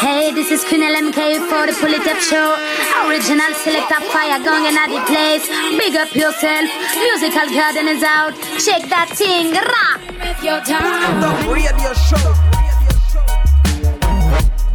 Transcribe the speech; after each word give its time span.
Hey, 0.00 0.30
this 0.32 0.52
is 0.52 0.64
Queen 0.64 0.82
LMK 0.82 1.48
for 1.50 1.66
the 1.66 1.76
Pull 1.80 1.92
It 1.92 2.06
Up 2.06 2.18
Show. 2.18 2.54
Original 3.08 3.52
select 3.54 3.90
up 3.90 4.04
fire 4.04 4.38
going 4.44 4.66
in 4.66 4.74
the 4.74 5.02
place. 5.06 5.48
Big 5.76 5.96
up 5.96 6.14
yourself. 6.14 6.70
Musical 6.94 7.48
garden 7.52 7.88
is 7.88 8.04
out. 8.04 8.32
Check 8.62 8.88
that 8.90 9.10
thing. 9.14 9.52
Rock. 9.54 10.42
Your 10.44 10.60
time. 10.60 11.20
The 11.20 11.52
radio 11.52 11.92
show. 11.94 12.57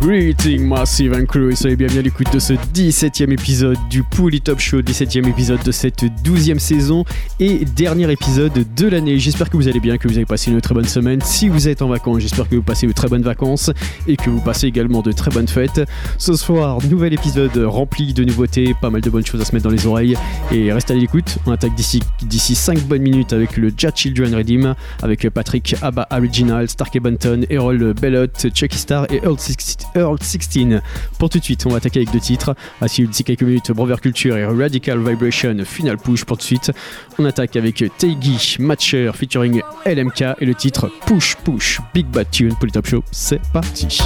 Greeting 0.04 0.68
Massive 0.68 1.14
and 1.14 1.26
Crew 1.28 1.50
et 1.50 1.56
soyez 1.56 1.78
bienvenue 1.78 2.00
à 2.00 2.02
l'écoute 2.02 2.28
de 2.34 2.40
ce 2.40 2.52
17e 2.52 3.32
épisode 3.32 3.78
du 3.90 4.04
Pouli 4.04 4.42
Top 4.42 4.60
Show, 4.60 4.82
17e 4.82 5.30
épisode 5.30 5.64
de 5.64 5.72
cette 5.72 6.04
12e 6.04 6.60
saison 6.60 7.06
et 7.40 7.64
dernier 7.64 8.12
épisode 8.12 8.66
de 8.76 8.88
l'année. 8.90 9.18
J'espère 9.18 9.50
que 9.50 9.56
vous 9.56 9.70
allez 9.70 9.80
bien, 9.80 9.98
que 9.98 10.10
vous 10.10 10.18
avez 10.18 10.26
passé 10.26 10.52
une 10.52 10.60
très 10.60 10.76
bonne 10.76 10.90
semaine. 10.90 11.22
Si 11.22 11.48
vous 11.48 11.70
êtes 11.70 11.82
en 11.82 11.88
vacances, 11.88 12.20
j'espère 12.20 12.50
que 12.50 12.56
vous 12.56 12.62
passez 12.62 12.86
de 12.86 12.92
très 12.92 13.08
bonnes 13.08 13.22
vacances 13.22 13.72
et 14.06 14.18
que 14.18 14.30
vous 14.30 14.42
passez 14.42 14.68
également 14.68 15.02
de 15.02 15.14
très 15.14 15.32
bonnes 15.32 15.48
fêtes. 15.48 15.82
Ce 16.18 16.34
soir, 16.34 16.80
nouvel 16.90 17.14
épisode 17.14 17.56
rempli 17.56 18.14
de 18.14 18.26
nouveautés, 18.26 18.76
pas 18.82 18.90
mal 18.90 19.00
de 19.00 19.10
bonnes 19.10 19.26
choses 19.26 19.40
à 19.40 19.46
se 19.46 19.56
mettre 19.56 19.64
dans 19.64 19.74
les 19.74 19.88
oreilles 19.88 20.18
et 20.52 20.74
restez 20.74 20.96
à 20.96 20.98
l'écoute. 20.98 21.38
On 21.46 21.54
attaque 21.54 21.76
d'ici 21.76 22.02
d'ici 22.24 22.56
5 22.56 22.82
bonnes 22.82 23.04
minutes 23.04 23.32
avec 23.32 23.56
le 23.56 23.72
Jazz 23.78 23.94
Children 23.96 24.36
Redeem 24.36 24.76
avec 25.02 25.30
Patrick 25.30 25.78
Abba 25.82 26.10
Original, 26.12 26.68
Stark 26.68 27.00
Bunton, 27.00 27.46
Errol 27.50 27.94
Bellot, 27.94 28.28
Chucky 28.54 28.78
Star 28.78 29.06
et 29.10 29.22
Earl 29.24 29.40
60. 29.40 29.93
Earl 29.96 30.18
16. 30.22 30.82
Pour 31.20 31.30
tout 31.30 31.40
de 31.40 31.44
suite, 31.44 31.66
on 31.66 31.70
va 31.70 31.78
attaquer 31.78 32.00
avec 32.00 32.12
deux 32.12 32.20
titres. 32.20 32.56
À 32.82 32.88
d'ici 32.88 33.24
quelques 33.24 33.44
minutes, 33.44 33.72
Brover 33.72 33.98
Culture 34.02 34.38
et 34.38 34.46
Radical 34.46 35.00
Vibration 35.00 35.56
Final 35.66 35.98
Push. 35.98 36.26
Pour 36.26 36.38
tout 36.38 36.42
de 36.42 36.46
suite, 36.46 36.72
on 37.20 37.26
attaque 37.26 37.56
avec 37.56 37.84
Teigi 37.98 38.58
Matcher 38.60 39.12
featuring 39.14 39.62
LMK 39.86 40.22
et 40.40 40.46
le 40.46 40.56
titre 40.56 40.90
Push 41.06 41.36
Push 41.44 41.80
Big 41.94 42.08
Bad 42.08 42.30
Tune 42.32 42.56
pour 42.56 42.66
le 42.66 42.72
Top 42.72 42.88
Show. 42.88 43.04
C'est 43.12 43.42
parti. 43.52 44.00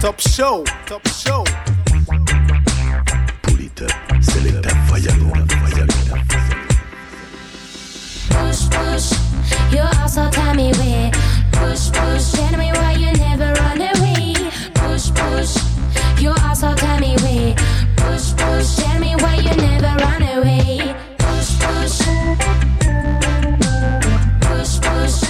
Top 0.00 0.18
Show, 0.18 0.64
Top 0.86 1.06
Show. 1.08 1.44
Selecta 4.40 4.70
Fallalo, 4.86 5.32
Fallalo. 5.48 5.94
Push, 8.30 8.68
push, 8.70 9.12
you 9.70 9.82
also 10.00 10.30
tell 10.30 10.54
me 10.54 10.72
where. 10.72 11.10
Push, 11.52 11.90
push, 11.92 12.32
tell 12.32 12.56
me 12.56 12.72
why 12.72 12.92
you 12.92 13.12
never 13.12 13.52
run 13.60 13.82
away. 13.82 14.32
Push, 14.72 15.10
push, 15.10 15.56
you 16.18 16.32
also 16.42 16.74
tell 16.74 16.98
me 17.00 17.16
where. 17.20 17.54
Push, 17.96 18.32
push, 18.32 18.76
tell 18.76 18.98
me 18.98 19.14
why 19.16 19.34
you 19.36 19.54
never 19.56 19.94
run 20.04 20.22
away. 20.22 20.94
Push, 21.18 21.58
push. 21.60 22.00
Push, 24.40 24.80
push. 24.80 25.20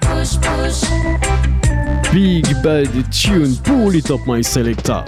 Push, 0.00 0.36
push. 0.46 0.84
Big 2.12 2.46
Bad 2.62 2.88
Tune 3.10 3.56
pour 3.64 3.90
les 3.90 4.02
Top 4.02 4.20
My 4.28 4.44
Selecta. 4.44 5.04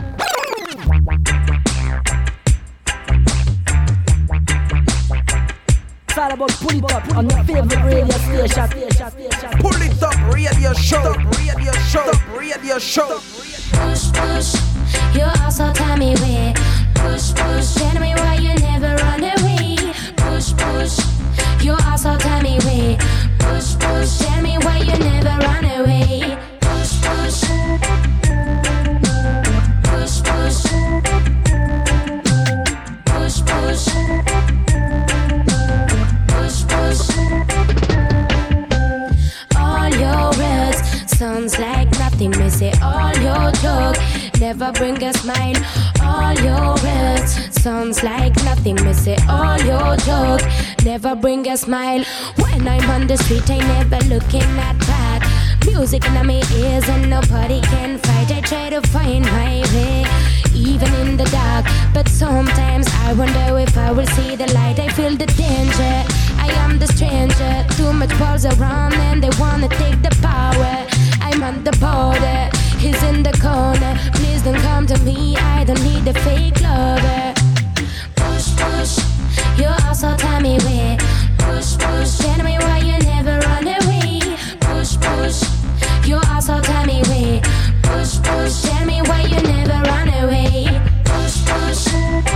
All 6.19 6.33
about 6.33 6.51
pull 6.51 6.77
it 6.77 6.93
up 6.93 7.17
on 7.17 7.29
your 7.29 7.45
favorite 7.45 7.85
radio 7.85 8.47
station. 8.47 8.69
Pull 9.61 9.83
it 9.83 10.03
up, 10.03 10.35
radio 10.35 10.73
show, 10.75 11.15
radio 11.37 11.73
show, 11.89 12.11
radio 12.37 12.79
show. 12.79 13.21
Push, 13.73 14.11
push, 14.13 14.55
you 15.15 15.25
also 15.43 15.73
tell 15.73 15.97
me 15.97 16.15
where. 16.17 16.55
Push, 16.95 17.33
push, 17.35 17.75
tell 17.75 18.01
me 18.01 18.15
why 18.15 18.35
you 18.37 18.55
never 18.61 18.95
run 18.97 19.25
away. 19.25 19.77
Push, 20.17 20.53
push, 20.57 20.99
you 21.63 21.73
also 21.87 22.17
sounds 41.21 41.59
like 41.59 41.91
nothing. 41.99 42.31
Me 42.39 42.49
say 42.49 42.73
all 42.81 43.13
your 43.19 43.53
talk 43.61 43.95
never 44.41 44.73
bring 44.73 45.03
a 45.05 45.13
smile. 45.13 45.59
All 46.03 46.33
your 46.47 46.69
words 46.87 47.31
sounds 47.63 48.03
like 48.03 48.35
nothing. 48.37 48.77
Me 48.87 48.95
say 48.95 49.19
all 49.29 49.59
your 49.71 49.97
talk 49.97 50.41
never 50.83 51.15
bring 51.15 51.47
a 51.47 51.59
smile. 51.59 52.03
When 52.37 52.67
I'm 52.67 52.89
on 52.89 53.07
the 53.07 53.19
street, 53.19 53.51
I 53.51 53.59
never 53.59 54.03
looking 54.15 54.51
at 54.69 54.79
back. 54.89 55.21
Music 55.67 56.03
in 56.07 56.27
my 56.27 56.41
ears 56.57 56.89
and 56.89 57.11
nobody 57.11 57.61
can 57.73 57.99
fight. 57.99 58.31
I 58.39 58.41
try 58.41 58.71
to 58.71 58.81
find 58.89 59.23
my 59.27 59.61
way, 59.75 60.07
even 60.55 60.91
in 61.03 61.19
the 61.19 61.29
dark. 61.39 61.67
But 61.93 62.09
sometimes 62.09 62.87
I 63.05 63.13
wonder 63.13 63.59
if 63.59 63.77
I 63.77 63.93
will 63.93 64.11
see 64.17 64.37
the 64.37 64.51
light. 64.55 64.79
I 64.79 64.89
feel 64.89 65.15
the 65.17 65.27
danger. 65.27 65.97
I 66.47 66.49
am 66.65 66.79
the 66.79 66.87
stranger. 66.87 67.67
Too 67.77 67.93
much 67.93 68.19
balls 68.19 68.47
around 68.47 68.95
and 68.95 69.23
they 69.23 69.33
wanna 69.39 69.69
take 69.69 70.01
the 70.01 70.17
power. 70.23 71.10
I'm 71.43 71.57
on 71.57 71.65
the 71.65 71.73
border. 71.81 72.51
He's 72.79 73.03
in 73.03 73.23
the 73.23 73.33
corner. 73.41 73.97
Please 74.13 74.43
don't 74.43 74.61
come 74.61 74.87
to 74.87 74.99
me. 75.05 75.37
I 75.39 75.65
don't 75.65 75.83
need 75.83 76.07
a 76.07 76.13
fake 76.21 76.61
lover. 76.61 77.33
Push, 78.15 78.55
push. 78.61 78.99
You 79.57 79.69
also 79.87 80.15
tell 80.17 80.41
me 80.43 80.59
where. 80.59 80.99
Push, 81.39 81.79
push. 81.79 82.19
Tell 82.19 82.45
me 82.45 82.59
why 82.59 82.79
you 82.81 82.99
never 82.99 83.39
run 83.49 83.67
away. 83.67 84.21
Push, 84.61 85.01
push. 85.01 85.41
You 86.07 86.21
also 86.29 86.61
tell 86.61 86.85
me 86.85 87.01
where. 87.09 87.41
Push, 87.85 88.21
push. 88.21 88.61
Tell 88.61 88.85
me 88.85 89.01
why 89.01 89.23
you 89.23 89.41
never 89.41 89.81
run 89.89 90.09
away. 90.23 90.69
Push, 91.07 91.43
push. 91.47 91.89
Push, 91.89 92.30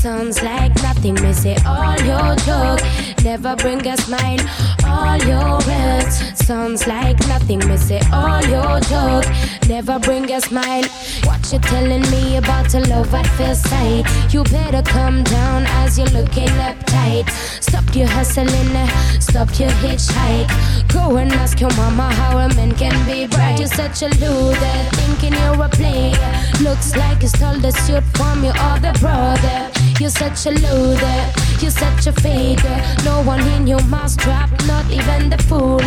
sounds 0.00 0.42
like 0.42 0.74
nothing. 0.82 1.14
Me 1.22 1.32
say 1.32 1.56
all 1.66 1.96
your 2.00 2.34
talk 2.36 2.80
never 3.22 3.54
bring 3.56 3.86
a 3.86 3.96
smile. 3.98 4.40
All 4.86 5.18
your 5.18 5.58
words 5.68 6.14
sounds 6.46 6.86
like 6.86 7.18
nothing. 7.28 7.58
Me 7.68 7.76
say 7.76 8.00
all 8.10 8.42
your 8.46 8.80
talk 8.80 9.24
never 9.68 9.98
bring 9.98 10.30
a 10.32 10.40
smile. 10.40 10.84
What 11.24 11.52
you 11.52 11.58
telling 11.58 12.02
me 12.10 12.38
about 12.38 12.72
a 12.74 12.80
love 12.80 13.12
at 13.14 13.26
first 13.36 13.68
sight? 13.68 14.04
You 14.32 14.42
better 14.44 14.82
come 14.82 15.22
down 15.24 15.66
as 15.82 15.98
you're 15.98 16.14
looking 16.18 16.48
uptight. 16.68 17.28
Stop 17.62 17.94
your 17.94 18.08
hustling, 18.08 18.72
stop 19.20 19.50
your 19.58 19.70
hitchhike. 19.82 20.48
Go 20.92 21.16
and 21.18 21.30
ask 21.32 21.60
your 21.60 21.74
mama 21.76 22.08
how 22.14 22.38
a 22.38 22.48
man 22.54 22.72
can 22.72 22.96
be 23.06 23.26
bright. 23.26 23.58
You're 23.58 23.68
such 23.68 24.02
a 24.02 24.08
loser, 24.20 24.76
thinking 24.96 25.34
you're 25.34 25.62
a 25.62 25.68
player. 25.68 26.32
Looks 26.62 26.96
like 26.96 27.20
you 27.22 27.28
stole 27.28 27.58
the 27.58 27.72
suit 27.72 28.04
from 28.14 28.44
your 28.44 28.56
other 28.56 28.92
brother. 28.94 29.79
You're 30.00 30.08
such 30.08 30.46
a 30.46 30.50
loser, 30.50 31.32
you're 31.60 31.70
such 31.70 32.06
a 32.06 32.12
faker. 32.12 32.80
No 33.04 33.20
one 33.20 33.46
in 33.48 33.66
your 33.66 33.82
mousetrap, 33.84 34.48
not 34.66 34.90
even 34.90 35.28
the 35.28 35.36
fool. 35.42 35.78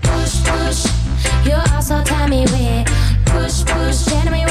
Push, 0.00 0.42
push, 0.42 0.86
you 1.44 1.52
also 1.74 2.02
tell 2.02 2.26
me 2.28 2.46
where. 2.46 2.82
Push, 3.26 3.62
push, 3.66 4.06
tell 4.06 4.43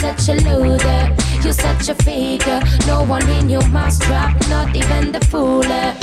such 0.00 0.30
a 0.30 0.34
loser. 0.34 1.14
You're 1.42 1.52
such 1.52 1.90
a 1.90 1.94
faker. 1.94 2.60
No 2.86 3.02
one 3.02 3.28
in 3.28 3.50
your 3.50 3.66
mouth 3.68 4.00
trap, 4.00 4.34
not 4.48 4.74
even 4.74 5.12
the 5.12 5.20
fooler. 5.20 5.94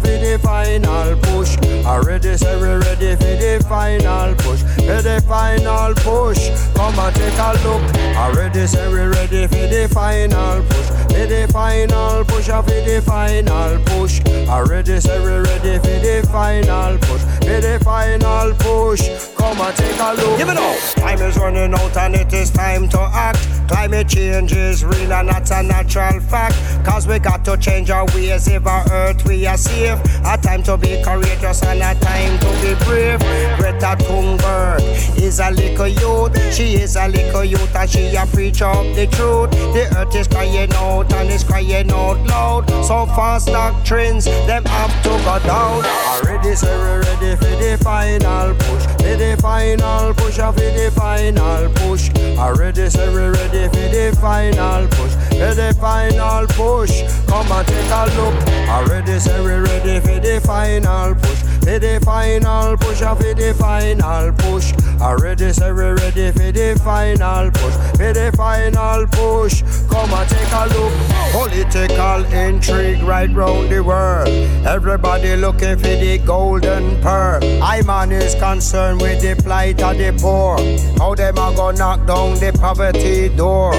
for 0.00 0.06
the 0.06 0.38
final 0.42 1.16
push. 1.22 1.56
Already 1.84 2.36
say 2.36 2.56
we 2.56 2.68
ready 2.68 3.16
for 3.16 3.36
the 3.36 3.64
final 3.68 4.34
push. 4.36 4.62
For 4.86 5.02
the 5.02 5.22
final 5.26 5.94
push, 5.94 6.50
come 6.74 6.98
and 6.98 7.14
take 7.14 7.38
a 7.38 7.52
look. 7.64 7.82
Already 8.16 8.66
say 8.66 8.88
we 8.92 9.00
ready 9.00 9.46
for 9.46 9.66
the 9.66 9.88
final 9.92 10.62
push. 10.68 10.88
For 11.12 11.26
the 11.26 11.48
final 11.52 12.24
push, 12.24 12.46
for 12.46 12.62
the 12.62 13.02
final 13.04 13.82
push. 13.84 14.20
Already 14.48 15.00
say 15.00 15.18
we 15.20 15.34
ready 15.48 15.78
for 15.78 15.98
the 16.04 16.28
final 16.30 16.98
push. 16.98 17.22
For 17.46 17.60
the 17.60 17.80
final 17.82 18.54
push, 18.54 19.02
come 19.36 19.60
and 19.60 19.76
take 19.76 20.00
a 20.00 20.12
look. 20.14 20.38
Give 20.38 20.48
it 20.48 20.56
up. 20.56 20.76
Time 20.96 21.20
is 21.22 21.36
running 21.36 21.74
out 21.74 21.96
and 21.96 22.14
it 22.16 22.32
is 22.32 22.50
time 22.50 22.88
to 22.90 23.00
act. 23.00 23.55
Climate 23.68 24.08
change 24.08 24.52
is 24.52 24.84
real 24.84 25.12
and 25.12 25.28
that's 25.28 25.50
a 25.50 25.62
natural 25.62 26.20
fact. 26.20 26.56
Cause 26.84 27.06
we 27.06 27.18
got 27.18 27.44
to 27.44 27.56
change 27.56 27.90
our 27.90 28.06
ways 28.14 28.46
if 28.48 28.66
our 28.66 28.84
earth 28.92 29.24
we 29.24 29.46
are 29.46 29.56
safe. 29.56 29.98
A 30.24 30.38
time 30.38 30.62
to 30.64 30.76
be 30.76 31.02
courageous 31.02 31.62
and 31.62 31.82
a 31.82 31.98
time 32.00 32.38
to 32.38 32.46
be 32.62 32.74
brave. 32.84 33.20
Greta 33.58 33.96
Thunberg 34.04 34.80
is 35.18 35.40
a 35.40 35.50
little 35.50 35.88
youth. 35.88 36.54
She 36.54 36.74
is 36.74 36.96
a 36.96 37.08
little 37.08 37.44
youth 37.44 37.74
and 37.74 37.90
she 37.90 38.14
a 38.14 38.26
preach 38.26 38.62
up 38.62 38.84
the 38.94 39.06
truth. 39.06 39.50
The 39.50 39.92
earth 39.96 40.14
is 40.14 40.28
crying 40.28 40.72
out 40.74 41.12
and 41.12 41.30
it's 41.30 41.44
crying 41.44 41.90
out 41.90 42.18
loud. 42.26 42.68
So 42.84 43.06
fast 43.06 43.48
doctrines, 43.48 44.24
them 44.24 44.64
have 44.64 45.02
to 45.02 45.08
go 45.08 45.38
down. 45.46 45.84
Already 45.84 46.54
say 46.54 46.76
we're 46.76 47.02
ready 47.02 47.36
for 47.36 47.56
the 47.56 47.78
final 47.82 48.54
push. 48.54 48.84
For 49.02 49.16
the 49.16 49.36
final 49.40 50.14
push, 50.14 50.36
for 50.36 50.52
the 50.52 50.92
final 50.94 51.72
push. 51.74 52.10
Already 52.38 52.88
say 52.90 53.08
we're 53.12 53.32
ready 53.32 53.55
ready 53.56 53.68
for 53.68 53.88
the 53.88 54.16
final 54.20 54.86
push, 54.88 55.12
for 55.30 55.54
the 55.54 55.76
final 55.80 56.46
push. 56.48 57.02
Come 57.26 57.50
and 57.52 57.66
take 57.66 57.90
a 57.90 58.04
look. 58.16 58.68
Already 58.68 59.18
say 59.18 59.40
we 59.40 59.52
ready 59.52 60.00
for 60.00 60.20
the 60.20 60.40
final 60.44 61.14
push 61.14 61.55
for 61.66 61.80
the 61.80 62.00
final 62.04 62.76
push, 62.76 63.00
a 63.00 63.16
for 63.16 63.34
the 63.34 63.52
final 63.58 64.32
push. 64.32 64.72
Already 65.00 65.52
say 65.52 65.72
we 65.72 65.82
ready 65.82 66.30
for 66.30 66.52
the 66.52 66.80
final 66.84 67.50
push, 67.50 67.74
for 67.98 68.12
the 68.12 68.32
final 68.36 69.04
push. 69.10 69.62
Come 69.90 70.12
and 70.14 70.28
take 70.30 70.52
a 70.52 70.64
look. 70.74 70.92
Political 71.32 72.24
intrigue 72.32 73.02
right 73.02 73.28
round 73.34 73.68
the 73.70 73.82
world. 73.82 74.28
Everybody 74.64 75.34
looking 75.34 75.76
for 75.76 75.96
the 76.04 76.18
golden 76.24 77.00
pearl. 77.02 77.42
I 77.60 77.82
man 77.82 78.12
is 78.12 78.36
concerned 78.36 79.02
with 79.02 79.20
the 79.20 79.34
plight 79.42 79.82
of 79.82 79.98
the 79.98 80.16
poor. 80.20 80.58
How 80.98 81.16
them 81.16 81.36
a 81.36 81.52
go 81.52 81.72
knock 81.72 82.06
down 82.06 82.34
the 82.38 82.56
poverty 82.60 83.28
door? 83.30 83.72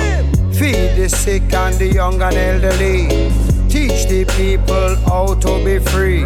Feed 0.51 0.97
the 0.97 1.07
sick 1.07 1.53
and 1.53 1.75
the 1.75 1.87
young 1.87 2.21
and 2.21 2.35
elderly. 2.35 3.07
Teach 3.69 4.07
the 4.09 4.25
people 4.35 4.95
how 5.07 5.35
to 5.35 5.63
be 5.63 5.79
free. 5.79 6.25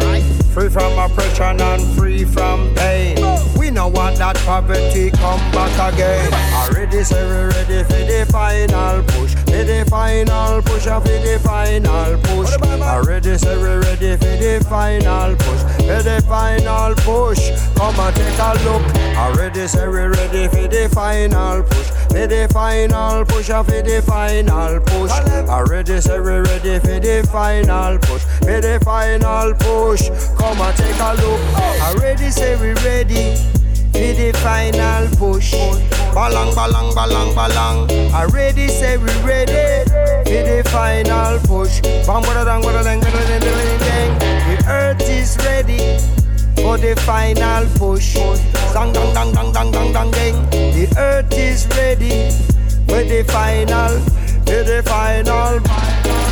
Free 0.52 0.68
from 0.68 0.98
oppression 0.98 1.58
and 1.62 1.82
free 1.96 2.24
from 2.26 2.74
pain. 2.74 3.16
We 3.56 3.70
know 3.70 3.88
what 3.88 4.16
that 4.16 4.36
poverty 4.44 5.10
come 5.10 5.40
back 5.50 5.94
again. 5.94 6.30
Already 6.52 7.02
say 7.04 7.24
we 7.24 7.48
ready 7.54 7.82
for 7.84 8.04
the 8.04 8.26
final 8.30 9.02
push. 9.04 9.32
For 9.32 9.64
the 9.64 9.86
final 9.88 10.60
push, 10.60 10.84
for 10.84 11.00
the 11.00 11.40
final 11.42 12.18
push. 12.18 12.52
Already 12.82 13.38
say 13.38 13.56
we 13.56 13.62
ready 13.62 14.16
for 14.16 14.36
the 14.36 14.66
final 14.68 15.36
push. 15.36 15.62
For 15.88 16.02
the 16.02 16.22
final 16.28 16.94
push. 16.96 17.50
Come 17.74 17.98
and 17.98 18.14
take 18.14 18.38
a 18.38 18.52
look. 18.64 18.84
Already 19.16 19.66
say 19.66 19.88
we 19.88 20.00
ready 20.00 20.48
for 20.48 20.68
the 20.68 20.90
final 20.92 21.62
push. 21.62 21.88
For 22.12 22.26
the 22.26 22.46
final 22.52 23.24
push, 23.24 23.46
for 23.46 23.62
the 23.64 24.02
final 24.04 24.80
push. 24.80 25.12
Already 25.48 25.98
say 26.02 26.20
we 26.20 26.44
ready 26.44 26.78
for 26.78 27.00
the 27.00 27.26
final 27.32 27.98
push. 27.98 28.22
For 28.44 28.60
the 28.60 28.78
final 28.84 29.54
push. 29.54 30.10
Come 30.42 30.60
and 30.60 30.76
take 30.76 30.98
a 30.98 31.14
look. 31.22 31.40
Already 31.86 32.28
say 32.32 32.56
we 32.56 32.74
ready 32.82 33.36
for 33.94 34.10
the 34.18 34.32
final 34.42 35.06
push. 35.14 35.54
Balang, 36.10 36.50
balang, 36.58 36.90
balang, 36.98 37.30
balang. 37.32 37.86
Already 38.12 38.66
say 38.66 38.96
we 38.96 39.06
ready 39.22 39.86
for 40.26 40.42
the 40.42 40.62
final 40.66 41.38
push. 41.46 41.80
Bang, 42.02 42.26
bada, 42.26 42.42
dang, 42.42 42.60
bada, 42.60 42.82
dang, 42.82 42.98
bada, 43.00 43.22
dang, 43.22 43.40
bada, 43.40 43.78
dang. 43.86 44.10
The 44.18 44.56
earth 44.66 45.08
is 45.08 45.38
ready 45.46 45.78
for 46.58 46.76
the 46.76 47.00
final 47.06 47.64
push. 47.78 48.14
Dang, 48.74 48.92
dang, 48.92 49.14
dang, 49.14 49.32
dang, 49.32 49.52
dang, 49.52 49.70
dang, 49.70 49.92
dang, 49.92 50.10
dang. 50.10 50.50
The 50.50 50.92
earth 50.98 51.32
is 51.38 51.68
ready 51.78 52.34
for 52.90 53.04
the 53.06 53.22
final, 53.30 53.94
for 54.42 54.62
the 54.66 54.82
final. 54.84 55.62
I 55.62 56.31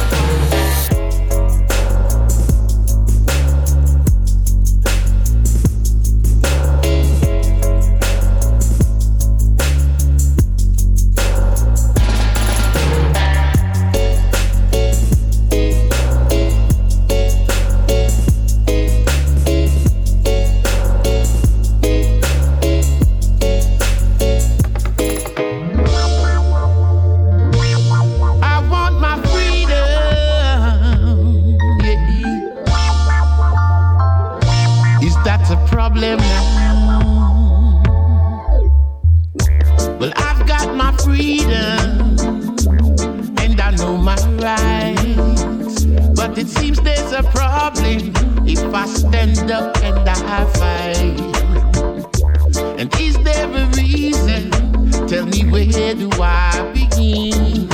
a 47.21 47.31
problem 47.33 48.13
if 48.47 48.75
I 48.75 48.87
stand 48.87 49.51
up 49.51 49.77
and 49.83 50.09
I 50.09 50.45
fight. 50.59 51.21
And 52.79 52.89
is 52.99 53.17
there 53.19 53.47
a 53.47 53.67
reason? 53.77 54.51
Tell 55.07 55.27
me 55.27 55.45
where 55.51 55.95
do 55.95 56.09
I 56.15 56.71
begin? 56.73 57.69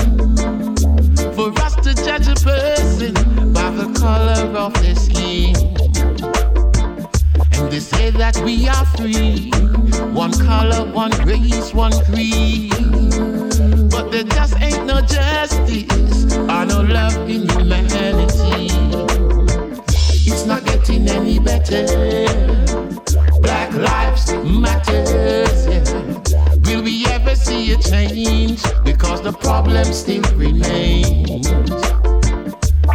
For 1.34 1.52
us 1.62 1.76
to 1.84 1.94
judge 1.94 2.26
a 2.26 2.34
person 2.34 3.14
by 3.52 3.70
the 3.70 3.92
color 4.00 4.42
of 4.58 4.74
their 4.82 4.96
skin. 4.96 5.54
And 7.52 7.70
they 7.70 7.80
say 7.80 8.10
that 8.10 8.36
we 8.44 8.68
are 8.68 8.86
free. 8.96 9.50
One 10.12 10.32
color, 10.32 10.90
one 10.92 11.12
race, 11.24 11.72
one 11.72 11.92
creed. 12.06 12.72
But 13.90 14.10
there 14.10 14.24
just 14.24 14.60
ain't 14.60 14.86
no 14.86 15.00
justice 15.02 16.34
or 16.34 16.64
no 16.64 16.80
love 16.80 17.16
in 17.28 17.48
humanity. 17.48 19.15
Getting 20.96 21.14
any 21.14 21.38
better. 21.38 21.84
Black 23.42 23.70
lives 23.74 24.32
matters. 24.32 25.66
Yeah. 25.66 26.54
Will 26.64 26.82
we 26.82 27.04
ever 27.08 27.34
see 27.36 27.72
a 27.72 27.76
change? 27.76 28.62
Because 28.82 29.20
the 29.20 29.32
problem 29.32 29.84
still 29.92 30.22
remains. 30.34 31.46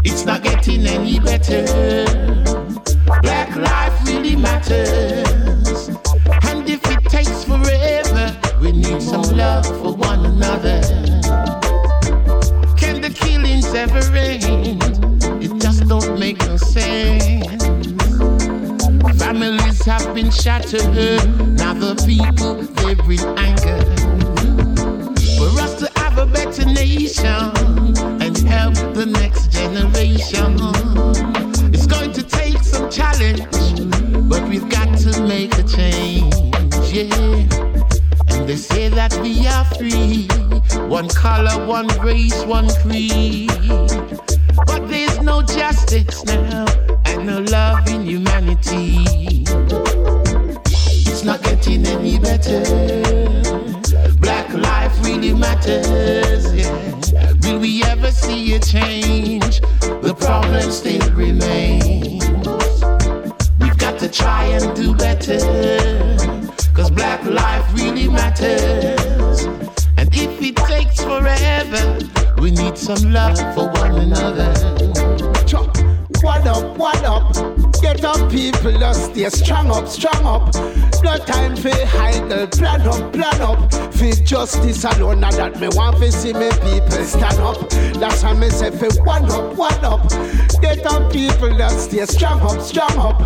It's 0.04 0.26
not 0.26 0.42
getting 0.42 0.88
any 0.88 1.20
better. 1.20 1.64
Black 3.22 3.56
life 3.56 3.94
really 4.08 4.36
matters. 4.36 5.90
And 6.50 6.68
if 6.68 6.82
it 6.88 7.04
takes 7.04 7.44
forever, 7.44 8.36
we 8.62 8.72
need 8.72 9.04
some 9.04 9.38
love 9.38 9.68
for 9.68 9.96
Families 19.84 20.06
have 20.06 20.16
been 20.16 20.32
shattered. 20.32 20.84
Now 21.58 21.74
the 21.74 21.96
people 22.06 22.56
they're 22.56 23.12
in 23.12 23.38
anger. 23.38 23.80
For 25.38 25.62
us 25.62 25.80
to 25.80 25.90
have 26.00 26.18
a 26.18 26.26
better 26.26 26.66
nation 26.66 27.26
and 28.22 28.38
help 28.38 28.76
the 28.94 29.06
next 29.08 29.52
generation. 29.52 30.58
It's 31.74 31.88
going 31.88 32.12
to 32.14 32.24
take 32.24 32.60
some 32.60 32.90
challenge, 32.92 33.42
but 34.30 34.48
we've 34.48 34.70
got 34.70 34.98
to 35.00 35.22
make 35.24 35.54
a 35.58 35.64
change. 35.64 36.36
Yeah. 36.92 37.16
And 38.30 38.48
they 38.48 38.58
say 38.58 38.90
that 38.90 39.18
we 39.22 39.48
are 39.48 39.66
free. 39.66 40.28
One 40.90 41.10
color, 41.10 41.66
one 41.66 41.88
race, 42.04 42.44
one 42.44 42.70
creed. 42.82 43.50
But 44.68 44.88
there's 44.88 45.20
no 45.22 45.42
justice 45.42 46.24
now 46.26 46.66
and 47.06 47.26
no 47.26 47.40
love 47.40 47.71
change? 58.72 59.60
The 60.02 60.16
problem 60.18 60.72
still 60.72 61.06
remains. 61.12 62.24
We've 63.60 63.78
got 63.78 64.00
to 64.00 64.10
try 64.10 64.46
and 64.46 64.74
do 64.74 64.96
better. 64.96 65.40
Cause 66.74 66.90
black 66.90 67.22
life 67.26 67.66
really 67.74 68.08
matters. 68.08 69.44
And 69.98 70.08
if 70.16 70.42
it 70.42 70.56
takes 70.56 71.04
forever, 71.04 72.00
we 72.42 72.52
need 72.52 72.78
some 72.78 73.12
love 73.12 73.38
for 73.54 73.68
one 73.72 73.96
another. 74.00 75.11
Up, 76.52 76.78
what 76.78 77.02
up? 77.06 77.34
Get 77.82 78.04
up, 78.04 78.30
people, 78.30 78.74
just 78.74 79.12
stay 79.12 79.30
strong 79.30 79.72
up, 79.72 79.88
strong 79.88 80.26
up. 80.26 80.54
No 81.02 81.18
time 81.18 81.56
for 81.56 81.70
idle, 81.70 82.46
plan 82.48 82.82
up, 82.82 83.14
plan 83.14 83.42
up. 83.42 83.72
For 83.94 84.12
justice 84.26 84.84
alone, 84.84 85.22
now 85.22 85.32
that 85.32 85.62
me 85.62 85.70
want 85.70 85.98
to 86.00 86.12
see 86.12 86.34
me 86.34 86.50
people 86.60 87.06
stand 87.06 87.40
up. 87.40 87.70
That's 88.02 88.22
why 88.24 88.34
me 88.34 88.50
say 88.50 88.70
for 88.70 88.92
one 89.04 89.32
up, 89.32 89.56
one 89.56 89.86
up. 89.86 90.10
Get 90.62 90.86
up, 90.86 91.10
people, 91.14 91.58
just 91.58 91.90
stay 91.90 92.06
strong 92.06 92.42
up, 92.42 92.62
strong 92.62 92.98
up. 92.98 93.22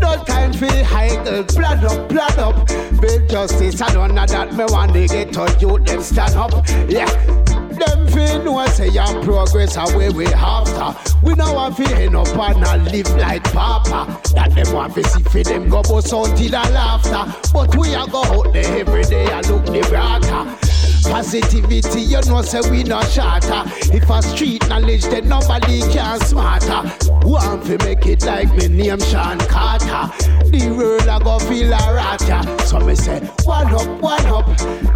No 0.00 0.24
time 0.24 0.54
for 0.54 0.64
idle, 0.66 1.44
plan 1.44 1.84
up, 1.84 2.08
plan 2.08 2.38
up. 2.38 2.68
For 2.96 3.26
justice 3.26 3.82
alone, 3.82 4.14
now 4.14 4.24
that 4.24 4.54
me 4.54 4.64
want 4.64 4.94
to 4.94 5.06
get 5.08 5.34
to 5.34 5.56
you, 5.60 5.78
them 5.78 6.00
stand 6.00 6.36
up. 6.36 6.66
Yeah. 6.88 7.61
Them 7.82 8.06
fi 8.06 8.38
know 8.38 8.64
say 8.66 8.88
your 8.88 9.22
progress 9.24 9.76
away 9.76 10.10
we 10.10 10.26
after. 10.26 11.16
We 11.24 11.34
know 11.34 11.52
want 11.52 11.76
fi 11.76 11.92
end 11.94 12.14
up 12.16 12.28
and 12.28 12.64
a 12.64 12.90
live 12.90 13.10
like 13.16 13.44
Papa. 13.52 14.20
That 14.34 14.54
them 14.54 14.72
want 14.72 14.94
fi 14.94 15.02
see 15.02 15.22
fi 15.24 15.42
them 15.42 15.68
go 15.68 15.82
bust 15.82 16.10
till 16.10 16.26
a 16.26 16.62
laughter. 16.70 17.50
But 17.52 17.76
we 17.76 17.94
a 17.94 18.06
go 18.06 18.22
out 18.22 18.52
there 18.52 18.80
every 18.80 19.02
day 19.04 19.26
and 19.30 19.46
look 19.48 19.64
the 19.66 19.80
brighter. 19.88 20.71
Positivity, 21.02 22.00
you 22.00 22.20
know, 22.22 22.42
say 22.42 22.60
we 22.70 22.84
not 22.84 23.08
shatter. 23.10 23.62
If 23.94 24.08
a 24.08 24.22
street 24.22 24.66
knowledge, 24.68 25.02
then 25.04 25.28
nobody 25.28 25.80
can 25.92 26.20
smarter. 26.20 26.82
Want 27.26 27.64
to 27.66 27.78
make 27.84 28.06
it 28.06 28.24
like 28.24 28.54
me 28.56 28.68
name 28.68 29.00
Sean 29.00 29.38
Carter. 29.38 30.10
The 30.50 30.70
world 30.76 31.02
a 31.02 31.22
go 31.22 31.38
feel 31.38 31.72
a 31.72 31.94
rata. 31.94 32.66
So 32.66 32.80
me 32.80 32.94
say, 32.94 33.20
one 33.44 33.74
up, 33.74 34.00
one 34.00 34.26
up. 34.26 34.46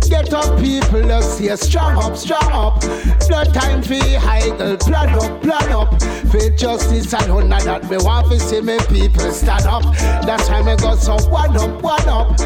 Get 0.09 0.33
up, 0.33 0.59
people, 0.61 1.01
let's 1.01 1.27
stay 1.27 1.55
strong 1.57 2.03
up, 2.03 2.17
strong 2.17 2.53
up. 2.53 2.83
No 3.29 3.45
time 3.45 3.83
for 3.83 3.95
idle, 3.95 4.77
plan 4.77 5.11
up, 5.11 5.43
plan 5.43 5.73
up. 5.73 6.03
For 6.31 6.51
justice 6.51 7.15
and 7.15 7.31
honor 7.31 7.61
that 7.61 7.89
me 7.91 7.97
want 7.99 8.31
to 8.31 8.39
see 8.41 8.61
me 8.61 8.79
people 8.89 9.31
stand 9.31 9.65
up. 9.65 9.83
That's 10.27 10.49
why 10.49 10.63
me 10.63 10.77
go 10.77 10.97
so 10.97 11.17
one 11.29 11.57
up, 11.57 11.83
one 11.83 12.09
up. 12.09 12.37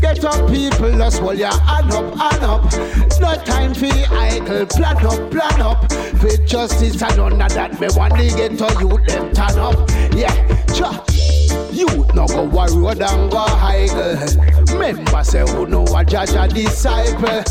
Get 0.00 0.24
up, 0.24 0.48
people, 0.50 0.90
let's 0.90 1.18
hold 1.18 1.38
your 1.38 1.52
hand 1.52 1.92
up, 1.92 2.14
hand 2.16 2.44
up. 2.44 3.09
No 3.18 3.34
time 3.44 3.74
for 3.74 3.86
idle, 3.86 4.66
plan 4.66 4.96
up, 5.06 5.30
plan 5.30 5.60
up. 5.60 5.92
For 6.18 6.36
justice 6.44 7.02
and 7.02 7.18
honor 7.18 7.48
that 7.48 7.80
me 7.80 7.88
want 7.96 8.14
to 8.14 8.28
get 8.28 8.58
to 8.58 8.76
you, 8.78 8.88
them 9.06 9.32
turn 9.32 9.58
up. 9.58 9.88
Yeah, 10.14 10.34
sure. 10.74 11.04
Youth 11.72 12.14
no 12.14 12.26
go 12.26 12.46
road 12.46 13.00
and 13.00 13.30
go 13.30 13.44
idle. 13.48 14.78
Member 14.78 15.24
say 15.24 15.40
who 15.40 15.66
know 15.66 15.84
a 15.84 16.04
judge 16.04 16.30
a 16.30 16.46
disciple. 16.48 17.42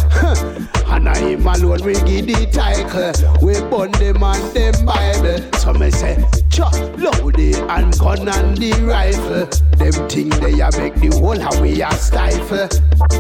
And 0.89 1.07
I 1.07 1.17
him 1.19 1.45
alone 1.45 1.83
we 1.83 1.93
give 1.93 2.27
the 2.27 2.47
title. 2.51 3.13
We 3.41 3.53
burn 3.69 3.91
them 3.93 4.23
and 4.23 4.55
them 4.55 4.85
Bible. 4.85 5.51
So 5.59 5.73
me 5.73 5.91
say, 5.91 6.17
cha, 6.49 6.69
loud 6.97 7.35
the 7.35 7.53
handgun 7.67 8.27
and 8.27 8.57
the 8.57 8.71
rifle. 8.83 9.45
Them 9.77 10.09
thing 10.09 10.29
they 10.29 10.59
a 10.59 10.69
make 10.77 10.95
the 10.95 11.15
whole 11.19 11.39
how 11.39 11.61
we 11.61 11.81
a 11.81 11.91
stifle. 11.93 12.67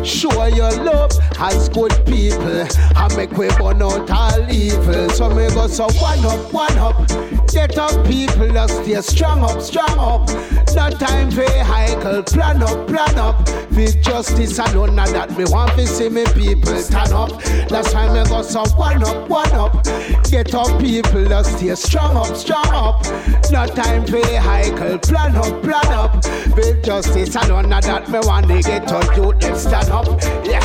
Show 0.03 0.45
your 0.47 0.71
love 0.83 1.11
as 1.37 1.69
good 1.69 1.93
people. 2.05 2.65
I 2.95 3.07
make 3.15 3.31
we 3.31 3.47
burn 3.57 3.81
out 3.81 4.09
all 4.09 4.51
evil. 4.51 5.09
So 5.09 5.29
me 5.29 5.47
go 5.49 5.67
so 5.67 5.87
one 6.01 6.25
up, 6.25 6.53
one 6.53 6.77
up. 6.77 7.07
Get 7.51 7.77
up 7.77 8.05
people, 8.05 8.49
just 8.49 8.83
stay 8.83 9.01
strong 9.01 9.43
up, 9.43 9.61
strong 9.61 9.97
up. 9.97 10.29
No 10.75 10.89
time 10.91 11.31
for 11.31 11.49
hycle, 11.49 12.23
plan 12.23 12.61
up, 12.61 12.87
plan 12.87 13.17
up. 13.17 13.47
With 13.71 14.01
justice 14.03 14.59
alone, 14.59 14.95
now 14.95 15.05
that 15.07 15.37
me 15.37 15.45
want 15.45 15.71
to 15.73 15.87
see 15.87 16.09
me 16.09 16.25
people 16.33 16.75
stand 16.77 17.13
up. 17.13 17.31
That's 17.67 17.91
time 17.91 18.13
me 18.13 18.23
go 18.29 18.41
so 18.41 18.63
one 18.75 19.03
up, 19.03 19.29
one 19.29 19.51
up. 19.51 19.83
Get 20.29 20.53
up 20.53 20.79
people, 20.79 21.25
just 21.25 21.57
stay 21.57 21.75
strong 21.75 22.15
up, 22.15 22.35
strong 22.35 22.67
up. 22.67 23.03
No 23.51 23.65
time 23.65 24.05
for 24.05 24.21
hycle, 24.37 24.97
plan 24.99 25.35
up, 25.35 25.61
plan 25.61 25.87
up. 25.87 26.15
With 26.55 26.83
justice 26.83 27.35
alone, 27.35 27.69
now 27.69 27.81
that 27.81 28.09
me 28.09 28.19
want 28.23 28.47
to 28.47 28.61
get 28.61 28.91
on 28.91 29.15
you, 29.15 29.33
let's 29.41 29.61
stand 29.63 29.89
up. 29.89 30.07
Yeah. 30.45 30.63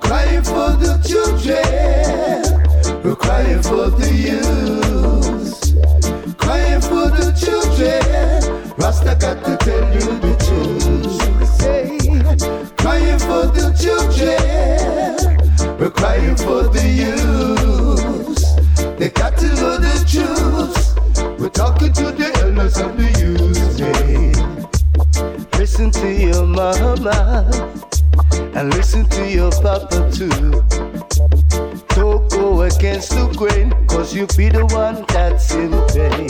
Crying 0.00 0.42
for 0.42 0.76
the 0.76 1.00
children, 1.06 1.62
we're 3.02 3.16
crying 3.16 3.62
for 3.62 3.90
the 3.90 4.12
youth. 4.14 5.72
Crying 6.38 6.80
for 6.80 7.08
the 7.10 7.32
children, 7.32 8.74
Rasta 8.76 9.16
got 9.18 9.44
to 9.44 9.56
tell 9.64 9.94
you 9.94 10.18
the 10.20 10.36
truth. 10.44 11.21
Crying 12.82 13.18
for 13.20 13.46
the 13.46 13.72
children, 13.80 15.78
we're 15.78 15.90
crying 15.90 16.34
for 16.34 16.64
the 16.64 16.84
youth. 17.02 18.42
They 18.98 19.08
got 19.08 19.38
to 19.38 19.46
know 19.46 19.78
the 19.78 19.94
truth. 20.10 21.38
We're 21.38 21.48
talking 21.48 21.92
to 21.92 22.10
the 22.10 22.30
elders 22.42 22.78
of 22.78 22.96
the 22.96 23.08
youth. 23.22 23.42
Listen 25.58 25.92
to 25.92 26.12
your 26.12 26.44
mama 26.44 27.46
and 28.56 28.74
listen 28.74 29.08
to 29.10 29.30
your 29.30 29.52
papa 29.52 30.10
too. 30.12 30.28
Don't 31.94 32.28
go 32.30 32.62
against 32.62 33.10
the 33.10 33.32
grain, 33.36 33.70
cause 33.86 34.12
you 34.12 34.26
be 34.36 34.48
the 34.48 34.66
one 34.66 35.04
that's 35.06 35.54
in 35.54 35.70
pain. 35.94 36.28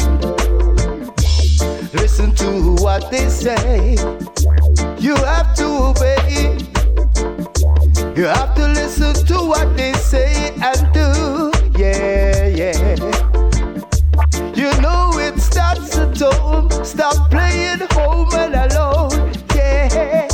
Listen 1.95 2.35
to 2.35 2.77
what 2.83 3.11
they 3.11 3.29
say, 3.31 3.97
you 5.03 5.17
have 5.17 5.53
to 5.57 5.65
obey. 5.65 6.57
You 8.17 8.25
have 8.27 8.55
to 8.55 8.69
listen 8.69 9.15
to 9.27 9.35
what 9.35 9.77
they 9.77 9.93
say 9.95 10.55
and 10.63 10.93
do, 10.95 11.51
yeah, 11.77 12.47
yeah. 12.47 12.95
You 14.55 14.71
know 14.81 15.11
it 15.19 15.41
starts 15.41 15.99
at 15.99 16.17
home, 16.21 16.71
stop 16.85 17.31
playing 17.33 17.81
home 17.91 18.29
and 18.35 18.55
alone, 18.55 19.33
yeah. 19.57 20.29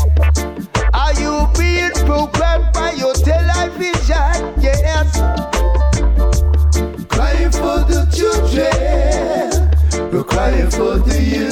Are 0.92 1.14
you 1.14 1.48
being 1.56 1.92
programmed 2.04 2.70
by 2.74 2.92
your 2.92 3.14
television? 3.14 4.52
Yes. 4.60 5.16
Crying 7.08 7.52
for 7.52 7.84
the 7.88 8.06
children, 8.12 9.70
we're 10.12 10.24
crying 10.24 10.70
for 10.70 10.98
the 10.98 11.22
youth. 11.22 11.47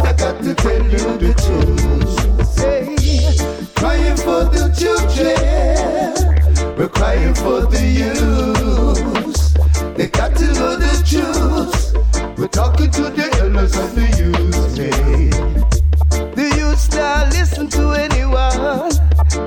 Rasta 0.00 0.14
got 0.16 0.42
to 0.42 0.54
tell 0.54 0.82
you 0.84 1.18
the 1.18 1.34
truth. 1.42 2.46
Say, 2.46 2.96
crying 3.74 4.16
for 4.16 4.44
the 4.44 4.68
children, 4.78 5.36
we're 6.76 6.88
crying 6.88 7.34
for 7.34 7.62
the 7.66 7.84
youth. 8.00 8.36
They 9.96 10.08
got 10.08 10.36
to 10.36 10.46
know 10.54 10.76
the 10.76 11.02
truth. 11.04 12.38
We're 12.38 12.48
talking 12.48 12.90
to 12.92 13.02
the 13.02 13.28
elders 13.40 13.76
of 13.76 13.94
the 13.94 14.06
youth. 14.18 14.54
Say, 14.76 14.90
the 16.34 16.56
youth 16.56 16.94
now 16.94 17.28
listen 17.30 17.68
to 17.70 17.92
anyone. 17.92 18.90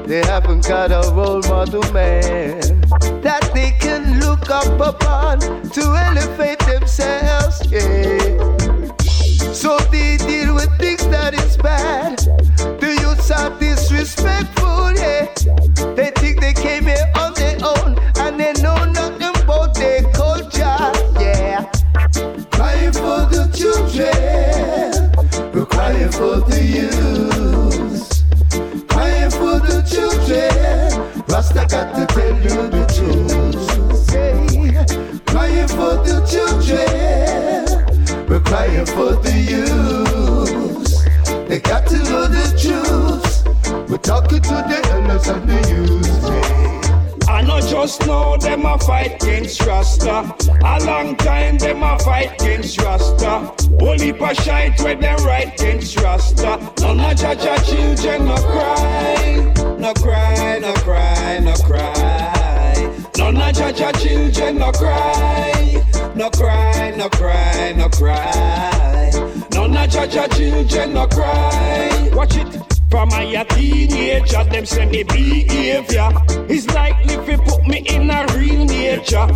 They 0.08 0.22
haven't 0.25 0.67
got 0.67 0.91
a 0.91 1.13
role 1.13 1.41
model 1.43 1.84
man 1.93 2.81
that 3.22 3.51
they 3.53 3.72
can 3.79 4.20
look 4.20 4.50
up 4.50 4.79
upon 4.79 5.39
to 5.39 5.81
elevate 5.81 6.60
themselves. 6.60 7.61
Yeah. 7.72 8.60
So 9.53 9.77
they 9.92 10.18
deal 10.18 10.55
with 10.55 10.75
things 10.77 11.05
that 11.09 11.33
is 11.33 11.57
bad. 11.57 12.18
The 12.79 12.98
youths 13.01 13.29
are 13.31 13.50
disrespectful, 13.59 14.94
yeah. 14.94 15.27
They 15.96 16.11
think 16.16 16.40
they 16.40 16.53
came 16.53 16.85
here 16.85 17.11
on 17.16 17.33
their 17.33 17.57
own 17.64 18.00
and 18.18 18.40
they 18.40 18.53
know 18.61 18.85
nothing 18.85 19.35
about 19.44 19.75
their 19.75 20.03
culture, 20.14 20.77
yeah. 21.20 21.70
Crying 22.51 22.94
for 22.94 23.27
the 23.27 23.50
children, 23.53 25.11
we're 25.53 25.66
crying 25.66 26.11
for 26.11 26.40
the 26.50 26.64
youth. 26.64 28.07
Crying 28.87 29.31
for 29.31 29.59
the 29.59 29.81
children, 29.83 31.25
Rasta 31.27 31.66
got 31.70 31.94
to 31.96 32.05
tell 32.07 32.35
you 32.35 32.70
the 32.70 32.85
truth. 32.96 33.98
Say, 34.09 34.33
crying 35.25 35.68
for 35.68 35.98
the 36.07 36.22
children, 36.31 37.68
we're 38.29 38.40
crying 38.40 38.85
for 38.85 39.16
the 39.16 39.30
to 41.98 42.27
the 42.36 42.46
truth. 42.62 43.90
We're 43.90 43.98
talking 43.98 44.42
to 44.42 44.50
the 44.50 44.80
elders 44.92 45.27
and 45.27 45.50
the 45.50 45.60
youth. 45.70 46.22
I 47.27 47.42
know 47.42 47.60
just 47.60 48.06
know 48.06 48.38
them 48.38 48.66
a 48.66 48.77
fight 48.77 49.22
against 49.22 49.62
Rasta. 49.66 50.36
A 50.64 50.86
long 50.86 51.16
time 51.18 51.58
them 51.58 51.84
a 51.84 51.98
fight 52.00 52.42
against 52.42 52.80
Rasta. 52.82 53.54
Only 53.82 54.10
a 54.12 54.36
shite 54.36 54.80
when 54.82 55.00
them 55.00 55.20
right 55.25 55.54
against 55.54 56.00
Rasta. 56.00 56.60
None 56.80 57.00
of 57.00 57.18
Jah 57.18 57.36
Jah 57.36 57.58
children 57.66 58.25
no 58.25 58.36
cry, 58.36 59.54
no 59.80 59.94
cry, 59.94 60.60
no 60.60 60.74
cry, 60.74 61.40
no 61.40 61.54
cry. 61.56 62.41
None 63.22 63.38
of 63.38 63.55
Jah 63.55 63.72
Jah 63.72 63.92
children 63.92 64.57
no 64.57 64.72
cry, 64.72 65.86
no 66.16 66.29
cry, 66.31 66.92
no 66.98 67.07
cry, 67.07 67.74
no 67.77 67.88
cry. 67.88 69.12
None 69.53 69.77
of 69.77 69.90
Jah 69.92 70.07
Jah 70.07 70.27
children 70.27 70.94
no 70.96 71.05
cry. 71.05 72.10
Watch 72.16 72.38
it. 72.38 72.71
From 72.92 73.08
my 73.08 73.46
teenager, 73.56 74.44
them 74.44 74.66
say 74.66 74.86
me 74.86 75.04
behavior 75.04 76.10
is 76.50 76.68
likely 76.74 77.16
fi 77.25 77.38
put 77.38 77.66
me 77.66 77.77
in 77.88 78.12
a 78.12 78.27
real 78.36 78.66
nature. 78.66 79.27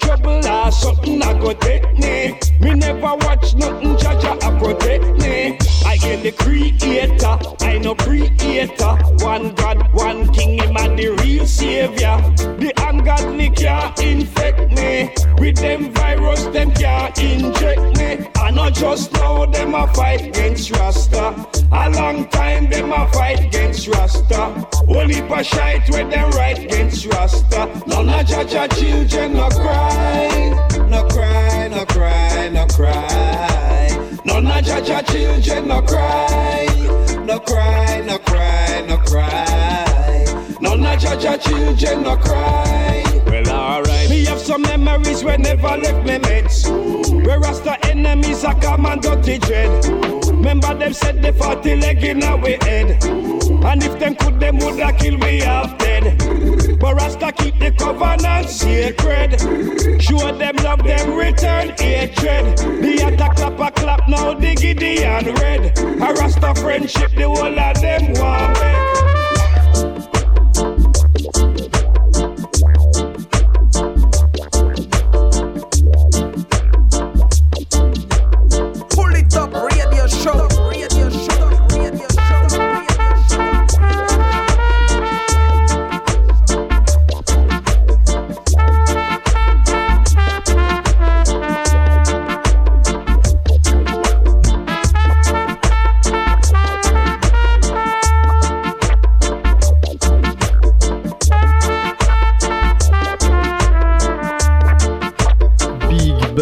Trouble 0.00 0.44
or 0.44 0.72
something 0.72 1.22
I 1.22 1.38
go 1.38 1.52
take 1.52 1.96
me. 1.96 2.36
Me 2.60 2.74
never 2.74 3.14
watch 3.24 3.54
nothing, 3.54 3.96
Jah 3.96 4.18
Jah 4.20 4.36
a 4.42 4.58
protect 4.58 5.04
me. 5.22 5.56
I 5.86 5.98
am 6.02 6.24
the 6.24 6.32
creator, 6.32 7.38
I 7.64 7.78
no 7.78 7.94
creator. 7.94 8.94
One 9.24 9.54
God, 9.54 9.92
one 9.94 10.32
King, 10.32 10.58
him 10.58 10.76
a 10.76 10.96
the 10.96 11.16
real 11.22 11.46
savior. 11.46 12.16
The 12.58 12.72
ungodly 12.88 13.50
can't 13.50 13.96
infect 14.00 14.72
me. 14.72 15.14
With 15.38 15.58
them 15.58 15.92
virus, 15.92 16.44
them 16.46 16.72
can't 16.72 17.16
inject 17.18 17.98
me. 17.98 18.28
I 18.36 18.50
not 18.50 18.74
just 18.74 19.12
know 19.12 19.46
them 19.46 19.74
a 19.74 19.86
fight 19.94 20.22
against 20.22 20.72
Rasta. 20.72 21.46
A 21.72 21.90
long 21.90 22.28
time 22.28 22.70
them 22.70 22.92
a 22.96 23.08
fight 23.12 23.40
against 23.40 23.88
Rasta. 23.88 24.66
Only 24.88 25.20
a 25.20 25.44
shite 25.44 25.88
when 25.90 26.08
them 26.10 26.30
right 26.30 26.58
against 26.58 27.06
Rasta. 27.06 27.70
None 27.86 28.08
of 28.08 28.26
Jah 28.26 28.44
Jah 28.44 28.68
children 28.68 29.34
no 29.34 29.48
cry, 29.48 30.88
no 30.88 31.04
cry, 31.08 31.68
no 31.68 31.84
cry, 31.84 32.48
no 32.48 32.66
cry. 32.66 34.20
None 34.24 34.46
of 34.46 34.64
Jah 34.64 34.80
Jah 34.80 35.02
children 35.02 35.68
no 35.68 35.82
cry, 35.82 36.66
no 37.24 37.38
cry, 37.38 38.02
no 38.06 38.18
cry, 38.18 38.84
no 38.88 38.96
cry. 38.98 39.56
None 40.60 40.84
of 40.86 40.98
Jaja 40.98 41.40
children 41.40 42.02
no 42.02 42.16
cry. 42.16 43.05
Well, 43.44 43.50
alright. 43.50 44.08
Me 44.08 44.24
have 44.24 44.40
some 44.40 44.62
memories 44.62 45.22
where 45.22 45.36
never 45.36 45.76
left 45.76 46.06
me 46.06 46.18
mates. 46.18 46.66
Where 46.68 47.38
Rasta 47.38 47.76
enemies 47.86 48.44
are 48.44 48.58
come 48.58 48.86
and 48.86 49.02
dirty 49.02 49.38
dread. 49.38 49.84
Remember 50.26 50.74
them 50.74 50.94
said 50.94 51.20
the 51.22 51.76
leg 51.76 52.02
in 52.02 52.22
our 52.22 52.38
head. 52.38 53.04
And 53.04 53.82
if 53.82 53.98
them 53.98 54.14
could, 54.14 54.40
them 54.40 54.56
woulda 54.58 54.90
kill 54.94 55.18
me 55.18 55.40
half 55.40 55.76
dead. 55.76 56.16
But 56.80 56.94
Rasta 56.94 57.30
keep 57.32 57.58
the 57.58 57.72
covenant 57.72 58.48
sacred. 58.48 59.40
Show 60.00 60.32
them 60.38 60.56
love, 60.56 60.82
them 60.82 61.14
return 61.14 61.74
hatred. 61.76 62.56
The 62.56 63.12
attack 63.12 63.36
clap 63.36 63.60
a 63.60 63.70
clap 63.70 64.08
now, 64.08 64.32
the 64.32 64.54
Gideon 64.54 65.34
red. 65.34 65.78
A 65.78 66.14
Rasta 66.14 66.54
friendship, 66.54 67.10
the 67.14 67.24
whole 67.24 67.58
of 67.58 67.80
them 67.82 68.14
want 68.14 68.85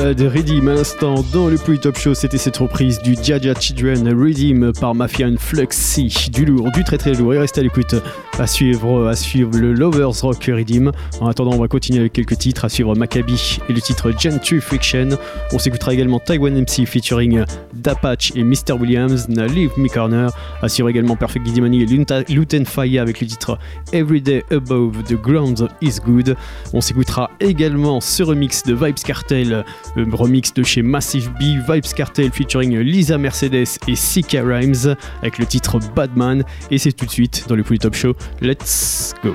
Bad 0.04 0.20
Redeem 0.20 0.68
à 0.68 0.74
l'instant 0.74 1.24
dans 1.32 1.48
le 1.48 1.56
Poly 1.56 1.78
Top 1.78 1.96
Show. 1.96 2.12
C'était 2.12 2.36
cette 2.36 2.58
reprise 2.58 3.00
du 3.00 3.16
Jaja 3.22 3.54
Children 3.58 4.06
Redeem 4.08 4.70
par 4.78 4.94
Mafia 4.94 5.28
Fluxy. 5.38 6.28
Du 6.30 6.44
lourd, 6.44 6.70
du 6.72 6.84
très 6.84 6.98
très 6.98 7.14
lourd. 7.14 7.32
Et 7.32 7.38
restez 7.38 7.60
à 7.60 7.62
l'écoute 7.62 7.94
à 8.38 8.46
suivre, 8.46 9.08
à 9.08 9.16
suivre 9.16 9.56
le 9.56 9.72
Lovers 9.72 10.20
Rock 10.20 10.44
Redeem. 10.44 10.92
En 11.20 11.28
attendant, 11.28 11.52
on 11.52 11.58
va 11.58 11.68
continuer 11.68 12.00
avec 12.00 12.12
quelques 12.12 12.36
titres. 12.36 12.66
À 12.66 12.68
suivre 12.68 12.94
Maccabi 12.94 13.58
et 13.70 13.72
le 13.72 13.80
titre 13.80 14.12
Gentry 14.18 14.60
Friction. 14.60 15.08
On 15.54 15.58
s'écoutera 15.58 15.94
également 15.94 16.18
Taiwan 16.18 16.54
MC 16.54 16.84
featuring 16.84 17.42
Dapatch 17.72 18.32
et 18.36 18.44
Mr. 18.44 18.74
Williams, 18.78 19.26
Na 19.30 19.46
Leave 19.46 19.72
Me 19.78 19.88
Corner. 19.88 20.30
À 20.60 20.68
suivre 20.68 20.90
également 20.90 21.16
Perfect 21.16 21.46
Gidimani 21.46 21.82
et 21.82 21.86
Luten 21.86 22.66
avec 22.76 23.20
le 23.22 23.26
titre 23.26 23.58
Everyday 23.94 24.44
Above 24.50 25.02
the 25.04 25.14
Ground 25.14 25.66
is 25.80 25.98
Good. 26.04 26.36
On 26.74 26.82
s'écoutera 26.82 27.30
également 27.40 28.02
ce 28.02 28.22
remix 28.22 28.64
de 28.64 28.74
Vibes 28.74 28.96
Cartel, 28.96 29.64
remix 30.12 30.52
de 30.52 30.62
chez 30.62 30.82
Massive 30.82 31.30
B, 31.38 31.70
Vibes 31.70 31.94
Cartel 31.94 32.30
featuring 32.32 32.78
Lisa 32.78 33.18
Mercedes 33.18 33.78
et 33.88 33.94
Sika 33.94 34.42
Rhymes 34.42 34.96
avec 35.20 35.38
le 35.38 35.46
titre 35.46 35.78
Badman. 35.94 36.44
Et 36.70 36.78
c'est 36.78 36.92
tout 36.92 37.06
de 37.06 37.10
suite 37.10 37.44
dans 37.48 37.56
le 37.56 37.62
Poly 37.62 37.78
Top 37.78 37.94
Show. 37.94 38.14
Let's 38.40 39.14
go! 39.22 39.34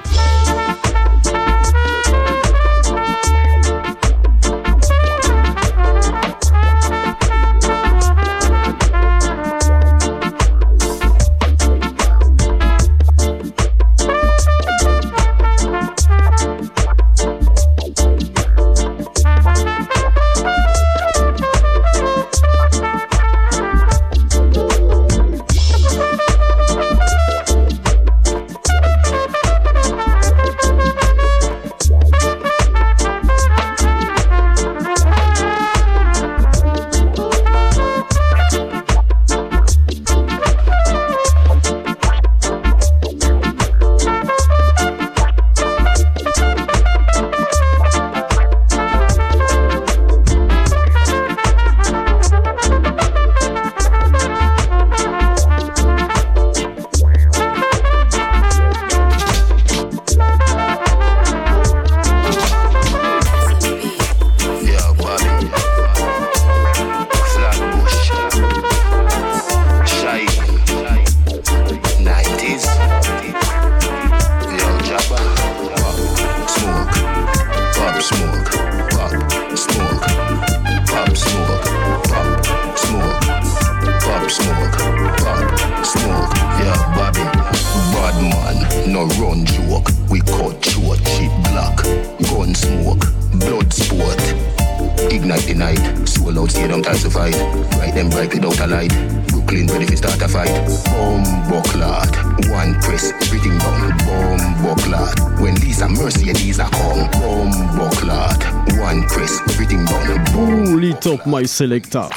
My 111.40 111.46
selector. 111.46 112.10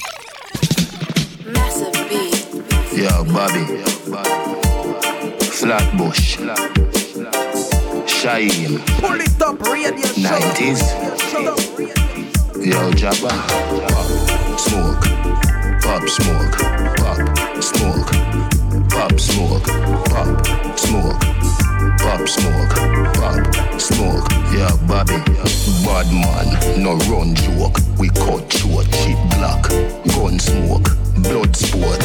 Yo, 2.92 3.24
Bobby. 3.32 3.64
Flatbush. 5.58 6.38
Shine. 8.08 8.80
Pull 8.98 9.20
it 9.20 9.40
up, 9.40 9.60
radio 9.62 10.08
90s. 10.18 10.82
Yo, 12.66 12.90
Jabba. 13.00 13.30
Smoke. 14.58 15.04
Pop, 15.82 16.08
smoke. 16.08 16.56
Pop, 16.96 17.62
smoke. 17.62 18.10
Pop, 18.90 19.20
smoke. 19.20 19.68
Pop, 20.10 20.78
smoke. 20.78 21.71
Pop, 22.02 22.28
smoke. 22.28 22.74
Pop, 23.14 23.80
smoke. 23.80 24.28
Yeah, 24.52 24.76
Bobby. 24.86 25.16
Bad 25.84 26.06
man, 26.12 26.82
no 26.82 26.96
run 27.10 27.34
joke. 27.34 27.78
We 27.98 28.08
cut 28.10 28.52
short, 28.52 28.86
cheap 28.90 29.18
black, 29.30 29.62
gun 30.14 30.38
smoke, 30.38 30.88
blood 31.16 31.54
sport. 31.54 32.02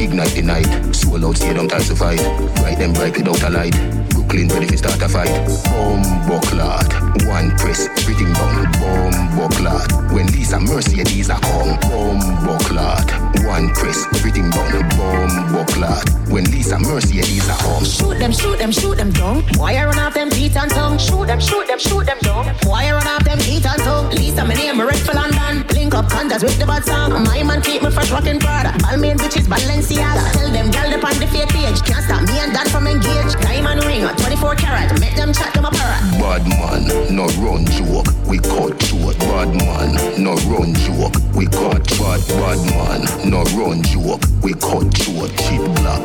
Ignite 0.00 0.34
the 0.34 0.42
night, 0.42 0.94
soul 0.94 1.24
out, 1.26 1.36
time 1.36 1.82
to 1.82 1.96
fight. 1.96 2.20
Right 2.62 2.78
them 2.78 2.92
right 2.94 3.16
without 3.16 3.42
a 3.42 3.50
light. 3.50 3.99
Brooklyn 4.30 4.48
ready 4.54 4.66
to 4.68 4.78
start 4.78 5.02
a 5.02 5.08
fight. 5.08 5.26
Bomb 5.64 6.04
bucklat, 6.30 7.26
one 7.26 7.50
press, 7.58 7.88
everything 7.98 8.32
down. 8.32 8.62
Bomb 8.78 9.12
bucklat. 9.34 10.12
When 10.12 10.28
Lisa 10.28 10.60
Mercedes 10.60 11.30
are 11.30 11.40
come. 11.40 11.76
Bomb 11.90 12.20
bucklat, 12.46 13.10
one 13.44 13.74
press, 13.74 14.06
everything 14.14 14.48
down. 14.50 14.88
Bomb 14.90 15.30
bucklat. 15.50 16.30
When 16.30 16.44
Lisa 16.44 16.78
Mercedes 16.78 17.50
are 17.50 17.58
come. 17.58 17.84
Shoot 17.84 18.20
them, 18.20 18.30
shoot 18.30 18.58
them, 18.58 18.70
shoot 18.70 18.96
them 18.96 19.10
down. 19.10 19.42
Why 19.56 19.84
run 19.84 19.98
off 19.98 20.14
them 20.14 20.30
teeth 20.30 20.56
and 20.56 20.70
tongue? 20.70 20.98
Shoot 20.98 21.26
them, 21.26 21.40
shoot 21.40 21.66
them, 21.66 21.80
shoot 21.80 22.06
them 22.06 22.18
down. 22.20 22.54
Why 22.62 22.92
run 22.92 23.08
off 23.08 23.24
them 23.24 23.38
teeth 23.38 23.66
and 23.66 23.82
tongue? 23.82 24.10
Lisa, 24.10 24.44
my 24.44 24.54
name, 24.54 24.80
red 24.80 24.94
for 24.94 25.12
London. 25.12 25.66
Link 25.74 25.92
up 25.92 26.06
condas 26.06 26.44
with 26.44 26.56
the 26.56 26.66
bad 26.66 26.84
song. 26.84 27.10
My 27.24 27.42
man 27.42 27.62
keep 27.62 27.82
me 27.82 27.90
fresh 27.90 28.12
rocking 28.12 28.38
Prada. 28.38 28.70
Balmain 28.78 29.16
bitches, 29.18 29.48
Balenciaga. 29.50 30.32
Tell 30.34 30.50
them, 30.52 30.70
gal, 30.70 30.94
up 30.94 31.02
on 31.02 31.18
the 31.18 31.26
fake 31.26 31.48
page. 31.48 31.82
Can't 31.82 32.04
stop 32.04 32.22
me 32.22 32.38
and 32.38 32.54
that 32.54 32.68
from 32.68 32.86
engage. 32.86 33.32
Diamond 33.42 33.82
ring, 33.84 34.06
24 34.20 34.54
carat. 34.56 35.00
Make 35.00 35.16
them 35.16 35.32
chat, 35.32 35.52
them 35.54 35.64
a 35.64 35.70
parrot. 35.70 36.02
Bad 36.20 36.44
man, 36.48 37.14
no 37.14 37.26
run 37.40 37.64
joke. 37.66 38.06
We 38.28 38.38
cut 38.38 38.80
short. 38.82 39.18
Bad 39.18 39.48
man, 39.56 39.96
no 40.22 40.34
run 40.48 40.74
joke. 40.74 41.16
We 41.34 41.46
cut 41.46 41.84
bad. 41.98 42.20
Bad 42.28 42.60
man, 42.70 43.00
no 43.28 43.42
run 43.56 43.82
joke. 43.82 44.22
We 44.42 44.52
cut 44.54 44.92
short. 44.96 45.30
Cheap 45.44 45.64
black, 45.80 46.04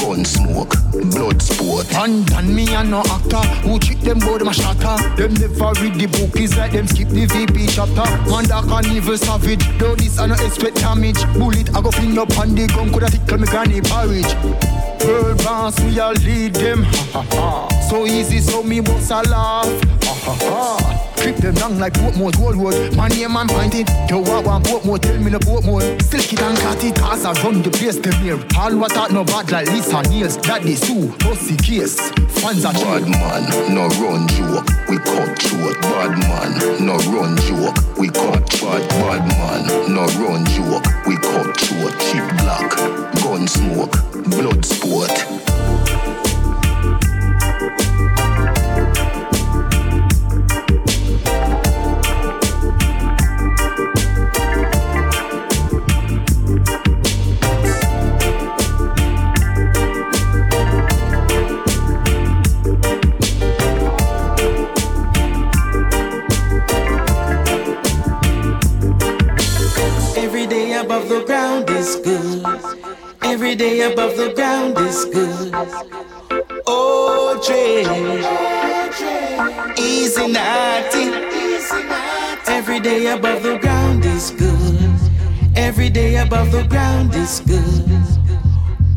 gun 0.00 0.24
smoke, 0.24 0.74
blood 1.12 1.40
sport. 1.40 1.86
And 1.94 2.26
done 2.26 2.54
me 2.54 2.68
and 2.74 2.90
no 2.90 3.00
actor 3.00 3.44
who 3.62 3.78
trick 3.78 4.00
them 4.00 4.18
bout 4.18 4.38
them 4.38 4.48
a 4.48 4.54
shatter. 4.54 4.96
Them 5.16 5.34
never 5.34 5.72
read 5.80 5.94
the 5.94 6.06
book, 6.06 6.40
is 6.40 6.56
like 6.56 6.72
them 6.72 6.86
skip 6.86 7.08
the 7.08 7.26
VP 7.26 7.68
chapter. 7.68 8.06
Man 8.30 8.44
that 8.50 8.64
can 8.68 8.92
evil 8.92 9.16
savage, 9.16 9.64
though 9.78 9.94
this 9.94 10.18
I 10.18 10.26
no 10.26 10.34
expect 10.34 10.76
damage. 10.76 11.22
Bullet 11.34 11.74
I 11.74 11.80
go 11.80 11.90
fling 11.90 12.18
up 12.18 12.36
on 12.38 12.54
the 12.54 12.66
gun, 12.66 12.90
coulda 12.90 13.10
tickle 13.10 13.38
me 13.38 13.46
granny 13.46 13.80
porridge. 13.80 14.81
Girl 15.02 15.34
boss, 15.36 15.78
me 15.80 15.98
a 15.98 16.10
lead 16.10 16.54
them. 16.54 16.86
So 17.92 18.06
easy, 18.06 18.38
so 18.38 18.62
me 18.62 18.80
bust 18.80 19.10
a 19.10 19.20
laugh. 19.28 19.66
Ha 20.04 20.14
ha 20.24 20.34
ha. 20.40 21.12
Clip 21.16 21.36
them 21.36 21.54
down 21.54 21.78
like 21.78 21.92
Portmore, 21.92 22.32
Goldwood. 22.32 22.96
My 22.96 23.06
name 23.08 23.36
and 23.36 23.50
point 23.50 23.74
it. 23.74 23.88
Yo, 24.08 24.24
I 24.24 24.40
want 24.40 24.64
Portmore, 24.64 24.98
tell 24.98 25.18
me 25.18 25.30
the 25.30 25.38
Portmore. 25.38 26.00
Silk 26.00 26.32
it 26.32 26.40
and 26.40 26.56
cut 26.56 26.82
it, 26.82 26.96
cause 26.96 27.26
I 27.26 27.32
run 27.42 27.62
the 27.62 27.70
place 27.70 27.96
them 27.96 28.14
here. 28.14 28.38
All 28.56 28.74
what 28.78 28.96
out 28.96 29.12
no 29.12 29.24
bad 29.24 29.50
like 29.50 29.66
Lisa 29.68 30.02
Niels. 30.08 30.38
Daddy 30.38 30.74
Sue, 30.74 31.08
Bossy 31.18 31.56
Case. 31.56 32.10
Fans 32.40 32.64
are 32.64 32.72
Bad 32.72 33.02
man, 33.08 33.74
no 33.74 33.88
run 34.00 34.26
joke. 34.28 34.71
We 34.92 34.98
cut 34.98 35.40
short. 35.40 35.80
Bad 35.80 36.18
man, 36.28 36.84
no 36.84 36.98
run 37.16 37.34
joke. 37.48 37.78
We 37.96 38.08
cut 38.08 38.46
bad. 38.60 38.86
Bad 38.90 39.24
man, 39.26 39.94
no 39.94 40.04
run 40.20 40.44
joke. 40.44 40.84
We 41.06 41.16
cut 41.16 41.58
short. 41.58 41.98
Cheap 41.98 42.28
black, 42.36 42.76
gun 43.22 43.48
smoke, 43.48 43.96
blood 44.28 44.62
sport. 44.66 46.01
Above 70.92 71.08
the 71.08 71.24
ground 71.24 71.70
is 71.70 71.96
good. 71.96 72.44
Every 73.22 73.54
day 73.54 73.90
above 73.90 74.14
the 74.14 74.34
ground 74.34 74.76
is 74.76 75.06
good. 75.06 75.50
Oh, 76.66 77.40
Dre, 77.46 77.80
easy 79.78 80.26
naughty. 80.28 81.06
Every 82.46 82.78
day 82.78 83.06
above 83.06 83.42
the 83.42 83.56
ground 83.56 84.04
is 84.04 84.32
good. 84.32 84.90
Every 85.56 85.88
day 85.88 86.16
above 86.16 86.52
the 86.52 86.64
ground 86.64 87.14
is 87.14 87.40
good. 87.40 87.88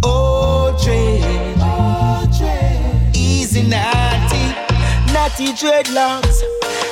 Oh, 0.03 0.77
Dre, 0.83 1.21
easy 3.13 3.63
naughty. 3.69 4.04
Naughty 5.25 5.47
dreadlocks. 5.53 6.43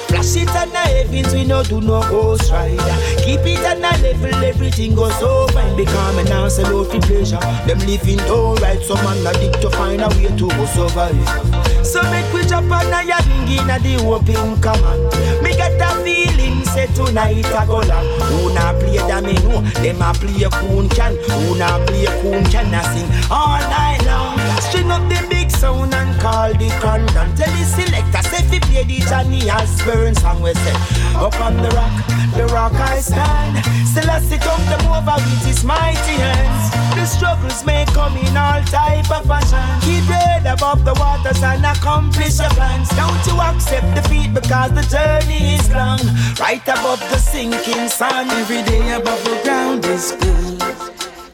Flash 0.08 0.36
it 0.38 0.50
on 0.50 0.70
the 0.70 0.80
heavens, 0.80 1.36
we 1.36 1.46
no 1.46 1.62
do 1.62 1.80
no 1.80 2.02
ghost 2.10 2.52
rider. 2.52 2.98
Keep 3.22 3.46
it 3.46 3.64
on 3.64 3.78
the 3.78 3.94
level, 4.02 4.44
everything 4.44 4.96
goes 4.96 5.14
so 5.20 5.48
fine. 5.50 5.78
Because 5.78 6.16
me 6.18 6.24
now 6.24 6.48
sell 6.48 6.80
out 6.80 6.88
for 6.90 7.00
pleasure. 7.02 7.38
Them 7.68 7.78
living 7.86 8.18
don't 8.26 8.60
right, 8.60 8.82
so 8.82 8.96
man 8.96 9.28
addict 9.28 9.62
to 9.62 9.70
find 9.70 10.02
a 10.02 10.10
way 10.18 10.36
to 10.36 10.50
go 10.50 10.66
survive. 10.66 11.86
So 11.86 12.02
make 12.10 12.34
we 12.34 12.42
jump 12.50 12.72
on 12.72 12.90
a 12.90 13.06
yarding 13.06 13.54
in 13.54 13.70
a 13.70 13.78
the 13.78 14.02
open 14.02 14.60
command. 14.66 15.44
Me 15.44 15.54
get 15.54 15.78
a 15.78 15.94
feeling, 16.02 16.66
say 16.74 16.88
tonight 16.88 17.46
I 17.46 17.68
go 17.68 17.86
long. 17.86 18.08
Who 18.34 18.52
na 18.56 18.74
play 18.74 18.98
that 18.98 19.24
me 19.24 19.34
know, 19.46 19.62
them 19.78 20.02
a 20.02 20.12
play 20.12 20.50
coon 20.50 20.90
can. 20.90 21.14
Who 21.30 21.60
na 21.60 21.78
play 21.86 22.10
coon 22.26 22.44
can, 22.50 22.74
I 22.74 22.82
sing 22.98 23.30
all 23.30 23.62
night 23.70 24.02
long. 24.10 24.42
String 24.58 24.90
up 24.90 25.06
the 25.08 25.22
big 25.30 25.52
sound 25.52 25.94
and 25.94 26.13
call 26.24 26.54
the 26.56 26.70
condom. 26.80 27.28
Tell 27.36 27.52
the 27.52 27.66
selector, 27.68 28.24
say 28.32 28.44
fi 28.48 28.60
play 28.64 28.84
the 28.88 29.00
Johnny 29.10 29.50
Osbourne 29.52 30.16
song 30.16 30.42
we 30.42 30.54
say. 30.64 30.78
Up 31.20 31.36
on 31.44 31.58
the 31.60 31.70
rock, 31.76 31.96
the 32.38 32.46
rock 32.56 32.74
I 32.74 33.00
stand. 33.02 33.60
Still 33.92 34.10
I 34.10 34.20
sit 34.22 34.48
up 34.48 34.64
them 34.72 34.84
over 34.88 35.18
with 35.20 35.44
his 35.46 35.64
mighty 35.66 36.16
hands. 36.24 36.64
The 36.96 37.06
struggles 37.06 37.66
may 37.66 37.84
come 37.98 38.16
in 38.16 38.38
all 38.38 38.64
type 38.72 39.12
of 39.12 39.28
fashion. 39.28 39.68
Keep 39.84 40.08
head 40.16 40.46
above 40.48 40.86
the 40.86 40.96
waters 40.96 41.44
and 41.44 41.66
accomplish 41.66 42.40
your 42.40 42.54
plans. 42.56 42.90
Don't 42.96 43.24
you 43.28 43.36
accept 43.50 43.90
defeat 43.98 44.34
because 44.34 44.72
the 44.72 44.86
journey 44.96 45.56
is 45.56 45.68
long. 45.76 46.00
Right 46.40 46.66
above 46.76 47.04
the 47.12 47.20
sinking 47.20 47.90
sun. 47.90 48.30
Every 48.42 48.64
day 48.64 48.94
above 48.94 49.22
the 49.26 49.38
ground 49.44 49.86
is 49.86 50.16
good. 50.22 50.64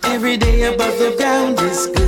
Every 0.05 0.37
day 0.37 0.73
above 0.73 0.97
the 0.97 1.13
ground 1.15 1.59
is 1.61 1.85
good. 1.85 1.98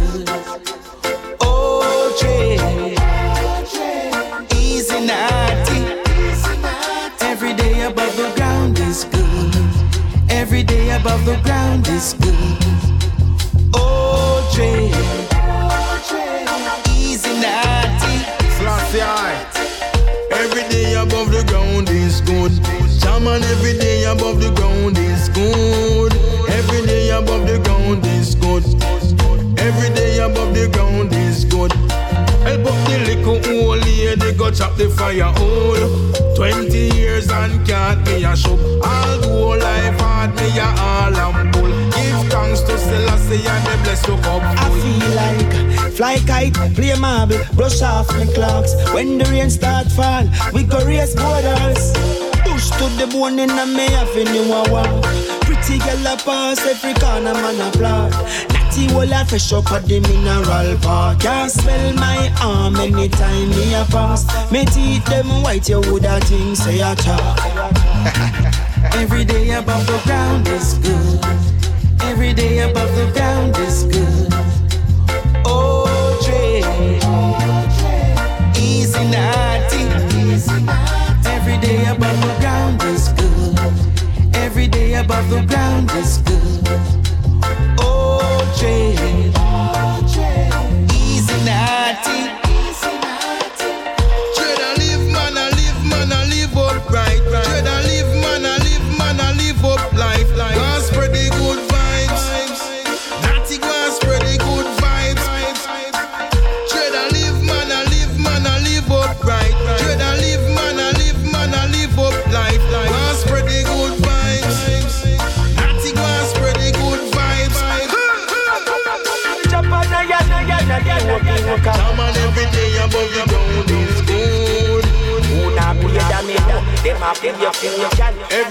Shaman, 23.32 23.44
every 23.50 23.78
day 23.78 24.04
above 24.04 24.41
the 24.41 24.52
ground 24.52 24.98
is 24.98 25.30
good. 25.30 26.13
Every 26.50 26.86
day 26.86 27.10
above 27.12 27.48
the 27.48 27.60
ground 27.60 28.06
is 28.06 28.36
good. 28.36 28.63
Every 29.60 29.94
day 29.94 30.20
above 30.20 30.54
the 30.54 30.67
ground 30.70 31.13
is 31.13 31.46
good. 31.46 31.72
Help 32.44 32.65
up 32.65 32.89
the 32.89 32.98
little 33.08 33.70
old 33.70 33.86
lady, 33.86 34.34
go 34.38 34.52
chop 34.52 34.76
the 34.76 34.89
fire 34.89 35.32
hole. 35.38 36.36
Twenty 36.36 36.94
years 36.96 37.30
and 37.30 37.65
can't 37.65 38.04
be 38.06 38.24
a 38.24 38.36
show. 38.36 38.58
All 38.84 39.22
do 39.22 39.63
life 39.63 40.00
hard, 40.00 40.36
me 40.36 40.58
a 40.58 40.67
all 40.80 41.15
and 41.15 41.52
bull. 41.54 41.72
Give 41.91 42.32
thanks 42.32 42.62
to 42.62 42.78
Selassie 42.78 43.48
and 43.48 43.65
the 43.65 43.80
bless 43.84 44.08
look 44.10 44.26
up. 44.26 44.44
I 44.44 44.70
feel 44.82 45.10
like 45.15 45.91
fly 45.94 46.20
kite, 46.28 46.76
play 46.76 46.96
marble, 47.00 47.39
brush 47.54 47.82
off 47.82 48.10
my 48.10 48.26
clocks. 48.34 48.74
When 48.94 49.17
the 49.17 49.26
rain 49.26 49.50
start 49.50 49.88
fall, 49.91 50.28
we 50.54 50.63
go 50.63 50.84
race 50.86 51.15
borders. 51.15 52.31
To 52.82 52.89
the 52.98 53.06
bone 53.06 53.38
in 53.38 53.52
a 53.52 53.65
me 53.67 53.86
avenue 53.94 54.52
a 54.52 54.65
walk. 54.72 55.04
Pretty 55.41 55.78
girl 55.78 56.08
a 56.08 56.17
pass 56.17 56.65
every 56.65 56.96
corner 56.96 57.32
man 57.32 57.62
applaud. 57.62 58.10
Natty 58.54 58.88
will 58.96 59.13
a 59.13 59.24
fresh 59.24 59.54
up 59.54 59.72
at 59.72 59.86
the 59.86 60.00
mineral 60.00 60.76
park. 60.80 61.20
Can't 61.20 61.52
smell 61.52 61.94
my 61.94 62.34
arm 62.41 62.76
anytime 62.78 63.50
me 63.52 63.76
a 63.76 63.86
pass. 63.86 64.26
Me 64.52 64.65
teeth 64.65 65.06
them 65.06 65.28
white, 65.44 65.70
you 65.70 65.80
woulda 65.82 66.20
think 66.22 66.58
say 66.58 66.82
I 66.82 66.96
talk. 66.96 67.38
Every 68.96 69.26
day 69.26 69.52
above 69.52 69.86
the 69.86 70.02
ground 70.04 70.48
is 70.48 70.74
good. 70.80 71.24
Every 72.02 72.34
day 72.34 72.67
above 72.67 72.89
the 72.96 73.12
ground 73.13 73.56
is 73.58 73.84
good. 73.84 74.34
Oh, 75.46 75.86
Dre, 76.26 76.63
easy 78.60 79.06
naughty. 79.06 79.84
Every 81.30 81.58
day 81.60 81.86
above 81.86 82.20
the 82.22 82.38
ground 82.39 82.70
above 85.12 85.30
the 85.30 85.41
ground. 85.45 85.91
Is 85.91 86.31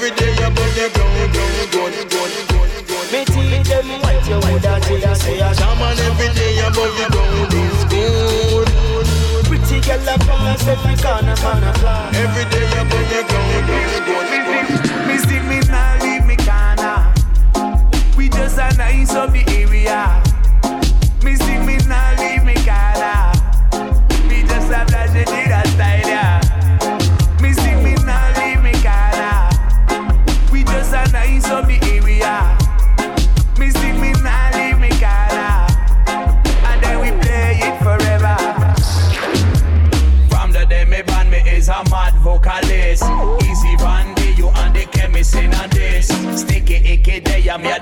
Every 0.03 0.17
day 0.17 0.33
above 0.33 0.75
the 0.75 0.89
ground 0.95 1.37
is 1.37 1.67
good, 1.69 1.93
good, 2.09 2.49
good, 2.49 2.87
good. 2.89 3.13
Me 3.13 3.23
teeth 3.27 3.69
them 3.69 4.01
white, 4.01 4.27
you 4.27 4.41
woulda 4.41 4.81
think 4.81 5.05
say 5.15 5.43
I 5.43 5.53
Come 5.53 5.83
on 5.83 5.99
every 5.99 6.33
day 6.33 6.57
above 6.61 6.97
the 6.97 7.05
ground 7.13 7.53
is 7.53 7.85
good. 7.85 8.69
Pretty 9.45 9.79
girl 9.87 10.09
a 10.09 10.19
pass 10.25 10.67
every 10.67 10.97
corner 10.97 11.37
man 11.45 11.65
a 11.65 11.75
fly. 11.81 12.13
Every 12.15 12.49
day 12.49 12.65
above 12.81 13.09
the 13.13 13.21
ground 13.29 13.69
is 13.77 14.01
good, 14.09 14.29
good. 14.49 15.07
Me 15.07 15.19
see 15.19 15.41
me 15.41 15.61
now 15.69 15.99
leave 16.01 16.25
me 16.25 16.37
corner. 16.49 17.13
We 18.17 18.31
just 18.31 18.57
a 18.57 18.75
nice 18.79 19.15
of 19.15 19.35
the 19.35 19.45
area. 19.49 20.20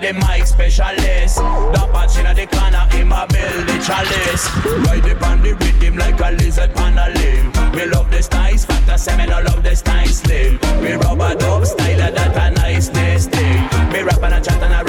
The 0.08 0.14
mic 0.26 0.46
specialist. 0.46 1.36
The 1.36 1.88
patch 1.92 2.18
in 2.18 2.28
the 2.34 2.46
corner, 2.46 2.88
in 2.96 3.08
my 3.08 3.26
build 3.26 3.66
the 3.68 3.76
chalice. 3.84 4.48
Ride 4.86 5.02
the 5.02 5.14
band 5.14 5.42
the 5.42 5.52
rhythm 5.54 5.96
like 5.96 6.20
a 6.20 6.30
lizard 6.32 6.76
on 6.78 6.98
a 6.98 7.08
limb. 7.10 7.52
Me 7.72 7.86
love 7.86 8.10
the 8.10 8.22
styles, 8.22 8.64
fantasy, 8.64 9.16
me 9.16 9.26
no 9.26 9.40
love 9.42 9.62
the 9.62 9.74
style 9.76 10.06
slim. 10.06 10.58
Me 10.82 10.92
rubber 10.92 11.34
dub 11.34 11.66
style, 11.66 11.98
that 11.98 12.36
a 12.36 12.50
nice 12.54 12.88
thing. 12.88 13.60
Me 13.92 14.02
rap 14.02 14.22
and 14.22 14.34
a 14.34 14.40
chat 14.40 14.62
and 14.62 14.74
a 14.74 14.87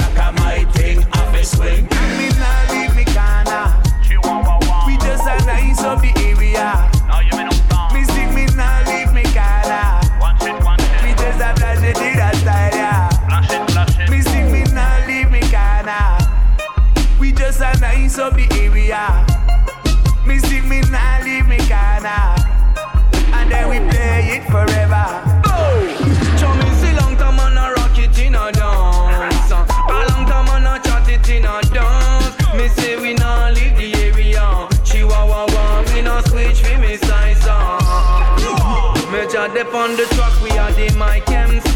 on 39.67 39.95
the 39.97 40.05
truck, 40.15 40.41
we 40.41 40.51
are 40.51 40.71
the 40.71 40.89
mic 40.97 41.29
MC. 41.29 41.68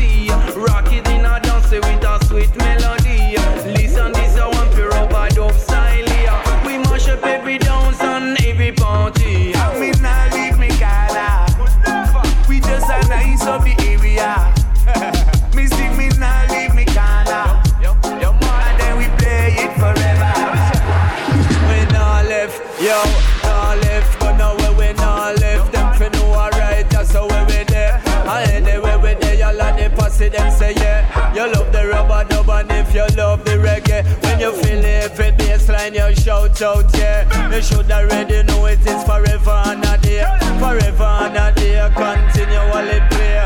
Bassline, 35.93 36.10
you 36.10 36.15
shout 36.15 36.62
out 36.62 36.97
yeah. 36.97 37.56
You 37.56 37.62
should 37.62 37.91
already 37.91 38.43
know 38.43 38.65
it 38.65 38.79
is 38.86 39.03
forever 39.03 39.62
and 39.65 39.86
a 39.86 39.97
day, 39.97 40.42
forever 40.63 41.12
and 41.26 41.38
a 41.38 41.52
day, 41.60 41.84
continually 41.95 42.99
play. 43.12 43.39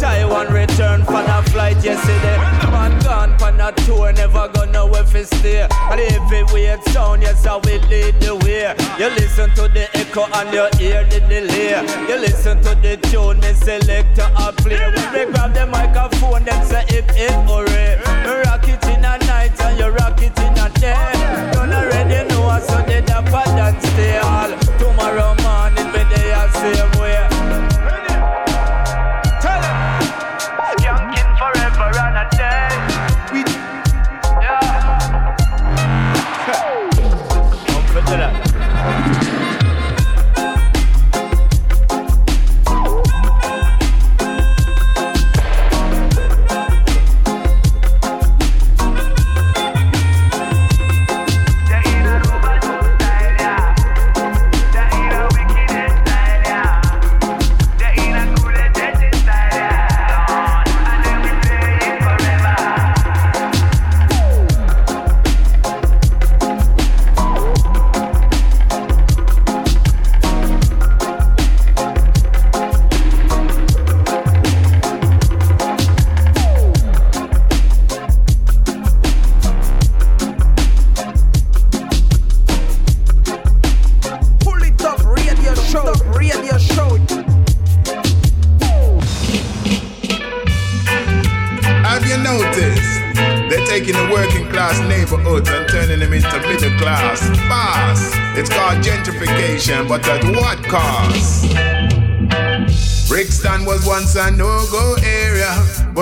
Taiwan 0.00 0.52
return 0.52 1.04
from 1.04 1.26
a 1.26 1.42
flight 1.50 1.78
yesterday. 1.82 2.36
Man 2.74 2.98
gone 3.00 3.38
from 3.38 3.60
a 3.60 3.72
tour, 3.84 4.12
never 4.12 4.48
gonna 4.48 4.84
where 4.84 5.04
fi 5.04 5.22
stay. 5.22 5.62
And 5.90 6.00
if 6.00 6.32
it 6.32 6.52
weird 6.52 6.82
sound, 6.90 7.22
yes 7.22 7.46
I 7.46 7.54
will 7.56 7.82
lead 7.90 8.20
the 8.20 8.34
way. 8.42 8.74
You 8.98 9.08
listen 9.20 9.50
to 9.54 9.68
the 9.68 9.88
echo 9.94 10.24
and 10.38 10.52
you 10.52 10.66
hear 10.78 11.04
the 11.04 11.20
delay. 11.20 11.74
You 12.08 12.16
listen 12.18 12.60
to 12.62 12.74
the 12.74 12.96
tune, 13.08 13.38
me 13.40 13.52
select 13.54 14.18
a 14.18 14.52
play. 14.52 14.78
When 14.94 15.12
they 15.14 15.26
grab 15.30 15.54
the 15.54 15.66
microphone, 15.66 16.44
them 16.44 16.64
say 16.66 16.84
hip 16.88 17.10
hip 17.12 17.36
hooray. 17.46 17.96
Rock 18.44 18.68
it 18.68 18.84
in 18.88 19.04
a 19.04 19.18
night 19.30 19.58
and 19.60 19.78
you 19.78 19.88
rock 20.00 20.20
it 20.20 20.36
in 20.38 20.58
a 20.58 20.68
day. 20.80 20.98
You 21.54 21.60
already 21.60 22.28
know 22.28 22.58
so 22.68 22.82
they 22.82 23.00
dapper 23.02 23.44
than 23.56 23.80
stay 23.80 24.18
there 26.74 26.95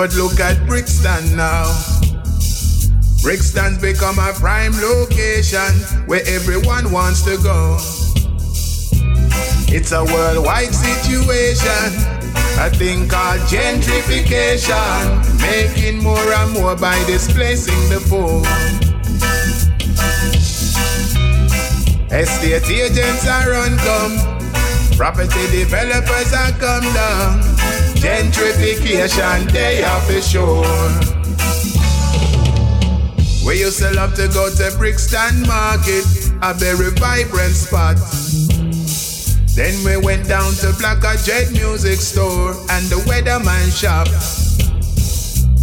but 0.05 0.15
look 0.17 0.39
at 0.39 0.67
Brixton 0.67 1.35
now. 1.35 1.65
Brixton's 3.23 3.81
become 3.81 4.19
a 4.19 4.33
prime 4.33 4.73
location 4.73 5.73
where 6.05 6.21
everyone 6.27 6.91
wants 6.91 7.23
to 7.23 7.37
go. 7.41 7.77
It's 9.67 9.93
a 9.93 10.03
worldwide 10.03 10.75
situation. 10.75 11.89
A 12.59 12.69
thing 12.69 13.09
called 13.09 13.41
gentrification, 13.49 15.01
making 15.41 16.03
more 16.03 16.33
and 16.33 16.51
more 16.53 16.75
by 16.75 17.03
displacing 17.05 17.89
the 17.89 17.99
poor. 18.05 18.45
Estate 22.11 22.69
agents 22.69 23.27
are 23.27 23.55
on 23.55 23.75
come, 23.79 24.97
property 24.97 25.47
developers 25.49 26.31
are 26.31 26.51
come 26.59 26.93
down. 26.93 27.94
Gentrification, 28.01 29.51
they 29.51 29.83
are 29.83 30.01
for 30.01 30.21
sure. 30.21 31.15
We 33.45 33.59
used 33.59 33.79
to 33.79 33.91
love 33.93 34.15
to 34.15 34.27
go 34.29 34.49
to 34.49 34.77
Brixton 34.77 35.45
Market, 35.47 36.05
a 36.41 36.53
very 36.53 36.91
vibrant 36.91 37.55
spot. 37.55 37.97
Then 39.55 39.73
we 39.85 39.97
went 39.97 40.27
down 40.27 40.51
to 40.55 40.73
Blacker 40.79 41.15
Dread 41.23 41.51
Music 41.53 41.99
Store 41.99 42.51
and 42.71 42.85
the 42.89 42.97
Weatherman 43.07 43.71
shop. 43.71 44.07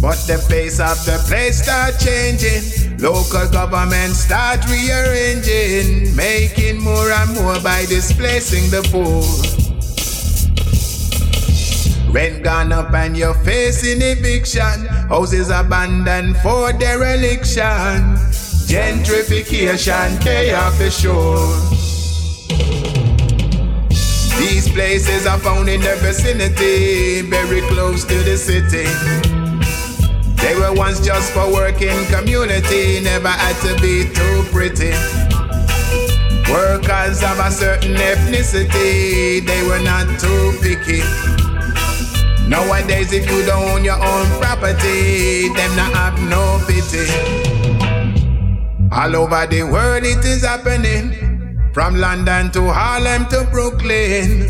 But 0.01 0.17
the 0.27 0.37
face 0.37 0.79
of 0.79 0.97
the 1.05 1.23
place 1.27 1.61
start 1.61 1.99
changing. 1.99 2.97
Local 2.97 3.47
government 3.49 4.15
start 4.15 4.59
rearranging, 4.67 6.15
making 6.15 6.81
more 6.81 7.11
and 7.11 7.35
more 7.35 7.59
by 7.61 7.85
displacing 7.85 8.69
the 8.69 8.81
poor. 8.91 9.52
Rent 12.13 12.43
gone 12.43 12.71
up 12.71 12.93
and 12.93 13.17
you're 13.17 13.33
facing 13.33 13.99
eviction. 14.03 14.85
Houses 15.09 15.49
abandoned 15.49 16.37
for 16.37 16.71
dereliction. 16.71 18.13
Gentrification, 18.69 20.21
are 20.53 20.71
for 20.73 20.91
sure. 20.91 21.73
These 24.37 24.69
places 24.69 25.25
are 25.25 25.39
found 25.39 25.67
in 25.69 25.81
the 25.81 25.95
vicinity, 26.01 27.21
very 27.27 27.61
close 27.61 28.03
to 28.05 28.15
the 28.21 28.37
city. 28.37 28.85
They 30.35 30.53
were 30.53 30.73
once 30.73 31.03
just 31.03 31.31
for 31.31 31.51
working 31.51 32.05
community, 32.11 32.99
never 33.01 33.29
had 33.29 33.55
to 33.65 33.73
be 33.81 34.05
too 34.13 34.43
pretty. 34.51 34.93
Workers 36.51 37.23
of 37.23 37.39
a 37.39 37.49
certain 37.49 37.95
ethnicity, 37.95 39.43
they 39.43 39.67
were 39.67 39.81
not 39.81 40.19
too 40.19 40.53
picky. 40.61 41.01
Nowadays, 42.47 43.13
if 43.13 43.29
you 43.29 43.45
don't 43.45 43.69
own 43.69 43.83
your 43.83 43.95
own 43.95 44.27
property, 44.41 45.49
them 45.49 45.75
not 45.75 45.93
have 45.93 46.19
no 46.29 46.59
pity. 46.67 47.07
All 48.91 49.15
over 49.15 49.47
the 49.47 49.63
world, 49.63 50.03
it 50.03 50.23
is 50.25 50.43
happening. 50.43 51.15
From 51.73 51.95
London 51.95 52.51
to 52.51 52.71
Harlem 52.71 53.25
to 53.29 53.47
Brooklyn, 53.49 54.47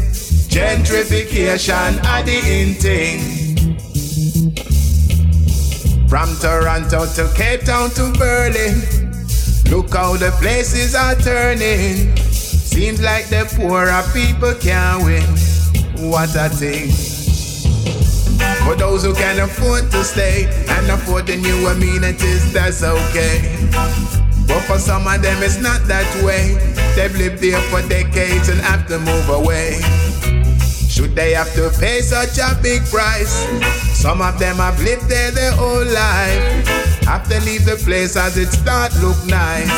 gentrification 0.50 2.04
are 2.04 2.24
the 2.24 2.38
in 2.44 2.74
thing. 2.74 3.44
From 6.10 6.36
Toronto 6.38 7.06
to 7.06 7.32
Cape 7.36 7.64
Town 7.64 7.90
to 7.92 8.12
Berlin, 8.20 8.82
look 9.72 9.94
how 9.94 10.18
the 10.18 10.32
places 10.42 10.96
are 10.96 11.16
turning. 11.16 12.16
Seems 12.18 13.02
like 13.02 13.30
the 13.30 13.46
poorer 13.56 14.04
people 14.14 14.54
can't 14.56 15.04
win. 15.06 15.24
What 16.10 16.36
a 16.36 16.50
thing. 16.50 17.13
For 18.66 18.76
those 18.76 19.04
who 19.04 19.14
can 19.14 19.40
afford 19.40 19.92
to 19.92 20.04
stay 20.04 20.46
and 20.70 20.90
afford 20.90 21.28
the 21.28 21.38
new 21.38 21.68
amenities, 21.68 22.54
that's 22.54 22.84
okay. 22.84 23.68
But 24.48 24.62
for 24.62 24.80
some 24.80 25.08
of 25.08 25.22
them, 25.22 25.44
it's 25.44 25.62
not 25.62 25.86
that 25.88 26.08
way. 26.24 26.56
They've 26.96 27.16
lived 27.18 27.42
there 27.42 27.62
for 27.70 27.82
decades 27.88 28.50
and 28.50 28.60
have 28.62 28.88
to 28.88 29.00
move 29.00 29.30
away. 29.30 29.82
Should 30.88 31.16
they 31.16 31.34
have 31.34 31.52
to 31.56 31.72
pay 31.80 32.02
such 32.02 32.38
a 32.38 32.56
big 32.62 32.86
price? 32.86 33.48
Some 33.98 34.22
of 34.22 34.38
them 34.38 34.58
have 34.58 34.80
lived 34.84 35.10
there 35.10 35.32
their 35.32 35.52
whole 35.52 35.86
life. 35.86 36.68
Have 37.06 37.28
to 37.30 37.40
leave 37.42 37.66
the 37.66 37.78
place 37.84 38.16
as 38.16 38.38
it 38.38 38.50
start 38.52 38.94
look 39.02 39.18
nice. 39.26 39.70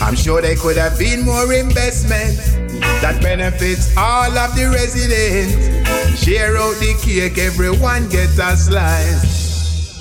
I'm 0.00 0.14
sure 0.14 0.40
there 0.40 0.56
could 0.56 0.76
have 0.76 0.98
been 0.98 1.24
more 1.24 1.52
investment 1.52 2.55
that 3.02 3.20
benefits 3.22 3.96
all 3.96 4.36
of 4.36 4.54
the 4.54 4.68
residents. 4.68 6.22
Share 6.22 6.56
out 6.56 6.76
the 6.76 6.94
cake, 7.02 7.38
everyone 7.38 8.08
get 8.08 8.30
a 8.38 8.56
slice. 8.56 10.00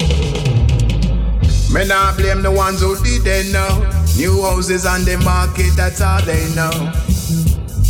Me 1.73 1.85
not 1.85 2.17
blame 2.17 2.41
the 2.41 2.51
ones 2.51 2.81
who 2.81 2.95
didn't 3.03 3.51
know. 3.51 3.83
New 4.17 4.41
houses 4.43 4.85
on 4.85 5.03
the 5.03 5.17
market, 5.25 5.71
that's 5.75 5.99
all 5.99 6.21
they 6.21 6.47
know. 6.55 6.71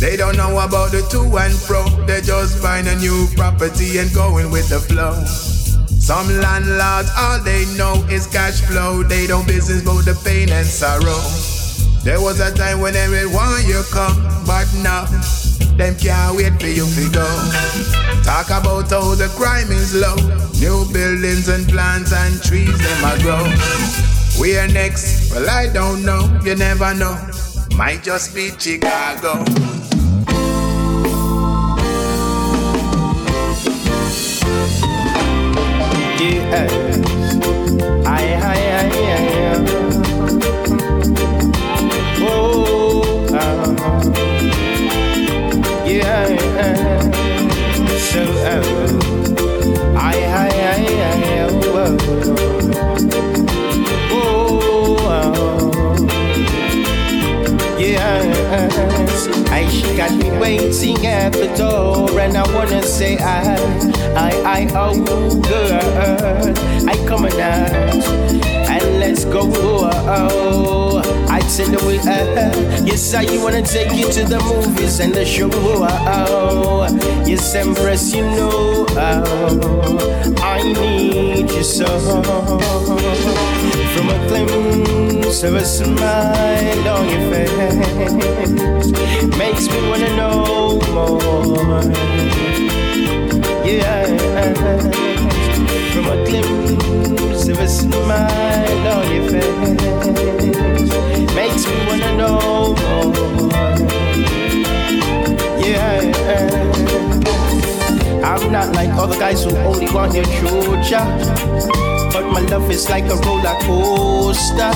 They 0.00 0.16
don't 0.16 0.36
know 0.36 0.58
about 0.58 0.90
the 0.90 1.00
to 1.10 1.22
and 1.38 1.54
fro. 1.54 1.86
They 2.04 2.20
just 2.20 2.58
find 2.58 2.86
a 2.86 2.96
new 2.96 3.26
property 3.34 3.98
and 3.98 4.12
going 4.12 4.50
with 4.50 4.68
the 4.68 4.80
flow. 4.80 5.14
Some 5.88 6.28
landlords, 6.38 7.10
all 7.16 7.40
they 7.40 7.64
know 7.76 8.04
is 8.10 8.26
cash 8.26 8.60
flow. 8.60 9.02
They 9.02 9.26
don't 9.26 9.46
business 9.46 9.82
about 9.82 10.04
the 10.04 10.14
pain 10.22 10.50
and 10.50 10.66
sorrow. 10.66 11.22
There 12.04 12.20
was 12.20 12.40
a 12.40 12.54
time 12.54 12.80
when 12.80 12.94
everyone 12.94 13.66
you 13.66 13.82
come, 13.90 14.20
but 14.46 14.66
now 14.82 15.04
them 15.76 15.94
can't 15.96 16.36
wait 16.36 16.54
for 16.60 16.68
you 16.68 16.86
to 16.86 17.10
go. 17.12 17.26
Talk 18.22 18.46
about 18.46 18.88
how 18.90 19.14
the 19.14 19.32
crime 19.36 19.70
is 19.70 19.94
low. 19.94 20.16
New 20.60 20.90
buildings 20.92 21.48
and 21.48 21.68
plants 21.68 22.12
and 22.12 22.42
trees, 22.42 22.78
them 22.78 23.04
a 23.04 23.18
grow. 23.20 23.44
Where 24.40 24.68
next? 24.68 25.32
Well, 25.32 25.48
I 25.50 25.72
don't 25.72 26.04
know. 26.04 26.40
You 26.44 26.54
never 26.54 26.94
know. 26.94 27.16
Might 27.76 28.02
just 28.02 28.34
be 28.34 28.50
Chicago. 28.58 29.44
Yeah. 36.18 36.85
I 62.36 62.54
wanna 62.54 62.82
say 62.82 63.16
I, 63.16 63.56
I, 64.44 64.68
oh 64.74 65.40
girl, 65.40 66.54
I 66.88 67.06
come 67.06 67.24
and 67.24 67.34
and 67.34 68.55
let's 69.06 69.24
go. 69.24 69.46
I 71.28 71.38
send 71.46 71.80
away. 71.80 71.98
Uh, 71.98 72.50
yes, 72.84 73.14
I 73.14 73.24
wanna 73.42 73.62
take 73.62 73.92
you 73.92 74.10
to 74.12 74.24
the 74.24 74.40
movies 74.40 75.00
and 75.00 75.14
the 75.14 75.24
show. 75.24 75.48
Oh, 75.52 76.86
yes, 77.24 77.54
Empress, 77.54 78.14
you 78.14 78.22
know, 78.22 78.86
oh, 78.90 80.34
I 80.42 80.62
need 80.62 81.50
you 81.50 81.62
so. 81.62 81.86
From 83.94 84.08
a 84.10 84.18
glimpse 84.28 85.42
of 85.44 85.54
a 85.54 85.64
smile 85.64 86.88
on 86.88 87.08
your 87.08 87.30
face 87.30 88.90
makes 89.38 89.68
me 89.70 89.88
wanna 89.88 90.10
know 90.16 90.80
more. 90.94 91.82
Yeah, 93.64 94.06
from 95.96 96.08
a 96.08 96.24
glimpse 96.26 97.48
of 97.48 97.58
a 97.58 97.66
smile 97.66 98.88
on 98.88 99.06
your 99.14 99.30
face 99.30 100.90
makes 101.34 101.66
me 101.66 101.76
wanna 101.86 102.16
know 102.18 102.74
more. 102.82 103.12
Yeah. 105.64 106.00
I'm 108.22 108.52
not 108.52 108.74
like 108.74 108.90
other 108.90 109.18
guys 109.18 109.44
who 109.44 109.56
only 109.56 109.90
want 109.90 110.14
your 110.14 110.26
future. 110.26 111.06
But 112.12 112.24
my 112.30 112.40
love 112.40 112.70
is 112.70 112.90
like 112.90 113.04
a 113.04 113.16
roller 113.24 113.56
coaster, 113.62 114.72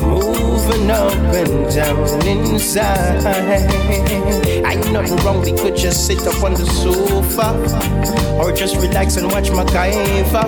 moving 0.00 0.35
up 0.90 1.12
and 1.34 1.74
down 1.74 2.26
inside. 2.26 3.24
Ain't 4.64 4.92
nothing 4.92 5.16
wrong, 5.24 5.42
we 5.42 5.52
could 5.52 5.76
just 5.76 6.06
sit 6.06 6.26
up 6.26 6.42
on 6.42 6.54
the 6.54 6.66
sofa 6.66 7.54
or 8.40 8.52
just 8.52 8.76
relax 8.76 9.16
and 9.16 9.30
watch 9.30 9.50
MacGyver. 9.50 10.46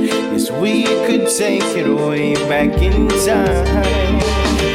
Yes, 0.00 0.50
we 0.50 0.84
could 1.06 1.28
take 1.36 1.62
it 1.76 1.88
way 1.88 2.34
back 2.48 2.80
in 2.82 3.08
time 3.24 4.20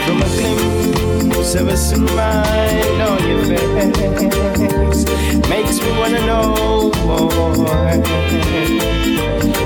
from 0.05 0.21
a 0.21 0.29
glimpse 0.37 1.55
of 1.55 1.67
a 1.67 1.77
smile 1.77 3.01
on 3.01 3.27
your 3.27 3.45
face 3.45 5.05
makes 5.49 5.81
me 5.81 5.91
wanna 5.97 6.25
know 6.25 6.91
more. 7.05 7.57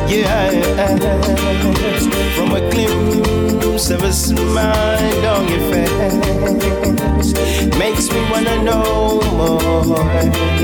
Yeah, 0.07 0.51
from 2.36 2.53
a 2.53 2.59
glimpse 2.71 3.51
of 3.89 4.03
a 4.03 4.13
smile 4.13 5.25
on 5.25 5.47
your 5.47 5.59
face 5.71 7.34
makes 7.79 8.11
me 8.11 8.21
wanna 8.29 8.63
know 8.63 9.19
more. 9.32 10.61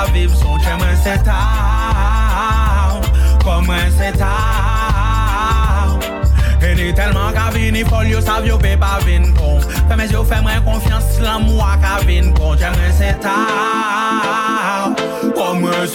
Pa 0.00 0.12
viv 0.12 0.30
son 0.34 0.60
Chè 0.60 0.76
mwen 0.78 0.96
se 1.04 1.16
taw, 1.26 3.00
kom 3.44 3.66
mwen 3.68 3.92
se 3.98 4.12
taw 4.20 5.96
E 6.60 6.74
ni 6.76 6.92
telman 6.96 7.34
ka 7.36 7.50
vini 7.54 7.84
fol 7.88 8.08
yo 8.08 8.20
sav 8.24 8.46
yo 8.48 8.58
pe 8.60 8.76
pa 8.80 8.98
vin 9.04 9.30
kon 9.36 9.60
Fè 9.88 9.96
mwen 9.96 10.12
yo 10.12 10.24
fè 10.24 10.40
mwen 10.44 10.64
konfians 10.68 11.20
lan 11.24 11.44
mwa 11.48 11.74
ka 11.84 11.98
vin 12.06 12.32
kon 12.38 12.56
Chè 12.60 12.72
mwen 12.76 12.96
se 12.96 13.12
taw, 13.24 14.96
kom 15.36 15.64
mwen 15.64 15.86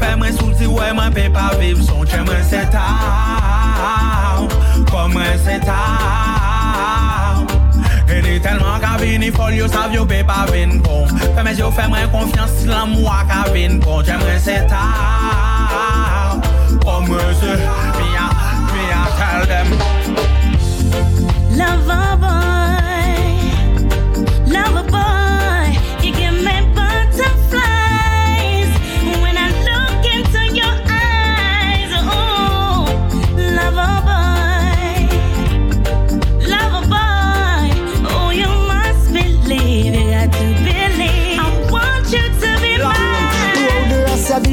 Dieu, 0.00 0.08
fais 0.08 0.16
moins 0.16 0.32
sous 0.32 0.66
ouais, 0.66 0.92
moi, 0.92 1.04
peut 1.14 1.30
pas 1.32 1.56
vivre 1.58 1.82
sans 1.82 2.04
J'aime 2.04 2.24
moins 2.24 2.42
c'est 2.48 2.70
tard, 2.70 4.46
comme 4.90 5.12
moi 5.12 5.22
c'est 5.44 5.60
tard. 5.60 7.46
E 8.10 8.20
di 8.22 8.40
telman 8.42 8.80
ka 8.82 8.96
vini 8.98 9.30
fol 9.30 9.54
yo 9.54 9.68
sav 9.68 9.92
yo 9.94 10.04
pe 10.04 10.24
pa 10.26 10.44
vin 10.50 10.80
kon 10.82 11.06
Fè 11.06 11.42
mes 11.46 11.60
yo 11.60 11.70
fè 11.70 11.86
mwen 11.86 12.10
konfians 12.10 12.66
lan 12.66 12.90
mwa 12.90 13.22
ka 13.28 13.44
vin 13.54 13.78
kon 13.84 14.02
J'aimerais 14.02 14.40
se 14.42 14.66
taw, 14.66 16.40
kom 16.82 17.06
mwen 17.06 17.34
se 17.38 17.54
Mia, 18.00 18.26
mia 18.74 19.00
tell 19.14 19.46
them. 19.46 19.68
Lover 21.54 22.16
boy, 22.18 22.19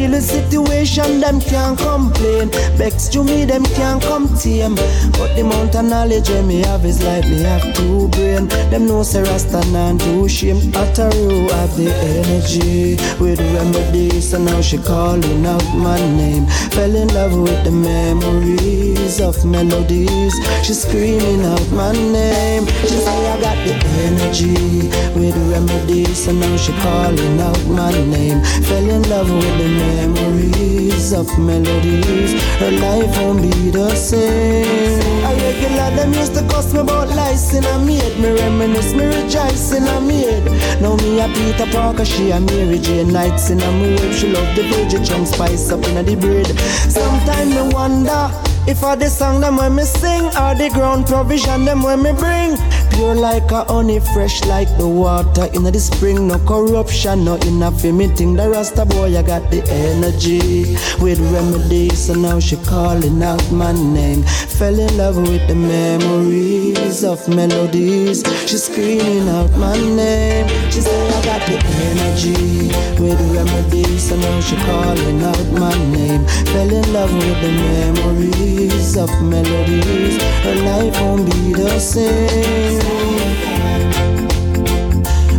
me 0.06 0.20
situation, 0.20 1.20
them 1.20 1.40
can't 1.40 1.78
complain. 1.78 2.50
Bex 2.78 3.08
to 3.10 3.24
me, 3.24 3.46
them 3.46 3.64
can't 3.78 4.02
come 4.02 4.28
tame. 4.38 4.76
But 5.18 5.36
the 5.36 5.42
amount 5.42 5.76
of 5.76 5.86
knowledge 5.86 6.30
me 6.30 6.62
have 6.62 6.86
is 6.86 7.02
like 7.04 7.26
me 7.26 7.42
have 7.42 7.64
two 7.76 8.08
brain. 8.10 8.48
Them 8.70 8.86
know 8.86 9.04
say 9.04 9.24
Rasta 9.24 9.58
and 9.58 10.00
do 10.00 10.28
shame. 10.30 10.58
Ataru 10.74 11.50
have 11.52 11.76
the 11.76 11.90
energy 12.14 12.96
with 13.20 13.40
remedies, 13.40 14.30
so 14.30 14.38
now 14.38 14.62
she 14.62 14.78
calling 14.78 15.46
out 15.46 15.66
my 15.76 16.00
name. 16.18 16.46
Fell 16.76 16.96
in 16.96 17.08
love 17.10 17.34
with 17.38 17.64
the 17.64 17.72
memories 17.72 19.20
of 19.20 19.44
melodies. 19.46 20.36
She 20.64 20.74
screaming 20.74 21.42
out 21.42 21.68
my 21.72 21.92
name. 21.92 22.68
She 22.82 22.98
say 23.06 23.28
I 23.34 23.42
got 23.42 23.57
the 23.68 23.88
energy 24.08 24.88
with 25.18 25.36
remedies, 25.52 26.26
so 26.26 26.32
now 26.32 26.56
she 26.58 26.72
calling 26.84 27.40
out 27.40 27.66
my 27.68 27.92
name. 27.92 28.42
Fell 28.64 28.90
in 28.90 29.04
love 29.10 29.30
with 29.30 29.58
the 29.58 29.68
memories 29.68 31.12
of 31.14 31.28
melodies. 31.40 32.32
Her 32.60 32.72
life 32.72 33.12
won't 33.20 33.42
be 33.42 33.70
the 33.72 33.90
same. 33.96 35.26
I 35.26 35.34
regular 35.34 35.90
them 35.96 36.14
used 36.14 36.36
to 36.36 36.42
cuss 36.48 36.74
me 36.74 36.80
about 36.80 37.10
lies 37.10 37.54
in 37.54 37.66
a 37.66 37.80
maid. 37.80 38.20
Me 38.20 38.32
reminisce, 38.32 38.94
me 38.94 39.06
rejoice 39.06 39.74
in 39.74 39.84
a 39.84 40.00
maid. 40.02 40.44
Now 40.82 40.96
me 40.96 41.20
a 41.20 41.28
Peter 41.28 41.70
Parker, 41.72 42.06
she 42.06 42.32
a 42.32 42.40
Mary 42.40 42.80
Jane. 42.80 43.12
Nights 43.12 43.50
in 43.50 43.62
a 43.62 43.72
mood, 43.72 44.14
she 44.14 44.30
love 44.30 44.56
the 44.56 44.64
veggie 44.64 45.06
chunk 45.06 45.28
spice 45.28 45.72
up 45.72 45.86
in 45.88 46.06
the 46.06 46.16
bread. 46.16 46.48
Sometimes 46.90 47.54
me 47.54 47.74
wonder. 47.74 48.32
If 48.68 48.84
I 48.84 48.96
the 48.96 49.08
song 49.08 49.40
them 49.40 49.56
when 49.56 49.76
me 49.76 49.84
sing, 49.84 50.26
or 50.26 50.54
the 50.54 50.70
ground 50.74 51.08
provision 51.08 51.64
them 51.64 51.84
when 51.84 52.04
me 52.04 52.12
bring. 52.12 52.58
Pure 52.98 53.14
like 53.14 53.52
a 53.52 53.64
honey, 53.66 54.00
fresh 54.00 54.44
like 54.46 54.76
the 54.80 54.88
water 54.88 55.46
in 55.54 55.64
the 55.64 55.80
spring. 55.80 56.28
No 56.28 56.40
corruption, 56.40 57.26
no 57.26 57.36
enough 57.36 57.80
for 57.80 57.94
me 57.94 58.08
think 58.08 58.38
the 58.38 58.50
Rasta 58.50 58.86
boy 58.86 59.16
I 59.16 59.22
got 59.22 59.52
the 59.52 59.62
energy 59.70 60.76
with 61.00 61.20
remedies. 61.32 62.08
So 62.08 62.16
now 62.16 62.40
she 62.40 62.56
calling 62.66 63.22
out 63.22 63.52
my 63.52 63.72
name. 63.72 64.24
Fell 64.24 64.80
in 64.80 64.98
love 64.98 65.16
with 65.18 65.48
the 65.48 65.54
memories 65.54 67.04
of 67.04 67.22
melodies. 67.30 68.24
She 68.50 68.58
screaming 68.58 69.30
out 69.30 69.52
my 69.52 69.78
name. 69.78 70.48
She 70.72 70.82
said, 70.82 71.14
I 71.14 71.24
got 71.24 71.46
the 71.46 71.58
energy 71.94 72.74
with 73.00 73.22
remedies. 73.30 74.10
So 74.10 74.16
now 74.16 74.42
she 74.42 74.56
calling 74.66 75.22
out 75.22 75.48
my 75.52 75.78
name. 75.94 76.26
Fell 76.48 76.74
in 76.74 76.94
love 76.94 77.14
with 77.14 77.42
the 77.46 77.52
memories 77.52 78.98
of 78.98 79.12
melodies. 79.22 80.20
Her 80.42 80.56
life 80.66 81.00
won't 81.00 81.26
be 81.28 81.54
the 81.54 81.80
same. 81.80 82.87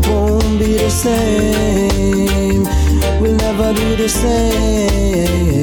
Won't 0.08 0.58
be 0.58 0.78
the 0.78 0.90
same. 0.90 2.64
We'll 3.20 3.36
never 3.36 3.72
be 3.74 3.96
the 3.96 4.08
same 4.08 5.58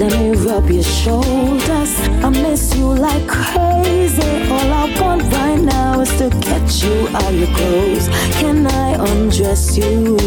Let 0.04 0.20
me 0.20 0.32
rub 0.32 0.70
your 0.70 0.84
shoulders. 0.84 1.98
I 2.26 2.28
miss 2.28 2.76
you 2.76 2.88
like 2.94 3.26
crazy. 3.26 4.22
All 4.52 4.74
I 4.82 5.00
want 5.00 5.24
right 5.32 5.58
now 5.58 6.02
is 6.02 6.10
to 6.18 6.30
get 6.42 6.84
you 6.84 7.08
out 7.08 7.34
your 7.34 7.48
clothes. 7.56 8.10
Can 8.38 8.68
I 8.68 8.96
undress 9.00 9.78
you? 9.78 10.18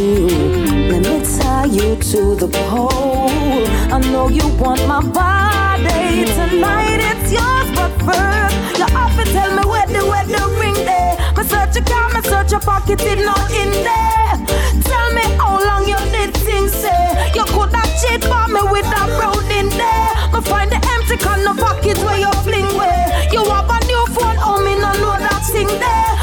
Let 0.90 1.02
me 1.02 1.20
tie 1.38 1.66
you 1.66 1.94
to 1.94 2.34
the 2.36 2.48
pole. 2.64 3.66
I 3.92 3.98
know 4.10 4.30
you 4.30 4.48
want 4.56 4.80
my 4.88 5.02
body 5.02 6.24
tonight. 6.24 7.00
It's 7.12 7.30
yours, 7.30 7.68
but 7.76 7.92
first 8.00 8.56
you 8.80 8.86
have 8.96 9.14
to 9.18 9.30
tell 9.30 9.50
me 9.56 9.62
where 9.68 9.86
the 9.88 10.06
where 10.08 10.24
the 10.24 10.42
ring 10.58 10.86
there. 10.88 11.18
Me 11.36 11.44
search 11.44 11.84
car, 11.84 12.08
me 12.14 12.22
search 12.22 12.50
your 12.50 12.60
pocket, 12.60 13.02
it 13.02 13.18
not 13.26 13.50
in 13.50 13.70
there. 13.84 14.36
Tell 14.88 15.12
me 15.12 15.24
how 15.36 15.62
long 15.68 15.86
you 15.86 15.98
did 16.16 16.32
things 16.34 16.72
say. 16.72 17.30
You 17.34 17.44
could 17.44 17.75
cheat 18.00 18.22
for 18.24 18.46
me 18.48 18.60
with 18.70 18.86
that 18.92 19.08
road 19.16 19.44
in 19.48 19.68
there. 19.72 20.12
Me 20.32 20.40
find 20.44 20.70
the 20.70 20.80
empty 20.94 21.16
can 21.16 21.46
of 21.48 21.56
pocket 21.56 21.98
where 22.04 22.18
you 22.18 22.32
fling 22.44 22.68
where. 22.76 23.06
You 23.32 23.42
have 23.44 23.68
a 23.68 23.78
new 23.86 24.04
phone, 24.12 24.36
oh 24.40 24.60
me 24.64 24.74
no 24.76 24.92
know 25.00 25.16
that 25.16 25.42
thing 25.48 25.68
there. 25.68 26.15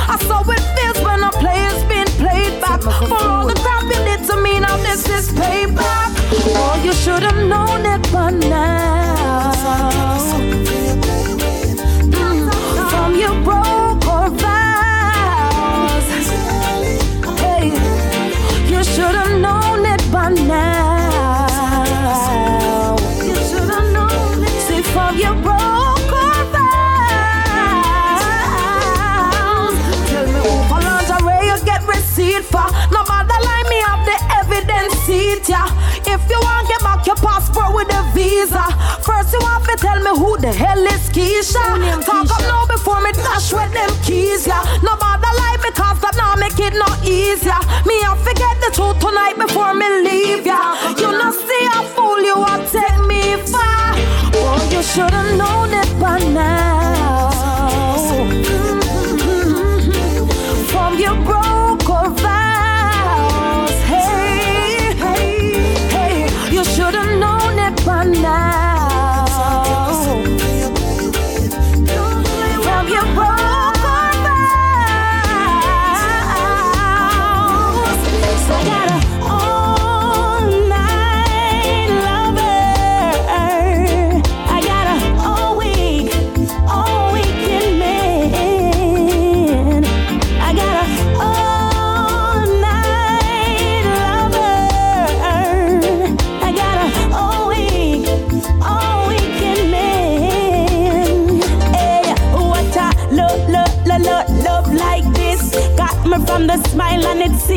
With 37.73 37.89
a 37.93 38.03
visa, 38.13 38.63
first 39.01 39.33
you 39.33 39.41
have 39.41 39.65
to 39.65 39.75
tell 39.77 39.99
me 39.99 40.11
who 40.19 40.37
the 40.37 40.51
hell 40.53 40.79
is 40.85 41.09
Keisha. 41.09 41.63
Talk 42.05 42.29
up 42.31 42.41
now 42.41 42.65
before 42.67 43.01
me 43.01 43.11
dash 43.11 43.51
with 43.51 43.73
them 43.73 43.89
keys, 44.03 44.45
yeah. 44.47 44.63
Nobody 44.81 45.29
like 45.41 45.61
me 45.63 45.71
cause 45.71 45.99
that 46.01 46.15
now 46.15 46.35
make 46.35 46.59
it 46.59 46.73
no 46.73 46.87
easier. 47.03 47.59
Me 47.85 47.95
I 48.05 48.13
forget 48.21 48.55
the 48.61 48.69
truth 48.73 48.99
tonight 48.99 49.37
before 49.37 49.73
me 49.73 49.87
leave, 50.05 50.45
yeah. 50.45 50.77
You 51.01 51.11
know 51.11 51.31
see 51.31 51.65
how 51.73 51.83
fool 51.83 52.21
you 52.21 52.37
are 52.37 52.61
take 52.69 52.99
me 53.09 53.37
far. 53.51 53.97
Oh, 54.35 54.61
you 54.71 54.81
should've 54.83 55.37
known 55.37 55.73
it 55.73 55.89
by 55.99 56.19
now. 56.19 57.32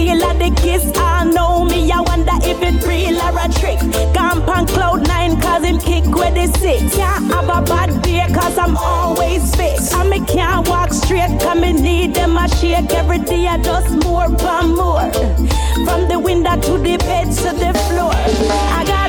Seal 0.07 0.25
of 0.25 0.39
the 0.39 0.51
kiss. 0.63 0.85
I 0.97 1.25
know 1.25 1.65
me, 1.65 1.91
I 1.91 2.01
wonder 2.01 2.37
if 2.43 2.63
it 2.63 2.77
real 2.87 3.17
or 3.27 3.39
a 3.45 3.49
trick. 3.59 3.79
Camp 4.15 4.49
on 4.49 4.67
cloud 4.67 5.07
nine, 5.07 5.41
cause 5.41 5.65
him 5.65 5.79
kick 5.79 6.05
with 6.05 6.35
the 6.35 6.47
six. 6.59 6.95
Can't 6.95 7.25
have 7.33 7.49
a 7.49 7.61
bad 7.63 8.03
day, 8.03 8.27
cause 8.33 8.57
I'm 8.59 8.77
always 8.77 9.55
fixed. 9.57 9.93
And 9.95 10.11
me 10.11 10.21
can't 10.25 10.69
walk 10.69 10.93
straight, 10.93 11.41
cause 11.41 11.59
me 11.61 11.73
need 11.73 12.15
them 12.15 12.37
a 12.37 12.49
shake 12.49 12.93
every 12.93 13.19
day. 13.19 13.47
I 13.47 13.59
just 13.59 13.91
more 14.05 14.27
and 14.27 14.75
more. 14.75 15.11
From 15.87 16.09
the 16.09 16.19
window 16.19 16.57
to 16.67 16.79
the 16.79 16.97
bed 16.99 17.27
to 17.43 17.51
the 17.63 17.73
floor. 17.87 18.15
I 18.79 18.85
got 18.87 19.06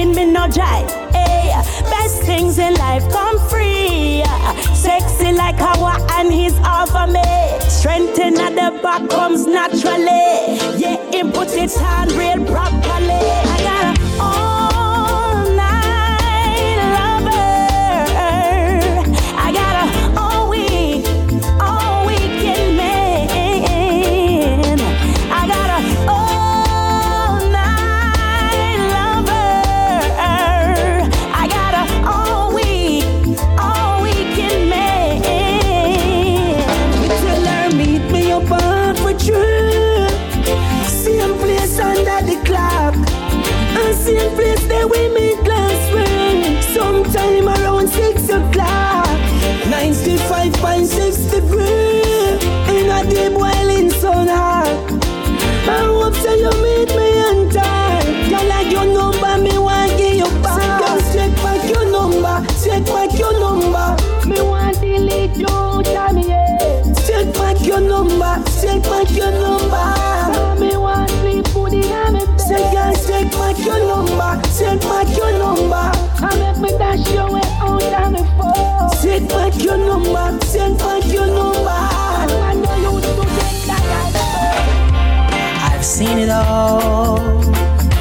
and 0.00 0.14
me 0.14 0.24
no 0.24 0.46
jive. 0.46 0.90
Hey, 1.12 1.50
best 1.90 2.22
things 2.22 2.58
in 2.58 2.74
life 2.74 3.02
come 3.10 3.38
free. 3.48 4.22
Sexy 4.74 5.32
like 5.32 5.56
Hawa 5.58 5.98
and 6.12 6.32
he's 6.32 6.56
all 6.58 6.86
for 6.86 7.06
me. 7.06 7.22
Strength 7.68 8.18
in 8.18 8.34
the 8.34 8.78
back 8.82 9.08
comes 9.10 9.46
naturally. 9.46 10.58
Yeah, 10.78 10.96
him 11.10 11.32
put 11.32 11.48
it 11.52 11.76
on 11.78 12.08
real 12.16 12.44
properly. 12.46 13.24
I 13.54 13.58
got 13.62 13.97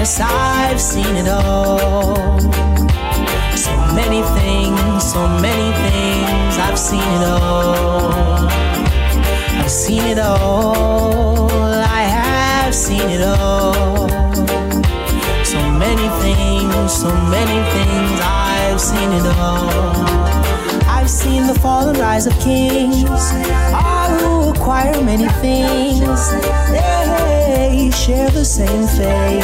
Yes, 0.07 0.21
I've 0.21 0.79
seen 0.79 1.17
it 1.17 1.27
all. 1.27 2.39
So 3.57 3.73
many 3.93 4.21
things, 4.39 5.03
so 5.03 5.27
many 5.27 5.69
things. 5.83 6.57
I've 6.57 6.79
seen 6.79 7.01
it 7.01 7.23
all. 7.27 8.47
I've 9.59 9.69
seen 9.69 10.03
it 10.03 10.17
all. 10.17 11.51
I 11.51 12.03
have 12.03 12.73
seen 12.73 13.09
it 13.09 13.21
all. 13.21 14.07
So 15.43 15.59
many 15.75 16.07
things, 16.23 16.93
so 16.93 17.11
many 17.27 17.59
things. 17.75 18.19
I've 18.23 18.79
seen 18.79 19.11
it 19.11 19.25
all. 19.35 20.07
I've 20.87 21.09
seen 21.09 21.47
the 21.47 21.59
fall 21.59 21.89
and 21.89 21.97
rise 21.97 22.27
of 22.27 22.33
kings, 22.39 23.03
all 23.73 24.09
who 24.19 24.51
acquire 24.51 25.03
many 25.03 25.27
things. 25.43 26.56
They 26.69 27.91
share 27.91 28.29
the 28.29 28.45
same 28.45 28.87
fate 28.87 29.43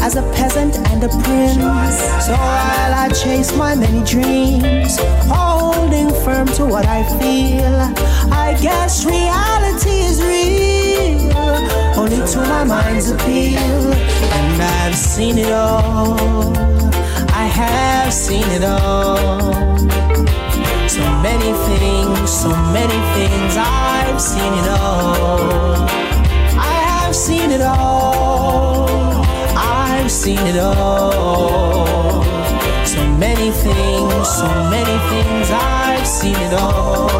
as 0.00 0.16
a 0.16 0.22
peasant 0.34 0.78
and 0.90 1.02
a 1.02 1.08
prince. 1.08 1.96
So 2.26 2.32
while 2.32 2.94
I 2.94 3.08
chase 3.08 3.54
my 3.56 3.74
many 3.74 4.04
dreams, 4.04 4.98
holding 5.32 6.10
firm 6.24 6.46
to 6.58 6.64
what 6.64 6.86
I 6.86 7.02
feel, 7.18 7.76
I 8.32 8.56
guess 8.60 9.04
reality 9.04 9.98
is 10.10 10.22
real, 10.22 11.32
only 11.98 12.24
to 12.32 12.38
my 12.38 12.64
mind's 12.64 13.10
appeal. 13.10 13.92
And 14.38 14.62
I've 14.62 14.96
seen 14.96 15.38
it 15.38 15.52
all. 15.52 16.56
I 17.42 17.46
have 17.60 18.12
seen 18.12 18.46
it 18.48 18.64
all. 18.64 19.66
So 20.88 21.02
many 21.20 21.52
things, 21.68 22.30
so 22.30 22.50
many 22.72 22.98
things, 23.16 23.56
I've 23.58 24.20
seen 24.20 24.52
it 24.52 24.68
all. 24.80 26.05
Seen 27.26 27.50
it 27.50 27.60
all. 27.60 28.86
I've 29.56 30.12
seen 30.12 30.38
it 30.46 30.60
all. 30.60 32.22
So 32.84 33.04
many 33.18 33.50
things, 33.50 34.28
so 34.28 34.46
many 34.70 34.96
things, 35.10 35.50
I've 35.50 36.06
seen 36.06 36.36
it 36.36 36.54
all. 36.54 37.10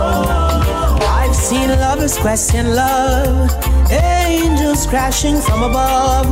I've 1.03 1.35
seen 1.35 1.71
lovers 1.71 2.17
question 2.19 2.77
love, 2.77 3.51
angels 3.91 4.87
crashing 4.87 5.41
from 5.41 5.65
above. 5.65 6.29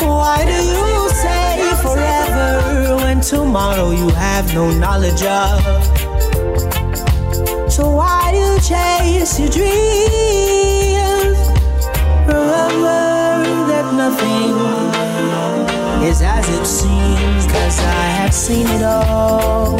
Why 0.00 0.44
do 0.44 0.58
you 0.74 1.08
say 1.08 1.74
forever 1.82 2.98
when 3.02 3.20
tomorrow 3.20 3.90
you 3.90 4.10
have 4.10 4.54
no 4.54 4.70
knowledge 4.70 5.24
of? 5.24 5.58
So 7.68 7.90
why 7.90 8.30
do 8.30 8.38
you 8.38 8.60
chase 8.60 9.40
your 9.40 9.48
dreams? 9.48 10.69
Remember 12.70 13.66
that 13.66 13.94
nothing 13.94 14.54
is 16.06 16.22
as 16.22 16.48
it 16.48 16.64
seems, 16.64 17.46
cause 17.46 17.78
I 17.80 18.04
have 18.20 18.32
seen 18.32 18.66
it 18.68 18.82
all. 18.82 19.76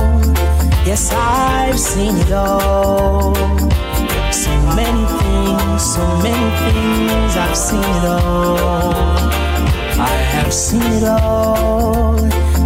Yes, 0.85 1.13
I've 1.13 1.79
seen 1.79 2.17
it 2.17 2.33
all. 2.33 3.35
So 4.33 4.51
many 4.75 5.05
things, 5.07 5.83
so 5.95 6.05
many 6.19 6.51
things, 6.63 7.37
I've 7.37 7.57
seen 7.57 7.79
it 7.79 8.05
all. 8.05 8.59
I 10.01 10.17
have 10.35 10.53
seen 10.53 10.83
it 10.83 11.05
all. 11.05 12.19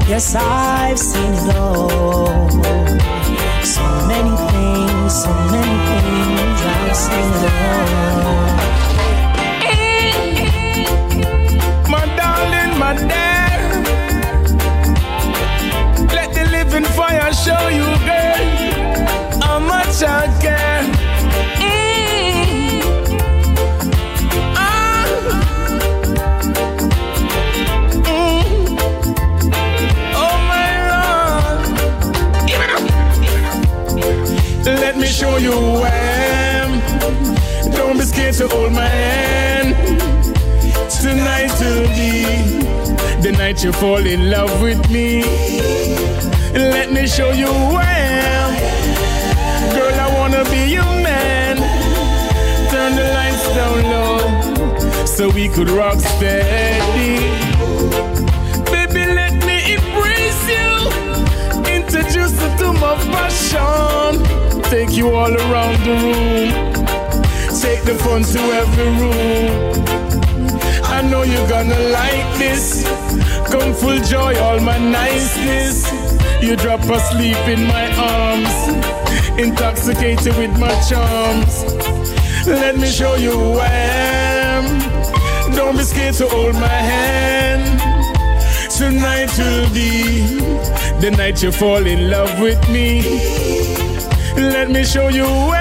Yes, 0.08 0.34
I've 0.34 0.98
seen 0.98 1.34
it 1.34 1.54
all. 1.54 2.48
So 3.62 3.84
many 4.08 4.34
things, 4.52 5.22
so 5.22 5.32
many 5.52 5.76
things, 5.90 6.60
I've 6.62 6.96
seen 6.96 7.30
it 7.36 7.52
all. 7.52 8.73
Let 16.16 16.34
the 16.34 16.44
living 16.50 16.84
fire 16.84 17.32
show 17.32 17.68
you, 17.68 17.84
girl, 18.04 18.23
you 43.64 43.72
fall 43.72 44.06
in 44.06 44.30
love 44.30 44.60
with 44.60 44.90
me. 44.90 45.22
Let 46.52 46.92
me 46.92 47.06
show 47.06 47.30
you 47.32 47.46
who. 47.46 47.78
Girl, 49.74 49.96
I 50.06 50.08
wanna 50.18 50.44
be 50.50 50.68
your 50.76 50.92
man. 51.08 51.56
Turn 52.70 52.94
the 52.94 53.06
lights 53.18 53.46
down 53.58 53.78
low 53.94 55.06
so 55.06 55.30
we 55.30 55.48
could 55.48 55.70
rock 55.70 55.98
steady. 55.98 57.16
Baby, 58.70 59.04
let 59.20 59.34
me 59.48 59.56
embrace 59.76 60.44
you. 60.56 60.70
Introduce 61.78 62.34
you 62.42 62.50
to 62.58 62.72
my 62.84 62.94
passion. 63.14 64.22
Take 64.64 64.90
you 64.94 65.08
all 65.08 65.34
around 65.34 65.76
the 65.88 65.94
room. 66.04 66.50
Take 67.62 67.82
the 67.84 67.94
fun 68.04 68.24
to 68.24 68.40
every 68.60 68.90
room. 69.00 69.50
I 70.84 71.00
know 71.00 71.22
you're 71.22 71.48
gonna 71.48 71.80
like 71.88 72.28
this. 72.36 72.93
Come 73.54 73.72
full 73.72 74.00
joy, 74.00 74.36
all 74.40 74.58
my 74.58 74.78
niceness. 74.78 75.86
You 76.42 76.56
drop 76.56 76.80
asleep 76.80 77.36
in 77.46 77.62
my 77.68 77.86
arms, 77.94 78.52
intoxicated 79.38 80.36
with 80.36 80.58
my 80.58 80.74
charms. 80.90 81.62
Let 82.48 82.76
me 82.76 82.88
show 82.88 83.14
you 83.14 83.30
who 83.30 83.58
I 83.60 83.68
am. 83.68 85.54
Don't 85.54 85.76
be 85.76 85.84
scared 85.84 86.16
to 86.16 86.26
hold 86.26 86.54
my 86.54 86.66
hand. 86.66 87.80
Tonight 88.72 89.30
will 89.38 89.72
be 89.72 90.40
the 91.00 91.12
night 91.16 91.40
you 91.40 91.52
fall 91.52 91.86
in 91.86 92.10
love 92.10 92.40
with 92.40 92.60
me. 92.70 93.02
Let 94.34 94.68
me 94.68 94.84
show 94.84 95.06
you 95.10 95.26
who 95.26 95.52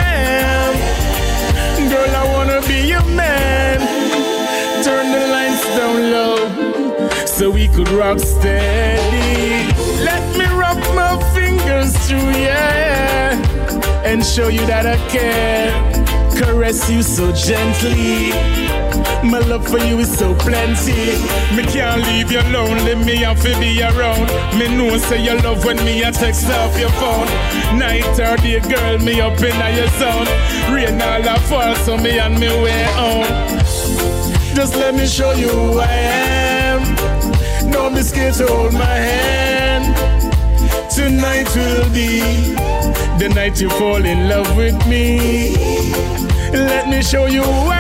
could 7.76 7.90
rock 7.90 8.20
steady. 8.20 9.74
Let 10.04 10.24
me 10.38 10.46
rub 10.46 10.78
my 10.96 11.18
fingers 11.34 11.98
through 12.08 12.32
yeah, 12.38 13.34
and 14.06 14.24
show 14.24 14.48
you 14.48 14.66
that 14.68 14.86
I 14.86 14.98
care. 15.10 15.72
Caress 16.38 16.90
you 16.90 17.02
so 17.02 17.32
gently. 17.32 18.30
My 19.24 19.40
love 19.40 19.68
for 19.68 19.80
you 19.80 20.00
is 20.00 20.16
so 20.16 20.36
plenty. 20.36 21.18
Me 21.56 21.64
can't 21.64 22.02
leave 22.08 22.32
you 22.32 22.42
lonely, 22.52 22.96
me 22.96 23.18
have 23.18 23.42
to 23.42 23.58
be 23.60 23.82
around. 23.82 24.28
Me 24.58 24.68
know 24.76 24.98
say 24.98 25.24
you 25.24 25.36
love 25.42 25.66
when 25.66 25.78
me 25.78 26.04
a 26.04 26.12
text 26.12 26.50
off 26.50 26.78
your 26.80 26.90
phone. 27.02 27.28
Night 27.78 28.20
or 28.20 28.38
day, 28.38 28.60
girl, 28.60 29.00
me 29.00 29.22
up 29.22 29.40
in 29.42 29.76
your 29.76 29.88
zone. 29.98 30.28
Rain 30.74 31.02
all 31.02 31.28
a 31.28 31.40
fall, 31.48 31.76
so 31.76 31.98
me 31.98 32.20
and 32.20 32.40
me 32.40 32.48
way 32.48 32.84
home. 32.94 33.26
Just 34.56 34.76
let 34.76 34.94
me 34.94 35.08
show 35.08 35.32
you 35.32 35.50
who 35.50 35.80
I 35.80 35.88
am. 35.88 36.33
To 38.12 38.46
hold 38.48 38.74
my 38.74 38.84
hand. 38.84 39.96
Tonight 40.92 41.48
will 41.56 41.90
be 41.94 42.20
the 43.18 43.30
night 43.34 43.62
you 43.62 43.70
fall 43.70 44.04
in 44.04 44.28
love 44.28 44.58
with 44.58 44.76
me. 44.88 45.56
Let 46.52 46.90
me 46.90 47.02
show 47.02 47.28
you 47.28 47.44
who 47.44 47.72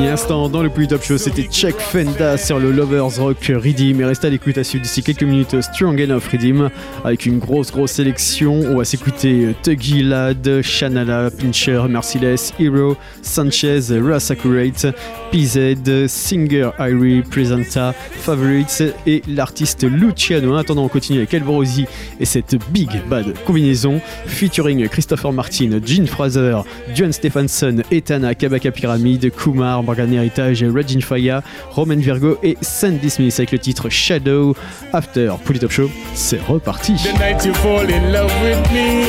Et 0.00 0.06
instant 0.06 0.48
dans 0.48 0.62
le 0.62 0.70
plus 0.70 0.86
top 0.86 1.02
show, 1.02 1.18
c'était 1.18 1.42
Check 1.42 1.74
Fenda 1.76 2.36
sur 2.36 2.60
le 2.60 2.70
Lovers 2.70 3.16
Rock 3.18 3.50
Redeem. 3.52 4.00
Et 4.00 4.04
restez 4.04 4.28
à 4.28 4.30
l'écoute 4.30 4.56
à 4.56 4.62
suivre 4.62 4.84
d'ici 4.84 5.02
quelques 5.02 5.24
minutes 5.24 5.60
Strong 5.60 6.00
Enough 6.00 6.22
Redeem 6.30 6.70
avec 7.04 7.26
une 7.26 7.40
grosse 7.40 7.72
grosse 7.72 7.92
sélection. 7.92 8.60
On 8.60 8.76
va 8.76 8.84
s'écouter 8.84 9.56
Tuggy 9.62 10.04
Lad, 10.04 10.62
Shanala, 10.62 11.30
Pincher, 11.32 11.82
Merciless, 11.88 12.54
Hero, 12.60 12.96
Sanchez, 13.22 13.80
Russ 13.90 14.30
Accurate, 14.30 14.86
PZ, 15.32 16.06
Singer 16.06 16.70
Irie, 16.78 17.22
Presenta, 17.22 17.92
Favorites 17.92 18.84
et 19.04 19.22
l'artiste 19.26 19.82
Luciano. 19.82 20.54
En 20.54 20.58
attendant, 20.58 20.84
on 20.84 20.88
continue 20.88 21.18
avec 21.18 21.34
Elvorosi 21.34 21.86
et 22.20 22.24
cette 22.24 22.56
Big 22.70 22.90
Bad 23.08 23.34
combinaison 23.44 24.00
featuring 24.26 24.86
Christopher 24.88 25.32
Martin, 25.32 25.80
Gene 25.84 26.06
Fraser, 26.06 26.58
Duane 26.94 27.12
Stephenson, 27.12 27.82
Etana, 27.90 28.36
Kabaka 28.36 28.70
Pyramid, 28.70 29.32
Kumar, 29.34 29.82
Morgan 29.88 30.12
Heritage, 30.12 30.62
Regine 30.64 31.00
Faya, 31.00 31.42
Roman 31.70 31.96
Virgo 31.96 32.36
et 32.42 32.58
Sandy 32.60 33.08
Smith 33.08 33.32
avec 33.38 33.52
le 33.52 33.58
titre 33.58 33.88
Shadow. 33.88 34.54
After 34.92 35.30
Pouli 35.42 35.58
Top 35.58 35.70
Show, 35.70 35.90
c'est 36.12 36.40
reparti. 36.46 36.92
The 36.96 37.18
night 37.18 37.46
you 37.46 37.54
fall 37.54 37.88
in 37.88 38.12
love 38.12 38.30
with 38.42 38.70
me. 38.70 39.06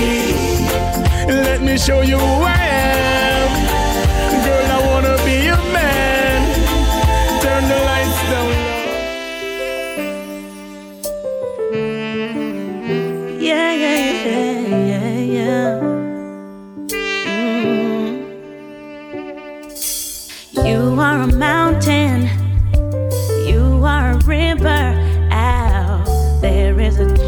Let 1.28 1.62
me 1.62 1.78
show 1.78 2.02
you 2.02 2.18
who 2.18 2.69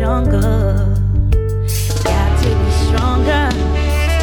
jungle. 0.01 0.95
Got 2.09 2.31
to 2.41 2.49
be 2.59 2.71
stronger. 2.85 3.45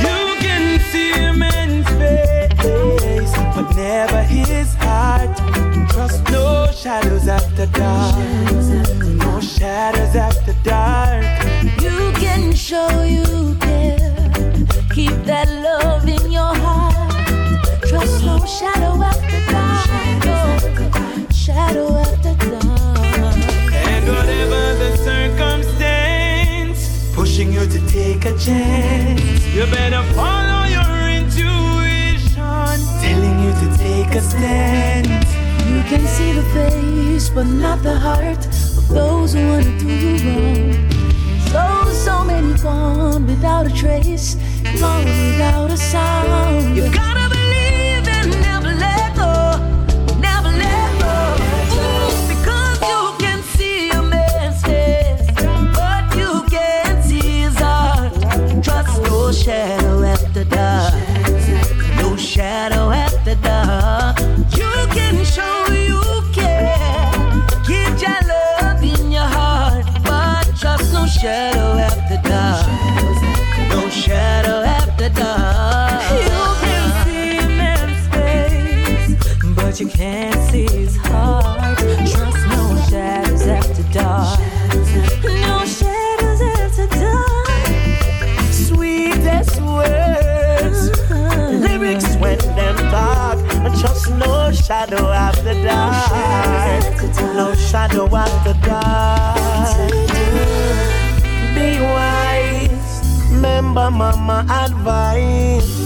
You 0.07 0.19
can 0.45 0.81
see 0.91 1.13
a 1.13 1.33
man's 1.33 1.87
face, 2.01 3.35
but 3.55 3.77
never 3.77 4.23
his 4.25 4.75
heart. 4.75 5.37
Trust 5.91 6.21
no 6.33 6.69
shadows 6.73 7.29
after 7.29 7.67
dark. 7.67 8.17
No 9.25 9.41
shadows 9.41 10.17
after 10.17 10.55
dark. 10.65 11.25
You 11.81 11.99
can 12.23 12.53
show 12.57 12.91
you 13.05 13.55
care. 13.61 14.33
Keep 14.97 15.17
that 15.31 15.49
love 15.69 16.09
in 16.09 16.25
your 16.33 16.55
heart. 16.65 17.87
Trust 17.89 18.25
no 18.25 18.45
shadow 18.59 19.01
after 19.11 19.41
dark. 19.53 19.87
No 20.25 20.39
shadow 21.31 21.87
after 21.99 22.05
dark. 22.05 22.08
Pushing 27.39 27.53
you 27.53 27.67
to 27.69 27.87
take 27.87 28.25
a 28.25 28.37
chance. 28.37 29.47
You 29.55 29.65
better 29.67 30.03
follow 30.15 30.65
your 30.67 31.09
intuition, 31.09 32.35
telling 32.35 33.37
you 33.45 33.53
to 33.63 33.79
take 33.79 34.13
a 34.17 34.21
stand. 34.21 35.07
You 35.71 35.81
can 35.85 36.05
see 36.09 36.33
the 36.33 36.43
face, 36.53 37.29
but 37.31 37.45
not 37.47 37.81
the 37.85 37.97
heart 37.97 38.45
of 38.45 38.89
those 38.89 39.35
who 39.35 39.47
want 39.51 39.65
to 39.67 39.79
do 39.79 39.87
you 39.87 40.17
wrong. 40.27 40.91
So, 41.53 41.93
so 41.93 42.25
many 42.25 42.55
gone 42.61 43.25
without 43.25 43.67
a 43.67 43.73
trace, 43.73 44.35
gone 44.81 45.05
without 45.05 45.71
a 45.71 45.77
sound. 45.77 46.77
You 46.77 46.93
gotta 46.93 47.38
shadow 62.39 62.78
No 97.93 98.07
shadow 98.07 98.17
after 98.17 98.55
dark. 98.67 99.81
Be 101.55 101.81
wise, 101.81 103.31
remember 103.33 103.91
mama 103.91 104.47
advice. 104.49 105.85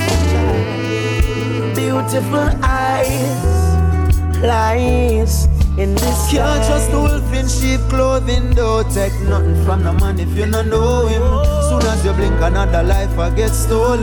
Beautiful 1.75 2.51
eyes, 2.63 4.43
lies 4.43 5.47
in 5.79 5.95
this 5.95 6.31
Can't 6.31 6.65
trust 6.67 6.91
the 6.91 6.99
wolf 6.99 7.33
in 7.33 7.49
sheep 7.49 7.81
clothing. 7.89 8.55
Don't 8.55 8.91
take 8.93 9.15
nothing 9.23 9.65
from 9.65 9.83
the 9.85 9.93
man 9.93 10.19
if 10.19 10.29
you 10.37 10.51
don't 10.51 10.69
know 10.69 11.07
him. 11.07 11.23
Soon 11.69 11.83
as 11.91 12.05
you 12.05 12.13
blink, 12.13 12.41
another 12.41 12.83
life 12.83 13.19
I 13.19 13.31
get 13.31 13.51
stolen. 13.51 14.01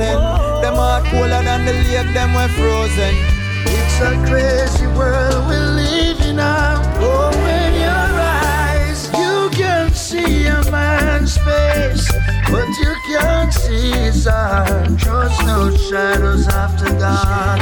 Them 0.62 0.76
heart 0.76 1.06
colder 1.06 1.44
than 1.44 1.66
the 1.66 1.74
lake, 1.74 2.14
them 2.14 2.34
were 2.34 2.48
frozen. 2.50 3.16
It's 3.66 4.02
a 4.02 4.16
crazy 4.28 4.88
world 4.88 5.48
we 5.48 5.58
live 5.58 6.22
in 6.22 6.40
see. 13.70 13.94
Trust 14.98 15.46
no 15.46 15.76
shadows 15.76 16.48
after 16.48 16.90
dark, 16.98 17.62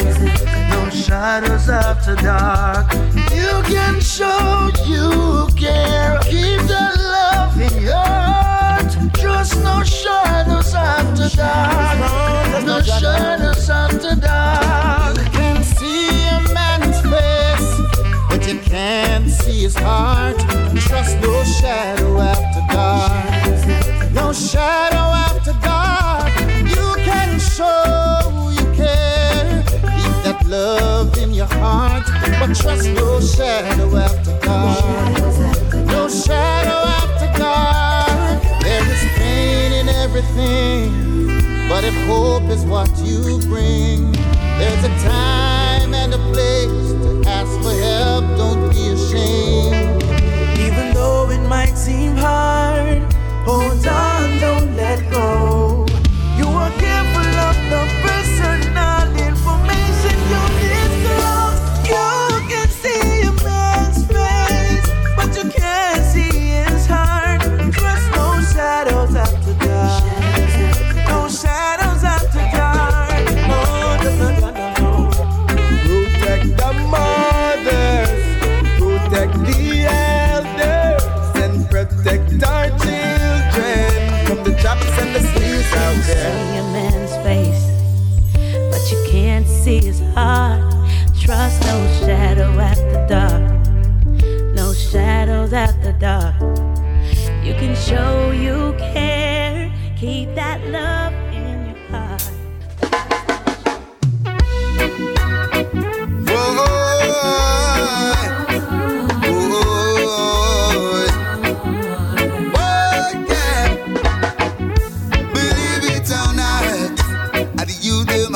no 0.69 0.89
shadows 0.89 1.69
after 1.69 2.15
dark. 2.15 2.91
You 3.31 3.61
can 3.73 3.99
show 3.99 4.69
you 4.85 5.47
care, 5.55 6.19
keep 6.23 6.61
the 6.71 6.85
love 7.13 7.59
in 7.59 7.81
your 7.81 7.93
heart. 7.93 8.91
Trust 9.13 9.55
no 9.63 9.83
shadows 9.83 10.73
after 10.73 11.29
dark, 11.35 12.65
no 12.65 12.81
shadows 12.81 13.69
after 13.69 14.15
dark. 14.15 15.17
You 15.17 15.29
can 15.31 15.63
see 15.63 16.09
a 16.35 16.39
man's 16.53 16.99
face, 17.01 17.69
but 18.29 18.47
you 18.47 18.59
can't 18.59 19.29
see 19.29 19.63
his 19.63 19.75
heart. 19.75 20.39
Trust 20.87 21.17
no 21.21 21.43
shadow 21.43 22.19
after 22.21 22.63
dark, 22.73 24.13
no 24.13 24.33
shadow 24.33 24.96
but 32.47 32.57
trust 32.57 32.89
no 32.91 33.19
shadow 33.21 33.97
after 33.97 34.39
dark, 34.41 35.73
no 35.87 36.09
shadow 36.09 36.79
after 37.01 37.39
dark. 37.39 38.43
There 38.63 38.83
is 38.93 39.03
pain 39.17 39.73
in 39.73 39.89
everything, 39.89 41.69
but 41.69 41.83
if 41.83 41.95
hope 42.07 42.43
is 42.51 42.65
what 42.65 42.89
you 42.99 43.39
bring, 43.49 44.13
There's 44.59 44.83
a 44.85 44.89
time 45.09 45.93
and 45.93 46.13
a 46.13 46.19
place 46.33 46.93
to 47.03 47.23
ask 47.27 47.51
for 47.63 47.73
help. 47.73 48.25
Don't 48.37 48.69
be 48.71 48.89
ashamed. 48.89 50.03
Even 50.59 50.93
though 50.93 51.29
it 51.31 51.41
might 51.49 51.77
seem 51.77 52.15
hard, 52.17 53.03
hold 53.45 53.85
on, 53.87 54.06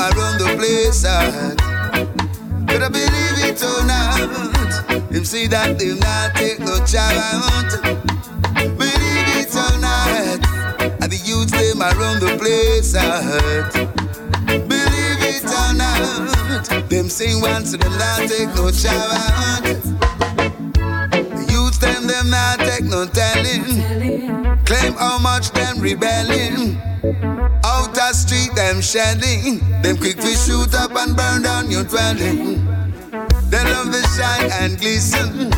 I 0.02 0.10
run 0.16 0.36
the 0.36 0.56
place 0.58 1.04
out. 1.04 1.56
But 2.66 2.82
I 2.82 2.88
believe 2.88 3.38
it 3.38 3.62
or 3.62 3.86
not, 3.86 5.12
them 5.12 5.24
say 5.24 5.46
that 5.46 5.78
them 5.78 6.00
not 6.00 6.34
take 6.34 6.58
no 6.58 6.74
out. 6.74 7.70
Believe 8.74 9.30
it 9.38 9.54
or 9.54 9.78
not, 9.78 10.42
I 11.00 11.06
the 11.06 11.22
youth 11.22 11.52
them 11.52 11.80
I 11.80 11.92
run 11.94 12.18
the 12.18 12.36
place 12.36 12.96
out. 12.96 13.72
Believe 14.66 15.22
it 15.22 15.44
or 15.46 15.72
not, 15.78 16.90
them 16.90 17.08
say 17.08 17.40
once 17.40 17.70
them 17.70 17.92
not 17.96 18.26
take 18.26 18.50
no 18.58 18.66
out. 18.66 19.62
The 21.30 21.46
youth 21.48 21.78
them 21.78 22.08
them 22.08 22.28
not 22.28 22.58
take 22.58 22.82
no 22.82 23.06
telling. 23.06 24.64
Claim 24.64 24.94
how 24.94 25.18
much 25.20 25.52
them 25.52 25.78
rebelling. 25.78 27.41
Street 28.12 28.54
them 28.54 28.82
shedding. 28.82 29.58
Them 29.80 29.96
quick 29.96 30.16
to 30.16 30.28
shoot 30.36 30.74
up 30.74 30.94
and 30.94 31.16
burn 31.16 31.42
down 31.42 31.70
your 31.70 31.82
dwelling. 31.82 32.62
They 33.48 33.64
love 33.64 33.90
the 33.90 34.02
shine 34.14 34.50
and 34.52 34.78
glisten. 34.78 35.48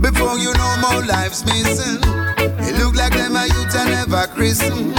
Before 0.00 0.38
you 0.38 0.54
know 0.54 0.76
more 0.80 1.04
lives 1.04 1.44
missing. 1.44 2.00
It 2.64 2.78
look 2.78 2.94
like 2.94 3.12
them 3.12 3.36
a 3.36 3.44
youth 3.46 3.74
and 3.76 3.90
never 3.90 4.26
christen. 4.28 4.94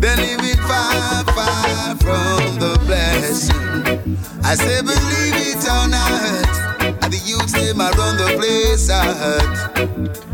They 0.00 0.16
live 0.16 0.42
it 0.42 0.58
far, 0.66 1.24
far 1.32 1.94
from 1.96 2.58
the 2.58 2.76
blessing. 2.84 4.18
I 4.42 4.56
say 4.56 4.82
believe 4.82 5.36
it 5.54 5.64
or 5.64 5.86
not. 5.88 7.02
And 7.04 7.12
the 7.12 7.20
youth 7.24 7.52
them 7.52 7.80
around 7.80 8.16
the 8.18 8.34
place 8.36 8.90
out. 8.90 10.27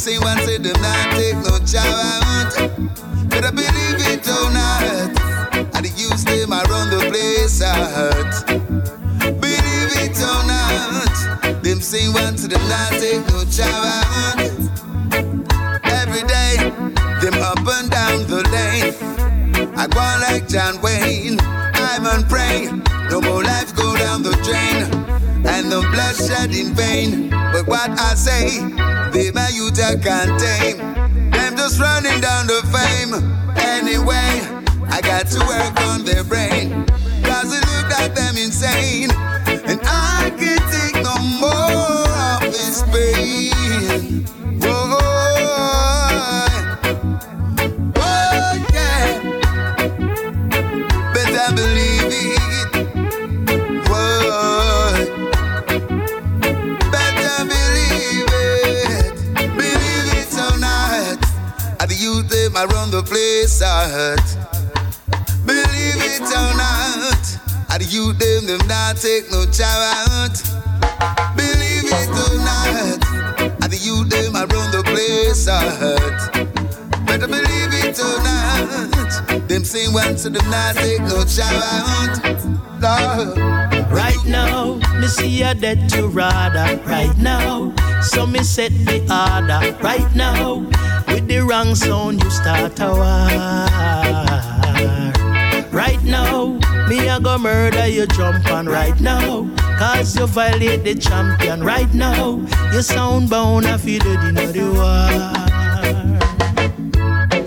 Say 0.00 0.18
one 0.18 0.38
say 0.38 0.56
them 0.56 0.80
not 0.80 1.12
take 1.12 1.36
no 1.44 1.56
out. 1.56 2.54
But 3.28 3.44
I 3.44 3.50
believe 3.50 4.00
it 4.08 4.26
or 4.28 4.48
not. 4.50 5.12
The 5.82 5.92
youth 5.94 6.24
them 6.24 6.52
around 6.52 6.88
the 6.88 7.04
place 7.10 7.60
out. 7.60 8.46
Believe 9.40 9.92
it 10.00 10.16
or 10.24 10.40
not. 10.48 11.62
Them 11.62 11.82
say 11.82 12.08
one 12.08 12.38
say 12.38 12.48
them 12.48 12.66
not 12.66 12.92
take 12.92 13.26
no 13.28 13.44
out. 13.68 14.40
Every 15.84 16.22
day, 16.26 16.56
them 17.20 17.36
up 17.42 17.58
and 17.68 17.90
down 17.90 18.26
the 18.26 18.40
lane. 18.48 18.94
I 19.76 19.86
go 19.86 20.00
like 20.24 20.48
John 20.48 20.80
Wayne. 20.80 21.38
I'm 21.42 22.06
on 22.06 22.24
pray. 22.26 22.70
No 23.10 23.20
more 23.20 23.42
life 23.42 23.76
go 23.76 23.94
down 23.98 24.22
the 24.22 24.32
drain. 24.48 24.99
No 25.70 25.82
bloodshed 25.82 26.52
in 26.52 26.74
vain. 26.74 27.30
But 27.30 27.68
what 27.68 27.90
I 27.90 28.14
say, 28.16 28.58
my 29.30 29.48
youth 29.54 29.78
I 29.78 29.94
can't 29.94 30.36
tame. 30.40 30.78
Them 31.30 31.56
just 31.56 31.78
running 31.78 32.20
down 32.20 32.48
the 32.48 32.60
fame. 32.74 33.14
Anyway, 33.56 34.42
I 34.88 35.00
got 35.00 35.28
to 35.28 35.38
work 35.46 35.80
on 35.86 36.04
their 36.04 36.24
brain. 36.24 36.84
Cause 37.22 37.54
it 37.54 37.64
look 37.70 37.88
like 37.96 38.16
them 38.16 38.36
insane. 38.36 39.12
And 39.46 39.80
I 39.84 40.32
can't 40.36 40.66
take 40.72 41.04
no 41.04 41.16
more 41.38 42.48
of 42.48 42.52
this 42.52 42.82
pain. 42.90 43.49
Youth 62.10 62.28
them 62.28 62.56
I 62.56 62.64
run 62.64 62.90
the 62.90 63.02
place 63.02 63.62
I 63.62 63.86
out. 64.10 64.28
Believe 65.46 66.00
it 66.14 66.22
or 66.22 66.50
not. 66.58 67.24
I 67.70 67.78
the 67.78 67.84
youth 67.84 68.18
them 68.18 68.46
them 68.46 68.66
not 68.66 68.96
take 68.96 69.30
no 69.30 69.46
job 69.46 69.80
out. 70.10 70.36
Believe 71.36 71.86
it 71.86 72.10
or 72.24 72.34
not. 72.42 72.98
I 73.62 73.66
the 73.68 73.78
youth 73.78 74.08
them 74.10 74.34
I 74.34 74.44
run 74.44 74.70
the 74.74 74.82
place 74.90 75.46
out. 75.46 76.46
Better 77.06 77.28
believe 77.28 77.74
it 77.84 77.98
or 77.98 78.18
not. 78.26 79.48
Them 79.48 79.64
say 79.64 79.86
once 79.88 80.22
to 80.24 80.30
them 80.30 80.50
not 80.50 80.74
take 80.76 81.00
no 81.02 81.24
job 81.24 81.62
out. 81.62 82.40
Right 83.90 84.24
now, 84.26 84.80
me 84.98 85.06
see 85.06 85.42
a 85.42 85.54
dead 85.54 85.88
to 85.90 86.08
rather. 86.08 86.80
Right 86.86 87.16
now, 87.18 87.74
so 88.00 88.26
me 88.26 88.42
set 88.42 88.72
the 88.86 89.00
order. 89.10 89.76
Right 89.82 90.14
now, 90.14 90.66
with 91.10 91.26
the 91.26 91.38
wrong 91.40 91.74
sound 91.74 92.22
you 92.22 92.30
start 92.30 92.78
a 92.80 92.88
war. 92.88 93.28
Right 95.72 96.02
now, 96.04 96.58
me 96.88 97.08
a 97.08 97.20
go 97.20 97.38
murder 97.38 97.86
you 97.86 98.06
jump 98.06 98.50
on. 98.50 98.66
Right 98.66 98.98
now, 99.00 99.48
cause 99.78 100.16
you 100.16 100.26
violate 100.26 100.84
the 100.84 100.94
champion. 100.94 101.62
Right 101.62 101.92
now, 101.94 102.40
you 102.72 102.82
sound 102.82 103.30
bound 103.30 103.66
I 103.66 103.76
feel 103.76 104.02
it 104.04 104.24
in 104.28 104.34
the 104.34 104.70
war. 104.74 105.50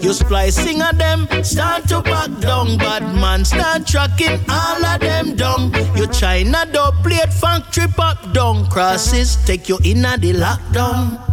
You 0.02 0.12
splicing 0.12 0.82
of 0.82 0.98
them, 0.98 1.28
start 1.44 1.88
to 1.88 2.02
back 2.02 2.30
down. 2.40 2.78
Bad 2.78 3.04
man, 3.16 3.46
start 3.46 3.88
tracking 3.88 4.40
all 4.50 4.86
of 4.86 5.00
them 5.00 5.36
down. 5.36 5.72
You 5.96 6.08
China 6.08 6.66
dub 6.72 6.96
plate 7.04 7.32
factory 7.32 7.88
pop 7.88 8.34
down. 8.34 8.70
Crosses 8.70 9.38
take 9.46 9.70
you 9.70 9.78
in 9.84 10.02
the 10.02 10.34
lockdown. 10.34 11.33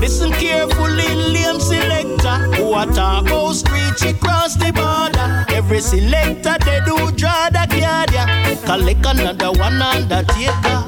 Listen 0.00 0.32
carefully, 0.32 1.06
lame 1.06 1.60
selector. 1.60 2.64
What 2.64 2.90
about 2.90 3.52
street 3.52 4.02
across 4.02 4.56
the 4.56 4.72
border? 4.72 5.44
Every 5.54 5.80
selector 5.80 6.56
they 6.64 6.80
do 6.84 7.12
draw 7.12 7.48
the 7.50 7.64
card, 7.70 8.12
yeah. 8.12 8.56
Collect 8.64 9.06
another 9.06 9.52
one 9.52 9.80
undertaker. 9.80 10.84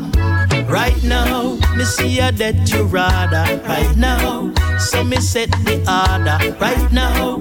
Right 0.69 1.03
now, 1.05 1.57
me 1.77 1.85
see 1.85 2.19
a 2.19 2.33
dead 2.33 2.69
you 2.69 2.83
rather. 2.83 3.61
Right 3.69 3.97
now, 3.97 4.53
so 4.79 5.05
me 5.05 5.19
set 5.21 5.51
the 5.65 5.79
order. 5.87 6.39
Right 6.59 6.91
now, 6.93 7.37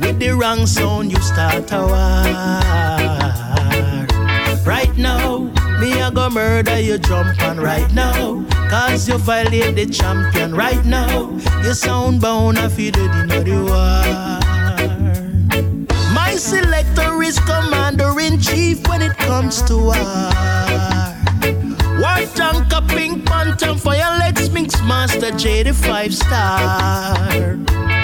with 0.00 0.18
the 0.18 0.30
wrong 0.30 0.66
sound 0.66 1.12
you 1.12 1.20
start 1.20 1.70
a 1.70 1.80
war. 1.80 2.24
Right 4.64 4.96
now, 4.96 5.52
me 5.84 6.00
a 6.00 6.10
go 6.10 6.30
murder 6.30 6.80
you 6.80 6.96
jump 6.98 7.40
on. 7.42 7.58
Right 7.60 7.92
now, 7.92 8.42
cause 8.70 9.06
you 9.08 9.18
violate 9.18 9.76
the 9.76 9.86
champion. 9.86 10.54
Right 10.54 10.84
now, 10.84 11.30
you 11.62 11.74
sound 11.74 12.20
bound 12.22 12.58
I 12.58 12.68
feel 12.68 12.94
it 12.96 13.12
in 13.20 13.28
the 13.28 13.56
war. 13.68 14.04
My 16.14 16.34
selector 16.36 17.22
is 17.22 17.38
commander 17.40 18.18
in 18.18 18.40
chief 18.40 18.86
when 18.88 19.02
it 19.02 19.16
comes 19.18 19.62
to 19.68 19.76
war. 19.76 20.04
War 22.00 22.20
tanker, 22.34 22.82
pink 22.88 23.28
phantom, 23.28 23.76
fire 23.76 24.18
legs, 24.18 24.50
mix 24.50 24.80
master, 24.82 25.30
J 25.32 25.70
five 25.72 26.14
star. 26.14 27.14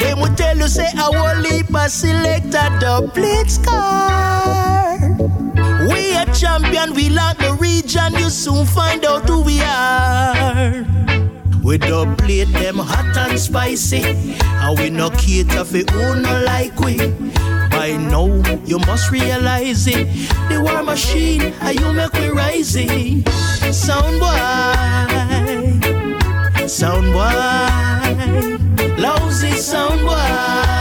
They 0.01 0.14
will 0.14 0.35
tell 0.37 0.57
you 0.57 0.68
say 0.68 0.89
I 0.97 1.09
will 1.09 1.41
leap 1.41 1.70
a 1.74 1.89
selector 1.89 2.68
scar. 3.49 4.70
We 4.91 4.99
a 4.99 4.99
champion, 6.41 6.95
we 6.95 7.11
lock 7.11 7.36
the 7.36 7.53
region, 7.61 8.14
you 8.14 8.30
soon 8.30 8.64
find 8.64 9.05
out 9.05 9.28
who 9.28 9.43
we 9.43 9.61
are. 9.61 10.86
We 11.62 11.76
don't 11.76 12.16
plate 12.16 12.51
them 12.53 12.78
hot 12.78 13.14
and 13.14 13.38
spicy, 13.38 14.03
and 14.41 14.78
we 14.78 14.88
no 14.88 15.11
cater 15.11 15.64
for 15.64 15.84
who 15.93 16.22
no 16.22 16.43
like 16.47 16.80
we. 16.80 16.97
By 17.70 17.99
now, 17.99 18.43
you 18.64 18.78
must 18.78 19.11
realize 19.11 19.86
it. 19.86 20.09
The 20.49 20.62
war 20.62 20.82
machine, 20.82 21.53
and 21.61 21.78
you 21.78 21.93
make 21.93 22.12
we 22.14 22.30
rising. 22.30 23.22
Sound 23.70 24.18
boy, 24.18 24.38
sound 26.66 27.12
boy, 27.12 27.36
lousy 28.97 29.53
sound 29.53 30.01
boy. 30.01 30.80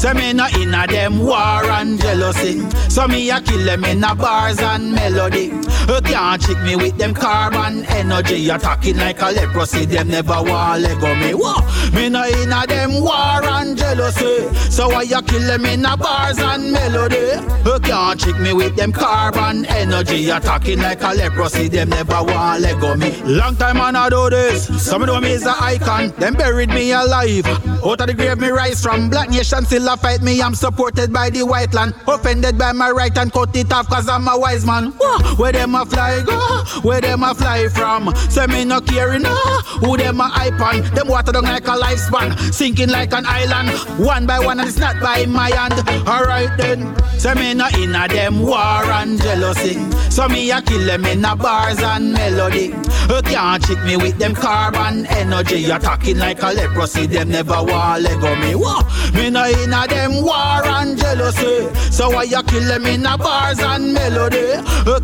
Say 0.00 0.14
me 0.14 0.32
no 0.32 0.46
inna 0.58 0.86
them 0.86 1.18
war 1.18 1.62
and 1.62 2.00
jealousy. 2.00 2.66
So 2.88 3.06
me 3.06 3.28
a 3.28 3.38
kill 3.38 3.62
them 3.66 3.84
in 3.84 4.02
a 4.02 4.14
bars 4.14 4.58
and 4.58 4.94
melody. 4.94 5.52
You 5.90 6.00
can't 6.02 6.40
trick 6.40 6.58
me 6.62 6.74
with 6.74 6.96
them 6.96 7.12
carbon 7.12 7.84
energy. 7.84 8.48
Attacking 8.48 8.96
like 8.96 9.20
a 9.20 9.26
leprosy. 9.26 9.84
Them 9.84 10.08
never 10.08 10.42
want 10.42 10.80
let 10.80 10.98
go 11.02 11.14
me. 11.14 11.32
Whoa. 11.34 11.60
Me 11.92 12.08
no 12.08 12.24
inna 12.24 12.64
them 12.66 13.02
war 13.02 13.44
and 13.44 13.76
jealousy. 13.76 14.48
So 14.70 14.88
why 14.88 15.02
you 15.02 15.20
kill 15.20 15.42
them 15.42 15.66
in 15.66 15.84
a 15.84 15.98
bars 15.98 16.38
and 16.38 16.72
melody? 16.72 17.36
You 17.66 17.78
can't 17.80 18.18
trick 18.18 18.38
me 18.40 18.54
with 18.54 18.76
them 18.76 18.92
carbon 18.92 19.66
energy. 19.66 20.30
Attacking 20.30 20.78
like 20.78 21.02
a 21.02 21.12
leprosy. 21.12 21.68
Them 21.68 21.90
never 21.90 22.22
want 22.22 22.62
let 22.62 22.80
go 22.80 22.96
me. 22.96 23.20
Long 23.24 23.54
time 23.56 23.78
I 23.82 24.08
do 24.08 24.30
this. 24.30 24.64
Some 24.82 25.02
of 25.02 25.08
them 25.08 25.24
is 25.24 25.44
a 25.44 25.54
icon. 25.62 26.08
Them 26.18 26.36
buried 26.36 26.70
me 26.70 26.92
alive. 26.92 27.46
Out 27.84 28.00
of 28.00 28.06
the 28.06 28.14
grave 28.14 28.38
me 28.38 28.48
rise 28.48 28.82
from. 28.82 29.10
Black 29.10 29.28
nation 29.28 29.66
still 29.66 29.89
a 29.90 29.96
fight 29.96 30.22
me. 30.22 30.40
I'm 30.40 30.54
supported 30.54 31.12
by 31.12 31.30
the 31.30 31.44
white 31.44 31.74
land. 31.74 31.94
Offended 32.06 32.56
by 32.56 32.72
my 32.72 32.90
right 32.90 33.16
and 33.16 33.32
cut 33.32 33.54
it 33.56 33.72
off 33.72 33.88
cause 33.88 34.08
I'm 34.08 34.28
a 34.28 34.38
wise 34.38 34.64
man. 34.64 34.92
Whoa. 34.98 35.34
Where 35.36 35.52
them 35.52 35.74
a 35.74 35.84
fly 35.84 36.22
go? 36.24 36.38
Where 36.82 37.00
them 37.00 37.22
a 37.22 37.34
fly 37.34 37.68
from? 37.68 38.14
Say 38.28 38.46
me 38.46 38.64
no 38.64 38.80
caring 38.80 39.22
no. 39.22 39.34
Who 39.82 39.96
them 39.96 40.20
a 40.20 40.28
hype 40.28 40.60
on? 40.60 40.82
Them 40.94 41.08
water 41.08 41.32
down 41.32 41.44
like 41.44 41.66
a 41.66 41.76
lifespan. 41.76 42.52
Sinking 42.52 42.90
like 42.90 43.12
an 43.12 43.24
island. 43.26 43.70
One 43.98 44.26
by 44.26 44.38
one 44.38 44.60
and 44.60 44.68
it's 44.68 44.78
not 44.78 45.00
by 45.00 45.26
my 45.26 45.50
hand. 45.50 45.74
Alright 46.06 46.56
then. 46.56 46.96
Say 47.18 47.34
me 47.34 47.54
no 47.54 47.68
inna 47.76 48.06
them 48.08 48.40
war 48.40 48.84
and 48.98 49.20
jealousy. 49.20 49.74
So 50.10 50.28
me 50.28 50.50
a 50.50 50.62
kill 50.62 50.84
them 50.86 51.04
in 51.04 51.24
a 51.24 51.34
bars 51.34 51.80
and 51.82 52.12
melody. 52.12 52.74
You 53.10 53.22
can't 53.22 53.62
trick 53.62 53.82
me 53.84 53.96
with 53.96 54.18
them 54.18 54.34
carbon 54.34 55.06
energy. 55.06 55.64
Attacking 55.70 56.18
like 56.18 56.42
a 56.42 56.52
leprosy. 56.52 57.06
Them 57.06 57.30
never 57.30 57.62
want 57.62 58.02
let 58.02 58.20
go 58.20 58.34
me. 58.36 58.54
Whoa. 58.54 58.80
Me 59.14 59.30
no 59.30 59.44
inna 59.84 59.94
them 59.94 60.22
war 60.22 60.64
and 60.64 60.98
jealousy. 60.98 61.68
So 61.90 62.10
why 62.10 62.24
you 62.24 62.42
kill 62.44 62.64
them 62.66 62.86
in 62.86 63.06
a 63.06 63.16
bars 63.16 63.60
and 63.60 63.92
melody? 63.92 64.56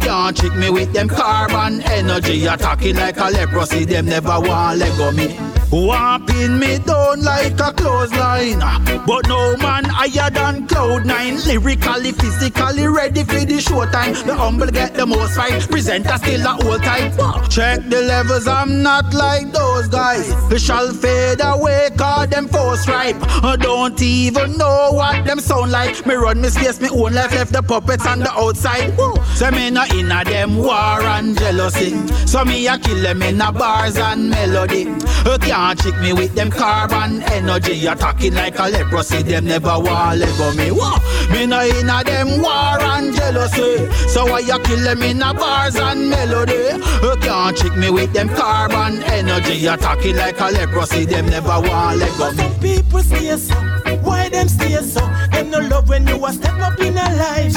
Can't 0.06 0.36
trick 0.36 0.54
me 0.54 0.70
with 0.70 0.92
them 0.92 1.08
carbon 1.08 1.82
energy. 1.82 2.46
Attacking 2.46 2.94
like 2.94 3.16
a 3.18 3.24
leprosy. 3.24 3.84
Them 3.84 4.06
never 4.06 4.38
want 4.40 4.78
let 4.78 4.96
go 4.96 5.10
me. 5.10 5.36
Whopping 5.68 6.60
me 6.60 6.78
down 6.78 7.22
like 7.22 7.58
a 7.58 7.72
clothesline. 7.72 8.60
But 9.04 9.26
no 9.26 9.56
man 9.56 9.84
higher 9.84 10.30
than 10.30 10.68
cloud 10.68 11.06
nine. 11.06 11.40
Lyrically, 11.44 12.12
physically 12.12 12.86
ready 12.86 13.24
for 13.24 13.44
the 13.44 13.58
showtime. 13.58 14.24
The 14.24 14.36
humble 14.36 14.68
get 14.68 14.94
the 14.94 15.06
most 15.06 15.34
fight. 15.34 15.68
Presenter 15.68 16.16
still 16.18 16.46
a 16.46 16.52
old 16.64 16.84
type. 16.84 17.12
Check 17.50 17.80
the 17.88 18.02
levels, 18.02 18.46
I'm 18.46 18.82
not 18.84 19.12
like 19.12 19.52
those 19.52 19.88
guys. 19.88 20.32
We 20.50 20.60
shall 20.60 20.92
fade 20.92 21.40
away, 21.42 21.90
cause 21.96 22.28
them 22.28 22.46
force 22.46 22.86
ripe. 22.86 23.16
I 23.42 23.56
don't 23.56 24.00
even 24.00 24.56
know 24.56 24.90
what 24.92 25.24
them 25.24 25.40
sound 25.40 25.72
like. 25.72 26.06
Me 26.06 26.14
run 26.14 26.40
me 26.40 26.48
space, 26.48 26.80
me 26.80 26.90
own 26.90 27.12
life, 27.12 27.32
left 27.32 27.52
the 27.52 27.62
puppets 27.62 28.06
on 28.06 28.20
the 28.20 28.30
outside. 28.30 28.96
Woo. 28.96 29.16
So 29.34 29.50
me 29.50 29.70
not 29.70 29.92
inna 29.98 30.24
them 30.24 30.56
war 30.56 31.00
and 31.16 31.38
jealousy. 31.38 31.90
So 32.26 32.44
me 32.44 32.66
a 32.66 32.78
kill 32.78 33.02
them 33.02 33.22
in 33.22 33.40
a 33.40 33.52
bars 33.52 33.96
and 33.96 34.30
melody. 34.30 34.84
You 35.26 35.38
can't 35.38 35.78
trick 35.78 35.98
me 36.00 36.12
with 36.12 36.34
them 36.34 36.50
carbon 36.50 37.22
energy. 37.22 37.86
Attacking 37.86 38.34
like 38.34 38.58
a 38.58 38.68
leprosy, 38.68 39.22
them 39.22 39.46
never 39.46 39.76
let 39.78 40.38
go 40.38 40.52
me. 40.54 40.70
Whoa. 40.70 40.96
Me 41.32 41.46
no 41.46 41.60
inna 41.62 42.04
them 42.04 42.40
war 42.40 42.80
and 42.80 43.14
jealousy. 43.14 43.90
So 44.08 44.26
why 44.26 44.40
you 44.40 44.58
kill 44.60 44.80
them 44.84 45.02
in 45.02 45.22
a 45.22 45.34
bars 45.34 45.76
and 45.76 46.10
melody? 46.10 46.78
You 47.02 47.15
can't 47.26 47.56
trick 47.56 47.76
me 47.76 47.90
with 47.90 48.12
them 48.12 48.28
carbon 48.28 49.02
energy. 49.02 49.66
Attacking 49.66 50.16
like 50.16 50.38
a 50.40 50.50
leprosy, 50.50 51.04
them 51.04 51.26
never 51.26 51.60
want 51.60 51.98
let 51.98 52.16
go 52.18 52.30
me. 52.30 52.36
Some 52.36 52.60
people 52.60 53.00
stay 53.00 53.36
so, 53.36 53.54
why 54.02 54.28
them 54.28 54.48
stay 54.48 54.76
so? 54.82 55.00
Them 55.32 55.50
no 55.50 55.58
love 55.58 55.88
when 55.88 56.06
you 56.06 56.24
a 56.24 56.32
step 56.32 56.58
up 56.60 56.78
in 56.78 56.96
a 56.96 57.08
life. 57.24 57.56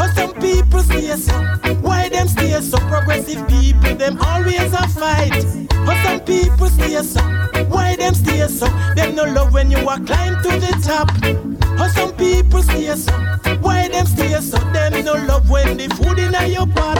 Or 0.00 0.08
some 0.14 0.34
people 0.34 0.80
stay 0.80 1.14
so, 1.16 1.32
why 1.80 2.08
them 2.08 2.26
stay 2.26 2.60
so? 2.60 2.78
Progressive 2.78 3.46
people, 3.46 3.94
them 3.94 4.18
always 4.20 4.72
a 4.72 4.88
fight. 4.88 5.44
Or 5.88 5.94
some 6.02 6.20
people 6.20 6.68
stay 6.68 7.00
so, 7.02 7.22
why 7.68 7.94
them 7.96 8.14
stay 8.14 8.46
so? 8.48 8.66
Them 8.96 9.14
no 9.14 9.24
love 9.24 9.54
when 9.54 9.70
you 9.70 9.78
a 9.78 9.96
climb 10.00 10.42
to 10.42 10.50
the 10.64 10.72
top. 10.82 11.63
Or 11.80 11.88
some 11.88 12.12
people 12.16 12.62
stay 12.62 12.94
so, 12.96 13.12
why 13.60 13.88
them 13.88 14.06
stay 14.06 14.40
so? 14.40 14.58
Them 14.72 15.04
no 15.04 15.14
love 15.14 15.50
when 15.50 15.76
the 15.76 15.88
food 15.96 16.18
in 16.18 16.34
your 16.50 16.66
pot. 16.66 16.98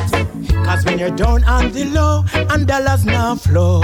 Cause 0.65 0.85
when 0.85 0.99
you're 0.99 1.11
down 1.11 1.45
on 1.45 1.73
the 1.73 1.85
low 1.85 2.25
and 2.35 2.67
dollars 2.67 3.05
now 3.05 3.35
flow, 3.37 3.81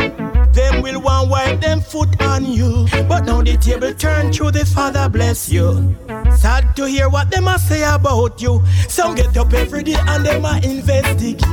them 0.53 0.82
will 0.82 1.01
want 1.01 1.30
wipe 1.30 1.61
them 1.61 1.80
foot 1.80 2.20
on 2.22 2.45
you. 2.45 2.86
But 3.09 3.26
now 3.26 3.43
the 3.43 3.57
table 3.57 3.93
turn 3.95 4.32
through 4.32 4.53
the 4.53 4.64
Father 4.64 5.09
bless 5.09 5.49
you. 5.49 5.95
Sad 6.36 6.74
to 6.76 6.86
hear 6.86 7.09
what 7.09 7.30
them 7.30 7.49
a 7.49 7.59
say 7.59 7.82
about 7.82 8.41
you. 8.41 8.62
Some 8.88 9.14
get 9.14 9.36
up 9.36 9.53
every 9.53 9.82
day 9.82 9.97
and 9.99 10.24
them 10.24 10.45
a 10.45 10.61
investigate. 10.64 11.45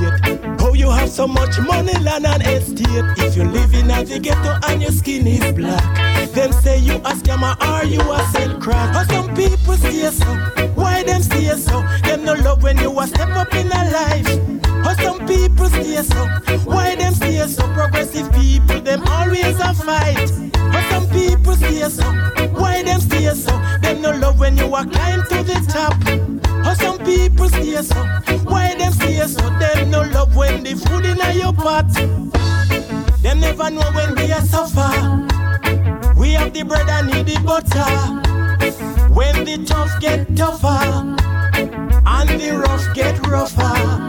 How 0.60 0.74
you 0.74 0.90
have 0.90 1.10
so 1.10 1.28
much 1.28 1.60
money, 1.60 1.94
land 2.00 2.26
and 2.26 2.42
estate. 2.44 3.06
If 3.18 3.36
you 3.36 3.44
live 3.44 3.74
in 3.74 3.92
a 3.92 4.04
ghetto 4.20 4.60
and 4.68 4.82
your 4.82 4.92
skin 4.92 5.28
is 5.28 5.54
black. 5.54 6.17
Them 6.38 6.52
say 6.52 6.78
you 6.78 6.98
a 6.98 7.14
scammer 7.18 7.58
or 7.66 7.84
you 7.84 8.00
a 8.00 8.20
sell 8.32 8.60
crack. 8.60 8.96
Or 8.96 9.12
some 9.12 9.34
people 9.34 9.74
stay 9.74 10.08
so. 10.12 10.26
Why 10.76 11.02
them 11.02 11.24
stay 11.24 11.48
so? 11.58 11.82
Them 12.04 12.26
no 12.26 12.34
love 12.36 12.62
when 12.62 12.78
you 12.78 13.00
a 13.00 13.08
step 13.08 13.30
up 13.30 13.52
in 13.56 13.66
a 13.66 13.90
life. 13.90 14.30
Or 14.86 14.94
some 15.02 15.26
people 15.26 15.66
stay 15.66 15.96
so. 16.04 16.28
Why 16.64 16.94
them 16.94 17.16
stay 17.16 17.40
so? 17.48 17.64
Progressive 17.74 18.32
people, 18.34 18.82
them 18.82 19.02
always 19.08 19.60
a 19.60 19.74
fight. 19.74 20.30
Or 20.76 20.82
some 20.92 21.10
people 21.10 21.56
stay 21.56 21.90
so. 21.90 22.06
Why 22.54 22.84
them 22.84 23.02
stay 23.02 23.34
so? 23.34 23.58
Them 23.82 24.04
no 24.04 24.12
love 24.12 24.40
when 24.40 24.58
you 24.58 24.68
a 24.68 24.86
climb 24.86 25.24
to 25.24 25.42
the 25.42 25.58
top. 25.68 25.98
Or 26.68 26.76
some 26.76 27.00
people 27.00 27.50
stay 27.50 27.82
so. 27.82 27.96
Why 28.44 28.76
them 28.76 28.94
stay 28.94 29.26
so? 29.26 29.42
Them 29.58 29.90
no 29.90 30.04
love 30.04 30.36
when 30.36 30.64
the 30.64 30.76
food 30.76 31.04
in 31.04 31.18
your 31.36 31.54
pot. 31.54 31.92
Them 33.24 33.40
never 33.40 33.72
know 33.72 33.90
when 33.96 34.14
we 34.14 34.32
are 34.32 34.42
suffer. 34.42 35.37
We 36.18 36.34
have 36.34 36.54
the 36.54 36.64
bread 36.64 36.90
and 36.90 37.08
need 37.08 37.28
the 37.28 37.40
butter. 37.46 37.86
When 39.14 39.46
the 39.46 39.64
tough 39.66 40.00
get 40.00 40.36
tougher 40.36 41.16
and 42.06 42.30
the 42.30 42.58
rough 42.58 42.94
get 42.96 43.26
rougher. 43.28 44.08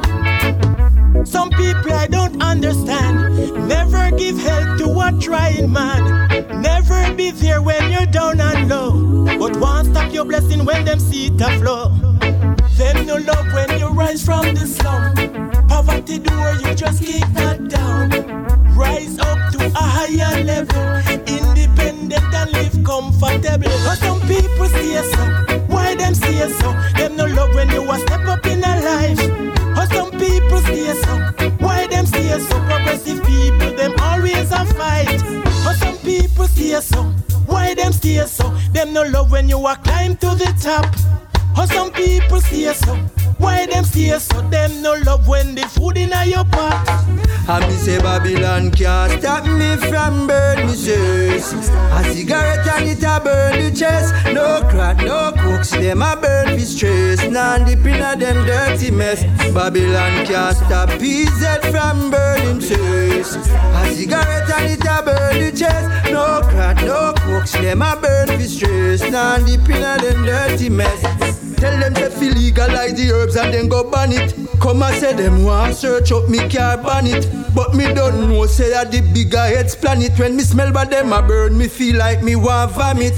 Some 1.24 1.50
people 1.50 1.92
I 1.92 2.06
don't 2.06 2.42
understand. 2.42 3.68
Never 3.68 4.11
give 4.16 4.38
help 4.38 4.78
to 4.78 4.86
a 5.00 5.12
trying 5.20 5.70
man. 5.70 6.62
Never 6.62 7.12
be 7.14 7.30
there 7.30 7.61
when 7.61 7.90
you're 7.90 8.06
down 8.06 8.40
and 8.40 8.68
low. 8.68 9.26
But 9.38 9.56
won't 9.59 9.88
stop 9.88 10.12
your 10.12 10.24
blessing 10.24 10.64
when 10.64 10.84
them 10.84 11.00
see 11.00 11.26
it 11.26 11.61
flow. 11.61 11.90
Them 12.78 13.06
no 13.06 13.16
love 13.16 13.52
when 13.52 13.78
you 13.78 13.88
rise 13.88 14.24
from 14.24 14.54
the 14.54 14.66
slum. 14.66 15.14
Poverty 15.68 16.18
door, 16.18 16.52
you 16.62 16.74
just 16.74 17.02
kick 17.04 17.24
that 17.34 17.68
down. 17.68 18.11
Rise 18.76 19.18
up 19.18 19.52
to 19.52 19.66
a 19.66 19.70
higher 19.74 20.44
level. 20.44 20.88
Independent 21.26 21.88
live 22.59 22.84
comfortable. 22.84 23.78
But 23.86 23.98
some 23.98 24.20
people 24.22 24.66
stay 24.68 25.02
so. 25.12 25.22
Why 25.68 25.94
them 25.94 26.14
stay 26.14 26.48
so? 26.61 26.72
Them 26.96 27.16
no 27.16 27.26
love 27.26 27.54
when 27.54 27.68
you 27.70 27.90
a 27.90 27.98
step 27.98 28.26
up 28.26 28.44
in 28.46 28.62
a 28.64 28.74
life. 28.88 29.20
Or 29.78 29.86
some 29.94 30.11
people 30.11 30.61
stay 30.61 30.92
so. 31.04 31.14
Why 31.59 31.86
them 31.86 32.06
stay 32.06 32.38
so? 32.38 32.56
Progressive 32.66 33.24
people, 33.24 33.72
them 33.76 33.94
always 34.00 34.50
a 34.50 34.64
fight. 34.78 35.22
Or 35.66 35.74
some 35.74 35.96
people 35.98 36.46
stay 36.46 36.80
so. 36.80 37.04
Why 37.46 37.74
them 37.74 37.92
stay 37.92 38.24
so? 38.26 38.50
Them 38.72 38.92
no 38.92 39.02
love 39.02 39.30
when 39.32 39.48
you 39.48 39.66
a 39.66 39.76
climb 39.76 40.16
to 40.16 40.34
the 40.34 40.52
top. 40.61 40.86
Or 41.59 41.66
some 41.66 41.90
people 41.90 42.40
stay 42.40 42.72
so. 42.72 42.94
Why 43.38 43.66
them 43.66 43.82
stay 43.82 44.16
so? 44.20 44.40
Them 44.42 44.80
no 44.80 44.94
love 45.04 45.26
when 45.26 45.56
the 45.56 45.62
food 45.62 45.96
in 45.96 46.12
your 46.28 46.44
pot. 46.44 46.86
And 47.48 47.66
me 47.66 47.72
say 47.72 47.98
Babylon 47.98 48.70
can't 48.70 49.20
stop 49.20 49.44
me 49.44 49.76
from 49.88 50.28
burn 50.28 50.68
me 50.68 50.74
chest. 50.74 51.72
A 51.72 52.04
cigarette 52.14 52.64
and 52.68 52.90
it 52.90 53.02
a 53.02 53.18
burn 53.18 53.59
the 53.59 53.76
chest. 53.76 54.14
No 54.32 54.61
crack, 54.70 54.98
no 54.98 55.32
cooks, 55.42 55.70
them 55.70 56.00
a 56.00 56.14
burn 56.14 56.56
for 56.56 56.64
stress. 56.64 57.26
Nah 57.28 57.59
dip 57.59 57.84
in 57.84 58.02
a 58.02 58.14
them 58.14 58.46
dirty 58.46 58.92
mess. 58.92 59.24
Babylon 59.52 60.26
can't 60.26 60.56
stop 60.56 60.90
PZ 60.90 61.72
from 61.72 62.12
burning 62.12 62.61
chest. 62.61 63.36
A 63.50 63.94
cigarette 63.96 64.50
and 64.50 64.72
it 64.74 64.86
a 64.86 65.02
burn 65.02 65.40
the 65.40 65.59
chest. 65.59 66.12
No 66.12 66.40
crack, 66.50 66.76
no 66.84 67.14
coke, 67.16 67.50
them 67.50 67.82
a 67.82 67.98
burn 68.00 68.28
for 68.28 68.44
stress. 68.44 69.00
Now 69.11 69.38
deep 69.38 69.68
in 69.68 69.82
a 69.82 69.98
them 69.98 70.24
dirty 70.24 70.68
mess. 70.68 71.47
Tell 71.59 71.76
them 71.80 71.94
to 71.94 72.09
fi 72.09 72.30
legalize 72.30 72.94
the 72.94 73.11
herbs 73.12 73.34
and 73.34 73.52
then 73.52 73.68
go 73.68 73.82
ban 73.90 74.12
it. 74.12 74.32
Come 74.61 74.82
and 74.82 74.94
say 74.94 75.12
them 75.12 75.42
want 75.42 75.74
search 75.74 76.12
up 76.12 76.28
me 76.28 76.48
car 76.48 76.76
ban 76.76 77.06
it. 77.06 77.28
But 77.54 77.74
me 77.74 77.92
don't 77.92 78.28
know 78.28 78.46
say 78.46 78.74
I 78.74 78.84
the 78.84 79.00
bigger 79.12 79.38
heads 79.38 79.74
planet. 79.74 80.16
When 80.18 80.36
me 80.36 80.42
smell 80.42 80.72
by 80.72 80.84
them 80.84 81.12
a 81.12 81.20
burn, 81.20 81.59
me 81.59 81.66
feel 81.66 81.96
like 81.96 82.22
me 82.22 82.36
want 82.36 82.70
vomit. 82.72 83.14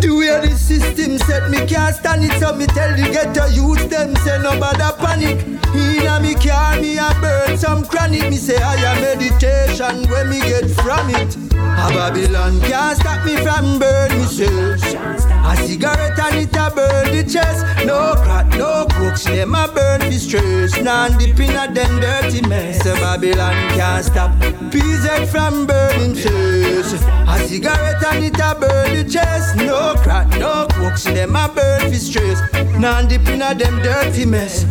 The 0.00 0.08
way 0.08 0.40
the 0.40 0.56
system 0.56 1.18
set 1.18 1.50
me 1.50 1.66
can't 1.66 1.94
stand 1.94 2.24
it, 2.24 2.32
so 2.40 2.54
me 2.56 2.66
tell 2.66 2.96
the 2.96 3.10
ghetto 3.12 3.46
youth 3.52 3.90
them 3.90 4.16
say 4.16 4.40
no 4.42 4.58
bother 4.58 4.96
panic. 4.96 5.44
Inna 5.74 6.20
me 6.20 6.34
car 6.34 6.80
me 6.80 6.96
a 6.96 7.12
burn 7.20 7.58
some 7.58 7.84
chronic. 7.84 8.30
Me 8.30 8.36
say 8.36 8.56
I 8.56 8.76
am 8.88 9.02
meditation 9.02 10.08
when 10.08 10.30
me 10.30 10.40
get 10.40 10.70
from 10.70 11.10
it. 11.10 11.36
A 11.52 11.92
Babylon 11.92 12.58
can't 12.62 12.96
stop 12.96 13.24
me 13.26 13.36
from 13.36 13.78
burn 13.78 14.10
me. 14.16 15.31
A 15.44 15.56
cigarette 15.56 16.18
and 16.18 16.36
it 16.36 16.56
a 16.56 16.70
burn 16.70 17.16
the 17.16 17.24
chest. 17.30 17.66
No 17.84 18.14
crack, 18.16 18.46
no 18.56 18.86
crooks, 18.90 19.24
them 19.24 19.54
a 19.54 19.68
burn 19.68 20.00
the 20.00 20.12
stress. 20.12 20.80
Nan 20.80 21.18
dip 21.18 21.38
in 21.40 21.56
a 21.56 21.72
them 21.72 22.00
dirty 22.00 22.46
mess. 22.48 22.86
A 22.86 22.94
Babylon 22.94 23.54
can't 23.76 24.04
stop 24.04 24.30
PZ 24.70 25.26
from 25.28 25.66
burning 25.66 26.14
chest. 26.14 27.04
A 27.26 27.38
cigarette 27.46 28.04
and 28.04 28.24
it 28.24 28.40
a 28.40 28.54
burn 28.54 28.96
the 28.96 29.04
chest. 29.10 29.56
No 29.56 29.94
crack, 29.98 30.28
no 30.38 30.66
crooks, 30.70 31.04
them 31.04 31.34
a 31.36 31.48
burn 31.48 31.90
the 31.90 31.96
stress. 31.96 32.40
Nan 32.78 33.08
dip 33.08 33.26
in 33.28 33.42
a 33.42 33.54
them 33.54 33.82
dirty 33.82 34.24
mess. 34.24 34.64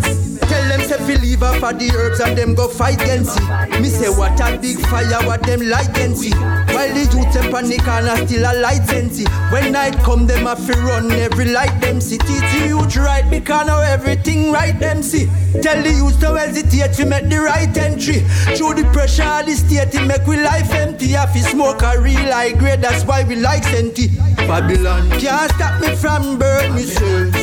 Tell 0.52 0.68
them 0.68 0.82
say 0.82 0.98
fi 0.98 1.16
leave 1.22 1.44
off 1.44 1.64
of 1.64 1.80
the 1.80 1.90
herbs 1.96 2.20
and 2.20 2.38
them 2.38 2.54
go 2.56 2.68
fight 2.68 3.02
against 3.02 3.40
it. 3.40 3.82
Me 3.82 3.88
say 3.88 4.10
what 4.10 4.40
a 4.42 4.58
big 4.58 4.80
fire, 4.88 5.26
what 5.26 5.44
them 5.44 5.62
light 5.62 5.90
against 5.90 6.26
it. 6.26 6.36
While 6.36 6.94
the 6.94 7.04
youth 7.08 7.36
up 7.38 7.54
on 7.54 7.70
the 7.70 7.78
corner 7.78 8.16
still 8.26 8.44
a 8.44 8.54
light 8.60 8.88
sense 8.88 9.24
When 9.52 9.72
night 9.72 9.96
come, 10.04 10.28
them 10.28 10.48
a 10.48 10.56
fi 10.62 10.74
run 10.82 11.12
every 11.12 11.46
light 11.46 11.80
them 11.82 12.00
see. 12.00 12.18
Teach 12.18 12.52
the 12.54 12.68
youth 12.68 12.96
right 12.98 13.28
because 13.30 13.68
now 13.68 13.82
everything 13.82 14.52
right 14.52 14.78
them 14.80 15.02
see. 15.02 15.26
Tell 15.62 15.82
the 15.82 15.92
youth 15.92 16.20
to 16.22 16.36
hesitate 16.36 16.94
to 16.94 17.06
make 17.06 17.30
the 17.30 17.40
right 17.40 17.76
entry. 17.78 18.20
Through 18.56 18.76
the 18.76 18.90
pressure 18.94 19.24
of 19.24 19.46
the 19.46 19.56
state, 19.56 19.94
it 19.94 20.06
make 20.06 20.26
we 20.28 20.38
life 20.38 20.72
empty. 20.72 21.14
If 21.14 21.36
you 21.36 21.42
smoke 21.42 21.82
a 21.82 22.00
real 22.00 22.32
high 22.32 22.54
grade, 22.54 22.82
that's 22.82 23.04
why 23.06 23.24
we 23.24 23.36
like 23.36 23.64
senti. 23.64 24.10
Babylon 24.48 25.10
can't 25.20 25.52
stop 25.52 25.82
me 25.82 25.96
from 25.96 26.38
burn 26.38 26.76
me 26.76 26.84
cells. 26.84 27.36